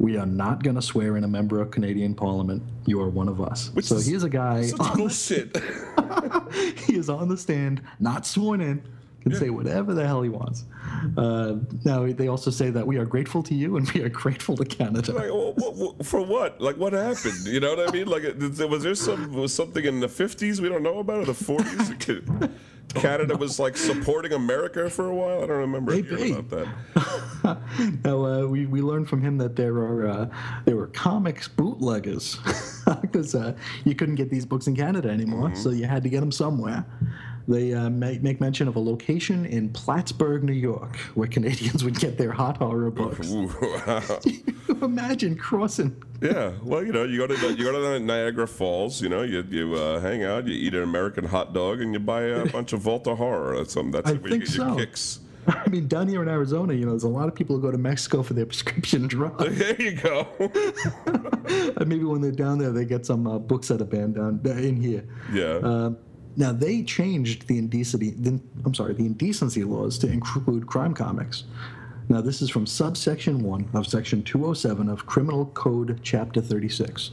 we 0.00 0.16
are 0.16 0.26
not 0.26 0.62
going 0.62 0.76
to 0.76 0.82
swear 0.82 1.18
in 1.18 1.24
a 1.24 1.28
member 1.28 1.60
of 1.60 1.70
Canadian 1.70 2.14
Parliament. 2.14 2.62
You 2.86 3.02
are 3.02 3.10
one 3.10 3.28
of 3.28 3.38
us. 3.42 3.70
Which 3.74 3.84
so 3.84 3.96
is, 3.96 4.06
here's 4.06 4.24
a 4.24 4.30
guy. 4.30 4.70
on 4.80 4.96
bullshit. 4.96 5.52
The, 5.52 6.74
he 6.86 6.96
is 6.96 7.10
on 7.10 7.28
the 7.28 7.36
stand, 7.36 7.82
not 8.00 8.26
sworn 8.26 8.62
in, 8.62 8.82
can 9.20 9.32
yeah. 9.32 9.38
say 9.38 9.50
whatever 9.50 9.92
the 9.92 10.06
hell 10.06 10.22
he 10.22 10.30
wants. 10.30 10.64
Uh, 11.18 11.56
now 11.84 12.10
they 12.10 12.28
also 12.28 12.50
say 12.50 12.70
that 12.70 12.86
we 12.86 12.96
are 12.96 13.04
grateful 13.04 13.42
to 13.42 13.54
you 13.54 13.76
and 13.76 13.90
we 13.90 14.00
are 14.00 14.08
grateful 14.08 14.56
to 14.56 14.64
Canada. 14.64 15.12
Like, 15.12 15.26
well, 15.26 15.52
what, 15.52 16.06
for 16.06 16.24
what? 16.24 16.58
Like, 16.62 16.78
what 16.78 16.94
happened? 16.94 17.44
You 17.44 17.60
know 17.60 17.74
what 17.74 17.86
I 17.86 17.92
mean? 17.92 18.06
Like, 18.06 18.22
was 18.70 18.82
there 18.82 18.94
some 18.94 19.34
was 19.34 19.52
something 19.52 19.84
in 19.84 20.00
the 20.00 20.08
fifties 20.08 20.62
we 20.62 20.70
don't 20.70 20.82
know 20.82 21.00
about 21.00 21.18
or 21.18 21.24
the 21.26 21.34
forties? 21.34 21.90
Canada 22.94 23.36
was 23.36 23.58
like 23.58 23.76
supporting 23.76 24.32
America 24.32 24.90
for 24.90 25.08
a 25.08 25.14
while. 25.14 25.42
I 25.42 25.46
don't 25.46 25.58
remember 25.58 25.92
hey, 25.92 26.02
hearing 26.02 26.34
hey. 26.34 26.38
about 26.38 26.68
that. 27.44 27.58
now 28.04 28.24
uh, 28.24 28.46
we 28.46 28.66
we 28.66 28.80
learned 28.82 29.08
from 29.08 29.22
him 29.22 29.38
that 29.38 29.56
there 29.56 29.76
are 29.76 30.08
uh, 30.08 30.28
there 30.64 30.76
were 30.76 30.88
comics 30.88 31.48
bootleggers 31.48 32.38
because 33.02 33.34
uh, 33.34 33.54
you 33.84 33.94
couldn't 33.94 34.16
get 34.16 34.30
these 34.30 34.46
books 34.46 34.66
in 34.66 34.76
Canada 34.76 35.08
anymore, 35.08 35.48
mm-hmm. 35.48 35.62
so 35.62 35.70
you 35.70 35.84
had 35.84 36.02
to 36.02 36.08
get 36.08 36.20
them 36.20 36.32
somewhere. 36.32 36.84
They 37.48 37.74
uh, 37.74 37.90
make, 37.90 38.22
make 38.22 38.40
mention 38.40 38.68
of 38.68 38.76
a 38.76 38.80
location 38.80 39.44
in 39.44 39.70
Plattsburgh, 39.70 40.44
New 40.44 40.52
York, 40.52 40.96
where 41.14 41.26
Canadians 41.26 41.82
would 41.84 41.98
get 41.98 42.16
their 42.16 42.30
hot 42.30 42.58
horror 42.58 42.90
books. 42.90 43.32
Imagine 44.82 45.36
crossing? 45.36 46.00
Yeah, 46.20 46.52
well, 46.62 46.84
you 46.84 46.92
know, 46.92 47.04
you 47.04 47.18
go 47.18 47.26
to 47.26 47.52
you 47.52 47.64
go 47.64 47.72
to 47.72 47.98
Niagara 47.98 48.46
Falls. 48.46 49.02
You 49.02 49.08
know, 49.08 49.22
you 49.22 49.44
you 49.50 49.74
uh, 49.74 50.00
hang 50.00 50.22
out, 50.22 50.46
you 50.46 50.54
eat 50.54 50.74
an 50.74 50.82
American 50.82 51.24
hot 51.24 51.52
dog, 51.52 51.80
and 51.80 51.92
you 51.92 51.98
buy 51.98 52.22
a 52.22 52.46
bunch 52.46 52.72
of 52.72 52.80
Volta 52.80 53.14
horror. 53.14 53.56
That's 53.56 53.72
some 53.72 53.90
that's 53.90 54.08
I 54.08 54.12
where 54.12 54.30
think 54.30 54.42
you 54.42 54.46
get 54.46 54.48
so. 54.50 54.66
your 54.68 54.76
kicks. 54.76 55.20
I 55.46 55.68
mean, 55.68 55.88
down 55.88 56.08
here 56.08 56.22
in 56.22 56.28
Arizona, 56.28 56.74
you 56.74 56.84
know, 56.84 56.90
there's 56.90 57.04
a 57.04 57.08
lot 57.08 57.28
of 57.28 57.34
people 57.34 57.56
who 57.56 57.62
go 57.62 57.70
to 57.70 57.78
Mexico 57.78 58.22
for 58.22 58.34
their 58.34 58.46
prescription 58.46 59.06
drugs. 59.06 59.58
There 59.58 59.80
you 59.80 59.92
go. 59.92 60.26
maybe 61.86 62.04
when 62.04 62.20
they're 62.20 62.30
down 62.30 62.58
there, 62.58 62.70
they 62.70 62.84
get 62.84 63.06
some 63.06 63.26
uh, 63.26 63.38
books 63.38 63.70
at 63.70 63.80
a 63.80 63.84
band 63.84 64.14
down 64.16 64.40
in 64.44 64.76
here. 64.76 65.04
Yeah. 65.32 65.44
Uh, 65.44 65.90
now 66.36 66.52
they 66.52 66.82
changed 66.82 67.46
the 67.48 67.58
indecency. 67.58 68.10
The, 68.10 68.40
I'm 68.64 68.74
sorry, 68.74 68.94
the 68.94 69.06
indecency 69.06 69.64
laws 69.64 69.98
to 69.98 70.08
include 70.08 70.66
crime 70.66 70.94
comics. 70.94 71.44
Now 72.08 72.20
this 72.20 72.42
is 72.42 72.50
from 72.50 72.66
subsection 72.66 73.42
one 73.42 73.68
of 73.72 73.86
section 73.86 74.22
207 74.22 74.88
of 74.88 75.06
Criminal 75.06 75.46
Code, 75.46 76.00
chapter 76.02 76.40
36. 76.40 77.10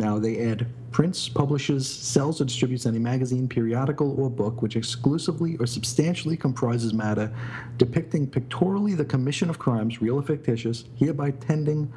Now 0.00 0.18
they 0.18 0.50
add 0.50 0.66
prints, 0.92 1.28
publishes, 1.28 1.86
sells, 1.86 2.40
or 2.40 2.46
distributes 2.46 2.86
any 2.86 2.98
magazine, 2.98 3.46
periodical, 3.46 4.18
or 4.18 4.30
book 4.30 4.62
which 4.62 4.74
exclusively 4.74 5.58
or 5.58 5.66
substantially 5.66 6.38
comprises 6.38 6.94
matter 6.94 7.30
depicting 7.76 8.26
pictorially 8.26 8.94
the 8.94 9.04
commission 9.04 9.50
of 9.50 9.58
crimes, 9.58 10.00
real 10.00 10.16
or 10.16 10.22
fictitious, 10.22 10.84
hereby 10.96 11.32
tending 11.32 11.92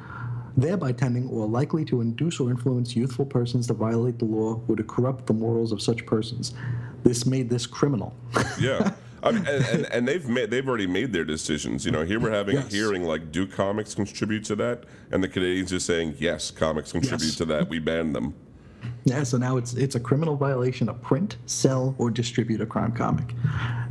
thereby 0.56 0.92
tending 0.92 1.28
or 1.30 1.48
likely 1.48 1.84
to 1.84 2.02
induce 2.02 2.38
or 2.38 2.50
influence 2.50 2.94
youthful 2.94 3.24
persons 3.24 3.66
to 3.66 3.72
violate 3.72 4.18
the 4.18 4.24
law 4.24 4.60
or 4.68 4.76
to 4.76 4.84
corrupt 4.84 5.26
the 5.26 5.32
morals 5.32 5.72
of 5.72 5.80
such 5.80 6.04
persons. 6.04 6.52
This 7.04 7.24
made 7.24 7.48
this 7.48 7.66
criminal. 7.66 8.14
yeah. 8.60 8.92
I 9.24 9.32
mean, 9.32 9.46
and, 9.46 9.64
and, 9.64 9.86
and, 9.86 10.08
they've 10.08 10.28
made, 10.28 10.50
they've 10.50 10.68
already 10.68 10.86
made 10.86 11.12
their 11.12 11.24
decisions. 11.24 11.86
You 11.86 11.92
know, 11.92 12.04
here 12.04 12.20
we're 12.20 12.30
having 12.30 12.56
yes. 12.56 12.66
a 12.66 12.76
hearing 12.76 13.04
like, 13.04 13.32
do 13.32 13.46
comics 13.46 13.94
contribute 13.94 14.44
to 14.44 14.56
that? 14.56 14.84
And 15.10 15.24
the 15.24 15.28
Canadians 15.28 15.72
are 15.72 15.80
saying, 15.80 16.16
yes, 16.18 16.50
comics 16.50 16.92
contribute 16.92 17.28
yes. 17.28 17.36
to 17.36 17.46
that. 17.46 17.68
We 17.68 17.78
ban 17.78 18.12
them. 18.12 18.34
Yeah, 19.04 19.22
so 19.22 19.38
now 19.38 19.56
it's 19.56 19.74
it's 19.74 19.94
a 19.94 20.00
criminal 20.00 20.36
violation 20.36 20.86
to 20.88 20.94
print, 20.94 21.36
sell, 21.46 21.94
or 21.98 22.10
distribute 22.10 22.60
a 22.60 22.66
crime 22.66 22.92
comic. 22.92 23.34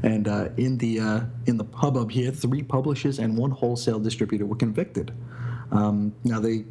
And 0.04 0.28
uh, 0.28 0.50
in 0.58 0.78
the 0.78 1.00
uh, 1.00 1.22
in 1.46 1.58
the 1.58 1.66
hubbub 1.74 2.12
here, 2.12 2.32
three 2.32 2.64
publishers 2.64 3.20
and 3.20 3.38
one 3.38 3.52
wholesale 3.52 4.00
distributor 4.00 4.46
were 4.46 4.56
convicted. 4.56 5.12
Um, 5.72 6.14
now 6.24 6.40
they, 6.40 6.52
you 6.52 6.66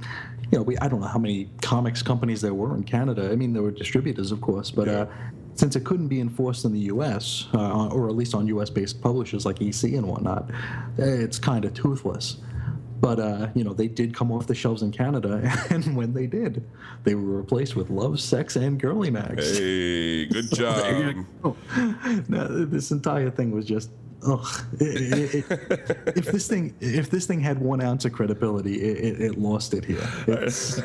know, 0.53 0.63
we 0.63 0.79
I 0.79 0.89
don't 0.89 1.01
know 1.01 1.07
how 1.07 1.19
many 1.19 1.51
comics 1.63 2.03
companies 2.03 2.41
there 2.41 2.55
were 2.55 2.75
in 2.77 2.85
Canada. 2.85 3.31
I 3.31 3.37
mean, 3.37 3.53
there 3.53 3.63
were 3.63 3.71
distributors, 3.71 4.33
of 4.33 4.41
course, 4.41 4.71
but 4.71 4.87
yeah. 4.87 4.93
uh, 4.93 5.07
since 5.55 5.77
it 5.77 5.85
couldn't 5.85 6.09
be 6.09 6.21
enforced 6.21 6.65
in 6.65 6.73
the 6.73 6.81
U.S. 6.81 7.47
Uh, 7.55 7.89
or 7.89 8.09
at 8.09 8.15
least 8.15 8.35
on 8.35 8.47
U.S.-based 8.47 9.01
publishers 9.01 9.45
like 9.45 9.61
EC 9.61 9.85
and 9.95 10.07
whatnot, 10.07 10.51
it's 10.99 11.39
kind 11.39 11.65
of 11.65 11.75
toothless. 11.75 12.39
But 13.03 13.19
uh, 13.19 13.49
you 13.55 13.65
know, 13.65 13.73
they 13.73 13.89
did 13.89 14.15
come 14.15 14.31
off 14.31 14.47
the 14.47 14.55
shelves 14.55 14.83
in 14.83 14.93
Canada, 14.93 15.53
and 15.71 15.97
when 15.97 16.15
they 16.15 16.29
did, 16.29 16.65
they 17.03 17.17
were 17.17 17.39
replaced 17.39 17.75
with 17.75 17.91
Love, 17.91 18.21
Sex, 18.21 18.55
and 18.55 18.81
Girly 18.81 19.11
Mags. 19.11 19.59
Hey, 19.59 20.27
good 20.27 20.51
job. 20.55 21.27
Now, 22.29 22.47
this 22.49 22.93
entire 22.93 23.31
thing 23.31 23.51
was 23.51 23.65
just 23.65 23.91
ugh. 24.27 24.65
It, 24.81 25.35
it, 25.35 25.51
it, 25.51 26.17
if 26.17 26.27
this 26.27 26.49
thing 26.49 26.75
if 26.81 27.11
this 27.11 27.27
thing 27.27 27.41
had 27.41 27.59
one 27.59 27.81
ounce 27.83 28.05
of 28.05 28.13
credibility, 28.13 28.75
it, 28.75 29.39
lost 29.39 29.75
it 29.75 29.85
here. 29.85 30.07
It's, 30.27 30.79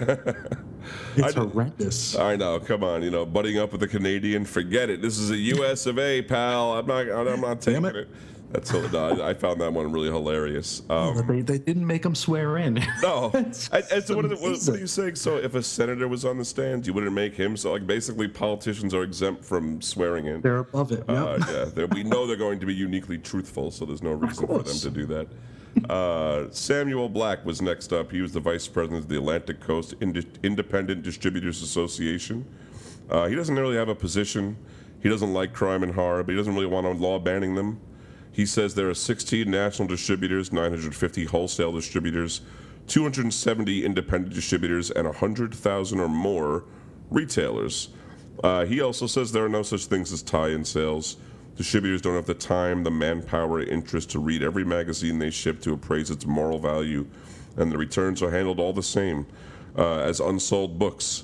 it's 1.15 1.35
I, 1.35 1.39
horrendous. 1.39 2.15
I 2.15 2.35
know. 2.35 2.59
Come 2.59 2.83
on, 2.83 3.03
you 3.03 3.11
know, 3.11 3.25
butting 3.25 3.57
up 3.57 3.71
with 3.71 3.81
the 3.81 3.87
Canadian, 3.87 4.45
forget 4.45 4.89
it. 4.89 5.01
This 5.01 5.17
is 5.17 5.31
a 5.31 5.37
U.S. 5.37 5.85
of 5.85 5.99
A, 5.99 6.21
pal. 6.21 6.73
I'm 6.73 6.85
not. 6.85 7.09
I'm 7.09 7.41
not 7.41 7.61
taking 7.61 7.85
it. 7.85 8.07
That's 8.51 8.73
I 8.73 9.33
found 9.33 9.59
that 9.59 9.73
one 9.73 9.91
really 9.91 10.07
hilarious. 10.07 10.81
Um, 10.89 11.25
they, 11.27 11.41
they 11.41 11.57
didn't 11.57 11.85
make 11.85 12.05
him 12.05 12.15
swear 12.15 12.57
in. 12.57 12.83
No. 13.01 13.31
and, 13.33 13.53
so 13.53 14.15
what, 14.15 14.29
what, 14.29 14.41
what, 14.41 14.69
are 14.69 14.77
you 14.77 14.87
saying? 14.87 15.15
So 15.15 15.37
if 15.37 15.53
a 15.53 15.61
senator 15.61 16.07
was 16.07 16.25
on 16.25 16.37
the 16.37 16.45
stand, 16.45 16.87
you 16.87 16.93
wouldn't 16.93 17.13
make 17.13 17.35
him. 17.35 17.57
So 17.57 17.71
like 17.73 17.85
basically, 17.85 18.27
politicians 18.27 18.93
are 18.93 19.03
exempt 19.03 19.43
from 19.43 19.81
swearing 19.81 20.25
in. 20.25 20.41
They're 20.41 20.59
above 20.59 20.91
it. 20.91 21.03
Uh, 21.07 21.37
yeah, 21.75 21.85
we 21.91 22.03
know 22.03 22.25
they're 22.25 22.35
going 22.35 22.59
to 22.59 22.65
be 22.65 22.73
uniquely 22.73 23.17
truthful, 23.17 23.69
so 23.69 23.85
there's 23.85 24.01
no 24.01 24.13
reason 24.13 24.47
for 24.47 24.63
them 24.63 24.77
to 24.77 24.89
do 24.89 25.05
that. 25.07 25.27
Uh, 25.89 26.47
Samuel 26.49 27.09
Black 27.09 27.45
was 27.45 27.61
next 27.61 27.93
up. 27.93 28.11
He 28.11 28.21
was 28.21 28.31
the 28.31 28.39
vice 28.39 28.67
president 28.67 29.03
of 29.03 29.09
the 29.09 29.17
Atlantic 29.17 29.59
Coast 29.59 29.93
Independent 30.01 31.03
Distributors 31.03 31.61
Association. 31.61 32.45
Uh, 33.09 33.27
he 33.27 33.35
doesn't 33.35 33.55
really 33.55 33.75
have 33.75 33.89
a 33.89 33.95
position. 33.95 34.57
He 35.01 35.09
doesn't 35.09 35.33
like 35.33 35.53
crime 35.53 35.83
and 35.83 35.93
horror, 35.93 36.23
but 36.23 36.31
he 36.31 36.37
doesn't 36.37 36.53
really 36.53 36.65
want 36.65 36.87
a 36.87 36.91
law 36.91 37.19
banning 37.19 37.55
them. 37.55 37.79
He 38.37 38.45
says 38.45 38.75
there 38.75 38.87
are 38.87 38.93
16 38.93 39.49
national 39.49 39.87
distributors, 39.87 40.53
950 40.53 41.25
wholesale 41.25 41.71
distributors, 41.71 42.41
270 42.85 43.83
independent 43.83 44.35
distributors, 44.35 44.91
and 44.91 45.07
100,000 45.07 45.99
or 45.99 46.07
more 46.07 46.63
retailers. 47.09 47.89
Uh, 48.43 48.63
he 48.63 48.79
also 48.79 49.07
says 49.07 49.31
there 49.31 49.43
are 49.43 49.49
no 49.49 49.63
such 49.63 49.85
things 49.85 50.13
as 50.13 50.21
tie 50.21 50.49
in 50.49 50.63
sales. 50.63 51.17
Distributors 51.55 51.99
don't 51.99 52.13
have 52.13 52.27
the 52.27 52.35
time, 52.35 52.83
the 52.83 52.91
manpower, 52.91 53.63
interest 53.63 54.11
to 54.11 54.19
read 54.19 54.43
every 54.43 54.63
magazine 54.63 55.17
they 55.17 55.31
ship 55.31 55.59
to 55.61 55.73
appraise 55.73 56.11
its 56.11 56.27
moral 56.27 56.59
value, 56.59 57.07
and 57.55 57.71
the 57.71 57.77
returns 57.79 58.21
are 58.21 58.29
handled 58.29 58.59
all 58.59 58.71
the 58.71 58.83
same 58.83 59.25
uh, 59.75 60.01
as 60.01 60.19
unsold 60.19 60.77
books. 60.77 61.23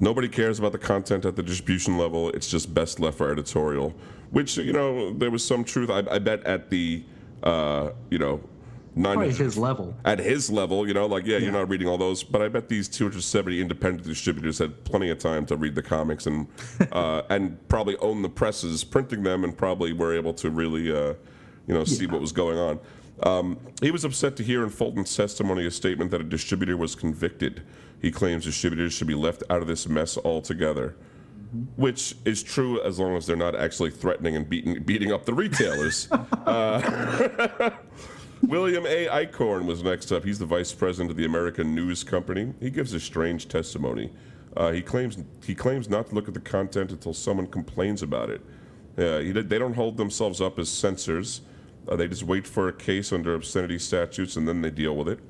Nobody 0.00 0.28
cares 0.28 0.58
about 0.58 0.72
the 0.72 0.78
content 0.78 1.24
at 1.24 1.36
the 1.36 1.42
distribution 1.44 1.98
level, 1.98 2.30
it's 2.30 2.50
just 2.50 2.74
best 2.74 2.98
left 2.98 3.18
for 3.18 3.30
editorial 3.30 3.94
which 4.30 4.56
you 4.56 4.72
know 4.72 5.12
there 5.12 5.30
was 5.30 5.44
some 5.44 5.64
truth. 5.64 5.90
I, 5.90 6.04
I 6.10 6.18
bet 6.18 6.44
at 6.44 6.70
the 6.70 7.04
uh, 7.42 7.90
you 8.10 8.18
know. 8.18 8.40
Probably 9.00 9.30
his 9.30 9.56
level. 9.56 9.94
At 10.04 10.18
his 10.18 10.50
level, 10.50 10.88
you 10.88 10.92
know, 10.92 11.06
like 11.06 11.24
yeah, 11.24 11.36
yeah, 11.36 11.44
you're 11.44 11.52
not 11.52 11.68
reading 11.68 11.86
all 11.86 11.98
those, 11.98 12.24
but 12.24 12.42
I 12.42 12.48
bet 12.48 12.68
these 12.68 12.88
270 12.88 13.60
independent 13.60 14.04
distributors 14.04 14.58
had 14.58 14.82
plenty 14.84 15.08
of 15.10 15.18
time 15.18 15.46
to 15.46 15.56
read 15.56 15.76
the 15.76 15.82
comics 15.82 16.26
and 16.26 16.48
uh, 16.92 17.22
and 17.30 17.68
probably 17.68 17.96
own 17.98 18.22
the 18.22 18.28
presses 18.28 18.82
printing 18.82 19.22
them, 19.22 19.44
and 19.44 19.56
probably 19.56 19.92
were 19.92 20.16
able 20.16 20.34
to 20.34 20.50
really, 20.50 20.90
uh, 20.90 21.14
you 21.68 21.74
know, 21.74 21.84
see 21.84 22.06
yeah. 22.06 22.12
what 22.12 22.20
was 22.20 22.32
going 22.32 22.58
on. 22.58 22.80
Um, 23.22 23.58
he 23.80 23.92
was 23.92 24.04
upset 24.04 24.36
to 24.36 24.42
hear 24.42 24.64
in 24.64 24.70
Fulton's 24.70 25.14
testimony 25.14 25.64
a 25.66 25.70
statement 25.70 26.10
that 26.10 26.20
a 26.20 26.24
distributor 26.24 26.76
was 26.76 26.96
convicted. 26.96 27.62
He 28.00 28.10
claims 28.10 28.44
distributors 28.44 28.92
should 28.92 29.08
be 29.08 29.14
left 29.14 29.44
out 29.48 29.60
of 29.60 29.68
this 29.68 29.88
mess 29.88 30.16
altogether 30.18 30.96
which 31.76 32.14
is 32.24 32.42
true 32.42 32.80
as 32.82 32.98
long 32.98 33.16
as 33.16 33.26
they're 33.26 33.36
not 33.36 33.54
actually 33.56 33.90
threatening 33.90 34.36
and 34.36 34.48
beating 34.48 34.82
beating 34.82 35.12
up 35.12 35.24
the 35.24 35.34
retailers. 35.34 36.10
uh, 36.46 37.70
William 38.42 38.86
A. 38.86 39.06
Eichorn 39.06 39.64
was 39.64 39.82
next 39.82 40.12
up. 40.12 40.24
He's 40.24 40.38
the 40.38 40.46
vice 40.46 40.72
president 40.72 41.10
of 41.10 41.16
the 41.16 41.24
American 41.24 41.74
News 41.74 42.04
Company. 42.04 42.54
He 42.60 42.70
gives 42.70 42.92
a 42.94 43.00
strange 43.00 43.48
testimony. 43.48 44.12
Uh, 44.56 44.72
he 44.72 44.82
claims 44.82 45.18
he 45.44 45.54
claims 45.54 45.88
not 45.88 46.08
to 46.08 46.14
look 46.14 46.28
at 46.28 46.34
the 46.34 46.40
content 46.40 46.92
until 46.92 47.14
someone 47.14 47.46
complains 47.46 48.02
about 48.02 48.30
it. 48.30 48.40
Uh, 48.96 49.18
he, 49.18 49.32
they 49.32 49.58
don't 49.58 49.74
hold 49.74 49.96
themselves 49.96 50.40
up 50.40 50.58
as 50.58 50.68
censors. 50.68 51.42
Uh, 51.88 51.96
they 51.96 52.08
just 52.08 52.24
wait 52.24 52.46
for 52.46 52.68
a 52.68 52.72
case 52.72 53.12
under 53.12 53.34
obscenity 53.34 53.78
statutes 53.78 54.36
and 54.36 54.46
then 54.46 54.60
they 54.60 54.70
deal 54.70 54.96
with 54.96 55.08
it. 55.08 55.20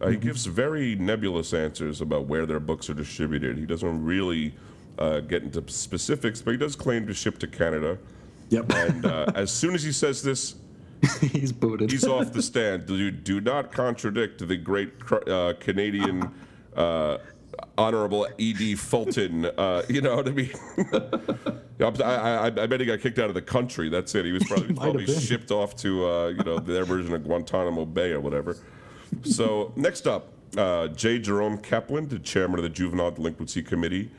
Uh, 0.00 0.04
mm-hmm. 0.04 0.12
He 0.12 0.18
gives 0.18 0.46
very 0.46 0.94
nebulous 0.96 1.52
answers 1.52 2.00
about 2.00 2.26
where 2.26 2.46
their 2.46 2.60
books 2.60 2.88
are 2.90 2.94
distributed. 2.94 3.58
He 3.58 3.66
doesn't 3.66 4.02
really 4.02 4.54
uh, 5.00 5.20
get 5.20 5.42
into 5.42 5.66
specifics, 5.68 6.42
but 6.42 6.52
he 6.52 6.56
does 6.56 6.76
claim 6.76 7.06
to 7.06 7.14
ship 7.14 7.38
to 7.38 7.46
Canada. 7.46 7.98
Yep. 8.50 8.72
And 8.74 9.06
uh, 9.06 9.26
as 9.34 9.50
soon 9.50 9.74
as 9.74 9.82
he 9.82 9.92
says 9.92 10.22
this, 10.22 10.56
he's 11.20 11.52
booted. 11.52 11.90
He's 11.90 12.06
off 12.06 12.32
the 12.32 12.42
stand. 12.52 12.86
Do, 12.86 13.10
do 13.10 13.40
not 13.40 13.72
contradict 13.72 14.46
the 14.46 14.56
great 14.56 14.92
uh, 15.26 15.54
Canadian 15.60 16.30
uh, 16.76 17.18
honorable 17.78 18.28
E.D. 18.38 18.74
Fulton. 18.74 19.46
Uh, 19.46 19.82
you 19.88 20.00
know 20.00 20.16
what 20.16 20.28
I 20.28 20.32
mean? 20.32 20.50
I, 21.80 22.04
I, 22.04 22.46
I, 22.46 22.50
bet 22.66 22.80
he 22.80 22.86
got 22.86 23.00
kicked 23.00 23.18
out 23.18 23.28
of 23.28 23.34
the 23.34 23.42
country. 23.42 23.88
That's 23.88 24.14
it. 24.14 24.24
He 24.24 24.32
was 24.32 24.44
probably, 24.44 24.66
he 24.68 24.74
probably 24.74 25.06
shipped 25.06 25.50
off 25.50 25.74
to 25.76 26.06
uh, 26.06 26.28
you 26.28 26.44
know 26.44 26.58
their 26.58 26.84
version 26.84 27.14
of 27.14 27.24
Guantanamo 27.24 27.86
Bay 27.86 28.12
or 28.12 28.20
whatever. 28.20 28.56
So 29.22 29.72
next 29.76 30.06
up, 30.06 30.28
uh, 30.56 30.88
J. 30.88 31.18
Jerome 31.18 31.58
Kaplan, 31.58 32.08
the 32.08 32.18
chairman 32.18 32.58
of 32.58 32.62
the 32.64 32.68
Juvenile 32.68 33.12
Delinquency 33.12 33.62
Committee 33.62 34.10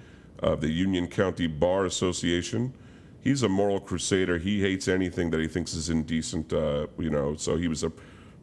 of 0.41 0.61
the 0.61 0.69
Union 0.69 1.07
County 1.07 1.47
Bar 1.47 1.85
Association. 1.85 2.73
He's 3.19 3.43
a 3.43 3.49
moral 3.49 3.79
crusader. 3.79 4.39
He 4.39 4.61
hates 4.61 4.87
anything 4.87 5.29
that 5.31 5.39
he 5.39 5.47
thinks 5.47 5.73
is 5.73 5.89
indecent, 5.89 6.51
uh, 6.53 6.87
you 6.97 7.09
know, 7.09 7.35
so 7.35 7.55
he 7.55 7.67
was 7.67 7.83
a 7.83 7.91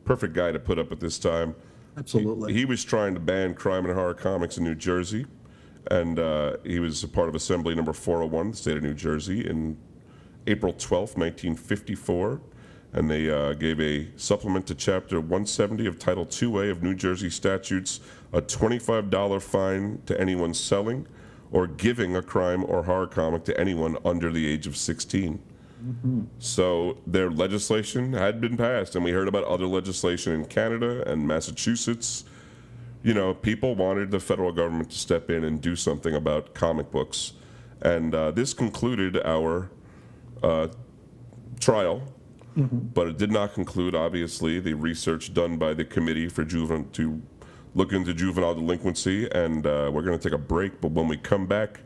perfect 0.05 0.35
guy 0.35 0.53
to 0.53 0.59
put 0.59 0.79
up 0.79 0.93
at 0.93 1.01
this 1.01 1.19
time. 1.19 1.55
Absolutely. 1.97 2.53
He, 2.53 2.61
he 2.61 2.65
was 2.65 2.85
trying 2.85 3.15
to 3.15 3.21
ban 3.21 3.55
crime 3.55 3.85
and 3.85 3.95
horror 3.95 4.15
comics 4.15 4.57
in 4.57 4.65
New 4.65 4.77
Jersey, 4.77 5.27
and 5.91 6.19
uh, 6.19 6.59
he 6.65 6.79
was 6.79 7.03
a 7.03 7.09
part 7.09 7.29
of 7.29 7.35
Assembly 7.35 7.75
Number 7.75 7.93
401, 7.93 8.53
the 8.53 8.57
state 8.57 8.77
of 8.77 8.83
New 8.85 8.95
Jersey, 8.95 9.49
in 9.49 9.77
April 10.47 10.73
12, 10.73 11.17
1954 11.17 12.41
and 12.93 13.11
they 13.11 13.31
uh, 13.31 13.53
gave 13.55 13.81
a 13.81 14.09
supplement 14.17 14.67
to 14.67 14.75
Chapter 14.75 15.21
170 15.21 15.87
of 15.87 15.99
Title 15.99 16.25
2A 16.25 16.71
of 16.71 16.83
New 16.83 16.95
Jersey 16.95 17.31
statutes 17.31 18.01
a 18.33 18.41
$25 18.41 19.43
fine 19.43 20.01
to 20.07 20.19
anyone 20.21 20.55
selling, 20.55 21.07
or 21.51 21.67
giving 21.67 22.17
a 22.17 22.23
crime 22.23 22.65
or 22.65 22.83
horror 22.83 23.07
comic 23.07 23.45
to 23.45 23.59
anyone 23.59 23.97
under 24.05 24.31
the 24.31 24.47
age 24.47 24.67
of 24.67 24.77
16. 24.77 25.39
Mm-hmm. 25.85 26.23
So 26.39 26.99
their 27.07 27.31
legislation 27.31 28.13
had 28.13 28.41
been 28.41 28.57
passed, 28.57 28.97
and 28.97 29.05
we 29.05 29.13
heard 29.13 29.29
about 29.29 29.45
other 29.45 29.67
legislation 29.67 30.33
in 30.33 30.45
Canada 30.47 31.09
and 31.11 31.27
Massachusetts. 31.27 32.25
You 33.03 33.15
know, 33.15 33.33
people 33.33 33.75
wanted 33.75 34.11
the 34.11 34.21
federal 34.21 34.53
government 34.53 34.91
to 34.91 34.99
step 34.99 35.31
in 35.31 35.45
and 35.45 35.61
do 35.61 35.77
something 35.77 36.15
about 36.15 36.53
comic 36.55 36.91
books. 36.91 37.33
And 37.81 38.15
uh, 38.15 38.33
this 38.33 38.53
concluded 38.53 39.17
our 39.25 39.71
uh, 40.43 40.69
trial, 41.61 42.03
mm-hmm. 42.57 42.79
but 42.79 43.07
it 43.07 43.19
did 43.19 43.31
not 43.31 43.55
conclude, 43.55 43.95
obviously, 43.95 44.59
the 44.59 44.75
research 44.75 45.33
done 45.33 45.59
by 45.59 45.75
the 45.75 45.85
Committee 45.85 46.29
for 46.29 46.45
Juvenile 46.45 46.87
to 46.95 47.23
look 47.75 47.93
into 47.93 48.15
juvenile 48.15 48.55
delinquency, 48.55 49.29
and 49.31 49.67
uh, 49.67 49.91
we're 49.93 50.03
going 50.03 50.19
to 50.19 50.23
take 50.23 50.35
a 50.35 50.43
break. 50.43 50.81
But 50.81 50.93
when 50.93 51.09
we 51.09 51.17
come 51.17 51.47
back, 51.47 51.81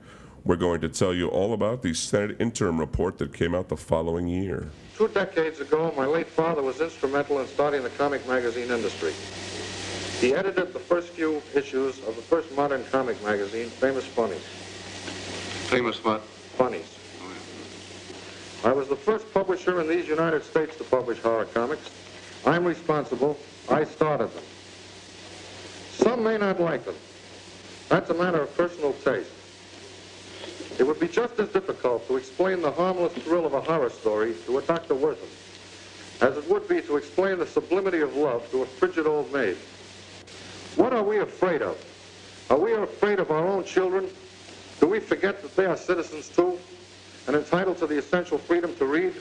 we're 0.44 0.56
going 0.56 0.80
to 0.80 0.88
tell 0.88 1.14
you 1.14 1.28
all 1.28 1.52
about 1.52 1.82
the 1.82 1.94
Senate 1.94 2.36
interim 2.40 2.78
report 2.78 3.18
that 3.18 3.32
came 3.32 3.54
out 3.54 3.68
the 3.68 3.76
following 3.76 4.26
year. 4.26 4.70
Two 4.96 5.08
decades 5.08 5.60
ago, 5.60 5.92
my 5.96 6.06
late 6.06 6.28
father 6.28 6.62
was 6.62 6.80
instrumental 6.80 7.40
in 7.40 7.46
starting 7.46 7.82
the 7.82 7.90
comic 7.90 8.26
magazine 8.26 8.70
industry. 8.70 9.12
He 10.20 10.34
edited 10.34 10.72
the 10.72 10.78
first 10.78 11.08
few 11.08 11.42
issues 11.54 11.98
of 12.00 12.14
the 12.16 12.22
first 12.22 12.54
modern 12.56 12.84
comic 12.84 13.22
magazine, 13.24 13.68
Famous 13.68 14.04
Funnies. 14.04 14.44
Famous 15.68 16.04
what? 16.04 16.22
Funnies. 16.22 16.98
I 18.64 18.72
was 18.72 18.88
the 18.88 18.96
first 18.96 19.32
publisher 19.34 19.80
in 19.80 19.88
these 19.88 20.06
United 20.06 20.44
States 20.44 20.76
to 20.76 20.84
publish 20.84 21.18
horror 21.20 21.46
comics. 21.46 21.90
I'm 22.46 22.64
responsible. 22.64 23.36
I 23.68 23.82
started 23.84 24.32
them. 24.32 24.44
Some 25.92 26.24
may 26.24 26.38
not 26.38 26.60
like 26.60 26.84
them. 26.84 26.96
That's 27.88 28.10
a 28.10 28.14
matter 28.14 28.40
of 28.40 28.56
personal 28.56 28.92
taste. 28.94 29.30
It 30.78 30.84
would 30.84 30.98
be 30.98 31.08
just 31.08 31.38
as 31.38 31.48
difficult 31.48 32.06
to 32.08 32.16
explain 32.16 32.62
the 32.62 32.70
harmless 32.70 33.12
thrill 33.12 33.46
of 33.46 33.54
a 33.54 33.60
horror 33.60 33.90
story 33.90 34.34
to 34.46 34.58
a 34.58 34.62
Dr. 34.62 34.94
Wertham 34.94 35.28
as 36.22 36.36
it 36.36 36.48
would 36.48 36.68
be 36.68 36.80
to 36.80 36.96
explain 36.96 37.38
the 37.38 37.46
sublimity 37.46 38.00
of 38.00 38.14
love 38.14 38.48
to 38.52 38.62
a 38.62 38.66
frigid 38.66 39.06
old 39.06 39.30
maid. 39.32 39.56
What 40.76 40.92
are 40.92 41.02
we 41.02 41.18
afraid 41.18 41.62
of? 41.62 41.76
Are 42.48 42.58
we 42.58 42.72
afraid 42.74 43.18
of 43.18 43.30
our 43.32 43.44
own 43.44 43.64
children? 43.64 44.08
Do 44.80 44.86
we 44.86 45.00
forget 45.00 45.42
that 45.42 45.56
they 45.56 45.66
are 45.66 45.76
citizens 45.76 46.28
too 46.28 46.58
and 47.26 47.34
entitled 47.34 47.78
to 47.78 47.86
the 47.88 47.98
essential 47.98 48.38
freedom 48.38 48.74
to 48.76 48.86
read? 48.86 49.14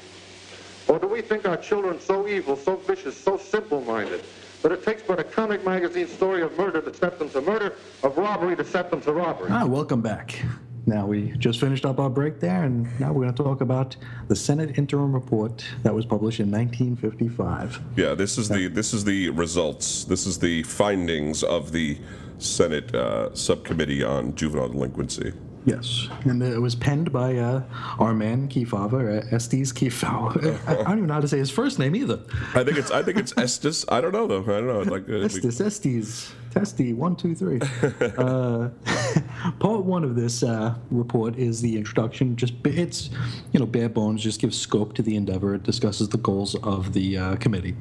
Or 0.88 1.00
do 1.00 1.08
we 1.08 1.22
think 1.22 1.48
our 1.48 1.58
children 1.58 2.00
so 2.00 2.28
evil, 2.28 2.56
so 2.56 2.76
vicious, 2.76 3.18
so 3.18 3.38
simple-minded 3.38 4.24
that 4.62 4.72
it 4.72 4.84
takes 4.84 5.02
but 5.02 5.20
a 5.20 5.24
comic 5.24 5.66
magazine 5.66 6.08
story 6.08 6.42
of 6.42 6.56
murder 6.58 6.82
to 6.82 6.94
set 6.94 7.18
them 7.18 7.30
to 7.30 7.42
murder, 7.42 7.76
of 8.04 8.18
robbery 8.18 8.56
to 8.56 8.66
set 8.66 8.92
them 8.92 9.02
to 9.02 9.12
robbery. 9.12 9.50
Ah, 9.52 9.66
welcome 9.66 10.02
back. 10.02 10.42
Now 10.86 11.06
we 11.06 11.32
just 11.38 11.60
finished 11.60 11.86
up 11.86 12.00
our 12.00 12.10
break 12.10 12.40
there, 12.40 12.64
and 12.64 12.88
now 13.00 13.14
we're 13.14 13.24
going 13.24 13.36
to 13.36 13.44
talk 13.44 13.62
about 13.62 13.96
the 14.28 14.36
Senate 14.36 14.78
interim 14.80 15.14
report 15.14 15.64
that 15.84 15.94
was 15.94 16.06
published 16.06 16.40
in 16.40 16.50
1955. 16.50 17.80
Yeah, 17.96 18.16
this 18.16 18.38
is 18.38 18.50
the 18.50 18.68
this 18.68 18.94
is 18.94 19.04
the 19.04 19.30
results. 19.30 20.06
This 20.06 20.26
is 20.26 20.40
the 20.40 20.64
findings 20.64 21.44
of 21.44 21.72
the 21.72 22.00
Senate 22.40 22.94
uh, 22.96 23.34
subcommittee 23.36 24.04
on 24.04 24.34
juvenile 24.36 24.70
delinquency. 24.70 25.34
Yes, 25.64 26.08
and 26.24 26.42
it 26.42 26.60
was 26.60 26.74
penned 26.74 27.12
by 27.12 27.38
uh, 27.38 27.64
our 28.00 28.14
man 28.14 28.48
Kefauver, 28.48 29.24
uh, 29.24 29.36
Estes 29.36 29.72
Kefauver. 29.72 30.60
I, 30.68 30.72
I 30.80 30.84
don't 30.84 30.98
even 30.98 31.08
know 31.08 31.14
how 31.14 31.22
to 31.22 31.28
say 31.28 31.38
his 31.38 31.52
first 31.52 31.78
name 31.78 31.96
either. 31.96 32.20
I 32.56 32.64
think 32.64 32.78
it's 32.78 32.90
I 32.90 33.04
think 33.04 33.18
it's 33.18 33.34
Estes. 33.38 33.86
I 33.90 34.02
don't 34.02 34.12
know 34.12 34.26
though. 34.26 34.42
I 34.42 34.60
don't 34.62 34.68
know. 34.68 34.82
Like 34.82 35.04
uh, 35.04 35.14
we- 35.14 35.26
Estes, 35.26 35.62
Estes, 35.62 36.34
Testy, 36.50 36.94
one, 36.94 37.16
two, 37.16 37.36
three. 37.36 37.60
uh, 38.18 38.70
part 39.60 39.86
one 39.86 40.04
of 40.04 40.16
this 40.16 40.42
uh, 40.42 40.76
report 40.90 41.38
is 41.38 41.62
the 41.62 41.78
introduction. 41.78 42.36
Just 42.36 42.54
it's 42.64 43.12
you 43.52 43.60
know 43.60 43.68
bare 43.68 43.90
bones. 43.90 44.24
Just 44.24 44.42
gives 44.42 44.58
scope 44.58 44.94
to 44.96 45.04
the 45.04 45.16
endeavor. 45.16 45.54
It 45.54 45.64
discusses 45.64 46.10
the 46.10 46.18
goals 46.18 46.56
of 46.64 46.94
the 46.94 47.18
uh, 47.18 47.36
committee. 47.36 47.76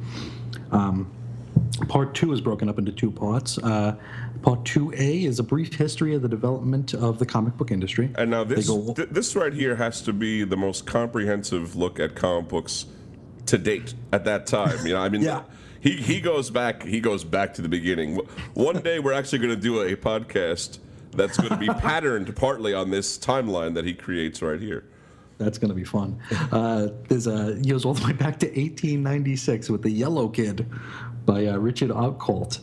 Um, 0.70 1.10
Part 1.88 2.14
two 2.14 2.32
is 2.32 2.40
broken 2.40 2.68
up 2.68 2.78
into 2.78 2.92
two 2.92 3.10
parts. 3.10 3.58
Uh, 3.58 3.96
part 4.42 4.64
2A 4.64 5.24
is 5.24 5.38
a 5.38 5.42
brief 5.42 5.74
history 5.74 6.14
of 6.14 6.22
the 6.22 6.28
development 6.28 6.94
of 6.94 7.18
the 7.18 7.26
comic 7.26 7.56
book 7.56 7.70
industry. 7.70 8.10
And 8.16 8.30
now 8.30 8.44
this 8.44 8.68
go- 8.68 8.94
th- 8.94 9.08
this 9.10 9.36
right 9.36 9.52
here 9.52 9.76
has 9.76 10.02
to 10.02 10.12
be 10.12 10.44
the 10.44 10.56
most 10.56 10.86
comprehensive 10.86 11.76
look 11.76 12.00
at 12.00 12.14
comic 12.14 12.48
books 12.48 12.86
to 13.46 13.58
date 13.58 13.94
at 14.12 14.24
that 14.24 14.46
time. 14.46 14.86
You 14.86 14.94
know, 14.94 15.00
I 15.00 15.08
mean, 15.08 15.22
Yeah. 15.22 15.42
he 15.80 15.92
he 15.96 16.20
goes 16.20 16.50
back 16.50 16.82
he 16.82 17.00
goes 17.00 17.24
back 17.24 17.54
to 17.54 17.62
the 17.62 17.68
beginning. 17.68 18.20
One 18.54 18.80
day 18.80 18.98
we're 18.98 19.12
actually 19.12 19.38
going 19.40 19.54
to 19.54 19.60
do 19.60 19.80
a 19.80 19.96
podcast 19.96 20.78
that's 21.12 21.36
going 21.36 21.50
to 21.50 21.56
be 21.56 21.66
patterned 21.80 22.34
partly 22.36 22.72
on 22.74 22.90
this 22.90 23.18
timeline 23.18 23.74
that 23.74 23.84
he 23.84 23.94
creates 23.94 24.40
right 24.42 24.60
here. 24.60 24.84
That's 25.38 25.56
going 25.56 25.70
to 25.70 25.74
be 25.74 25.84
fun. 25.84 26.20
Uh, 26.52 26.88
there's 27.08 27.26
a 27.26 27.56
he 27.56 27.70
goes 27.70 27.86
all 27.86 27.94
the 27.94 28.04
way 28.06 28.12
back 28.12 28.38
to 28.40 28.46
1896 28.46 29.70
with 29.70 29.80
the 29.82 29.90
Yellow 29.90 30.28
Kid 30.28 30.66
by 31.30 31.46
uh, 31.46 31.56
Richard 31.56 31.90
Outcault. 31.90 32.58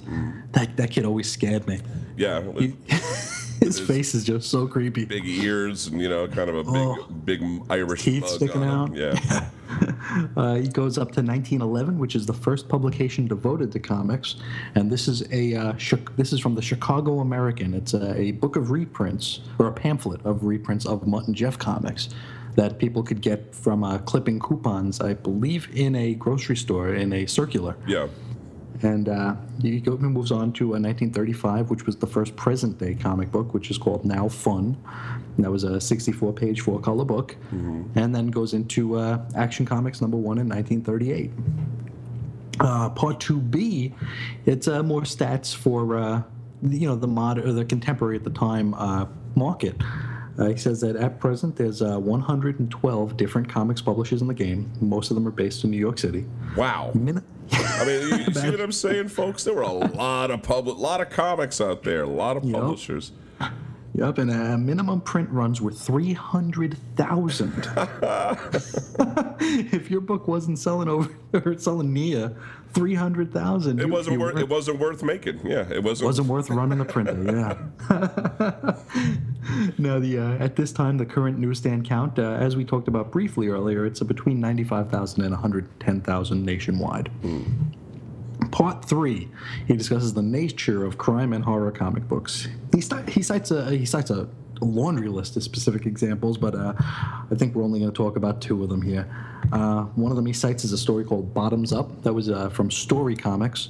That 0.51 0.75
that 0.77 0.91
kid 0.91 1.05
always 1.05 1.31
scared 1.31 1.65
me. 1.67 1.79
Yeah, 2.17 2.39
with 2.39 2.73
His 3.61 3.79
face 3.79 4.13
is 4.13 4.23
just 4.23 4.49
so 4.51 4.67
creepy. 4.67 5.05
big 5.05 5.25
ears 5.25 5.87
and 5.87 5.99
you 5.99 6.07
know, 6.09 6.27
kind 6.27 6.49
of 6.49 6.55
a 6.57 6.63
big 6.63 6.73
Oh. 6.75 7.07
big 7.25 7.41
Irish 7.69 8.03
Teeth 8.03 8.27
sticking 8.27 8.63
out. 8.63 8.93
Yeah. 8.95 9.15
Uh, 10.37 10.55
he 10.55 10.67
goes 10.69 10.97
up 10.97 11.11
to 11.11 11.21
1911, 11.21 11.99
which 11.99 12.15
is 12.15 12.25
the 12.25 12.33
first 12.33 12.67
publication 12.69 13.27
devoted 13.27 13.71
to 13.71 13.79
comics, 13.79 14.37
and 14.75 14.89
this 14.89 15.07
is 15.07 15.21
a 15.31 15.53
uh, 15.53 15.73
Chi- 15.73 15.99
this 16.15 16.31
is 16.33 16.39
from 16.39 16.55
the 16.55 16.61
Chicago 16.61 17.19
American. 17.19 17.73
It's 17.73 17.93
a, 17.93 18.17
a 18.17 18.31
book 18.31 18.55
of 18.55 18.71
reprints 18.71 19.41
or 19.59 19.67
a 19.67 19.71
pamphlet 19.73 20.25
of 20.25 20.43
reprints 20.43 20.85
of 20.87 21.05
Mutt 21.05 21.27
and 21.27 21.35
Jeff 21.35 21.59
comics 21.59 22.09
that 22.55 22.79
people 22.79 23.03
could 23.03 23.21
get 23.21 23.53
from 23.53 23.83
uh, 23.83 23.97
clipping 23.99 24.39
coupons, 24.39 24.99
I 25.01 25.13
believe, 25.13 25.67
in 25.75 25.95
a 25.95 26.15
grocery 26.15 26.55
store 26.55 26.95
in 26.95 27.11
a 27.13 27.25
circular. 27.27 27.75
Yeah. 27.85 28.07
And 28.83 29.09
uh, 29.09 29.35
he 29.61 29.81
moves 29.81 30.31
on 30.31 30.53
to 30.53 30.65
uh, 30.75 30.79
1935, 30.79 31.69
which 31.69 31.85
was 31.85 31.95
the 31.95 32.05
first 32.07 32.35
present 32.35 32.77
day 32.77 32.93
comic 32.95 33.31
book, 33.31 33.53
which 33.53 33.71
is 33.71 33.77
called 33.77 34.05
New 34.05 34.29
Fun. 34.29 34.77
And 35.35 35.45
that 35.45 35.51
was 35.51 35.63
a 35.63 35.81
64 35.81 36.33
page, 36.33 36.61
four 36.61 36.79
color 36.79 37.05
book. 37.05 37.35
And 37.51 38.13
then 38.15 38.27
goes 38.27 38.53
into 38.53 38.95
uh, 38.95 39.19
Action 39.35 39.65
Comics 39.65 39.99
number 40.01 40.17
one 40.17 40.37
in 40.37 40.47
1938. 40.47 41.31
Uh, 42.59 42.89
part 42.89 43.19
2B, 43.19 43.93
it's 44.47 44.67
uh, 44.67 44.81
more 44.81 45.01
stats 45.01 45.53
for 45.55 45.95
uh, 45.97 46.21
the- 46.63 46.77
you 46.77 46.87
know 46.87 46.95
the 46.95 47.07
mod 47.07 47.37
or 47.37 47.53
the 47.53 47.63
contemporary 47.63 48.15
at 48.15 48.23
the 48.23 48.31
time 48.31 48.73
uh, 48.73 49.05
market. 49.35 49.75
Uh, 50.39 50.47
he 50.49 50.57
says 50.57 50.81
that 50.81 50.95
at 50.95 51.19
present 51.19 51.55
there's 51.55 51.81
uh, 51.83 51.99
112 51.99 53.17
different 53.17 53.47
comics 53.49 53.81
publishers 53.81 54.21
in 54.21 54.27
the 54.27 54.33
game. 54.33 54.71
Most 54.81 55.11
of 55.11 55.15
them 55.15 55.27
are 55.27 55.31
based 55.31 55.63
in 55.63 55.71
New 55.71 55.77
York 55.77 55.97
City. 55.99 56.25
Wow. 56.55 56.91
Min- 56.95 57.23
I 57.51 57.85
mean, 57.85 58.01
you, 58.09 58.33
see 58.33 58.49
what 58.49 58.59
I'm 58.61 58.71
saying, 58.71 59.09
folks? 59.09 59.43
There 59.43 59.53
were 59.53 59.61
a 59.61 59.71
lot 59.71 60.31
of 60.31 60.41
public, 60.43 60.77
lot 60.77 61.01
of 61.01 61.09
comics 61.09 61.59
out 61.61 61.83
there, 61.83 62.03
a 62.03 62.07
lot 62.07 62.37
of 62.37 62.43
Yep. 62.43 62.53
publishers. 62.59 63.11
Yep, 63.93 64.17
and 64.19 64.29
uh, 64.29 64.57
minimum 64.57 65.01
print 65.01 65.27
runs 65.31 65.59
were 65.59 65.71
300,000. 65.71 67.51
if 69.73 69.89
your 69.89 70.01
book 70.01 70.27
wasn't 70.27 70.59
selling 70.59 70.87
over 70.87 71.09
or 71.33 71.57
selling 71.57 71.91
near 72.67 72.73
300,000, 72.73 73.79
It 73.79 73.89
wasn't 73.89 74.19
worth. 74.19 74.37
It 74.37 74.49
wasn't 74.49 74.79
worth 74.79 75.03
making. 75.03 75.45
Yeah, 75.45 75.67
it 75.71 75.83
wasn't. 75.83 76.07
wasn't 76.07 76.27
worth 76.27 76.49
running 76.49 76.79
the 76.79 76.85
printer. 76.85 77.13
Yeah. 77.25 77.57
now, 79.77 79.99
the 79.99 80.19
uh, 80.19 80.43
at 80.43 80.55
this 80.55 80.71
time, 80.71 80.97
the 80.97 81.05
current 81.05 81.37
newsstand 81.39 81.87
count, 81.87 82.19
uh, 82.19 82.23
as 82.23 82.55
we 82.55 82.65
talked 82.65 82.87
about 82.87 83.11
briefly 83.11 83.47
earlier, 83.47 83.85
it's 83.85 84.01
uh, 84.01 84.05
between 84.05 84.39
95,000 84.39 85.23
and 85.23 85.31
110,000 85.31 86.45
nationwide. 86.45 87.09
Part 88.51 88.85
three, 88.85 89.29
he 89.67 89.75
discusses 89.75 90.13
the 90.13 90.21
nature 90.21 90.85
of 90.85 90.97
crime 90.97 91.33
and 91.33 91.43
horror 91.43 91.71
comic 91.71 92.07
books. 92.07 92.47
He, 92.73 92.81
sti- 92.81 93.09
he 93.09 93.21
cites 93.23 93.51
a 93.51 93.71
he 93.71 93.85
cites 93.85 94.09
a 94.11 94.29
laundry 94.61 95.09
list 95.09 95.35
of 95.37 95.43
specific 95.43 95.85
examples, 95.85 96.37
but 96.37 96.55
uh, 96.55 96.73
I 96.79 97.35
think 97.35 97.55
we're 97.55 97.63
only 97.63 97.79
going 97.79 97.91
to 97.91 97.95
talk 97.95 98.15
about 98.15 98.41
two 98.41 98.63
of 98.63 98.69
them 98.69 98.81
here. 98.81 99.07
Uh, 99.51 99.83
one 99.95 100.11
of 100.11 100.15
them 100.15 100.25
he 100.25 100.33
cites 100.33 100.63
is 100.63 100.73
a 100.73 100.77
story 100.77 101.03
called 101.03 101.33
Bottoms 101.33 101.71
Up 101.71 102.03
that 102.03 102.13
was 102.13 102.29
uh, 102.29 102.49
from 102.49 102.69
Story 102.69 103.15
Comics, 103.15 103.69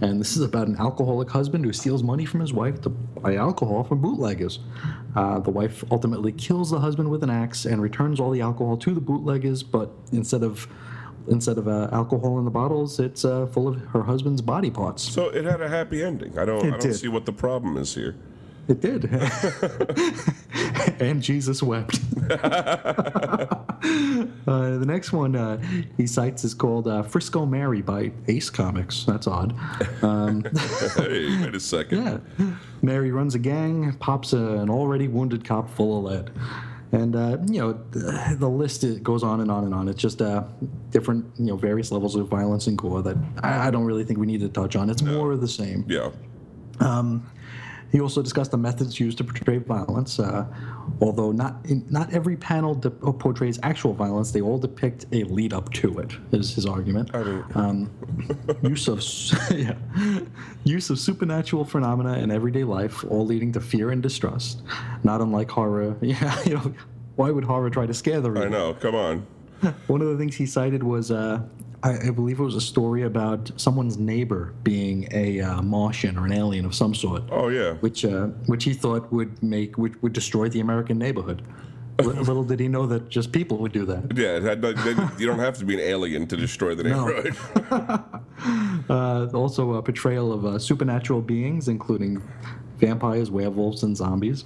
and 0.00 0.20
this 0.20 0.36
is 0.36 0.42
about 0.42 0.68
an 0.68 0.76
alcoholic 0.76 1.28
husband 1.30 1.64
who 1.64 1.72
steals 1.72 2.02
money 2.02 2.24
from 2.24 2.40
his 2.40 2.52
wife 2.52 2.80
to 2.82 2.88
buy 2.88 3.36
alcohol 3.36 3.84
from 3.84 4.00
bootleggers. 4.00 4.60
Uh, 5.14 5.38
the 5.40 5.50
wife 5.50 5.84
ultimately 5.90 6.32
kills 6.32 6.70
the 6.70 6.80
husband 6.80 7.10
with 7.10 7.22
an 7.22 7.30
axe 7.30 7.64
and 7.66 7.82
returns 7.82 8.20
all 8.20 8.30
the 8.30 8.40
alcohol 8.40 8.76
to 8.78 8.94
the 8.94 9.00
bootleggers, 9.00 9.62
but 9.62 9.90
instead 10.12 10.42
of 10.42 10.66
instead 11.28 11.58
of 11.58 11.68
uh, 11.68 11.88
alcohol 11.92 12.38
in 12.38 12.44
the 12.46 12.50
bottles, 12.50 12.98
it's 12.98 13.24
uh, 13.24 13.46
full 13.46 13.68
of 13.68 13.78
her 13.88 14.02
husband's 14.04 14.40
body 14.40 14.70
parts. 14.70 15.02
So 15.02 15.28
it 15.28 15.44
had 15.44 15.60
a 15.60 15.68
happy 15.68 16.02
ending. 16.02 16.38
I 16.38 16.44
don't. 16.46 16.64
It 16.64 16.66
I 16.68 16.70
don't 16.70 16.80
did. 16.80 16.94
see 16.96 17.08
what 17.08 17.26
the 17.26 17.32
problem 17.32 17.76
is 17.76 17.94
here. 17.94 18.16
It 18.66 18.80
did. 18.82 19.04
and 21.00 21.22
Jesus 21.22 21.62
wept. 21.62 22.00
uh, 24.46 24.78
the 24.78 24.86
next 24.86 25.12
one 25.12 25.36
uh, 25.36 25.58
he 25.96 26.06
cites 26.06 26.44
is 26.44 26.54
called 26.54 26.88
uh, 26.88 27.02
Frisco 27.02 27.46
Mary 27.46 27.82
by 27.82 28.12
Ace 28.26 28.50
Comics. 28.50 29.04
That's 29.04 29.26
odd. 29.26 29.54
Um, 30.02 30.44
hey, 30.96 31.42
wait 31.42 31.54
a 31.54 31.60
second. 31.60 32.22
yeah. 32.38 32.46
Mary 32.82 33.10
runs 33.10 33.34
a 33.34 33.38
gang, 33.38 33.92
pops 33.94 34.32
a, 34.32 34.38
an 34.38 34.70
already 34.70 35.08
wounded 35.08 35.44
cop 35.44 35.68
full 35.70 35.98
of 35.98 36.12
lead. 36.12 36.30
And, 36.90 37.16
uh, 37.16 37.36
you 37.46 37.60
know, 37.60 37.72
the, 37.90 38.36
the 38.38 38.48
list 38.48 38.82
it 38.82 39.02
goes 39.02 39.22
on 39.22 39.40
and 39.40 39.50
on 39.50 39.64
and 39.64 39.74
on. 39.74 39.88
It's 39.88 40.00
just 40.00 40.22
uh, 40.22 40.44
different, 40.90 41.26
you 41.38 41.46
know, 41.46 41.56
various 41.56 41.92
levels 41.92 42.16
of 42.16 42.28
violence 42.28 42.66
and 42.66 42.78
gore 42.78 43.02
that 43.02 43.16
I, 43.42 43.68
I 43.68 43.70
don't 43.70 43.84
really 43.84 44.04
think 44.04 44.18
we 44.18 44.26
need 44.26 44.40
to 44.40 44.48
touch 44.48 44.74
on. 44.74 44.88
It's 44.88 45.02
more 45.02 45.32
of 45.32 45.40
the 45.40 45.48
same. 45.48 45.84
Yeah. 45.86 46.10
He 47.90 48.00
also 48.00 48.22
discussed 48.22 48.50
the 48.50 48.58
methods 48.58 49.00
used 49.00 49.18
to 49.18 49.24
portray 49.24 49.58
violence. 49.58 50.18
Uh, 50.18 50.46
although 51.00 51.32
not 51.32 51.56
in, 51.64 51.86
not 51.88 52.12
every 52.12 52.36
panel 52.36 52.74
de- 52.74 52.90
portrays 52.90 53.58
actual 53.62 53.94
violence, 53.94 54.30
they 54.30 54.40
all 54.40 54.58
depict 54.58 55.06
a 55.12 55.24
lead 55.24 55.52
up 55.52 55.72
to 55.74 55.98
it. 55.98 56.12
Is 56.32 56.54
his 56.54 56.66
argument. 56.66 57.14
um, 57.14 57.90
use 58.62 58.88
of 58.88 59.02
yeah, 59.56 59.74
use 60.64 60.90
of 60.90 60.98
supernatural 60.98 61.64
phenomena 61.64 62.18
in 62.18 62.30
everyday 62.30 62.64
life, 62.64 63.04
all 63.04 63.24
leading 63.24 63.52
to 63.52 63.60
fear 63.60 63.90
and 63.90 64.02
distrust. 64.02 64.62
Not 65.02 65.20
unlike 65.20 65.50
horror. 65.50 65.96
Yeah, 66.08 66.42
you 66.44 66.54
know, 66.54 66.74
why 67.16 67.30
would 67.30 67.44
horror 67.44 67.68
try 67.68 67.84
to 67.84 67.92
scare 67.92 68.20
the 68.20 68.30
reader? 68.30 68.46
I 68.46 68.50
know. 68.50 68.74
Come 68.74 68.94
on. 68.94 69.26
One 69.88 70.00
of 70.00 70.08
the 70.08 70.16
things 70.16 70.36
he 70.36 70.46
cited 70.46 70.82
was, 70.82 71.10
uh, 71.10 71.42
I, 71.82 72.08
I 72.08 72.10
believe 72.10 72.40
it 72.40 72.42
was 72.42 72.56
a 72.56 72.60
story 72.60 73.02
about 73.04 73.50
someone's 73.56 73.98
neighbor 73.98 74.52
being 74.64 75.06
a 75.12 75.40
uh, 75.40 75.62
Martian 75.62 76.18
or 76.18 76.24
an 76.26 76.32
alien 76.32 76.64
of 76.64 76.74
some 76.74 76.94
sort 76.94 77.22
Oh 77.30 77.48
yeah. 77.48 77.74
which 77.74 78.04
uh, 78.04 78.26
which 78.46 78.64
he 78.64 78.74
thought 78.74 79.12
would 79.12 79.40
make 79.42 79.78
would, 79.78 80.00
would 80.02 80.12
destroy 80.12 80.48
the 80.48 80.60
American 80.60 80.98
neighborhood. 80.98 81.42
Li- 82.00 82.06
Little 82.14 82.44
did 82.44 82.60
he 82.60 82.68
know 82.68 82.86
that 82.86 83.08
just 83.08 83.32
people 83.32 83.58
would 83.58 83.72
do 83.72 83.84
that. 83.86 84.16
Yeah. 84.16 84.38
You 85.18 85.26
don't 85.26 85.38
have 85.38 85.58
to 85.58 85.64
be 85.64 85.74
an 85.74 85.80
alien 85.80 86.26
to 86.28 86.36
destroy 86.36 86.74
the 86.74 86.84
No. 86.84 87.06
neighborhood. 87.06 88.04
Uh, 88.88 89.26
also, 89.34 89.74
a 89.74 89.82
portrayal 89.82 90.32
of 90.32 90.46
uh, 90.46 90.58
supernatural 90.58 91.20
beings, 91.20 91.68
including 91.68 92.22
vampires, 92.78 93.30
werewolves, 93.30 93.82
and 93.82 93.94
zombies. 93.96 94.44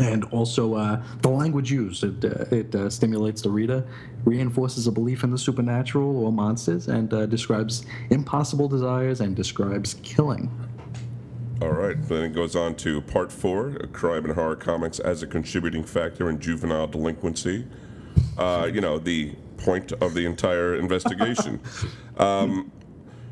And 0.00 0.24
also 0.24 0.74
uh, 0.74 1.02
the 1.22 1.28
language 1.28 1.70
used. 1.70 2.02
It, 2.02 2.24
uh, 2.24 2.44
it 2.56 2.74
uh, 2.74 2.90
stimulates 2.90 3.42
the 3.42 3.50
reader, 3.50 3.86
reinforces 4.26 4.86
a 4.86 4.92
belief 4.92 5.24
in 5.24 5.30
the 5.30 5.38
supernatural 5.38 6.22
or 6.22 6.30
monsters, 6.30 6.88
and 6.88 7.14
uh, 7.14 7.24
describes 7.24 7.86
impossible 8.10 8.68
desires 8.68 9.20
and 9.20 9.34
describes 9.34 9.94
killing. 10.02 10.50
All 11.62 11.72
right. 11.72 11.96
Then 12.02 12.24
it 12.24 12.34
goes 12.34 12.54
on 12.54 12.74
to 12.76 13.00
part 13.00 13.32
four: 13.32 13.72
crime 13.92 14.26
and 14.26 14.34
horror 14.34 14.56
comics 14.56 14.98
as 14.98 15.22
a 15.22 15.26
contributing 15.26 15.84
factor 15.84 16.28
in 16.28 16.38
juvenile 16.38 16.88
delinquency. 16.88 17.66
Uh, 18.36 18.68
you 18.72 18.80
know 18.80 18.98
the 18.98 19.34
point 19.56 19.92
of 19.92 20.12
the 20.12 20.26
entire 20.26 20.74
investigation. 20.74 21.60
um, 22.18 22.70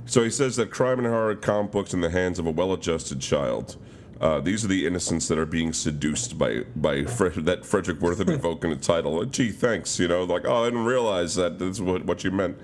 so 0.06 0.22
he 0.22 0.30
says 0.30 0.56
that 0.56 0.70
crime 0.70 0.98
and 0.98 1.06
horror 1.08 1.34
comic 1.34 1.72
books 1.72 1.92
in 1.92 2.00
the 2.00 2.10
hands 2.10 2.38
of 2.38 2.46
a 2.46 2.50
well-adjusted 2.50 3.20
child 3.20 3.76
Uh, 4.24 4.40
these 4.40 4.64
are 4.64 4.68
the 4.68 4.86
innocents 4.86 5.28
that 5.28 5.38
are 5.38 5.44
being 5.44 5.70
seduced 5.70 6.38
by 6.38 6.64
by 6.76 7.04
Fre- 7.04 7.28
that 7.40 7.66
Frederick 7.66 7.98
Wertham 7.98 8.30
invoking 8.30 8.72
a 8.72 8.76
title. 8.76 9.20
Uh, 9.20 9.26
Gee, 9.26 9.50
thanks. 9.52 10.00
You 10.00 10.08
know, 10.08 10.24
like 10.24 10.46
oh, 10.46 10.62
I 10.62 10.64
didn't 10.64 10.86
realize 10.86 11.34
that 11.34 11.58
this 11.58 11.76
is 11.76 11.82
what, 11.82 12.06
what 12.06 12.24
you 12.24 12.30
meant. 12.30 12.58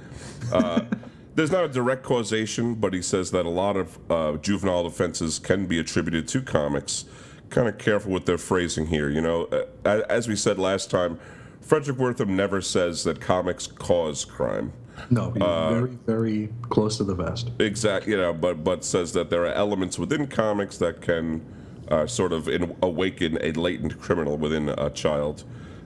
Uh, 0.51 0.81
there's 1.35 1.51
not 1.51 1.65
a 1.65 1.69
direct 1.69 2.03
causation, 2.03 2.77
but 2.77 2.95
he 2.95 3.03
says 3.03 3.31
that 3.33 3.45
a 3.45 3.51
lot 3.51 3.77
of 3.77 3.99
uh, 4.11 4.39
juvenile 4.39 4.87
offenses 4.87 5.39
can 5.39 5.67
be 5.67 5.79
attributed 5.79 6.27
to 6.29 6.41
comics. 6.41 7.05
Kind 7.51 7.69
of 7.69 7.77
careful 7.77 8.11
with 8.11 8.25
their 8.25 8.39
phrasing 8.39 8.87
here. 8.87 9.11
You 9.11 9.21
know, 9.21 9.45
uh, 9.85 10.01
as 10.09 10.29
we 10.29 10.37
said 10.37 10.59
last 10.59 10.91
time, 10.91 11.21
Frederick 11.61 11.99
Wertham 11.99 12.29
never 12.29 12.63
says 12.63 13.05
that 13.05 13.21
comics 13.21 13.67
cause 13.67 14.25
crime. 14.25 14.73
No, 15.09 15.33
Uh, 15.41 15.71
very, 15.71 15.99
very 16.07 16.49
close 16.63 16.97
to 16.99 17.05
the 17.05 17.15
vest. 17.15 17.51
Exactly, 17.59 18.13
you 18.13 18.19
know, 18.19 18.33
but 18.33 18.63
but 18.65 18.85
says 18.85 19.13
that 19.13 19.31
there 19.31 19.43
are 19.47 19.53
elements 19.53 19.99
within 19.99 20.27
comics 20.27 20.77
that 20.79 21.01
can 21.01 21.41
uh, 21.89 22.07
sort 22.07 22.33
of 22.33 22.49
in, 22.49 22.77
awaken 22.83 23.39
a 23.41 23.53
latent 23.53 24.01
criminal 24.01 24.37
within 24.37 24.69
a 24.69 24.91
child. 24.91 25.45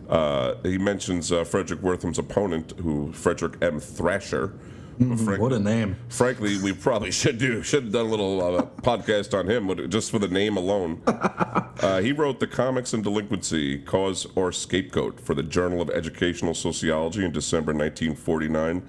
Uh, 0.09 0.55
he 0.63 0.77
mentions 0.77 1.33
uh, 1.33 1.45
Frederick 1.45 1.83
Wertham's 1.83 2.19
opponent, 2.19 2.75
who 2.79 3.13
Frederick 3.13 3.57
M. 3.63 3.81
Thrasher. 3.81 4.53
Who 4.99 5.17
frank- 5.17 5.41
What 5.41 5.53
a 5.53 5.59
name. 5.59 5.97
frankly, 6.09 6.59
we 6.63 6.73
probably 6.73 7.11
should 7.11 7.39
do 7.39 7.63
should 7.63 7.85
have 7.85 7.93
done 7.93 8.07
a 8.07 8.09
little 8.09 8.41
uh, 8.59 8.63
podcast 8.83 9.39
on 9.39 9.49
him, 9.49 9.67
but 9.67 9.89
just 9.91 10.11
for 10.11 10.19
the 10.19 10.29
name 10.29 10.57
alone. 10.57 11.03
Uh, 11.83 12.01
he 12.01 12.13
wrote 12.13 12.41
the 12.41 12.47
Comics 12.47 12.95
and 12.95 13.03
Delinquency: 13.03 13.79
Cause 13.79 14.27
or 14.37 14.53
Scapegoat 14.53 15.21
for 15.21 15.35
the 15.35 15.43
Journal 15.43 15.83
of 15.83 15.91
Educational 15.91 16.55
Sociology 16.55 17.25
in 17.25 17.33
December 17.33 17.73
1949, 17.75 18.83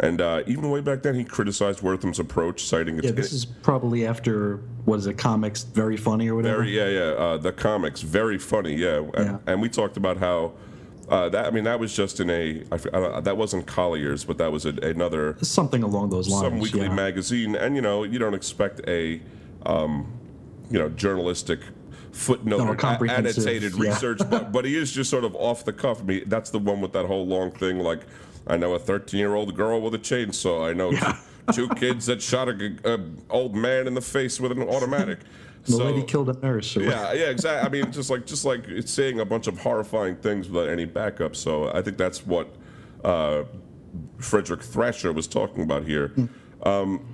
and 0.00 0.20
uh, 0.20 0.42
even 0.46 0.70
way 0.70 0.80
back 0.80 1.02
then, 1.02 1.14
he 1.16 1.24
criticized 1.24 1.82
Wertham's 1.82 2.20
approach, 2.20 2.62
citing 2.64 2.96
its 2.98 3.06
Yeah, 3.06 3.12
this 3.12 3.32
is 3.32 3.44
probably 3.44 4.06
after, 4.06 4.58
what 4.84 4.98
is 5.00 5.06
it, 5.06 5.18
comics, 5.18 5.64
very 5.64 5.96
funny 5.96 6.28
or 6.28 6.36
whatever? 6.36 6.58
very 6.58 6.76
yeah 6.76 6.88
yeah 6.88 7.00
uh, 7.16 7.36
the 7.38 7.50
comics 7.50 8.02
very 8.02 8.38
funny 8.38 8.74
yeah 8.76 8.98
and, 8.98 9.10
Yeah. 9.16 9.38
and 9.46 9.60
we 9.62 9.68
talked 9.68 9.96
about 9.96 10.18
how. 10.18 10.52
Uh, 11.08 11.28
that 11.30 11.46
I 11.46 11.50
mean, 11.50 11.64
that 11.64 11.80
was 11.80 11.94
just 11.94 12.20
in 12.20 12.28
a 12.30 12.62
I 12.70 12.74
I 12.74 12.78
don't- 13.00 13.24
that 13.24 13.36
wasn't 13.36 13.66
Collier's, 13.66 14.24
but 14.24 14.36
that 14.38 14.52
was 14.52 14.66
a, 14.66 14.70
another 14.82 15.36
Something 15.40 15.82
along 15.82 16.10
those 16.10 16.28
lines. 16.28 16.42
some 16.44 16.58
weekly 16.58 16.82
yeah. 16.82 16.92
magazine, 16.94 17.56
and 17.56 17.74
you 17.74 17.82
know 17.82 18.04
you 18.04 18.18
don't 18.18 18.34
expect 18.34 18.80
a, 18.86 19.20
um, 19.64 20.06
you 20.70 20.78
know, 20.78 20.88
journalistic 20.90 21.60
footnote 22.12 22.58
No, 22.58 22.68
or 22.68 23.10
annotated 23.10 23.74
yeah. 23.74 23.90
research, 23.90 24.18
but 24.28 24.52
but 24.52 24.64
he 24.66 24.76
is 24.76 24.92
just 24.92 25.08
sort 25.08 25.24
of 25.24 25.34
off 25.36 25.64
the 25.64 25.72
cuff. 25.72 26.00
I 26.00 26.04
mean, 26.04 26.24
that's 26.26 26.50
the 26.50 26.58
one 26.58 26.80
with 26.80 26.92
that 26.92 27.06
whole 27.06 27.26
long 27.26 27.52
thing. 27.52 27.78
Like, 27.78 28.00
I 28.46 28.56
know 28.58 28.74
a 28.74 28.78
13 28.78 29.18
year 29.18 29.34
old 29.34 29.54
girl 29.56 29.80
with 29.80 29.94
a 29.94 29.98
chainsaw. 29.98 30.68
I 30.68 30.74
know 30.74 30.90
Yeah. 30.90 31.16
two, 31.52 31.68
two 31.68 31.74
kids 31.74 32.06
that 32.06 32.20
shot 32.20 32.48
a, 32.48 32.76
a 32.84 32.98
old 33.30 33.54
man 33.56 33.86
in 33.86 33.94
the 33.94 34.00
face 34.02 34.38
with 34.40 34.52
an 34.52 34.62
automatic. 34.62 35.20
The 35.64 35.72
so, 35.72 35.84
lady 35.84 36.02
killed 36.02 36.28
a 36.30 36.40
nurse. 36.40 36.76
Yeah, 36.76 37.12
yeah, 37.12 37.26
exactly. 37.26 37.66
I 37.66 37.82
mean, 37.82 37.92
just 37.92 38.10
like 38.10 38.26
just 38.26 38.44
like 38.44 38.66
it's 38.68 38.92
saying 38.92 39.20
a 39.20 39.24
bunch 39.24 39.46
of 39.46 39.58
horrifying 39.58 40.16
things 40.16 40.48
without 40.48 40.70
any 40.70 40.84
backup. 40.84 41.36
So 41.36 41.72
I 41.72 41.82
think 41.82 41.98
that's 41.98 42.26
what 42.26 42.54
uh, 43.04 43.44
Frederick 44.18 44.62
Thrasher 44.62 45.12
was 45.12 45.26
talking 45.26 45.62
about 45.62 45.84
here. 45.84 46.12
Um, 46.62 47.06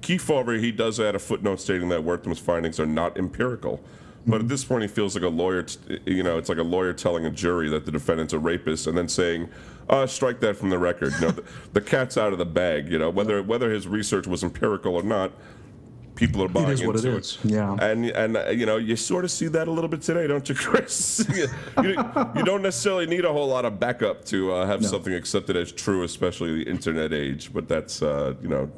Kefauver, 0.00 0.60
he 0.60 0.70
does 0.70 1.00
add 1.00 1.14
a 1.14 1.18
footnote 1.18 1.60
stating 1.60 1.88
that 1.88 2.04
Wertham's 2.04 2.38
findings 2.38 2.78
are 2.78 2.86
not 2.86 3.18
empirical. 3.18 3.82
But 4.26 4.42
at 4.42 4.48
this 4.48 4.64
point, 4.64 4.82
he 4.82 4.88
feels 4.88 5.14
like 5.14 5.24
a 5.24 5.28
lawyer. 5.28 5.62
T- 5.62 6.00
you 6.04 6.22
know, 6.22 6.36
it's 6.36 6.48
like 6.48 6.58
a 6.58 6.62
lawyer 6.62 6.92
telling 6.92 7.24
a 7.24 7.30
jury 7.30 7.68
that 7.70 7.86
the 7.86 7.92
defendant's 7.92 8.34
a 8.34 8.38
rapist, 8.38 8.86
and 8.86 8.96
then 8.96 9.08
saying, 9.08 9.48
uh, 9.88 10.06
"Strike 10.06 10.40
that 10.40 10.56
from 10.56 10.70
the 10.70 10.78
record." 10.78 11.14
You 11.14 11.20
know, 11.22 11.30
the, 11.30 11.44
the 11.72 11.80
cat's 11.80 12.18
out 12.18 12.32
of 12.32 12.38
the 12.38 12.44
bag. 12.44 12.90
You 12.90 12.98
know, 12.98 13.08
whether 13.08 13.42
whether 13.42 13.70
his 13.70 13.88
research 13.88 14.26
was 14.26 14.44
empirical 14.44 14.94
or 14.94 15.02
not, 15.02 15.32
people 16.18 16.42
are 16.42 16.48
buying 16.48 16.68
is 16.68 16.84
what 16.84 16.96
it 16.96 17.04
into 17.04 17.16
is, 17.16 17.38
yeah. 17.44 17.76
and 17.80 18.06
and 18.06 18.36
uh, 18.36 18.50
you 18.50 18.66
know 18.66 18.76
you 18.76 18.96
sort 18.96 19.24
of 19.24 19.30
see 19.30 19.46
that 19.46 19.68
a 19.68 19.70
little 19.70 19.88
bit 19.88 20.02
today, 20.02 20.26
don't 20.26 20.48
you, 20.48 20.54
Chris? 20.56 21.24
you, 21.34 21.46
you, 21.84 22.42
don't 22.44 22.62
necessarily 22.62 23.06
need 23.06 23.24
a 23.24 23.32
whole 23.32 23.46
lot 23.46 23.64
of 23.64 23.78
backup 23.78 24.24
to 24.24 24.52
uh, 24.52 24.66
have 24.66 24.84
something 24.84 25.14
accepted 25.14 25.56
as 25.56 25.70
true, 25.70 26.02
especially 26.02 26.64
the 26.64 26.70
internet 26.70 27.12
age. 27.12 27.52
But 27.52 27.68
that's 27.68 28.02
uh, 28.02 28.34
you 28.42 28.48
know 28.48 28.70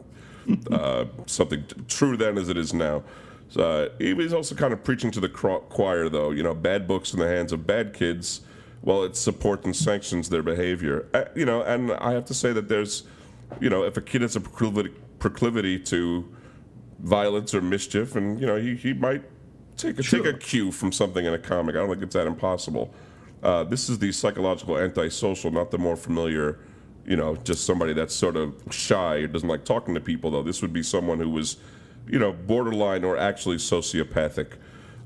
uh, 0.71 1.07
something 1.27 1.65
t- 1.65 1.77
true 1.89 2.17
then 2.17 2.37
as 2.37 2.51
it 2.51 2.59
is 2.59 2.75
now. 2.75 3.03
So, 3.49 3.63
uh, 3.63 3.89
he 3.99 4.15
was 4.15 4.33
also 4.33 4.55
kind 4.55 4.73
of 4.73 4.85
preaching 4.85 5.11
to 5.13 5.21
the 5.21 5.29
choir, 5.29 6.09
though. 6.09 6.31
You 6.31 6.43
know, 6.43 6.55
bad 6.55 6.87
books 6.87 7.15
in 7.15 7.19
the 7.19 7.27
hands 7.27 7.53
of 7.53 7.67
bad 7.67 7.95
kids. 7.95 8.43
Well, 8.83 9.03
it 9.03 9.17
supports 9.17 9.65
and 9.65 9.75
sanctions 9.75 10.29
their 10.29 10.43
behavior. 10.43 11.07
You 11.35 11.47
know, 11.47 11.63
and 11.63 11.93
I 11.93 12.13
have 12.13 12.27
to 12.27 12.35
say 12.35 12.53
that 12.53 12.69
there's, 12.69 13.03
you 13.61 13.69
know, 13.69 13.83
if 13.83 13.97
a 13.97 14.01
kid 14.01 14.23
has 14.23 14.37
a 14.37 14.41
proclivity, 14.41 14.91
proclivity 15.19 15.79
to 15.81 16.29
violence 17.03 17.55
or 17.55 17.61
mischief, 17.61 18.17
and 18.17 18.41
you 18.41 18.47
know 18.47 18.57
he, 18.57 18.75
he 18.77 18.93
might 18.93 19.23
take 19.77 19.99
a, 19.99 20.03
take 20.03 20.25
a 20.27 20.33
cue 20.35 20.71
from 20.73 20.93
something 20.93 21.25
in 21.25 21.35
a 21.35 21.39
comic. 21.39 21.75
I 21.75 21.79
don't 21.79 21.89
think 21.91 22.03
it's 22.03 22.15
that 22.15 22.27
impossible. 22.27 22.93
Uh, 23.43 23.65
this 23.65 23.89
is 23.89 23.99
the 23.99 24.13
psychological 24.13 24.77
antisocial, 24.79 25.51
not 25.51 25.71
the 25.71 25.79
more 25.79 25.97
familiar, 25.97 26.59
you 27.07 27.17
know, 27.17 27.37
just 27.37 27.65
somebody 27.65 27.95
that's 27.95 28.15
sort 28.15 28.37
of 28.37 28.55
shy 28.71 29.17
or 29.17 29.27
doesn't 29.27 29.49
like 29.49 29.65
talking 29.65 29.95
to 29.95 30.01
people. 30.01 30.31
Though 30.31 30.43
this 30.43 30.61
would 30.63 30.73
be 30.75 30.83
someone 30.83 31.19
who 31.19 31.31
was, 31.31 31.57
you 32.07 32.19
know, 32.19 32.33
borderline 32.33 33.05
or 33.05 33.17
actually 33.17 33.57
sociopathic. 33.57 34.53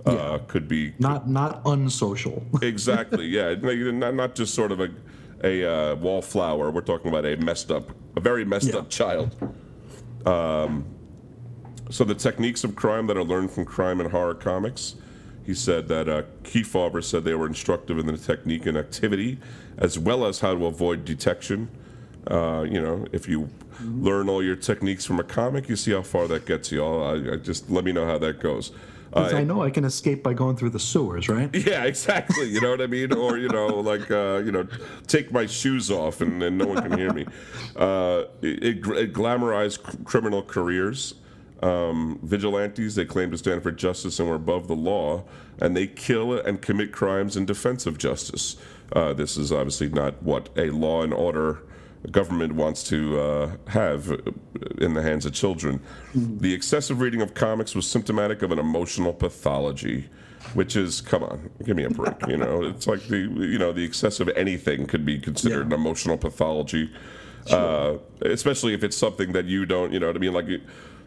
Uh, 0.06 0.36
Could 0.48 0.68
be 0.68 0.92
Not 0.98 1.30
not 1.30 1.62
unsocial. 1.64 2.44
exactly 2.62 3.24
yeah 3.26 3.54
not, 3.54 4.14
not 4.14 4.34
just 4.34 4.52
sort 4.52 4.70
of 4.70 4.80
a 4.80 4.90
a 5.42 5.64
uh, 5.64 5.94
wallflower 5.96 6.70
we're 6.70 6.82
talking 6.82 7.08
about 7.08 7.24
a 7.24 7.36
messed 7.38 7.70
up 7.70 7.90
a 8.14 8.20
very 8.20 8.44
messed 8.44 8.68
Yeah. 8.68 8.80
up 8.80 8.90
child 8.90 9.34
um, 10.26 10.84
so 11.90 12.04
the 12.04 12.14
techniques 12.14 12.64
of 12.64 12.74
crime 12.76 13.06
that 13.06 13.16
are 13.16 13.24
learned 13.24 13.50
from 13.50 13.64
crime 13.64 14.00
and 14.00 14.10
horror 14.10 14.34
comics 14.34 14.94
he 15.44 15.52
said 15.52 15.88
that 15.88 16.08
uh, 16.08 16.22
Kefauver 16.42 17.04
said 17.04 17.24
they 17.24 17.34
were 17.34 17.46
instructive 17.46 17.98
in 17.98 18.06
the 18.06 18.16
technique 18.16 18.64
and 18.66 18.78
activity 18.78 19.38
as 19.76 19.98
well 19.98 20.24
as 20.24 20.40
how 20.40 20.54
to 20.54 20.66
avoid 20.66 21.04
detection 21.04 21.68
uh, 22.30 22.64
you 22.68 22.80
know 22.80 23.06
if 23.12 23.28
you 23.28 23.48
learn 23.82 24.28
all 24.28 24.42
your 24.42 24.56
techniques 24.56 25.04
from 25.04 25.18
a 25.20 25.24
comic 25.24 25.68
you 25.68 25.76
see 25.76 25.92
how 25.92 26.02
far 26.02 26.26
that 26.28 26.46
gets 26.46 26.70
you 26.72 26.82
I, 26.84 27.34
I 27.34 27.36
just 27.36 27.68
let 27.70 27.84
me 27.84 27.92
know 27.92 28.06
how 28.06 28.18
that 28.18 28.40
goes 28.40 28.72
'Cause 29.12 29.32
Uh, 29.32 29.36
I 29.36 29.44
know 29.44 29.62
I 29.62 29.70
can 29.70 29.84
escape 29.84 30.24
by 30.24 30.32
going 30.34 30.56
through 30.56 30.70
the 30.70 30.80
sewers, 30.80 31.28
right? 31.28 31.48
yeah, 31.66 31.84
exactly. 31.84 32.46
You 32.46 32.60
know 32.60 32.70
what 32.70 32.80
I 32.80 32.88
mean? 32.88 33.12
Or 33.12 33.38
you 33.38 33.48
know, 33.48 33.66
like 33.92 34.10
uh, 34.10 34.42
you 34.44 34.50
know, 34.50 34.66
take 35.06 35.30
my 35.30 35.46
shoes 35.46 35.88
off 35.88 36.20
and, 36.20 36.42
and 36.42 36.58
no 36.58 36.66
one 36.66 36.82
can 36.82 36.98
hear 36.98 37.12
me. 37.12 37.24
Uh, 37.76 38.24
it, 38.42 38.64
it, 38.64 38.86
it 38.88 39.12
glamorized 39.12 40.04
criminal 40.04 40.42
careers. 40.42 41.14
Um, 41.62 42.18
vigilantes, 42.22 42.94
they 42.94 43.04
claim 43.04 43.30
to 43.30 43.38
stand 43.38 43.62
for 43.62 43.70
justice 43.72 44.18
and 44.18 44.28
were 44.28 44.34
above 44.34 44.68
the 44.68 44.76
law, 44.76 45.24
and 45.60 45.76
they 45.76 45.86
kill 45.86 46.38
and 46.38 46.60
commit 46.60 46.92
crimes 46.92 47.36
in 47.36 47.46
defense 47.46 47.86
of 47.86 47.96
justice. 47.96 48.56
Uh, 48.92 49.12
this 49.14 49.36
is 49.36 49.50
obviously 49.52 49.88
not 49.88 50.22
what 50.22 50.48
a 50.58 50.70
law 50.70 51.02
and 51.02 51.14
order 51.14 51.62
government 52.10 52.54
wants 52.54 52.82
to 52.84 53.18
uh, 53.18 53.56
have 53.68 54.10
in 54.78 54.92
the 54.92 55.00
hands 55.00 55.24
of 55.24 55.32
children. 55.32 55.80
The 56.14 56.52
excessive 56.52 57.00
reading 57.00 57.22
of 57.22 57.32
comics 57.32 57.74
was 57.74 57.86
symptomatic 57.88 58.42
of 58.42 58.52
an 58.52 58.58
emotional 58.58 59.14
pathology, 59.14 60.10
which 60.52 60.76
is 60.76 61.00
come 61.00 61.22
on, 61.22 61.48
give 61.64 61.76
me 61.76 61.84
a 61.84 61.90
break. 61.90 62.14
You 62.28 62.36
know, 62.36 62.62
it's 62.68 62.86
like 62.86 63.06
the 63.08 63.16
you 63.20 63.58
know 63.58 63.72
the 63.72 63.84
excessive 63.84 64.28
anything 64.36 64.84
could 64.86 65.06
be 65.06 65.18
considered 65.18 65.60
Yeah. 65.70 65.74
an 65.76 65.80
emotional 65.80 66.18
pathology, 66.18 66.92
uh, 67.50 67.94
especially 68.20 68.74
if 68.74 68.84
it's 68.84 68.98
something 68.98 69.32
that 69.32 69.46
you 69.46 69.64
don't. 69.64 69.90
You 69.92 70.00
know 70.00 70.08
what 70.08 70.16
I 70.16 70.18
mean? 70.18 70.34
Like 70.34 70.48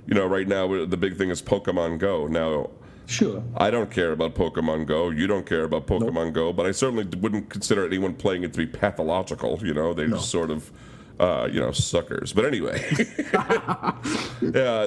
you 0.07 0.13
know, 0.13 0.25
right 0.25 0.47
now 0.47 0.85
the 0.85 0.97
big 0.97 1.17
thing 1.17 1.29
is 1.29 1.41
Pokemon 1.41 1.99
Go. 1.99 2.27
Now. 2.27 2.69
Sure. 3.05 3.41
I 3.55 3.69
don't 3.71 3.89
care 3.89 4.11
about 4.11 4.35
Pokemon 4.35 4.85
Go. 4.85 5.11
You 5.11 5.27
don't 5.27 5.45
care 5.45 5.63
about 5.63 5.87
Pokemon 5.87 6.33
Go, 6.33 6.51
but 6.51 6.65
I 6.65 6.71
certainly 6.71 7.05
wouldn't 7.05 7.49
consider 7.49 7.85
anyone 7.85 8.13
playing 8.13 8.43
it 8.43 8.51
to 8.53 8.57
be 8.57 8.65
pathological. 8.65 9.59
You 9.61 9.73
know, 9.73 9.93
they're 9.93 10.09
just 10.09 10.29
sort 10.29 10.51
of, 10.51 10.69
uh, 11.17 11.47
you 11.49 11.59
know, 11.61 11.71
suckers. 11.71 12.33
But 12.33 12.45
anyway, 12.45 12.83
yeah, 12.99 13.95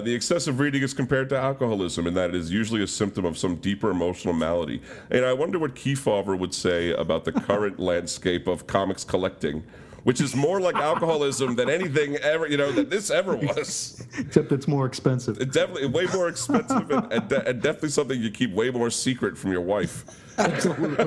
the 0.05 0.13
excessive 0.15 0.61
reading 0.61 0.83
is 0.83 0.93
compared 0.93 1.31
to 1.31 1.39
alcoholism 1.39 2.07
in 2.07 2.13
that 2.13 2.31
it 2.31 2.37
is 2.37 2.51
usually 2.51 2.83
a 2.83 2.87
symptom 2.87 3.25
of 3.25 3.39
some 3.39 3.57
deeper 3.57 3.91
emotional 3.91 4.35
malady. 4.35 4.83
And 5.11 5.25
I 5.25 5.33
wonder 5.33 5.59
what 5.59 5.75
Kefauver 5.75 6.39
would 6.39 6.53
say 6.53 6.93
about 6.93 7.25
the 7.25 7.33
current 7.33 7.79
landscape 7.91 8.47
of 8.47 8.67
comics 8.67 9.03
collecting. 9.03 9.65
Which 10.05 10.21
is 10.21 10.35
more 10.35 10.61
like 10.61 10.77
alcoholism 10.77 11.57
than 11.57 11.69
anything 11.69 12.17
ever, 12.17 12.47
you 12.47 12.57
know, 12.57 12.73
that 12.73 12.89
this 12.91 13.11
ever 13.11 13.37
was. 13.37 14.07
Except 14.19 14.51
it's 14.51 14.67
more 14.67 14.87
expensive. 14.87 15.39
It's 15.39 15.55
definitely 15.55 15.89
way 15.89 16.07
more 16.07 16.29
expensive 16.29 16.91
and, 16.91 17.13
and, 17.13 17.29
de- 17.29 17.49
and 17.49 17.61
definitely 17.61 17.91
something 17.91 18.21
you 18.21 18.31
keep 18.31 18.53
way 18.55 18.71
more 18.71 18.89
secret 18.91 19.37
from 19.37 19.53
your 19.53 19.61
wife. 19.61 20.05
Absolutely. 20.39 21.05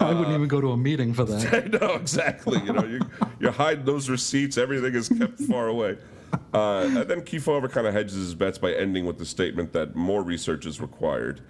I 0.00 0.12
wouldn't 0.12 0.28
even 0.34 0.48
go 0.48 0.60
to 0.60 0.72
a 0.72 0.76
meeting 0.76 1.14
for 1.14 1.24
that. 1.24 1.70
Know 1.80 1.94
exactly. 1.94 2.60
You 2.64 2.72
know, 2.72 2.84
you 2.84 3.00
you 3.40 3.50
hide 3.50 3.86
those 3.86 4.08
receipts. 4.08 4.58
Everything 4.58 4.94
is 4.94 5.08
kept 5.08 5.38
far 5.40 5.68
away. 5.68 5.96
Uh, 6.52 6.80
and 6.86 6.96
then 7.08 7.20
Kefauver 7.20 7.70
kind 7.70 7.86
of 7.86 7.94
hedges 7.94 8.14
his 8.14 8.34
bets 8.34 8.58
by 8.58 8.72
ending 8.72 9.06
with 9.06 9.18
the 9.18 9.24
statement 9.24 9.72
that 9.72 9.94
more 9.94 10.22
research 10.22 10.66
is 10.66 10.80
required, 10.80 11.40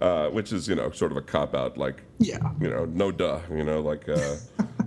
uh, 0.00 0.28
which 0.30 0.52
is 0.52 0.68
you 0.68 0.74
know 0.74 0.90
sort 0.90 1.12
of 1.12 1.16
a 1.16 1.22
cop 1.22 1.54
out. 1.54 1.78
Like 1.78 2.02
Yeah. 2.18 2.38
you 2.60 2.68
know, 2.68 2.84
no 2.86 3.12
duh. 3.12 3.40
You 3.50 3.64
know, 3.64 3.80
like 3.80 4.08
uh, 4.08 4.36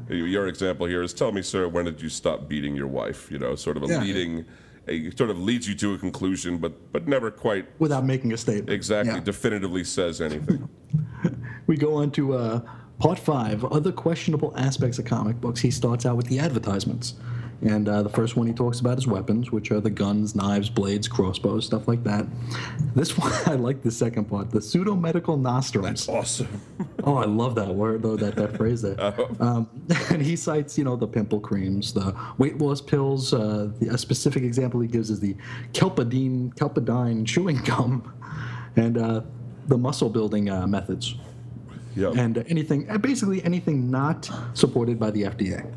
your 0.09 0.47
example 0.47 0.85
here 0.85 1.01
is 1.03 1.13
tell 1.13 1.31
me, 1.31 1.41
sir, 1.41 1.67
when 1.67 1.85
did 1.85 2.01
you 2.01 2.09
stop 2.09 2.47
beating 2.47 2.75
your 2.75 2.87
wife? 2.87 3.31
You 3.31 3.39
know, 3.39 3.55
sort 3.55 3.77
of 3.77 3.83
a 3.83 3.87
Yeah. 3.87 4.01
leading 4.01 4.45
it 4.87 5.17
sort 5.17 5.31
of 5.31 5.39
leads 5.39 5.67
you 5.67 5.73
to 5.73 5.95
a 5.95 5.97
conclusion, 5.97 6.57
but 6.59 6.73
but 6.93 7.07
never 7.07 7.31
quite 7.31 7.65
without 7.79 8.05
making 8.05 8.33
a 8.33 8.37
statement. 8.37 8.69
exactly 8.69 9.15
Yeah. 9.15 9.19
definitively 9.21 9.83
says 9.83 10.21
anything. 10.21 10.69
We 11.67 11.75
go 11.77 11.95
on 11.95 12.11
to 12.11 12.33
uh, 12.35 12.61
part 12.99 13.17
five 13.17 13.65
other 13.65 13.91
questionable 13.91 14.53
aspects 14.55 14.99
of 14.99 15.05
comic 15.05 15.41
books. 15.41 15.59
He 15.61 15.71
starts 15.71 16.05
out 16.05 16.15
with 16.15 16.27
the 16.27 16.37
advertisements. 16.37 17.15
And 17.61 17.87
uh, 17.87 18.03
the 18.03 18.09
first 18.09 18.35
one 18.35 18.47
he 18.47 18.53
talks 18.53 18.79
about 18.79 18.97
is 18.97 19.07
weapons, 19.07 19.51
which 19.51 19.71
are 19.71 19.79
the 19.79 19.89
guns, 19.89 20.35
knives, 20.35 20.69
blades, 20.69 21.07
crossbows, 21.07 21.65
stuff 21.65 21.87
like 21.87 22.03
that. 22.03 22.25
This 22.95 23.17
one, 23.17 23.31
I 23.45 23.55
like 23.55 23.81
the 23.81 23.91
second 23.91 24.25
part 24.25 24.51
the 24.51 24.61
pseudo 24.61 24.95
medical 24.95 25.37
nostrums. 25.37 26.07
awesome. 26.09 26.61
Oh, 27.07 27.17
I 27.17 27.25
love 27.25 27.53
that 27.53 27.67
word, 27.67 28.01
though, 28.01 28.15
that, 28.15 28.35
that 28.35 28.57
phrase 28.57 28.81
there. 28.81 28.95
Um, 29.39 29.69
and 30.09 30.19
he 30.19 30.35
cites, 30.35 30.75
you 30.75 30.83
know, 30.83 30.95
the 30.95 31.05
pimple 31.07 31.39
creams, 31.39 31.93
the 31.93 32.15
weight 32.39 32.57
loss 32.57 32.81
pills. 32.81 33.31
Uh, 33.31 33.69
the, 33.79 33.89
a 33.89 33.97
specific 33.97 34.41
example 34.41 34.79
he 34.79 34.87
gives 34.87 35.11
is 35.11 35.19
the 35.19 35.35
kelpidine, 35.73 36.51
kelpidine 36.55 37.23
chewing 37.23 37.57
gum 37.57 38.11
and 38.75 38.97
uh, 38.97 39.21
the 39.67 39.77
muscle 39.77 40.09
building 40.09 40.49
uh, 40.49 40.65
methods. 40.65 41.15
Yeah. 41.95 42.11
And 42.15 42.43
anything, 42.49 42.89
uh, 42.89 42.97
basically 42.97 43.43
anything 43.43 43.91
not 43.91 44.29
supported 44.53 44.99
by 44.99 45.11
the 45.11 45.23
FDA. 45.23 45.71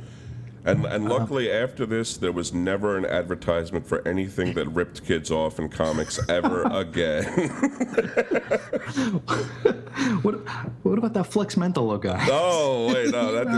And 0.69 0.85
and 0.85 1.09
luckily 1.09 1.51
after 1.51 1.87
this, 1.87 2.17
there 2.17 2.33
was 2.33 2.53
never 2.53 2.97
an 2.97 3.07
advertisement 3.07 3.87
for 3.87 4.07
anything 4.07 4.53
that 4.55 4.69
ripped 4.69 5.05
kids 5.05 5.31
off 5.31 5.59
in 5.59 5.69
comics 5.69 6.21
ever 6.29 6.63
again. 6.71 7.25
What, 10.23 10.37
what 10.85 10.99
about 10.99 11.13
that 11.15 11.25
Flex 11.25 11.57
Mentalo 11.57 12.01
guy? 12.01 12.25
oh 12.31 12.93
wait, 12.93 13.11
no, 13.11 13.33
that 13.33 13.49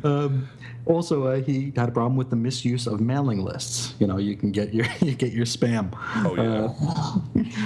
um, 0.04 0.48
also, 0.86 1.26
uh, 1.26 1.40
he 1.40 1.72
had 1.76 1.88
a 1.88 1.92
problem 1.92 2.16
with 2.16 2.30
the 2.30 2.36
misuse 2.36 2.86
of 2.86 3.00
mailing 3.00 3.42
lists. 3.42 3.94
You 3.98 4.06
know, 4.06 4.18
you 4.18 4.36
can 4.36 4.52
get 4.52 4.72
your 4.72 4.86
you 5.00 5.14
get 5.14 5.32
your 5.32 5.46
spam. 5.46 5.90
Oh 6.24 6.36
yeah. 6.36 6.68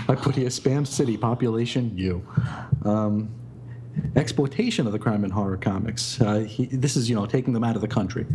I 0.08 0.14
put 0.14 0.34
here 0.34 0.48
spam 0.48 0.86
city 0.86 1.16
population 1.16 1.96
you. 1.96 2.26
Um, 2.84 3.30
exploitation 4.16 4.86
of 4.86 4.92
the 4.92 4.98
crime 4.98 5.24
and 5.24 5.32
horror 5.32 5.56
comics. 5.56 6.20
Uh, 6.20 6.40
he, 6.40 6.66
this 6.66 6.96
is 6.96 7.08
you 7.08 7.14
know 7.16 7.26
taking 7.26 7.52
them 7.52 7.64
out 7.64 7.76
of 7.76 7.82
the 7.82 7.88
country, 7.88 8.26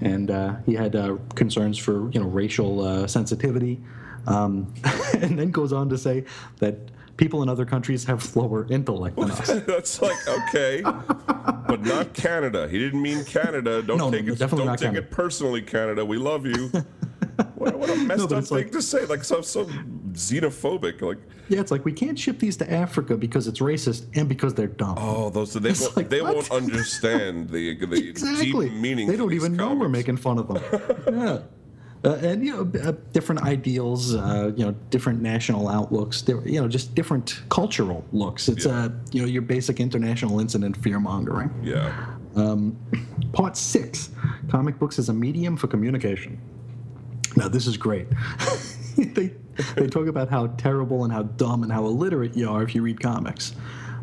and 0.00 0.30
uh, 0.30 0.54
he 0.66 0.74
had 0.74 0.96
uh, 0.96 1.16
concerns 1.34 1.78
for 1.78 2.10
you 2.12 2.20
know 2.20 2.26
racial 2.26 2.80
uh, 2.84 3.06
sensitivity, 3.06 3.80
um, 4.26 4.72
and 5.18 5.38
then 5.38 5.50
goes 5.50 5.72
on 5.72 5.88
to 5.88 5.98
say 5.98 6.24
that 6.58 6.76
people 7.16 7.42
in 7.42 7.48
other 7.48 7.64
countries 7.64 8.04
have 8.04 8.36
lower 8.36 8.66
intellect 8.70 9.16
than 9.16 9.30
us. 9.32 9.48
That's 9.66 10.02
like 10.02 10.28
okay, 10.28 10.82
but 10.82 11.80
not 11.82 12.12
Canada. 12.14 12.68
He 12.68 12.78
didn't 12.78 13.00
mean 13.02 13.24
Canada. 13.24 13.82
Don't 13.86 13.98
No, 13.98 14.10
take 14.10 14.26
no, 14.26 14.32
it. 14.34 14.38
Don't 14.38 14.50
take 14.50 14.80
Canada. 14.80 14.98
it 14.98 15.10
personally, 15.10 15.62
Canada. 15.62 16.04
We 16.04 16.18
love 16.18 16.46
you. 16.46 16.70
What, 17.54 17.78
what 17.78 17.90
a 17.90 17.96
messed 18.04 18.28
but 18.28 18.38
up 18.38 18.44
thing 18.44 18.56
like- 18.58 18.72
to 18.72 18.82
say. 18.82 19.04
Like 19.06 19.24
so 19.24 19.40
so 19.42 19.66
xenophobic. 20.12 21.00
Like 21.02 21.18
Yeah, 21.48 21.60
it's 21.60 21.70
like 21.70 21.84
we 21.84 21.92
can't 21.92 22.18
ship 22.18 22.38
these 22.38 22.56
to 22.58 22.70
Africa 22.72 23.16
because 23.16 23.46
it's 23.46 23.60
racist 23.60 24.06
and 24.16 24.28
because 24.28 24.54
they're 24.54 24.66
dumb. 24.66 24.96
oh, 24.98 25.30
those 25.30 25.52
they 25.54 25.70
It's 25.70 25.80
won't, 25.82 25.96
like, 25.96 26.08
they 26.08 26.22
what? 26.22 26.34
won't 26.34 26.50
understand 26.50 27.50
the 27.50 27.74
the 27.86 28.08
exactly. 28.08 28.68
deep 28.70 28.78
meaning. 28.78 29.06
They 29.08 29.16
don't 29.16 29.32
even 29.32 29.54
know 29.56 29.74
we're 29.74 29.88
making 29.88 30.16
fun 30.18 30.38
of 30.38 30.48
them. 30.48 30.62
yeah. 31.12 31.38
Uh, 32.04 32.14
and 32.22 32.44
you 32.46 32.52
know, 32.52 32.80
uh, 32.82 32.92
different 33.12 33.42
ideals, 33.42 34.14
uh, 34.14 34.52
you 34.54 34.64
know, 34.64 34.72
different 34.90 35.20
national 35.22 35.66
outlooks, 35.68 36.22
you 36.44 36.60
know, 36.60 36.68
just 36.68 36.94
different 36.94 37.40
cultural 37.48 38.04
looks. 38.12 38.48
It's 38.48 38.64
Yeah. 38.66 38.84
uh, 38.84 38.88
you 39.12 39.22
know, 39.22 39.26
your 39.26 39.42
basic 39.42 39.80
international 39.80 40.38
incident 40.38 40.76
fear 40.76 41.00
mongering. 41.00 41.50
Yeah. 41.64 41.92
Um, 42.36 42.76
Part 43.32 43.56
six: 43.56 44.10
comic 44.48 44.78
books 44.78 44.98
as 44.98 45.08
a 45.08 45.12
medium 45.12 45.56
for 45.56 45.66
communication. 45.66 46.38
Now, 47.36 47.48
this 47.48 47.66
is 47.66 47.76
great. 47.76 48.06
they 48.96 49.32
they 49.74 49.86
talk 49.86 50.06
about 50.06 50.28
how 50.28 50.48
terrible 50.58 51.04
and 51.04 51.12
how 51.12 51.22
dumb 51.22 51.62
and 51.62 51.72
how 51.72 51.84
illiterate 51.86 52.36
you 52.36 52.50
are 52.50 52.62
if 52.62 52.74
you 52.74 52.82
read 52.82 53.00
comics, 53.00 53.54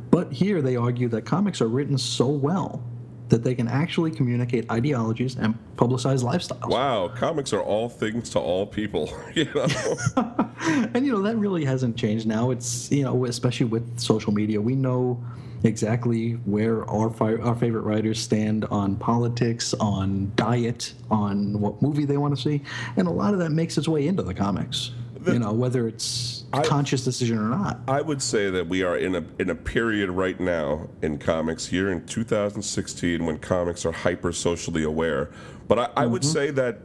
but 0.10 0.31
here 0.31 0.61
they 0.61 0.76
argue 0.76 1.07
that 1.10 1.26
comics 1.26 1.61
are 1.61 1.68
written 1.68 1.97
so 1.97 2.27
well 2.27 2.84
that 3.30 3.43
they 3.43 3.55
can 3.55 3.68
actually 3.68 4.11
communicate 4.11 4.69
ideologies 4.69 5.38
and 5.38 5.57
publicize 5.76 6.23
lifestyles. 6.23 6.69
Wow, 6.69 7.07
comics 7.07 7.51
are 7.53 7.61
all 7.61 7.89
things 7.89 8.30
to 8.31 8.39
all 8.39 8.65
people. 8.65 9.11
You 9.34 9.45
know. 9.55 9.68
And 10.93 11.05
you 11.05 11.11
know 11.11 11.22
that 11.23 11.35
really 11.35 11.65
hasn't 11.65 11.97
changed 11.97 12.26
now. 12.26 12.51
It's 12.51 12.91
you 12.91 13.03
know 13.03 13.26
especially 13.26 13.65
with 13.65 13.99
social 13.99 14.31
media, 14.31 14.61
we 14.61 14.76
know 14.76 15.23
exactly 15.64 16.34
where 16.45 16.90
our 16.90 17.10
fi- 17.10 17.35
our 17.38 17.56
favorite 17.56 17.81
writers 17.81 18.19
stand 18.19 18.65
on 18.65 18.95
politics, 18.95 19.73
on 19.76 20.31
diet, 20.35 20.94
on 21.10 21.60
what 21.60 21.81
movie 21.81 22.06
they 22.06 22.18
want 22.18 22.35
to 22.35 22.41
see, 22.41 22.61
and 22.98 23.07
a 23.07 23.11
lot 23.11 23.34
of 23.34 23.40
that 23.40 23.52
makes 23.52 23.77
its 23.77 23.88
way 23.88 24.07
into 24.07 24.23
the 24.23 24.34
comics. 24.34 24.91
you 25.26 25.40
know 25.40 25.53
whether 25.53 25.88
it's 25.88 26.44
a 26.52 26.57
I- 26.57 26.64
conscious 26.65 27.03
decision 27.06 27.38
or 27.38 27.48
not. 27.48 27.80
I 27.88 28.02
would 28.02 28.22
say 28.22 28.49
that 28.49 28.68
we 28.68 28.84
are 28.84 28.98
in 28.98 29.15
a 29.15 29.23
in 29.40 29.49
a 29.49 29.56
period 29.56 30.10
right 30.10 30.38
now 30.40 30.90
in 31.02 31.18
comics 31.18 31.65
here 31.68 31.90
in 31.90 32.06
2016 32.06 33.26
when 33.26 33.40
comics 33.40 33.85
are 33.85 33.94
hyper 33.94 34.34
socially 34.34 34.84
aware. 34.84 35.31
But 35.69 35.80
I, 35.80 36.03
I 36.03 36.06
would 36.07 36.26
say 36.26 36.52
that 36.52 36.81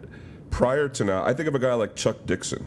prior 0.50 0.88
to 0.88 1.04
now, 1.04 1.24
I 1.24 1.34
think 1.34 1.48
of 1.48 1.54
a 1.56 1.58
guy 1.58 1.74
like 1.74 1.96
Chuck 1.96 2.26
Dixon. 2.26 2.64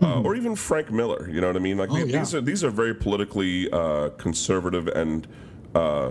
Uh, 0.00 0.22
or 0.22 0.36
even 0.36 0.54
Frank 0.54 0.92
Miller, 0.92 1.28
you 1.28 1.40
know 1.40 1.48
what 1.48 1.56
I 1.56 1.58
mean? 1.58 1.76
Like 1.76 1.90
the- 1.90 2.06
yeah. 2.06 2.20
these 2.20 2.32
are 2.32 2.40
these 2.40 2.62
are 2.62 2.70
very 2.70 2.94
politically 2.94 3.68
uh, 3.72 4.10
conservative 4.10 4.86
and 4.86 5.26
uh, 5.74 6.10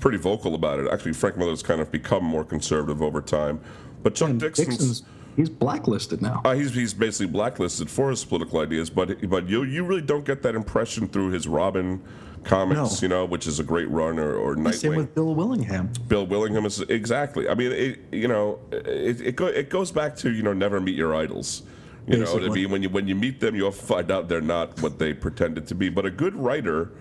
pretty 0.00 0.18
vocal 0.18 0.54
about 0.54 0.78
it. 0.80 0.88
Actually, 0.90 1.12
Frank 1.12 1.36
Miller's 1.36 1.62
kind 1.62 1.80
of 1.80 1.90
become 1.90 2.24
more 2.24 2.44
conservative 2.44 3.02
over 3.02 3.20
time. 3.20 3.60
But 4.02 4.14
Chuck 4.14 4.30
And 4.30 4.40
Dixon's, 4.40 4.68
Dixon's 4.68 5.02
he's 5.36 5.48
blacklisted 5.48 6.22
now. 6.22 6.40
uh, 6.44 6.54
he's 6.54 6.74
he's 6.74 6.94
basically 6.94 7.26
blacklisted 7.32 7.90
for 7.90 8.10
his 8.10 8.24
political 8.24 8.60
ideas, 8.60 8.90
but 8.90 9.28
but 9.28 9.48
you 9.48 9.64
you 9.64 9.84
really 9.84 10.02
don't 10.02 10.24
get 10.24 10.42
that 10.42 10.54
impression 10.54 11.08
through 11.08 11.30
his 11.30 11.48
Robin 11.48 12.00
comics, 12.44 12.78
No. 12.80 12.88
you 13.02 13.08
know, 13.08 13.24
which 13.24 13.46
is 13.48 13.58
a 13.58 13.64
great 13.64 13.90
run, 13.90 14.18
or, 14.18 14.34
or 14.36 14.72
Same 14.72 14.94
with 14.94 15.14
Bill 15.14 15.34
Willingham. 15.34 15.90
Bill 16.06 16.24
Willingham 16.26 16.64
is 16.66 16.80
exactly. 16.82 17.48
I 17.48 17.54
mean, 17.54 17.72
it, 17.72 17.98
you 18.12 18.28
know, 18.28 18.60
it 18.70 19.20
it, 19.20 19.36
go, 19.36 19.46
it 19.46 19.68
goes 19.70 19.90
back 19.90 20.14
to 20.18 20.30
you 20.32 20.42
know 20.42 20.52
never 20.52 20.80
meet 20.80 20.94
your 20.94 21.14
idols. 21.14 21.62
You 22.06 22.18
know 22.18 22.32
what 22.32 22.44
I 22.44 22.48
mean? 22.48 22.70
When 22.70 22.82
you 22.82 22.88
when 22.88 23.06
you 23.06 23.14
meet 23.14 23.40
them, 23.40 23.54
you'll 23.54 23.70
find 23.72 24.10
out 24.10 24.28
they're 24.28 24.40
not 24.40 24.80
what 24.80 24.98
they 24.98 25.12
pretended 25.12 25.66
to 25.66 25.74
be. 25.74 25.88
But 25.90 26.06
a 26.06 26.10
good 26.10 26.34
writer 26.34 26.92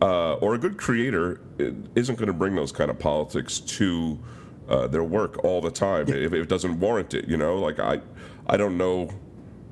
uh, 0.00 0.34
or 0.34 0.54
a 0.54 0.58
good 0.58 0.76
creator 0.76 1.40
isn't 1.94 2.16
going 2.16 2.28
to 2.28 2.32
bring 2.32 2.54
those 2.54 2.72
kind 2.72 2.90
of 2.90 2.98
politics 2.98 3.60
to 3.60 4.18
uh, 4.68 4.86
their 4.86 5.04
work 5.04 5.42
all 5.44 5.60
the 5.60 5.70
time 5.70 6.08
if, 6.08 6.32
if 6.32 6.32
it 6.32 6.48
doesn't 6.48 6.78
warrant 6.78 7.14
it. 7.14 7.28
You 7.28 7.36
know, 7.36 7.56
like 7.56 7.78
I 7.78 8.00
I 8.46 8.56
don't 8.56 8.76
know 8.76 9.10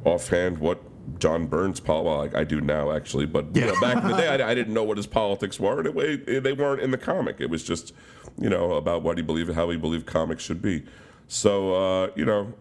offhand 0.05 0.59
what 0.59 0.83
John 1.19 1.47
Byrne's 1.47 1.81
pol 1.81 2.05
well, 2.05 2.29
I, 2.35 2.41
I 2.41 2.45
do 2.45 2.61
now 2.61 2.93
actually, 2.93 3.27
but 3.27 3.55
you 3.55 3.67
know, 3.67 3.81
back 3.81 4.03
in 4.03 4.09
the 4.09 4.17
day, 4.17 4.29
I, 4.29 4.51
I 4.51 4.55
didn't 4.55 4.75
know 4.75 4.85
what 4.85 4.97
his 4.97 5.07
politics 5.07 5.61
were. 5.61 5.81
And 5.81 5.97
it, 5.97 6.29
it, 6.29 6.43
they 6.43 6.53
weren't 6.53 6.81
in 6.81 6.91
the 6.91 6.99
comic. 6.99 7.37
It 7.41 7.49
was 7.49 7.63
just, 7.63 7.93
you 8.39 8.49
know, 8.49 8.73
about 8.73 9.03
what 9.03 9.17
he 9.17 9.23
believed, 9.23 9.53
how 9.53 9.71
he 9.71 9.77
believed 9.77 10.07
comics 10.07 10.43
should 10.43 10.61
be. 10.61 10.85
So, 11.29 11.75
uh, 11.75 12.11
you 12.17 12.25
know, 12.25 12.55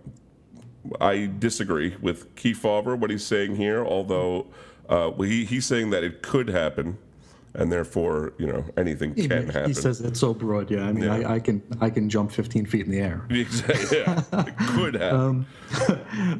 I 1.01 1.31
disagree 1.39 1.95
with 2.01 2.35
Kefauver, 2.35 2.97
what 2.97 3.09
he's 3.09 3.25
saying 3.25 3.55
here, 3.55 3.83
although 3.83 4.47
uh, 4.89 5.11
he, 5.11 5.45
he's 5.45 5.65
saying 5.65 5.89
that 5.89 6.03
it 6.03 6.21
could 6.21 6.49
happen, 6.49 6.97
and 7.57 7.71
therefore, 7.71 8.33
you 8.37 8.47
know, 8.47 8.63
anything 8.77 9.15
He, 9.15 9.27
can 9.27 9.47
happen. 9.47 9.67
he 9.67 9.73
says 9.73 10.01
it's 10.01 10.19
so 10.19 10.33
broad. 10.33 10.69
Yeah, 10.69 10.85
I 10.87 10.91
mean, 10.91 11.03
Yeah. 11.05 11.15
I, 11.15 11.35
I 11.35 11.39
can 11.39 11.61
I 11.81 11.89
can 11.89 12.09
jump 12.09 12.31
15 12.31 12.65
feet 12.65 12.85
in 12.85 12.91
the 12.91 12.99
air. 12.99 13.25
Exactly, 13.29 13.99
yeah, 13.99 14.21
it 14.47 14.57
could 14.57 14.93
happen. 15.01 15.45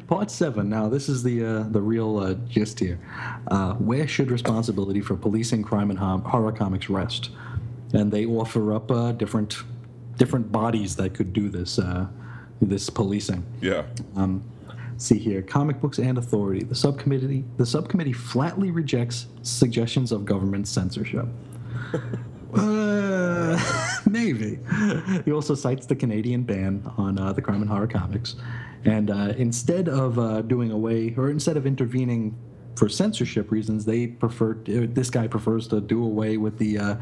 Part 0.07 0.29
seven. 0.31 0.69
Now, 0.69 0.89
this 0.89 1.09
is 1.09 1.23
the 1.23 1.43
uh, 1.45 1.63
the 1.69 1.81
real 1.81 2.17
uh, 2.19 2.33
gist 2.49 2.79
here. 2.79 2.99
Uh, 3.47 3.73
where 3.75 4.07
should 4.07 4.31
responsibility 4.31 5.01
for 5.01 5.15
policing 5.15 5.63
crime 5.63 5.89
and 5.89 5.99
horror 5.99 6.51
comics 6.51 6.89
rest? 6.89 7.29
And 7.93 8.11
they 8.11 8.25
offer 8.25 8.73
up 8.73 8.91
uh, 8.91 9.11
different 9.13 9.57
different 10.17 10.51
bodies 10.51 10.95
that 10.95 11.13
could 11.13 11.33
do 11.33 11.49
this 11.49 11.79
uh, 11.79 12.07
this 12.61 12.89
policing. 12.89 13.43
yeah. 13.61 13.83
See 14.97 15.17
here, 15.19 15.41
comic 15.41 15.81
books 15.81 15.99
and 15.99 16.17
authority. 16.17 16.63
The 16.63 16.75
subcommittee 16.75 17.43
the 17.57 17.65
subcommittee 17.65 18.13
flatly 18.13 18.71
rejects 18.71 19.27
suggestions 19.43 20.11
of 20.11 20.25
government 20.25 20.67
censorship. 20.67 21.27
Uh, 22.53 23.59
maybe. 24.09 24.57
He 25.25 25.31
also 25.33 25.55
cites 25.55 25.85
the 25.87 25.95
Canadian 25.95 26.43
ban 26.43 26.89
on 26.97 27.19
uh, 27.19 27.33
the 27.33 27.41
crime 27.41 27.59
and 27.61 27.69
horror 27.69 27.87
comics, 27.87 28.37
and 28.85 29.11
uh, 29.11 29.33
instead 29.35 29.89
of 29.89 30.17
uh, 30.17 30.41
doing 30.41 30.71
away 30.71 31.13
or 31.17 31.29
instead 31.29 31.57
of 31.57 31.67
intervening 31.67 32.33
for 32.77 32.87
censorship 32.87 33.51
reasons, 33.51 33.83
they 33.83 34.07
prefer. 34.07 34.51
uh, 34.53 34.87
This 34.87 35.09
guy 35.09 35.27
prefers 35.27 35.67
to 35.67 35.81
do 35.81 36.01
away 36.05 36.37
with 36.37 36.57
the 36.57 36.77
uh, 36.79 36.95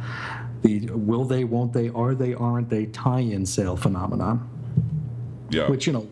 the 0.63 0.87
will 0.89 1.23
they, 1.25 1.43
won't 1.43 1.71
they, 1.71 1.89
are 1.89 2.15
they, 2.15 2.33
aren't 2.33 2.69
they 2.71 2.87
tie-in 2.87 3.45
sale 3.45 3.75
phenomenon 3.77 4.49
Yeah. 5.51 5.69
which 5.69 5.85
you 5.85 5.93
know 5.93 6.07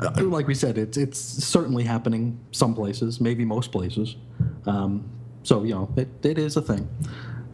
uh, 0.00 0.22
like 0.24 0.46
we 0.46 0.54
said 0.54 0.78
it's 0.78 0.96
it's 0.96 1.18
certainly 1.18 1.84
happening 1.84 2.38
some 2.52 2.74
places 2.74 3.20
maybe 3.20 3.44
most 3.44 3.72
places 3.72 4.16
um, 4.66 5.04
so 5.42 5.62
you 5.64 5.74
know 5.74 5.88
it, 5.96 6.08
it 6.22 6.38
is 6.38 6.56
a 6.56 6.62
thing 6.62 6.88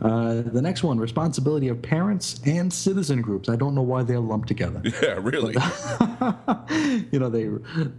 Uh, 0.03 0.43
the 0.53 0.61
next 0.61 0.83
one, 0.83 0.99
responsibility 0.99 1.69
of 1.71 1.81
parents 1.81 2.39
and 2.45 2.71
citizen 2.71 3.23
groups. 3.23 3.49
I 3.49 3.57
don't 3.57 3.75
know 3.75 3.87
why 3.93 4.03
they're 4.03 4.21
lumped 4.33 4.49
together. 4.49 4.83
Yeah, 5.03 5.17
really. 5.23 5.55
you 7.13 7.19
know, 7.19 7.31
they 7.31 7.49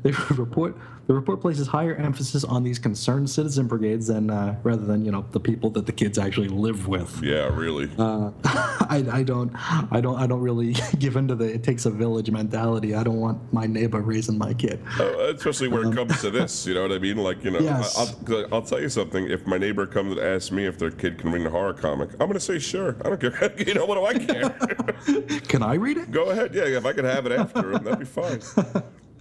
they 0.04 0.12
report 0.36 0.78
the 1.08 1.14
report 1.14 1.42
places 1.42 1.68
higher 1.68 1.96
emphasis 1.96 2.44
on 2.44 2.64
these 2.64 2.80
concerned 2.80 3.30
citizen 3.30 3.68
brigades 3.68 4.08
than 4.08 4.30
uh, 4.30 4.58
rather 4.64 4.86
than 4.86 5.06
you 5.06 5.12
know 5.12 5.26
the 5.32 5.40
people 5.40 5.70
that 5.72 5.86
the 5.86 5.92
kids 5.92 6.18
actually 6.18 6.48
live 6.48 6.88
with. 6.88 7.22
yeah, 7.24 7.48
really. 7.56 7.90
Uh, 7.98 8.32
I, 8.44 9.04
I 9.12 9.24
don't 9.24 9.52
I 9.92 10.02
don't 10.02 10.18
I 10.20 10.28
don't 10.28 10.42
really 10.42 10.76
give 11.00 11.16
into 11.16 11.36
the 11.36 11.46
it 11.46 11.64
takes 11.64 11.86
a 11.86 11.92
village 11.92 12.30
mentality. 12.32 12.96
I 12.96 13.04
don't 13.04 13.20
want 13.20 13.54
my 13.54 13.66
neighbor 13.66 14.02
raising 14.02 14.38
my 14.38 14.54
kid. 14.54 14.80
Uh, 15.00 15.34
especially 15.36 15.68
when 15.68 15.88
it 15.92 15.96
comes 15.96 16.20
to 16.22 16.32
this, 16.32 16.66
you 16.66 16.74
know 16.74 16.82
what 16.84 16.92
I 16.92 17.00
mean? 17.00 17.18
Like, 17.18 17.44
you 17.44 17.52
know, 17.52 17.60
Um, 17.60 17.66
Yes. 17.66 17.98
I, 17.98 18.32
will 18.32 18.48
I'll 18.54 18.62
tell 18.62 18.82
you 18.82 18.90
something. 18.90 19.28
If 19.30 19.46
my 19.48 19.58
neighbor 19.58 19.86
comes 19.86 20.12
and 20.18 20.20
asks 20.22 20.52
me 20.52 20.66
if 20.66 20.78
their 20.78 20.92
kid 20.92 21.18
can 21.18 21.32
read 21.32 21.46
a 21.46 21.50
horror 21.50 21.74
comic, 21.74 22.12
I'm 22.14 22.28
going 22.28 22.34
to 22.34 22.40
say, 22.40 22.60
sure. 22.60 22.96
I 23.04 23.10
don't 23.10 23.20
care. 23.22 23.54
you 23.68 23.74
know, 23.74 23.86
what 23.86 23.96
do 23.96 24.06
I 24.06 24.14
care? 24.26 25.40
Can 25.42 25.64
I 25.64 25.76
read 25.76 25.98
it? 25.98 26.12
Go 26.12 26.30
ahead. 26.30 26.54
Yeah, 26.54 26.64
if 26.66 26.86
I 26.86 26.94
could 26.94 27.06
have 27.06 27.26
it 27.26 27.32
after 27.32 27.74
him, 27.74 27.84
that'd 27.84 28.00
be 28.00 28.06
fine. 28.06 28.42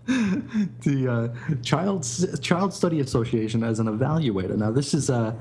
The 0.06 1.08
uh, 1.10 1.54
Child 1.62 2.06
Child 2.42 2.74
Study 2.74 3.00
Association 3.00 3.62
as 3.64 3.78
an 3.80 3.86
evaluator. 3.86 4.56
Now, 4.56 4.70
this 4.70 4.92
is 4.94 5.08
uh, 5.10 5.34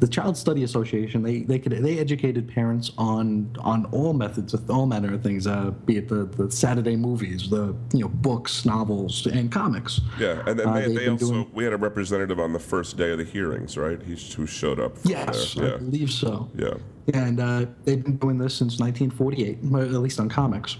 the 0.00 0.08
Child 0.08 0.36
Study 0.36 0.64
Association. 0.64 1.22
They 1.22 1.40
they 1.40 1.58
could 1.58 1.72
they 1.72 1.98
educated 1.98 2.48
parents 2.48 2.90
on 2.98 3.54
on 3.60 3.84
all 3.86 4.12
methods, 4.12 4.54
of 4.54 4.68
all 4.70 4.86
manner 4.86 5.14
of 5.14 5.22
things, 5.22 5.46
uh, 5.46 5.70
be 5.86 5.98
it 5.98 6.08
the, 6.08 6.24
the 6.24 6.50
Saturday 6.50 6.96
movies, 6.96 7.48
the 7.48 7.74
you 7.92 8.00
know 8.00 8.08
books, 8.08 8.64
novels, 8.64 9.26
and 9.26 9.50
comics. 9.52 10.00
Yeah, 10.18 10.42
and 10.46 10.58
then 10.58 10.68
Uh, 10.68 10.74
they, 10.74 10.94
they 10.94 11.08
also, 11.08 11.26
doing- 11.26 11.50
we 11.52 11.64
had 11.64 11.72
a 11.72 11.76
representative 11.76 12.40
on 12.40 12.52
the 12.52 12.58
first 12.58 12.96
day 12.96 13.10
of 13.12 13.18
the 13.18 13.24
hearings, 13.24 13.76
right? 13.76 14.00
He's 14.02 14.32
who 14.34 14.46
showed 14.46 14.80
up. 14.80 14.96
Yes, 15.04 15.54
there. 15.54 15.74
I 15.74 15.78
believe 15.78 16.10
so. 16.10 16.50
Yeah. 16.56 16.74
And 17.14 17.40
uh, 17.40 17.66
they've 17.84 18.04
been 18.04 18.18
doing 18.18 18.36
this 18.36 18.54
since 18.54 18.78
1948, 18.78 19.58
at 19.94 20.00
least 20.00 20.20
on 20.20 20.28
comics. 20.28 20.76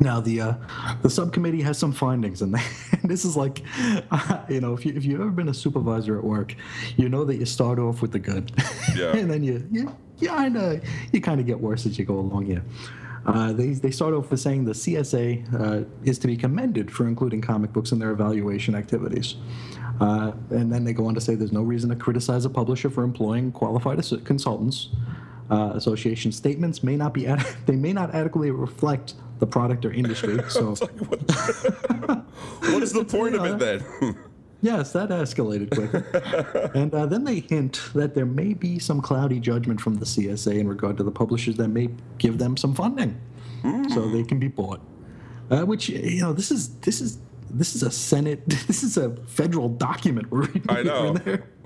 Now 0.00 0.18
the 0.20 0.40
uh, 0.40 0.54
the 1.02 1.10
subcommittee 1.10 1.60
has 1.62 1.76
some 1.76 1.92
findings, 1.92 2.40
and 2.40 2.54
this 3.04 3.24
is 3.26 3.36
like, 3.36 3.62
you 4.48 4.60
know, 4.60 4.72
if 4.72 4.86
you 4.86 4.94
if 4.94 5.04
you've 5.04 5.20
ever 5.20 5.30
been 5.30 5.48
a 5.48 5.54
supervisor 5.54 6.16
at 6.18 6.24
work, 6.24 6.54
you 6.96 7.08
know 7.08 7.24
that 7.24 7.36
you 7.36 7.44
start 7.44 7.78
off 7.78 8.00
with 8.00 8.12
the 8.12 8.18
good, 8.18 8.50
Yeah. 8.96 9.12
and 9.16 9.30
then 9.30 9.42
you 9.42 9.66
you 9.70 9.94
you 10.18 10.28
kind 10.28 10.56
of 10.56 10.82
you 11.12 11.20
kind 11.20 11.38
of 11.40 11.46
get 11.46 11.60
worse 11.60 11.84
as 11.84 11.98
you 11.98 12.06
go 12.06 12.18
along 12.18 12.46
here. 12.46 12.64
Uh, 13.26 13.52
they, 13.52 13.68
they 13.74 13.90
start 13.90 14.14
off 14.14 14.30
with 14.30 14.40
saying 14.40 14.64
the 14.64 14.72
CSA 14.72 15.54
uh, 15.60 15.84
is 16.04 16.18
to 16.18 16.26
be 16.26 16.38
commended 16.38 16.90
for 16.90 17.06
including 17.06 17.42
comic 17.42 17.70
books 17.70 17.92
in 17.92 17.98
their 17.98 18.12
evaluation 18.12 18.74
activities. 18.74 19.36
Uh, 20.00 20.32
and 20.48 20.72
then 20.72 20.84
they 20.84 20.94
go 20.94 21.06
on 21.06 21.14
to 21.14 21.20
say 21.20 21.34
there's 21.34 21.52
no 21.52 21.62
reason 21.62 21.90
to 21.90 21.96
criticize 21.96 22.46
a 22.46 22.50
publisher 22.50 22.88
for 22.88 23.04
employing 23.04 23.52
qualified 23.52 24.02
consultants. 24.24 24.88
Uh, 25.50 25.72
association 25.74 26.30
statements 26.30 26.84
may 26.84 26.96
not 26.96 27.12
be 27.12 27.26
ad- 27.26 27.44
they 27.66 27.74
may 27.76 27.92
not 27.92 28.14
adequately 28.14 28.50
reflect 28.52 29.14
the 29.40 29.46
product 29.46 29.84
or 29.84 29.92
industry. 29.92 30.38
So 30.48 30.76
like, 30.80 30.90
what, 31.00 31.20
what 32.60 32.82
is 32.82 32.92
the 32.92 33.04
point 33.04 33.34
of 33.34 33.44
it 33.44 33.58
then? 33.58 34.16
yes, 34.62 34.92
that 34.92 35.08
escalated 35.08 35.70
quickly. 35.74 36.80
and 36.80 36.94
uh, 36.94 37.06
then 37.06 37.24
they 37.24 37.40
hint 37.40 37.80
that 37.94 38.14
there 38.14 38.26
may 38.26 38.54
be 38.54 38.78
some 38.78 39.00
cloudy 39.00 39.40
judgment 39.40 39.80
from 39.80 39.94
the 39.96 40.04
CSA 40.04 40.58
in 40.58 40.68
regard 40.68 40.96
to 40.98 41.02
the 41.02 41.10
publishers 41.10 41.56
that 41.56 41.68
may 41.68 41.88
give 42.18 42.38
them 42.38 42.56
some 42.56 42.74
funding, 42.74 43.20
so 43.92 44.08
they 44.08 44.22
can 44.22 44.38
be 44.38 44.48
bought. 44.48 44.80
Uh, 45.50 45.62
which 45.62 45.88
you 45.88 46.20
know, 46.20 46.32
this 46.32 46.52
is 46.52 46.76
this 46.80 47.00
is 47.00 47.18
this 47.50 47.74
is 47.74 47.82
a 47.82 47.90
Senate, 47.90 48.42
this 48.66 48.82
is 48.82 48.96
a 48.96 49.16
federal 49.26 49.68
document 49.68 50.30
we're 50.30 50.42
reading 50.42 50.64
I 50.68 50.82
know. 50.82 51.08
and 51.08 51.16
there. 51.18 51.44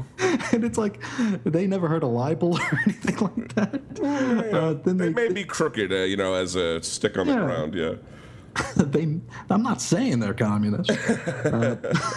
And 0.52 0.62
it's 0.62 0.78
like 0.78 1.02
they 1.44 1.66
never 1.66 1.88
heard 1.88 2.04
a 2.04 2.06
libel 2.06 2.54
or 2.58 2.80
anything 2.84 3.16
like 3.18 3.54
that. 3.54 3.74
Uh, 4.00 4.74
then 4.84 4.96
they 4.96 5.08
they, 5.08 5.28
may 5.28 5.32
be 5.32 5.44
crooked, 5.44 5.92
uh, 5.92 5.96
you 5.96 6.16
know, 6.16 6.34
as 6.34 6.54
a 6.54 6.80
stick 6.82 7.18
on 7.18 7.26
the 7.26 7.34
ground. 7.34 7.74
Yeah. 7.74 7.94
they 8.76 9.18
I'm 9.50 9.62
not 9.62 9.80
saying 9.80 10.20
they're 10.20 10.34
communist. 10.34 10.90
Uh, 11.44 11.76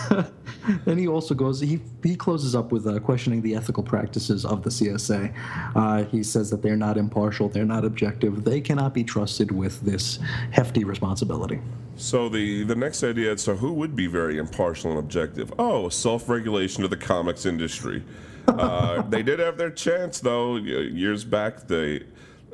and 0.85 0.99
he 0.99 1.07
also 1.07 1.33
goes 1.35 1.59
he 1.59 1.79
he 2.03 2.15
closes 2.15 2.55
up 2.55 2.71
with 2.71 2.87
uh, 2.87 2.99
questioning 2.99 3.41
the 3.41 3.55
ethical 3.55 3.83
practices 3.83 4.45
of 4.45 4.63
the 4.63 4.69
CSA. 4.69 5.33
Uh, 5.75 6.03
he 6.05 6.23
says 6.23 6.49
that 6.49 6.61
they're 6.61 6.77
not 6.77 6.97
impartial, 6.97 7.49
they're 7.49 7.65
not 7.65 7.83
objective, 7.83 8.43
they 8.43 8.61
cannot 8.61 8.93
be 8.93 9.03
trusted 9.03 9.51
with 9.51 9.81
this 9.81 10.19
hefty 10.51 10.83
responsibility. 10.83 11.59
So 11.97 12.29
the 12.29 12.63
the 12.63 12.75
next 12.75 13.03
idea, 13.03 13.37
so 13.37 13.55
who 13.55 13.73
would 13.73 13.95
be 13.95 14.07
very 14.07 14.37
impartial 14.37 14.91
and 14.91 14.99
objective? 14.99 15.53
Oh, 15.59 15.89
self-regulation 15.89 16.83
of 16.83 16.89
the 16.89 16.97
comics 16.97 17.45
industry. 17.45 18.03
Uh, 18.47 19.01
they 19.01 19.23
did 19.23 19.39
have 19.39 19.57
their 19.57 19.71
chance, 19.71 20.19
though. 20.19 20.55
Years 20.55 21.25
back, 21.25 21.67
they 21.67 22.03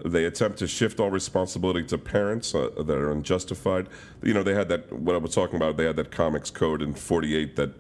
they 0.04 0.26
attempt 0.26 0.60
to 0.60 0.68
shift 0.68 1.00
all 1.00 1.10
responsibility 1.10 1.84
to 1.84 1.98
parents 1.98 2.54
uh, 2.54 2.70
that 2.78 2.98
are 2.98 3.12
unjustified. 3.12 3.88
You 4.22 4.34
know, 4.34 4.44
they 4.44 4.54
had 4.54 4.70
that. 4.70 4.92
What 4.92 5.16
I 5.16 5.20
was 5.20 5.34
talking 5.34 5.56
about, 5.56 5.78
they 5.78 5.86
had 5.86 5.96
that 5.96 6.12
comics 6.12 6.52
code 6.52 6.82
in 6.82 6.94
'48 6.94 7.56
that 7.56 7.72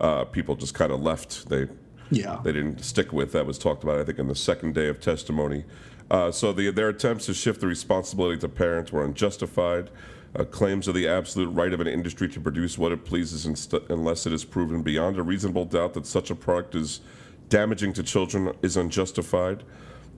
uh, 0.00 0.24
people 0.24 0.56
just 0.56 0.74
kind 0.74 0.92
of 0.92 1.00
left. 1.00 1.48
They 1.48 1.68
Yeah. 2.10 2.40
they 2.44 2.52
didn't 2.52 2.82
stick 2.84 3.12
with. 3.12 3.32
That 3.32 3.46
was 3.46 3.58
talked 3.58 3.82
about, 3.82 3.98
I 3.98 4.04
think, 4.04 4.18
in 4.18 4.28
the 4.28 4.34
second 4.34 4.74
day 4.74 4.88
of 4.88 5.00
testimony. 5.00 5.64
Uh, 6.10 6.30
so 6.32 6.52
the, 6.52 6.70
their 6.70 6.88
attempts 6.88 7.26
to 7.26 7.34
shift 7.34 7.60
the 7.60 7.66
responsibility 7.68 8.36
to 8.40 8.48
parents 8.48 8.92
were 8.92 9.04
unjustified. 9.04 9.90
Uh, 10.36 10.44
claims 10.44 10.86
of 10.86 10.94
the 10.94 11.08
absolute 11.08 11.48
right 11.50 11.72
of 11.72 11.80
an 11.80 11.88
industry 11.88 12.28
to 12.28 12.40
produce 12.40 12.78
what 12.78 12.92
it 12.92 13.04
pleases 13.04 13.46
inst- 13.46 13.74
unless 13.88 14.26
it 14.26 14.32
is 14.32 14.44
proven 14.44 14.80
beyond 14.82 15.18
a 15.18 15.22
reasonable 15.22 15.64
doubt 15.64 15.92
that 15.94 16.06
such 16.06 16.30
a 16.30 16.34
product 16.36 16.74
is 16.76 17.00
damaging 17.48 17.92
to 17.92 18.02
children 18.02 18.52
is 18.62 18.76
unjustified. 18.76 19.64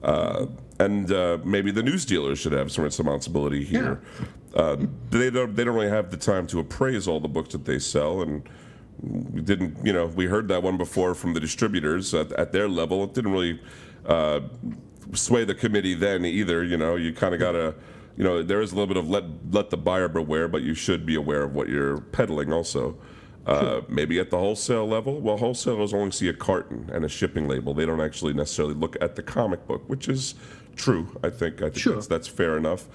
Uh, 0.03 0.47
and 0.79 1.13
uh, 1.13 1.39
maybe 1.45 1.71
the 1.71 1.83
news 1.83 2.05
dealers 2.05 2.39
should 2.39 2.53
have 2.53 2.73
some 2.73 2.85
responsibility 2.85 3.65
here. 3.65 4.01
Uh, 4.55 4.77
they 5.11 5.31
don't. 5.31 5.55
They 5.55 5.65
don't 5.65 5.75
really 5.75 5.89
have 5.89 6.11
the 6.11 6.17
time 6.17 6.47
to 6.49 6.59
appraise 6.61 7.09
all 7.09 7.21
the 7.21 7.29
books 7.29 7.53
that 7.53 7.65
they 7.65 7.79
sell, 7.79 8.21
and 8.23 8.43
we 9.01 9.41
didn't. 9.41 9.85
You 9.85 9.93
know, 9.93 10.07
we 10.07 10.27
heard 10.27 10.49
that 10.49 10.63
one 10.63 10.77
before 10.77 11.15
from 11.15 11.35
the 11.35 11.41
distributors 11.41 12.13
at, 12.15 12.33
at 12.33 12.53
their 12.53 12.69
level. 12.69 13.05
It 13.05 13.15
didn't 13.15 13.33
really 13.33 13.61
uh, 14.07 14.41
sway 15.15 15.45
the 15.45 15.55
committee 15.55 15.95
then 15.95 16.25
either. 16.25 16.63
You 16.65 16.77
know, 16.77 16.97
you 16.97 17.13
kind 17.13 17.35
of 17.35 17.41
gotta. 17.41 17.75
You 18.17 18.25
know, 18.25 18.43
there 18.43 18.61
is 18.61 18.73
a 18.73 18.75
little 18.75 18.89
bit 18.89 18.99
of 18.99 19.09
let 19.09 19.25
let 19.51 19.71
the 19.71 19.79
buyer 19.79 20.09
beware, 20.09 20.49
but 20.49 20.63
you 20.63 20.75
should 20.75 21.07
be 21.07 21.15
aware 21.15 21.45
of 21.45 21.55
what 21.55 21.69
you're 21.69 22.01
peddling 22.01 22.53
also. 22.53 22.99
Uh, 23.47 23.81
maybe 23.89 24.21
at 24.21 24.31
the 24.31 24.39
wholesale 24.39 24.87
level, 24.87 25.21
well, 25.21 25.37
wholesalers 25.37 25.93
only 25.93 26.13
see 26.13 26.29
a 26.29 26.33
carton 26.33 26.89
and 26.93 27.05
a 27.05 27.09
shipping 27.09 27.49
label. 27.49 27.75
They 27.75 27.85
don't 27.85 28.01
actually 28.01 28.35
necessarily 28.35 28.75
look 28.75 28.97
at 29.01 29.17
the 29.17 29.23
comic 29.23 29.67
book, 29.67 29.83
which 29.89 30.09
is 30.09 30.37
true. 30.77 31.09
I 31.25 31.31
think 31.31 31.57
I 31.57 31.65
think 31.65 31.77
Sure. 31.79 31.95
that's, 31.95 32.07
that's 32.07 32.29
fair 32.29 32.57
enough. 32.57 32.87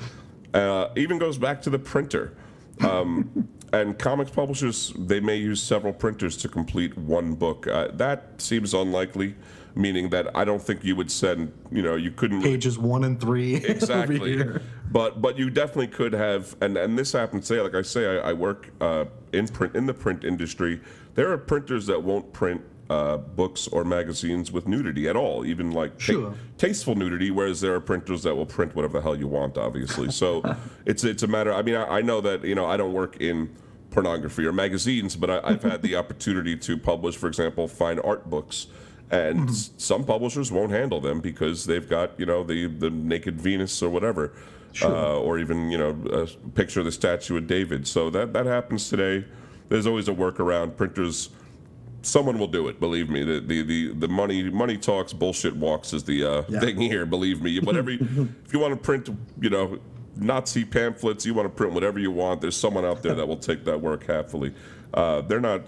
Uh, 0.54 0.88
even 0.96 1.18
goes 1.18 1.38
back 1.38 1.62
to 1.64 1.70
the 1.70 1.80
printer. 1.80 2.34
Um, 2.80 3.50
and 3.74 4.00
comics 4.00 4.32
publishers, 4.32 4.94
they 4.98 5.20
may 5.20 5.36
use 5.36 5.62
several 5.62 5.92
printers 5.92 6.38
to 6.38 6.48
complete 6.48 6.98
one 6.98 7.34
book. 7.34 7.68
Uh, 7.68 7.90
that 7.94 8.40
seems 8.42 8.74
unlikely, 8.74 9.36
meaning 9.76 10.10
that 10.12 10.34
I 10.36 10.46
don't 10.46 10.62
think 10.62 10.84
you 10.84 10.96
would 10.96 11.12
send, 11.12 11.52
you 11.72 11.82
know, 11.82 11.96
you 11.98 12.12
couldn't. 12.12 12.42
Pages 12.42 12.78
one 12.78 13.04
and 13.04 13.20
three. 13.20 13.56
Exactly. 13.66 14.46
But 14.92 15.22
but 15.22 15.38
you 15.38 15.50
definitely 15.50 15.88
could 15.88 16.14
have, 16.14 16.56
and, 16.62 16.78
and 16.78 16.98
this 16.98 17.12
happens 17.12 17.48
today. 17.48 17.62
Like 17.62 17.76
I 17.76 17.82
say, 17.82 18.20
I, 18.20 18.30
I 18.30 18.34
work 18.34 18.70
uh, 18.80 19.06
in 19.34 19.48
print 19.48 19.76
in 19.76 19.86
the 19.86 19.94
print 19.94 20.24
industry. 20.24 20.80
There 21.16 21.32
are 21.32 21.38
printers 21.38 21.86
that 21.88 22.02
won't 22.02 22.32
print 22.32 22.62
uh, 22.90 23.18
books 23.18 23.68
or 23.68 23.84
magazines 23.84 24.52
with 24.52 24.66
nudity 24.68 25.10
at 25.10 25.16
all, 25.18 25.46
even 25.46 25.72
like 25.72 25.94
ta- 25.98 26.00
Sure. 26.04 26.34
tasteful 26.58 26.96
nudity. 26.96 27.32
Whereas 27.32 27.60
there 27.60 27.74
are 27.76 27.82
printers 27.82 28.24
that 28.24 28.36
will 28.36 28.46
print 28.46 28.76
whatever 28.76 28.94
the 29.00 29.02
hell 29.02 29.16
you 29.18 29.28
want, 29.28 29.58
obviously. 29.58 30.10
So 30.12 30.42
it's 30.86 31.04
it's 31.04 31.24
a 31.24 31.28
matter. 31.28 31.54
I 31.54 31.62
mean, 31.64 31.76
I, 31.76 31.98
I 31.98 32.02
know 32.02 32.22
that 32.22 32.44
you 32.46 32.56
know 32.56 32.66
I 32.66 32.78
don't 32.78 32.94
work 32.94 33.18
in 33.18 33.54
pornography 33.90 34.46
or 34.46 34.54
magazines, 34.54 35.16
but 35.18 35.30
I, 35.30 35.42
I've 35.44 35.64
had 35.64 35.82
the 35.82 35.96
opportunity 35.98 36.56
to 36.56 36.78
publish, 36.78 37.16
for 37.18 37.28
example, 37.28 37.68
fine 37.68 38.00
art 38.00 38.30
books. 38.30 38.68
And 39.10 39.50
s- 39.50 39.72
some 39.78 40.04
publishers 40.06 40.52
won't 40.52 40.72
handle 40.72 41.00
them 41.02 41.20
because 41.22 41.66
they've 41.66 41.88
got 41.90 42.18
you 42.18 42.26
know 42.26 42.44
the 42.44 42.68
the 42.68 42.90
naked 42.90 43.40
Venus 43.42 43.82
or 43.82 43.90
whatever, 43.90 44.34
uh, 44.82 45.20
or 45.20 45.40
even 45.40 45.70
you 45.72 45.78
know 45.78 45.98
a 46.12 46.28
picture 46.52 46.80
of 46.80 46.86
the 46.86 46.92
statue 46.92 47.38
of 47.38 47.48
David. 47.48 47.88
So 47.88 48.10
that 48.12 48.34
that 48.34 48.46
happens 48.46 48.90
today. 48.90 49.26
There's 49.70 49.88
always 49.88 50.08
a 50.08 50.14
workaround. 50.14 50.78
Printers 50.78 51.30
someone 52.02 52.40
will 52.40 52.48
do 52.48 52.68
it. 52.68 52.80
Believe 52.80 53.10
me. 53.10 53.24
The 53.24 53.40
the 53.40 53.62
the, 53.64 53.94
the 53.94 54.08
money 54.08 54.44
money 54.50 54.78
talks, 54.78 55.14
bullshit 55.14 55.56
walks 55.56 55.94
is 55.94 56.04
the 56.04 56.24
uh, 56.24 56.44
Yeah. 56.48 56.60
thing 56.60 56.80
here. 56.80 57.06
Believe 57.06 57.42
me. 57.42 57.60
Whatever. 57.60 57.92
if 57.92 58.54
you 58.54 58.60
want 58.60 58.74
to 58.74 58.80
print, 58.80 59.10
you 59.42 59.50
know, 59.50 59.80
Nazi 60.16 60.66
pamphlets, 60.66 61.26
you 61.26 61.34
want 61.34 61.46
to 61.48 61.54
print 61.54 61.74
whatever 61.74 62.00
you 62.00 62.12
want. 62.12 62.42
There's 62.42 62.58
someone 62.58 62.86
out 62.86 63.04
there 63.04 63.16
that 63.16 63.28
will 63.28 63.38
take 63.38 63.66
that 63.66 63.82
work 63.82 64.06
happily. 64.06 64.54
Uh, 64.94 65.22
they're 65.22 65.42
not 65.42 65.64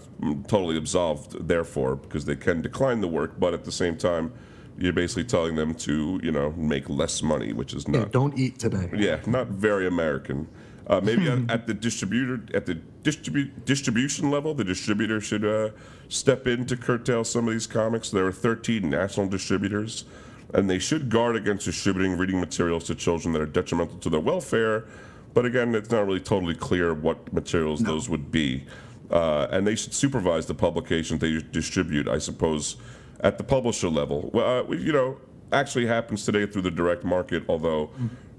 totally 0.47 0.77
absolved, 0.77 1.47
therefore, 1.47 1.97
because 1.97 2.25
they 2.25 2.35
can 2.35 2.61
decline 2.61 3.01
the 3.01 3.07
work. 3.07 3.39
But 3.39 3.53
at 3.53 3.65
the 3.65 3.71
same 3.71 3.97
time, 3.97 4.31
you're 4.79 4.93
basically 4.93 5.25
telling 5.25 5.55
them 5.55 5.73
to, 5.75 6.19
you 6.23 6.31
know, 6.31 6.51
make 6.57 6.89
less 6.89 7.21
money, 7.21 7.53
which 7.53 7.73
is 7.73 7.85
Yeah, 7.87 7.99
not 7.99 8.11
don't 8.11 8.37
eat 8.37 8.59
today. 8.59 8.89
yeah, 8.95 9.19
not 9.27 9.47
very 9.47 9.87
American. 9.87 10.47
Uh, 10.87 10.99
maybe 11.03 11.29
at, 11.29 11.51
at 11.51 11.67
the 11.67 11.73
distributor 11.73 12.39
at 12.55 12.65
the 12.65 12.75
distribu- 13.03 13.51
distribution 13.65 14.31
level, 14.31 14.53
the 14.55 14.63
distributor 14.63 15.21
should 15.21 15.45
uh, 15.45 15.69
step 16.07 16.47
in 16.47 16.65
to 16.65 16.75
curtail 16.75 17.23
some 17.23 17.47
of 17.47 17.53
these 17.53 17.67
comics. 17.67 18.09
There 18.09 18.25
are 18.25 18.31
13 18.31 18.89
national 18.89 19.27
distributors. 19.27 20.05
and 20.55 20.67
they 20.67 20.79
should 20.79 21.09
guard 21.09 21.35
against 21.35 21.65
distributing 21.65 22.17
reading 22.17 22.39
materials 22.39 22.85
to 22.85 22.95
children 22.95 23.33
that 23.33 23.41
are 23.41 23.45
detrimental 23.45 23.97
to 23.99 24.09
their 24.09 24.19
welfare. 24.19 24.85
But 25.35 25.45
again, 25.45 25.75
it's 25.75 25.91
not 25.91 26.07
really 26.07 26.19
totally 26.19 26.55
clear 26.55 26.91
what 26.95 27.31
materials 27.31 27.81
those 27.81 28.09
would 28.09 28.31
be. 28.31 28.65
Uh, 29.11 29.47
and 29.51 29.67
they 29.67 29.75
should 29.75 29.93
supervise 29.93 30.47
the 30.47 30.55
publications 30.55 31.19
they 31.19 31.39
distribute, 31.51 32.07
I 32.07 32.17
suppose, 32.17 32.77
at 33.21 33.37
the 33.37 33.43
publisher 33.43 33.89
level. 33.89 34.29
Well, 34.33 34.65
uh, 34.69 34.73
you 34.73 34.91
know, 34.91 35.17
actually 35.51 35.87
happens 35.87 36.25
today 36.25 36.45
through 36.45 36.63
the 36.63 36.71
direct 36.71 37.03
market, 37.03 37.43
although 37.49 37.89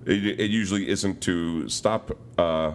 it, 0.07 0.41
it 0.41 0.51
usually 0.51 0.89
isn't 0.89 1.21
to 1.23 1.69
stop 1.69 2.17
uh, 2.39 2.75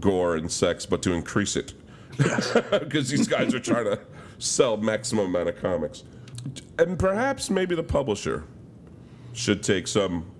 gore 0.00 0.36
and 0.36 0.50
sex, 0.50 0.86
but 0.86 1.02
to 1.02 1.12
increase 1.12 1.56
it. 1.56 1.74
Because 2.16 3.08
these 3.10 3.26
guys 3.26 3.54
are 3.54 3.60
trying 3.60 3.84
to 3.84 4.00
sell 4.38 4.76
maximum 4.76 5.26
amount 5.26 5.48
of 5.48 5.56
comics. 5.60 6.04
And 6.78 6.98
perhaps 6.98 7.50
maybe 7.50 7.74
the 7.74 7.82
publisher 7.82 8.44
should 9.32 9.62
take 9.62 9.86
some 9.86 10.30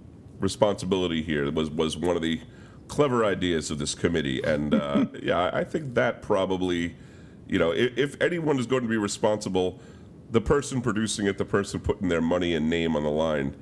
responsibility 0.40 1.22
here. 1.22 1.50
Was 1.50 1.70
was 1.70 1.96
one 1.96 2.16
of 2.16 2.22
the 2.22 2.40
clever 2.88 3.24
ideas 3.24 3.70
of 3.70 3.78
this 3.78 3.94
committee, 3.94 4.42
and 4.42 4.74
uh, 4.74 5.06
yeah, 5.22 5.50
I 5.52 5.64
think 5.64 5.94
that 5.94 6.20
probably, 6.20 6.96
you 7.46 7.58
know, 7.58 7.70
if, 7.70 7.96
if 7.96 8.20
anyone 8.20 8.58
is 8.58 8.66
going 8.66 8.82
to 8.82 8.88
be 8.88 8.96
responsible, 8.96 9.80
the 10.32 10.40
person 10.40 10.80
producing 10.80 11.26
it, 11.26 11.38
the 11.38 11.44
person 11.44 11.78
putting 11.78 12.08
their 12.08 12.22
money 12.22 12.54
and 12.54 12.68
name 12.68 12.96
on 12.96 13.04
the 13.04 13.10
line. 13.10 13.54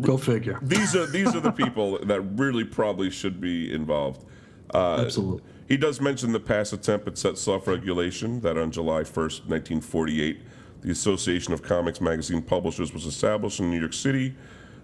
Go 0.00 0.18
figure. 0.18 0.58
These 0.60 0.94
are 0.94 1.06
these 1.06 1.34
are 1.34 1.40
the 1.40 1.52
people 1.64 1.98
that 2.04 2.20
really 2.20 2.64
probably 2.64 3.10
should 3.10 3.40
be 3.40 3.72
involved. 3.72 4.26
Uh, 4.74 4.98
Absolutely. 5.00 5.42
He 5.68 5.76
does 5.76 6.00
mention 6.00 6.32
the 6.32 6.40
past 6.40 6.72
attempt 6.72 7.08
at 7.08 7.16
set 7.16 7.38
self-regulation 7.38 8.40
that 8.40 8.58
on 8.58 8.70
July 8.70 9.02
1st, 9.02 9.46
1948, 9.48 10.42
the 10.82 10.90
Association 10.90 11.52
of 11.52 11.62
Comics 11.62 12.00
Magazine 12.00 12.42
Publishers 12.42 12.92
was 12.92 13.04
established 13.04 13.58
in 13.58 13.70
New 13.70 13.80
York 13.80 13.92
City. 13.92 14.34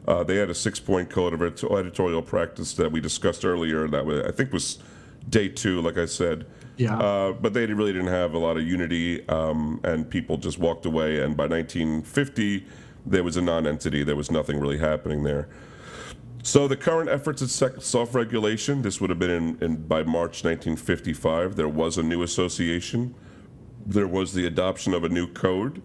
Uh, 0.08 0.24
they 0.24 0.36
had 0.36 0.50
a 0.50 0.54
six-point 0.54 1.08
code 1.10 1.34
of 1.34 1.42
editorial 1.42 2.22
practice 2.22 2.74
that 2.74 2.90
we 2.90 3.00
discussed 3.00 3.44
earlier. 3.44 3.86
That 3.86 4.24
I 4.26 4.32
think 4.32 4.52
was 4.52 4.78
day 5.28 5.48
two, 5.48 5.80
like 5.80 5.98
I 5.98 6.06
said. 6.06 6.46
Yeah. 6.76 6.98
Uh, 6.98 7.32
but 7.32 7.52
they 7.52 7.66
really 7.66 7.92
didn't 7.92 8.08
have 8.08 8.34
a 8.34 8.38
lot 8.38 8.56
of 8.56 8.66
unity, 8.66 9.26
um, 9.28 9.80
and 9.84 10.08
people 10.08 10.36
just 10.36 10.58
walked 10.58 10.86
away. 10.86 11.20
And 11.20 11.36
by 11.36 11.46
1950, 11.46 12.66
there 13.06 13.24
was 13.24 13.36
a 13.36 13.42
non-entity. 13.42 14.04
There 14.04 14.16
was 14.16 14.30
nothing 14.30 14.58
really 14.58 14.78
happening 14.78 15.22
there. 15.22 15.48
So 16.44 16.66
the 16.66 16.76
current 16.76 17.08
efforts 17.08 17.40
at 17.62 17.82
self-regulation, 17.82 18.82
this 18.82 19.00
would 19.00 19.10
have 19.10 19.18
been 19.18 19.30
in, 19.30 19.62
in 19.62 19.76
by 19.76 20.02
March 20.02 20.42
1955. 20.42 21.54
There 21.54 21.68
was 21.68 21.98
a 21.98 22.02
new 22.02 22.22
association. 22.22 23.14
There 23.86 24.08
was 24.08 24.32
the 24.32 24.46
adoption 24.46 24.92
of 24.92 25.04
a 25.04 25.08
new 25.08 25.28
code, 25.28 25.82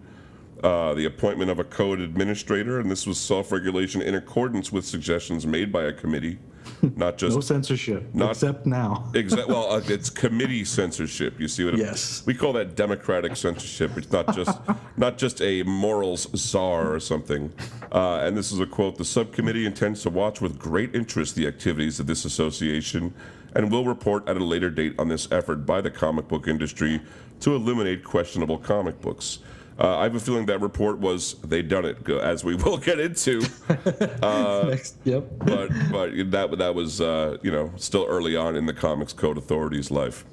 uh, 0.64 0.94
the 0.94 1.04
appointment 1.04 1.50
of 1.50 1.60
a 1.60 1.64
code 1.64 2.00
administrator, 2.00 2.80
and 2.80 2.90
this 2.90 3.06
was 3.06 3.20
self-regulation 3.20 4.02
in 4.02 4.16
accordance 4.16 4.72
with 4.72 4.84
suggestions 4.84 5.46
made 5.46 5.70
by 5.72 5.84
a 5.84 5.92
committee, 5.92 6.38
not 6.96 7.18
just 7.18 7.34
No 7.34 7.40
censorship, 7.40 8.14
Not- 8.14 8.30
except 8.30 8.66
now. 8.66 9.10
Exactly. 9.14 9.52
Well, 9.52 9.72
uh, 9.72 9.80
it's 9.86 10.10
committee 10.10 10.64
censorship. 10.64 11.38
You 11.40 11.48
see 11.48 11.64
what? 11.64 11.74
I- 11.74 11.78
Yes. 11.78 12.22
We 12.26 12.34
call 12.34 12.52
that 12.54 12.74
democratic 12.76 13.36
censorship. 13.36 13.96
It's 13.96 14.10
not 14.12 14.34
just 14.34 14.58
not 14.96 15.18
just 15.18 15.40
a 15.42 15.62
morals 15.64 16.28
czar 16.36 16.92
or 16.92 17.00
something. 17.00 17.52
Uh, 17.92 18.18
and 18.22 18.36
this 18.36 18.52
is 18.52 18.60
a 18.60 18.66
quote: 18.66 18.96
"The 18.98 19.04
subcommittee 19.04 19.66
intends 19.66 20.02
to 20.02 20.10
watch 20.10 20.40
with 20.40 20.58
great 20.58 20.94
interest 20.94 21.34
the 21.34 21.46
activities 21.46 22.00
of 22.00 22.06
this 22.06 22.24
association, 22.24 23.14
and 23.54 23.70
will 23.70 23.84
report 23.84 24.28
at 24.28 24.36
a 24.36 24.44
later 24.44 24.70
date 24.70 24.94
on 24.98 25.08
this 25.08 25.30
effort 25.32 25.64
by 25.66 25.80
the 25.80 25.90
comic 25.90 26.28
book 26.28 26.46
industry 26.48 27.00
to 27.40 27.54
eliminate 27.54 28.04
questionable 28.04 28.58
comic 28.58 29.00
books." 29.00 29.38
Uh, 29.78 29.98
I 29.98 30.04
have 30.04 30.14
a 30.16 30.20
feeling 30.20 30.46
that 30.46 30.60
report 30.60 30.98
was 30.98 31.34
they 31.34 31.62
done 31.62 31.84
it, 31.84 32.08
as 32.08 32.42
we 32.42 32.54
will 32.64 32.78
get 32.78 32.98
into. 32.98 33.40
Next, 34.68 34.96
yep. 35.04 35.26
but 35.38 35.70
but 35.92 36.30
that 36.30 36.54
that 36.58 36.74
was 36.74 37.00
uh, 37.00 37.38
you 37.42 37.50
know 37.50 37.72
still 37.76 38.06
early 38.08 38.34
on 38.34 38.56
in 38.56 38.66
the 38.66 38.74
Comics 38.74 39.12
Code 39.12 39.38
Authority's 39.38 39.90
life. 39.90 40.24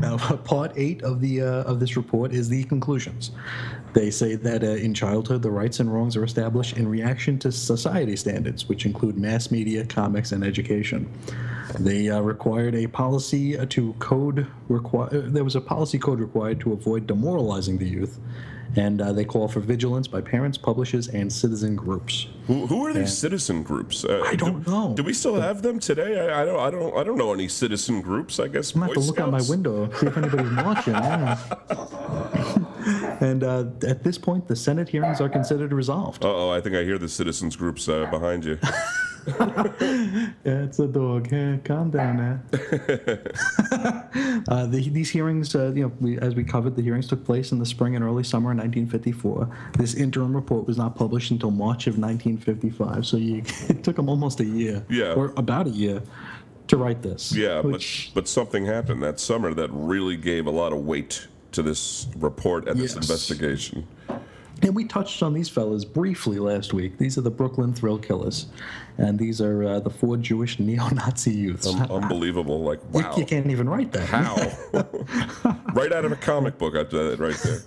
Now, 0.00 0.16
part 0.44 0.72
eight 0.76 1.02
of 1.02 1.20
the 1.20 1.42
uh, 1.42 1.62
of 1.64 1.80
this 1.80 1.96
report 1.96 2.32
is 2.32 2.48
the 2.48 2.64
conclusions. 2.64 3.30
They 3.92 4.10
say 4.10 4.34
that 4.36 4.62
uh, 4.62 4.68
in 4.68 4.94
childhood, 4.94 5.42
the 5.42 5.50
rights 5.50 5.80
and 5.80 5.92
wrongs 5.92 6.16
are 6.16 6.24
established 6.24 6.76
in 6.76 6.88
reaction 6.88 7.38
to 7.40 7.52
society 7.52 8.16
standards, 8.16 8.68
which 8.68 8.86
include 8.86 9.18
mass 9.18 9.50
media, 9.50 9.84
comics, 9.84 10.32
and 10.32 10.44
education. 10.44 11.08
They 11.78 12.10
uh, 12.10 12.20
required 12.20 12.74
a 12.74 12.86
policy 12.86 13.56
uh, 13.56 13.66
to 13.70 13.92
code 13.94 14.46
require. 14.68 15.08
There 15.10 15.44
was 15.44 15.56
a 15.56 15.60
policy 15.60 15.98
code 15.98 16.20
required 16.20 16.60
to 16.60 16.72
avoid 16.72 17.06
demoralizing 17.06 17.78
the 17.78 17.88
youth, 17.88 18.18
and 18.76 19.00
uh, 19.00 19.12
they 19.12 19.24
call 19.24 19.48
for 19.48 19.60
vigilance 19.60 20.08
by 20.08 20.20
parents, 20.20 20.58
publishers, 20.58 21.08
and 21.08 21.32
citizen 21.32 21.76
groups. 21.76 22.26
Who, 22.50 22.66
who 22.66 22.84
are 22.84 22.92
these 22.92 23.16
citizen 23.16 23.62
groups? 23.62 24.04
Uh, 24.04 24.24
I 24.26 24.34
don't 24.34 24.64
do, 24.64 24.70
know. 24.72 24.92
Do 24.96 25.04
we 25.04 25.12
still 25.12 25.40
have 25.40 25.62
them 25.62 25.78
today? 25.78 26.18
I, 26.18 26.42
I 26.42 26.44
don't. 26.44 26.58
I 26.58 26.70
don't. 26.72 26.98
I 26.98 27.04
don't 27.04 27.16
know 27.16 27.32
any 27.32 27.46
citizen 27.46 28.00
groups. 28.00 28.40
I 28.40 28.48
guess. 28.48 28.74
I'm 28.74 28.82
have 28.82 28.90
to 28.90 28.98
Boy 28.98 29.06
look 29.06 29.20
out 29.20 29.30
my 29.30 29.38
Scouts? 29.38 29.50
window, 29.50 29.88
see 29.92 30.08
if 30.08 30.16
anybody's 30.16 30.56
watching. 30.64 30.96
and 33.20 33.44
uh, 33.44 33.66
at 33.86 34.02
this 34.02 34.18
point, 34.18 34.48
the 34.48 34.56
Senate 34.56 34.88
hearings 34.88 35.20
are 35.20 35.28
considered 35.28 35.72
resolved. 35.72 36.24
Uh 36.24 36.34
oh, 36.34 36.50
I 36.50 36.60
think 36.60 36.74
I 36.74 36.82
hear 36.82 36.98
the 36.98 37.08
citizens 37.08 37.54
groups 37.54 37.88
uh, 37.88 38.06
behind 38.06 38.44
you. 38.44 38.58
Yeah, 39.30 40.64
it's 40.64 40.78
a 40.78 40.86
dog. 40.86 41.28
Hey, 41.28 41.60
calm 41.64 41.90
down 41.90 42.16
now. 42.16 42.40
uh, 44.48 44.66
the, 44.66 44.88
these 44.90 45.10
hearings, 45.10 45.54
uh, 45.54 45.72
you 45.74 45.82
know, 45.82 45.92
we, 46.00 46.18
as 46.18 46.34
we 46.34 46.44
covered, 46.44 46.76
the 46.76 46.82
hearings 46.82 47.06
took 47.06 47.24
place 47.24 47.52
in 47.52 47.58
the 47.58 47.66
spring 47.66 47.96
and 47.96 48.04
early 48.04 48.24
summer 48.24 48.52
of 48.52 48.58
1954. 48.58 49.48
This 49.78 49.94
interim 49.94 50.34
report 50.34 50.66
was 50.66 50.78
not 50.78 50.96
published 50.96 51.30
until 51.30 51.50
March 51.50 51.86
of 51.86 51.98
1955, 52.46 53.06
so 53.06 53.16
you, 53.16 53.42
it 53.68 53.84
took 53.84 53.96
them 53.96 54.08
almost 54.08 54.40
a 54.40 54.44
year, 54.44 54.84
Yeah. 54.88 55.12
or 55.14 55.32
about 55.36 55.66
a 55.66 55.70
year, 55.70 56.02
to 56.68 56.76
write 56.76 57.02
this. 57.02 57.34
Yeah, 57.34 57.60
which, 57.60 58.10
but 58.14 58.22
but 58.22 58.28
something 58.28 58.64
happened 58.66 59.02
that 59.02 59.18
summer 59.20 59.52
that 59.54 59.70
really 59.72 60.16
gave 60.16 60.46
a 60.46 60.50
lot 60.50 60.72
of 60.72 60.84
weight 60.84 61.26
to 61.52 61.62
this 61.62 62.06
report 62.16 62.68
and 62.68 62.78
this 62.78 62.94
Yes. 62.94 63.04
investigation. 63.04 63.86
And 64.62 64.74
we 64.74 64.84
touched 64.84 65.22
on 65.22 65.32
these 65.32 65.48
fellas 65.48 65.86
briefly 65.86 66.38
last 66.38 66.74
week. 66.74 66.98
These 66.98 67.16
are 67.16 67.22
the 67.22 67.30
Brooklyn 67.30 67.72
Thrill 67.72 67.96
Killers, 67.96 68.46
and 68.98 69.18
these 69.18 69.40
are 69.40 69.64
uh, 69.64 69.80
the 69.80 69.88
four 69.88 70.18
Jewish 70.18 70.58
neo-Nazi 70.60 71.32
youths. 71.32 71.66
Um, 71.66 71.80
unbelievable! 71.90 72.60
Like 72.60 72.78
wow, 72.92 73.14
you, 73.16 73.24
can't 73.24 73.46
even 73.46 73.68
write 73.68 73.90
that. 73.92 74.06
how? 74.06 74.34
right 75.74 75.92
out 75.92 76.04
of 76.04 76.12
a 76.12 76.16
comic 76.16 76.58
book, 76.58 76.74
I 76.76 76.82
did 76.82 76.94
it 76.94 77.18
right 77.18 77.36
there. 77.42 77.60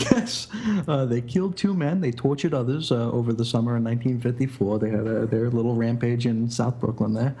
Yes, 0.00 0.48
uh, 0.88 1.04
they 1.04 1.20
killed 1.20 1.56
two 1.56 1.74
men. 1.74 2.00
They 2.00 2.10
tortured 2.10 2.54
others 2.54 2.90
uh, 2.90 3.10
over 3.10 3.32
the 3.32 3.44
summer 3.44 3.76
in 3.76 3.84
1954. 3.84 4.78
They 4.78 4.90
had 4.90 5.06
a, 5.06 5.26
their 5.26 5.50
little 5.50 5.74
rampage 5.74 6.26
in 6.26 6.48
South 6.50 6.80
Brooklyn 6.80 7.12
there. 7.14 7.34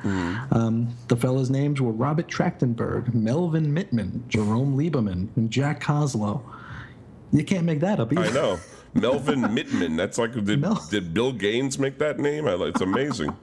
Um, 0.50 0.94
the 1.08 1.16
fellas' 1.16 1.50
names 1.50 1.80
were 1.80 1.92
Robert 1.92 2.28
Trachtenberg, 2.28 3.14
Melvin 3.14 3.74
Mittman, 3.74 4.26
Jerome 4.28 4.76
Lieberman, 4.76 5.28
and 5.36 5.50
Jack 5.50 5.82
Koslow. 5.82 6.42
You 7.32 7.44
can't 7.44 7.64
make 7.64 7.80
that 7.80 8.00
up 8.00 8.12
either. 8.12 8.22
I 8.22 8.30
know. 8.30 8.58
Melvin 8.94 9.42
Mittman. 9.42 9.96
That's 9.96 10.18
like 10.18 10.32
did, 10.44 10.60
Mel- 10.60 10.84
did 10.90 11.14
Bill 11.14 11.32
Gaines 11.32 11.78
make 11.78 11.98
that 11.98 12.18
name? 12.18 12.46
I, 12.48 12.54
it's 12.54 12.80
amazing. 12.80 13.36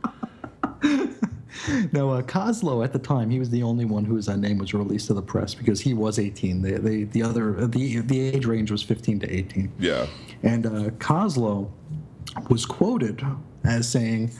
Now, 1.91 2.09
uh, 2.11 2.21
Koslow 2.21 2.83
at 2.83 2.93
the 2.93 2.99
time, 2.99 3.29
he 3.29 3.39
was 3.39 3.49
the 3.49 3.63
only 3.63 3.85
one 3.85 4.05
whose 4.05 4.27
uh, 4.29 4.35
name 4.35 4.57
was 4.57 4.73
released 4.73 5.07
to 5.07 5.13
the 5.13 5.21
press 5.21 5.53
because 5.53 5.79
he 5.81 5.93
was 5.93 6.19
18. 6.19 6.61
The, 6.61 6.77
the, 6.79 7.03
the 7.05 7.23
other, 7.23 7.67
the, 7.67 7.99
the 8.01 8.19
age 8.19 8.45
range 8.45 8.71
was 8.71 8.83
15 8.83 9.19
to 9.21 9.33
18. 9.33 9.71
Yeah. 9.79 10.07
And 10.43 10.65
uh, 10.65 10.69
Koslow 10.97 11.69
was 12.49 12.65
quoted 12.65 13.25
as 13.63 13.87
saying, 13.87 14.31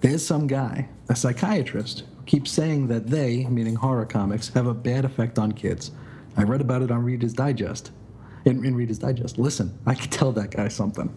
There's 0.00 0.24
some 0.24 0.46
guy, 0.46 0.88
a 1.08 1.16
psychiatrist, 1.16 2.04
who 2.18 2.24
keeps 2.24 2.50
saying 2.50 2.88
that 2.88 3.08
they, 3.08 3.44
meaning 3.46 3.74
horror 3.74 4.06
comics, 4.06 4.48
have 4.50 4.66
a 4.66 4.74
bad 4.74 5.04
effect 5.04 5.38
on 5.38 5.52
kids. 5.52 5.90
I 6.36 6.42
read 6.42 6.60
about 6.60 6.82
it 6.82 6.90
on 6.90 7.04
Reader's 7.04 7.32
Digest. 7.32 7.92
In, 8.44 8.62
in 8.64 8.74
Reader's 8.74 8.98
Digest. 8.98 9.38
Listen, 9.38 9.78
I 9.86 9.94
could 9.94 10.12
tell 10.12 10.30
that 10.32 10.50
guy 10.50 10.68
something. 10.68 11.08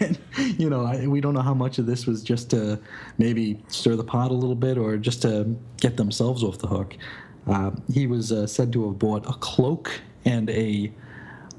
and, 0.00 0.18
you 0.58 0.68
know, 0.68 0.84
I, 0.84 1.06
we 1.06 1.22
don't 1.22 1.32
know 1.32 1.40
how 1.40 1.54
much 1.54 1.78
of 1.78 1.86
this 1.86 2.06
was 2.06 2.22
just 2.22 2.50
to 2.50 2.78
maybe 3.16 3.62
stir 3.68 3.96
the 3.96 4.04
pot 4.04 4.30
a 4.30 4.34
little 4.34 4.54
bit 4.54 4.76
or 4.76 4.98
just 4.98 5.22
to 5.22 5.56
get 5.78 5.96
themselves 5.96 6.42
off 6.42 6.58
the 6.58 6.66
hook. 6.66 6.98
Uh, 7.46 7.70
he 7.90 8.06
was 8.06 8.30
uh, 8.30 8.46
said 8.46 8.72
to 8.74 8.86
have 8.86 8.98
bought 8.98 9.24
a 9.26 9.32
cloak 9.34 9.90
and 10.26 10.50
a 10.50 10.92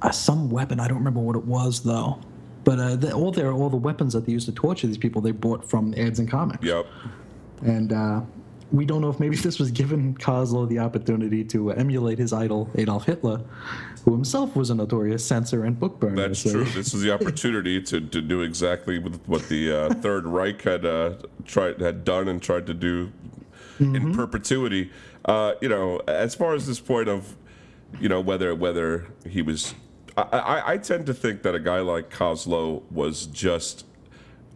uh, 0.01 0.11
some 0.11 0.49
weapon. 0.49 0.79
I 0.79 0.87
don't 0.87 0.97
remember 0.97 1.21
what 1.21 1.35
it 1.35 1.45
was 1.45 1.81
though. 1.81 2.19
But 2.63 2.79
uh, 2.79 2.95
the, 2.97 3.13
all 3.13 3.31
their 3.31 3.53
all 3.53 3.69
the 3.69 3.77
weapons 3.77 4.13
that 4.13 4.25
they 4.25 4.33
used 4.33 4.45
to 4.47 4.51
torture 4.51 4.87
these 4.87 4.97
people, 4.97 5.21
they 5.21 5.31
bought 5.31 5.67
from 5.67 5.93
ads 5.95 6.19
and 6.19 6.29
comics. 6.29 6.65
Yep. 6.65 6.85
And 7.61 7.93
uh, 7.93 8.21
we 8.71 8.85
don't 8.85 9.01
know 9.01 9.09
if 9.09 9.19
maybe 9.19 9.37
this 9.47 9.57
was 9.57 9.71
given 9.71 10.15
Koslow 10.15 10.67
the 10.67 10.79
opportunity 10.79 11.43
to 11.45 11.71
emulate 11.71 12.19
his 12.19 12.33
idol 12.33 12.69
Adolf 12.75 13.05
Hitler, 13.05 13.41
who 14.07 14.13
himself 14.13 14.55
was 14.55 14.69
a 14.69 14.75
notorious 14.75 15.25
censor 15.25 15.65
and 15.65 15.77
book 15.77 15.99
burner. 15.99 16.29
That's 16.29 16.39
So- 16.39 16.51
true. 16.51 16.63
This 16.63 16.93
is 16.93 17.01
the 17.01 17.11
opportunity 17.13 17.81
to, 17.81 17.99
to 17.99 18.21
do 18.21 18.39
exactly 18.39 18.99
what 18.99 19.49
the 19.49 19.69
uh, 19.69 19.93
Third 20.01 20.25
Reich 20.25 20.61
had 20.61 20.85
uh, 20.85 21.15
tried 21.43 21.81
had 21.81 22.05
done 22.05 22.29
and 22.29 22.41
tried 22.41 22.65
to 22.67 22.73
do 22.73 23.11
in 23.79 24.13
perpetuity. 24.15 24.91
Uh, 25.25 25.55
you 25.61 25.67
know, 25.67 25.99
as 26.07 26.33
far 26.35 26.53
as 26.53 26.65
this 26.67 26.79
point 26.79 27.09
of, 27.09 27.35
you 27.99 28.07
know, 28.07 28.21
whether 28.21 28.55
whether 28.55 29.07
he 29.27 29.41
was, 29.41 29.75
I, 30.15 30.21
I, 30.21 30.71
I 30.73 30.77
tend 30.77 31.05
to 31.07 31.13
think 31.13 31.41
that 31.41 31.53
a 31.53 31.59
guy 31.59 31.81
like 31.81 32.09
Koslow 32.09 32.89
was 32.89 33.25
just 33.25 33.85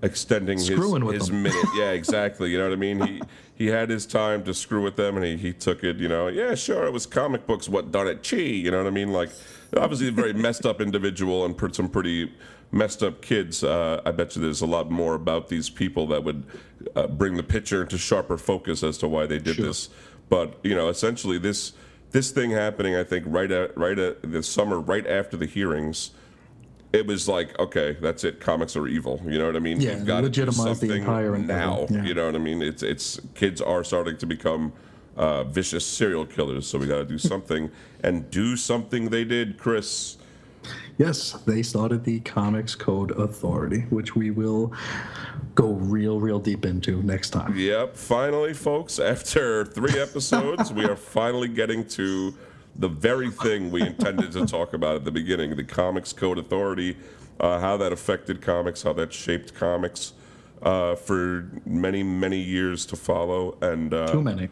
extending 0.01 0.59
his, 0.59 0.67
Screwing 0.67 1.03
with 1.03 1.15
his 1.15 1.29
minute. 1.29 1.65
Yeah, 1.75 1.91
exactly. 1.91 2.51
You 2.51 2.57
know 2.57 2.69
what 2.69 2.73
I 2.73 2.77
mean? 2.77 3.01
He 3.05 3.21
he 3.61 3.67
had 3.67 3.91
his 3.91 4.07
time 4.07 4.43
to 4.43 4.55
screw 4.55 4.81
with 4.81 4.95
them, 4.95 5.15
and 5.17 5.23
he, 5.23 5.37
he 5.37 5.53
took 5.53 5.83
it. 5.83 5.97
You 5.97 6.07
know, 6.07 6.27
yeah, 6.27 6.55
sure, 6.55 6.85
it 6.85 6.91
was 6.91 7.05
comic 7.05 7.45
books. 7.45 7.69
What 7.69 7.91
done 7.91 8.07
it? 8.07 8.27
Chi. 8.27 8.37
You 8.37 8.71
know 8.71 8.79
what 8.79 8.87
I 8.87 8.89
mean? 8.89 9.13
Like, 9.13 9.29
obviously, 9.77 10.07
a 10.07 10.11
very 10.11 10.33
messed 10.33 10.65
up 10.65 10.81
individual 10.81 11.45
and 11.45 11.55
put 11.55 11.75
some 11.75 11.87
pretty 11.87 12.33
messed 12.71 13.03
up 13.03 13.21
kids. 13.21 13.63
Uh, 13.63 14.01
I 14.03 14.11
bet 14.11 14.35
you 14.35 14.41
there's 14.41 14.61
a 14.61 14.65
lot 14.65 14.89
more 14.89 15.13
about 15.13 15.49
these 15.49 15.69
people 15.69 16.07
that 16.07 16.23
would 16.23 16.43
uh, 16.95 17.05
bring 17.05 17.35
the 17.35 17.43
picture 17.43 17.83
into 17.83 17.99
sharper 17.99 18.37
focus 18.39 18.81
as 18.81 18.97
to 18.99 19.07
why 19.07 19.27
they 19.27 19.37
did 19.37 19.57
Sure. 19.57 19.65
this. 19.67 19.89
But 20.27 20.57
you 20.63 20.73
know, 20.73 20.89
essentially, 20.89 21.37
this 21.37 21.73
this 22.09 22.31
thing 22.31 22.49
happening, 22.49 22.95
I 22.95 23.03
think, 23.03 23.25
right 23.27 23.51
at 23.51 23.77
right 23.77 23.99
at 23.99 24.23
the 24.31 24.41
summer, 24.41 24.79
right 24.79 25.05
after 25.05 25.37
the 25.37 25.45
hearings 25.45 26.11
it 26.93 27.07
was 27.07 27.27
like, 27.27 27.57
okay, 27.59 27.97
that's 28.01 28.23
it. 28.23 28.39
Comics 28.39 28.75
are 28.75 28.87
evil. 28.87 29.21
You 29.25 29.39
know 29.39 29.45
what 29.45 29.55
I 29.55 29.59
mean? 29.59 29.79
Yeah, 29.79 29.91
You've 29.97 30.05
got 30.05 30.23
legitimize 30.23 30.79
the 30.79 30.93
entire 30.93 31.37
now. 31.37 31.87
yeah. 31.89 32.03
You 32.03 32.13
know 32.13 32.25
what 32.25 32.35
I 32.35 32.39
mean? 32.39 32.61
It's 32.61 32.83
it's 32.83 33.19
kids 33.35 33.61
are 33.61 33.83
starting 33.83 34.17
to 34.17 34.25
become 34.25 34.73
uh, 35.15 35.43
vicious 35.45 35.85
serial 35.85 36.25
killers, 36.25 36.67
so 36.67 36.77
we 36.77 36.87
got 36.87 36.97
to 36.97 37.05
do 37.05 37.17
something 37.17 37.71
and 38.03 38.29
do 38.29 38.55
something. 38.57 39.09
They 39.09 39.23
did, 39.23 39.57
Chris. 39.57 40.17
Yes, 40.97 41.31
they 41.47 41.63
started 41.63 42.03
the 42.03 42.19
Comics 42.19 42.75
Code 42.75 43.11
Authority, 43.17 43.81
which 43.89 44.15
we 44.15 44.29
will 44.29 44.71
go 45.55 45.71
real, 45.71 46.19
real 46.19 46.39
deep 46.39 46.65
into 46.65 47.01
next 47.01 47.31
time. 47.31 47.57
Yep. 47.57 47.97
Finally, 47.97 48.53
folks, 48.53 48.99
after 48.99 49.65
three 49.65 49.99
episodes, 49.99 50.71
we 50.71 50.85
are 50.85 50.95
finally 50.95 51.47
getting 51.47 51.87
to 51.87 52.35
the 52.75 52.87
very 52.87 53.29
thing 53.29 53.71
we 53.71 53.81
intended 53.81 54.31
to 54.33 54.45
talk 54.45 54.73
about 54.73 54.95
at 54.95 55.05
the 55.05 55.11
beginning: 55.11 55.55
the 55.55 55.63
Comics 55.63 56.13
Code 56.13 56.37
Authority, 56.37 56.97
uh, 57.39 57.59
how 57.59 57.77
that 57.77 57.91
affected 57.91 58.41
comics, 58.41 58.83
how 58.83 58.93
that 58.93 59.11
shaped 59.13 59.53
comics 59.53 60.13
uh, 60.61 60.95
for 60.95 61.49
many, 61.65 62.03
many 62.03 62.39
years 62.39 62.85
to 62.87 62.95
follow, 62.95 63.57
and 63.61 63.93
uh, 63.93 64.07
Too 64.11 64.21
many. 64.21 64.49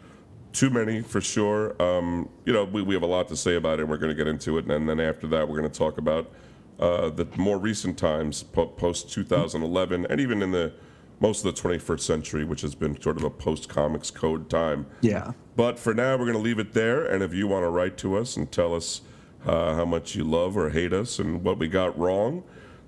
too 0.52 0.70
many 0.70 1.02
for 1.02 1.20
sure. 1.20 1.80
Um, 1.80 2.28
you 2.44 2.52
know, 2.52 2.64
we, 2.64 2.82
we 2.82 2.94
have 2.94 3.02
a 3.02 3.06
lot 3.06 3.28
to 3.28 3.36
say 3.36 3.54
about 3.56 3.78
it, 3.78 3.82
and 3.82 3.90
we're 3.90 3.96
going 3.98 4.10
to 4.10 4.16
get 4.16 4.26
into 4.26 4.58
it. 4.58 4.66
And 4.70 4.88
then 4.88 5.00
after 5.00 5.26
that, 5.28 5.48
we're 5.48 5.58
going 5.58 5.70
to 5.70 5.78
talk 5.78 5.98
about 5.98 6.30
uh, 6.78 7.10
the 7.10 7.26
more 7.36 7.58
recent 7.58 7.96
times, 7.98 8.42
po- 8.42 8.66
post 8.66 9.10
2011, 9.12 10.06
and 10.10 10.20
even 10.20 10.42
in 10.42 10.50
the 10.50 10.72
most 11.20 11.44
of 11.44 11.54
the 11.54 11.62
21st 11.62 12.00
century, 12.00 12.44
which 12.44 12.62
has 12.62 12.74
been 12.74 13.00
sort 13.00 13.16
of 13.18 13.24
a 13.24 13.30
post 13.30 13.68
comics 13.68 14.10
code 14.10 14.48
time. 14.50 14.86
Yeah. 15.02 15.32
But 15.54 15.78
for 15.78 15.94
now, 15.94 16.12
we're 16.16 16.24
going 16.24 16.32
to 16.32 16.42
leave 16.42 16.58
it 16.58 16.72
there. 16.72 17.04
And 17.04 17.22
if 17.22 17.34
you 17.34 17.46
want 17.46 17.64
to 17.64 17.68
write 17.68 17.96
to 17.98 18.16
us 18.16 18.36
and 18.36 18.50
tell 18.50 18.74
us 18.74 19.02
uh, 19.46 19.74
how 19.74 19.84
much 19.84 20.14
you 20.14 20.24
love 20.24 20.56
or 20.56 20.70
hate 20.70 20.92
us 20.92 21.18
and 21.18 21.44
what 21.44 21.58
we 21.58 21.68
got 21.68 21.96
wrong, 21.98 22.42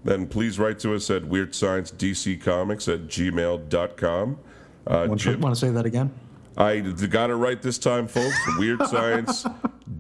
then 0.05 0.27
please 0.27 0.59
write 0.59 0.79
to 0.81 0.95
us 0.95 1.11
at 1.11 1.27
Weird 1.27 1.55
Science 1.55 1.93
DC 1.93 2.41
Comics 2.41 2.89
at 2.89 3.03
gmail.com. 3.03 4.39
Uh, 4.87 5.07
Want, 5.09 5.21
Jim- 5.21 5.41
want 5.41 5.55
to 5.55 5.61
say 5.61 5.71
that 5.71 5.87
again? 5.87 6.13
I 6.57 6.81
got 6.81 7.31
it 7.31 7.35
right 7.37 7.61
this 7.63 7.79
time, 7.79 8.07
folks. 8.09 8.37
Weird 8.59 8.87
Science, 8.87 9.47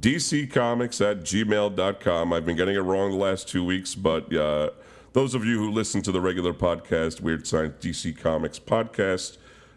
DC 0.00 0.50
Comics 0.50 1.00
at 1.00 1.20
gmail.com. 1.20 2.32
I've 2.32 2.44
been 2.44 2.56
getting 2.56 2.74
it 2.74 2.80
wrong 2.80 3.10
the 3.10 3.16
last 3.16 3.48
two 3.48 3.64
weeks, 3.64 3.94
but 3.94 4.34
uh, 4.34 4.70
those 5.12 5.34
of 5.34 5.44
you 5.44 5.58
who 5.58 5.70
listen 5.70 6.02
to 6.02 6.12
the 6.12 6.20
regular 6.20 6.54
podcast, 6.54 7.20
Weird 7.20 7.46
Science 7.46 7.84
DC 7.84 8.18
Comics 8.18 8.58
podcast, 8.58 9.36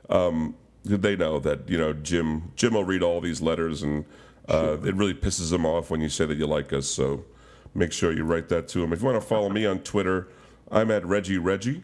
um, 0.10 0.56
they 0.84 1.16
know 1.16 1.40
that, 1.40 1.70
you 1.70 1.78
know, 1.78 1.94
Jim 1.94 2.52
Jim 2.56 2.74
will 2.74 2.84
read 2.84 3.04
all 3.04 3.20
these 3.20 3.42
letters, 3.42 3.84
and 3.84 4.06
uh, 4.48 4.78
it 4.84 4.96
really 4.96 5.14
pisses 5.14 5.52
him 5.52 5.66
off 5.66 5.90
when 5.90 6.02
you 6.02 6.10
say 6.10 6.26
that 6.26 6.38
you 6.38 6.46
like 6.46 6.72
us. 6.72 6.88
So 6.88 7.26
make 7.74 7.92
sure 7.92 8.14
you 8.14 8.24
write 8.24 8.50
that 8.50 8.68
to 8.70 8.84
him. 8.84 8.94
If 8.94 9.02
you 9.02 9.06
want 9.06 9.22
to 9.22 9.28
follow 9.28 9.50
me 9.50 9.66
on 9.66 9.80
Twitter, 9.80 10.30
I'm 10.72 10.92
at 10.92 11.06
Reggie 11.06 11.38
Reggie. 11.38 11.84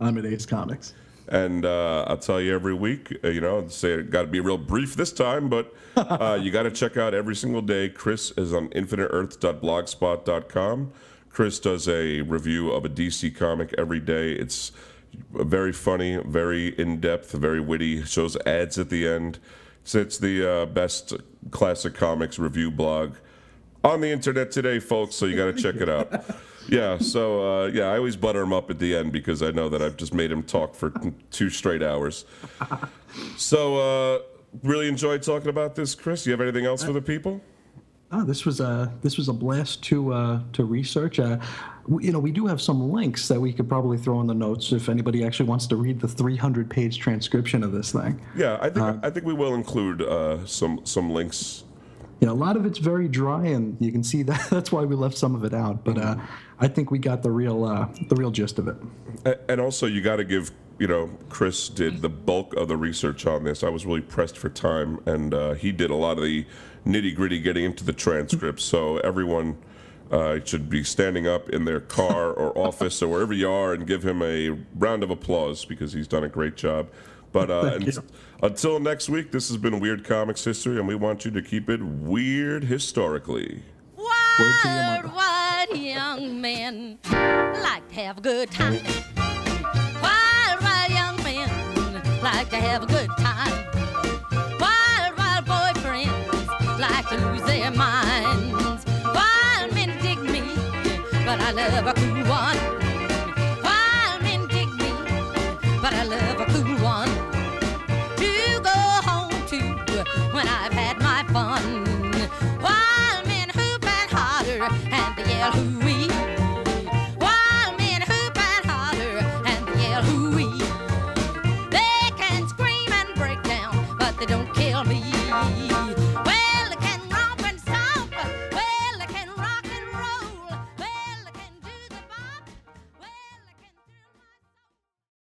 I'm 0.00 0.18
at 0.18 0.26
Ace 0.26 0.46
Comics. 0.46 0.94
And 1.28 1.64
uh, 1.64 2.04
I'll 2.08 2.18
tell 2.18 2.40
you 2.40 2.52
every 2.52 2.74
week, 2.74 3.16
uh, 3.22 3.28
you 3.28 3.40
know, 3.40 3.68
say 3.68 3.92
it 3.92 4.10
got 4.10 4.22
to 4.22 4.26
be 4.26 4.40
real 4.40 4.58
brief 4.58 4.96
this 4.96 5.12
time, 5.12 5.48
but 5.48 5.72
uh, 5.96 6.36
you 6.42 6.50
got 6.50 6.64
to 6.64 6.72
check 6.72 6.96
out 6.96 7.14
every 7.14 7.36
single 7.36 7.62
day. 7.62 7.88
Chris 7.88 8.32
is 8.32 8.52
on 8.52 8.68
infiniteearth.blogspot.com. 8.70 10.92
Chris 11.30 11.58
does 11.58 11.88
a 11.88 12.22
review 12.22 12.70
of 12.70 12.84
a 12.84 12.88
DC 12.88 13.34
comic 13.36 13.74
every 13.78 14.00
day. 14.00 14.32
It's 14.32 14.72
very 15.32 15.72
funny, 15.72 16.16
very 16.16 16.78
in 16.78 17.00
depth, 17.00 17.32
very 17.32 17.60
witty. 17.60 18.04
Shows 18.04 18.36
ads 18.46 18.78
at 18.78 18.90
the 18.90 19.08
end. 19.08 19.38
So 19.84 20.00
it's 20.00 20.18
the 20.18 20.48
uh, 20.48 20.66
best 20.66 21.14
classic 21.50 21.94
comics 21.94 22.38
review 22.38 22.70
blog 22.70 23.14
on 23.82 24.00
the 24.00 24.10
internet 24.10 24.50
today, 24.50 24.78
folks. 24.78 25.14
So 25.14 25.26
you 25.26 25.36
got 25.36 25.56
to 25.56 25.62
check 25.62 25.80
it 25.80 25.88
out. 25.88 26.24
Yeah, 26.68 26.98
so 26.98 27.64
uh, 27.64 27.66
yeah, 27.68 27.86
I 27.86 27.96
always 27.96 28.14
butter 28.14 28.42
him 28.42 28.52
up 28.52 28.70
at 28.70 28.78
the 28.78 28.94
end 28.94 29.10
because 29.10 29.42
I 29.42 29.50
know 29.50 29.68
that 29.70 29.82
I've 29.82 29.96
just 29.96 30.14
made 30.14 30.30
him 30.30 30.44
talk 30.44 30.74
for 30.74 30.92
two 31.30 31.50
straight 31.50 31.82
hours. 31.82 32.24
So 33.36 33.76
uh, 33.76 34.18
really 34.62 34.86
enjoyed 34.86 35.24
talking 35.24 35.48
about 35.48 35.74
this, 35.74 35.96
Chris. 35.96 36.26
You 36.26 36.30
have 36.30 36.40
anything 36.40 36.64
else 36.64 36.84
for 36.84 36.92
the 36.92 37.02
people? 37.02 37.40
Oh, 38.12 38.24
this 38.24 38.44
was 38.44 38.58
a 38.58 38.92
this 39.02 39.16
was 39.16 39.28
a 39.28 39.32
blast 39.32 39.84
to 39.84 40.12
uh, 40.12 40.40
to 40.54 40.64
research. 40.64 41.20
Uh, 41.20 41.38
we, 41.86 42.06
you 42.06 42.12
know, 42.12 42.18
we 42.18 42.32
do 42.32 42.46
have 42.46 42.60
some 42.60 42.90
links 42.90 43.28
that 43.28 43.40
we 43.40 43.52
could 43.52 43.68
probably 43.68 43.98
throw 43.98 44.20
in 44.20 44.26
the 44.26 44.34
notes 44.34 44.72
if 44.72 44.88
anybody 44.88 45.24
actually 45.24 45.48
wants 45.48 45.66
to 45.68 45.76
read 45.76 46.00
the 46.00 46.08
300 46.08 46.68
page 46.68 46.98
transcription 46.98 47.62
of 47.62 47.70
this 47.70 47.92
thing. 47.92 48.20
Yeah, 48.34 48.58
I 48.60 48.70
think 48.70 49.04
I 49.04 49.10
think 49.10 49.26
we 49.26 49.34
will 49.34 49.54
include 49.54 50.02
uh, 50.02 50.44
some 50.44 50.80
some 50.84 51.10
links. 51.10 51.64
Know, 52.20 52.32
a 52.32 52.34
lot 52.34 52.56
of 52.56 52.66
it's 52.66 52.78
very 52.78 53.08
dry, 53.08 53.46
and 53.46 53.76
you 53.80 53.92
can 53.92 54.02
see 54.02 54.22
that. 54.24 54.50
That's 54.50 54.72
why 54.72 54.82
we 54.82 54.96
left 54.96 55.16
some 55.16 55.36
of 55.36 55.44
it 55.44 55.54
out. 55.54 55.84
But 55.84 55.98
uh, 55.98 56.16
I 56.58 56.66
think 56.66 56.90
we 56.90 56.98
got 56.98 57.22
the 57.22 57.30
real 57.30 57.64
uh, 57.64 57.86
the 58.08 58.16
real 58.16 58.32
gist 58.32 58.58
of 58.58 58.66
it. 58.66 59.40
And 59.48 59.60
also, 59.60 59.86
you 59.86 60.00
got 60.00 60.16
to 60.16 60.24
give, 60.24 60.50
you 60.80 60.88
know, 60.88 61.10
Chris 61.28 61.68
did 61.68 62.02
the 62.02 62.08
bulk 62.08 62.54
of 62.54 62.66
the 62.66 62.76
research 62.76 63.24
on 63.24 63.44
this. 63.44 63.62
I 63.62 63.68
was 63.68 63.86
really 63.86 64.00
pressed 64.00 64.36
for 64.36 64.48
time, 64.48 64.98
and 65.06 65.32
uh, 65.32 65.52
he 65.54 65.70
did 65.70 65.90
a 65.90 65.94
lot 65.94 66.18
of 66.18 66.24
the 66.24 66.44
nitty 66.86 67.14
gritty 67.14 67.40
getting 67.40 67.64
into 67.64 67.84
the 67.84 67.92
transcripts. 67.92 68.64
So 68.64 68.98
everyone 68.98 69.58
uh, 70.10 70.40
should 70.44 70.68
be 70.68 70.82
standing 70.82 71.26
up 71.26 71.48
in 71.50 71.64
their 71.64 71.80
car 71.80 72.32
or 72.32 72.56
office 72.66 73.02
or 73.02 73.08
wherever 73.08 73.32
you 73.32 73.50
are 73.50 73.72
and 73.72 73.86
give 73.86 74.04
him 74.04 74.22
a 74.22 74.50
round 74.74 75.02
of 75.02 75.10
applause 75.10 75.64
because 75.64 75.92
he's 75.92 76.08
done 76.08 76.24
a 76.24 76.28
great 76.28 76.56
job. 76.56 76.88
But 77.32 77.50
uh, 77.50 77.78
Thank 77.78 77.94
until 78.42 78.80
next 78.80 79.08
week, 79.08 79.30
this 79.30 79.48
has 79.48 79.56
been 79.56 79.78
Weird 79.78 80.04
Comics 80.04 80.42
History, 80.44 80.78
and 80.78 80.88
we 80.88 80.96
want 80.96 81.24
you 81.24 81.30
to 81.30 81.42
keep 81.42 81.70
it 81.70 81.80
weird 81.80 82.64
historically. 82.64 83.62
Word 83.96 84.54
to 84.62 84.68
your 84.68 85.12
Wild, 85.12 85.14
wild 85.14 85.78
young 85.78 86.40
men 86.40 86.98
like 87.12 87.88
to 87.88 87.94
have 87.94 88.18
a 88.18 88.20
good 88.20 88.50
time. 88.50 88.80
Wild, 90.02 90.60
wild 90.60 90.90
young 90.90 91.16
men 91.22 92.20
like 92.22 92.50
to 92.50 92.56
have 92.56 92.82
a 92.82 92.86
good 92.86 93.08
time. 93.10 93.19
their 97.70 97.78
minds. 97.78 98.84
Wild 99.04 99.74
men 99.74 99.96
dig 100.02 100.18
me, 100.20 100.42
but 101.24 101.40
I 101.40 101.52
love 101.52 101.86
a 101.86 101.94
cool 101.94 102.24
one. 102.24 102.58
Wild 103.62 104.22
men 104.22 104.46
dig 104.48 104.68
me, 104.74 104.92
but 105.82 105.92
I 105.92 106.04
love 106.04 106.40
a 106.40 106.46
cool 106.46 106.76
one. 106.84 107.10
To 108.16 108.60
go 108.62 108.76
home 109.08 109.46
to 109.48 109.60
when 110.32 110.46
I've 110.48 110.72
had 110.72 110.98
my 110.98 111.24
fun. 111.32 111.69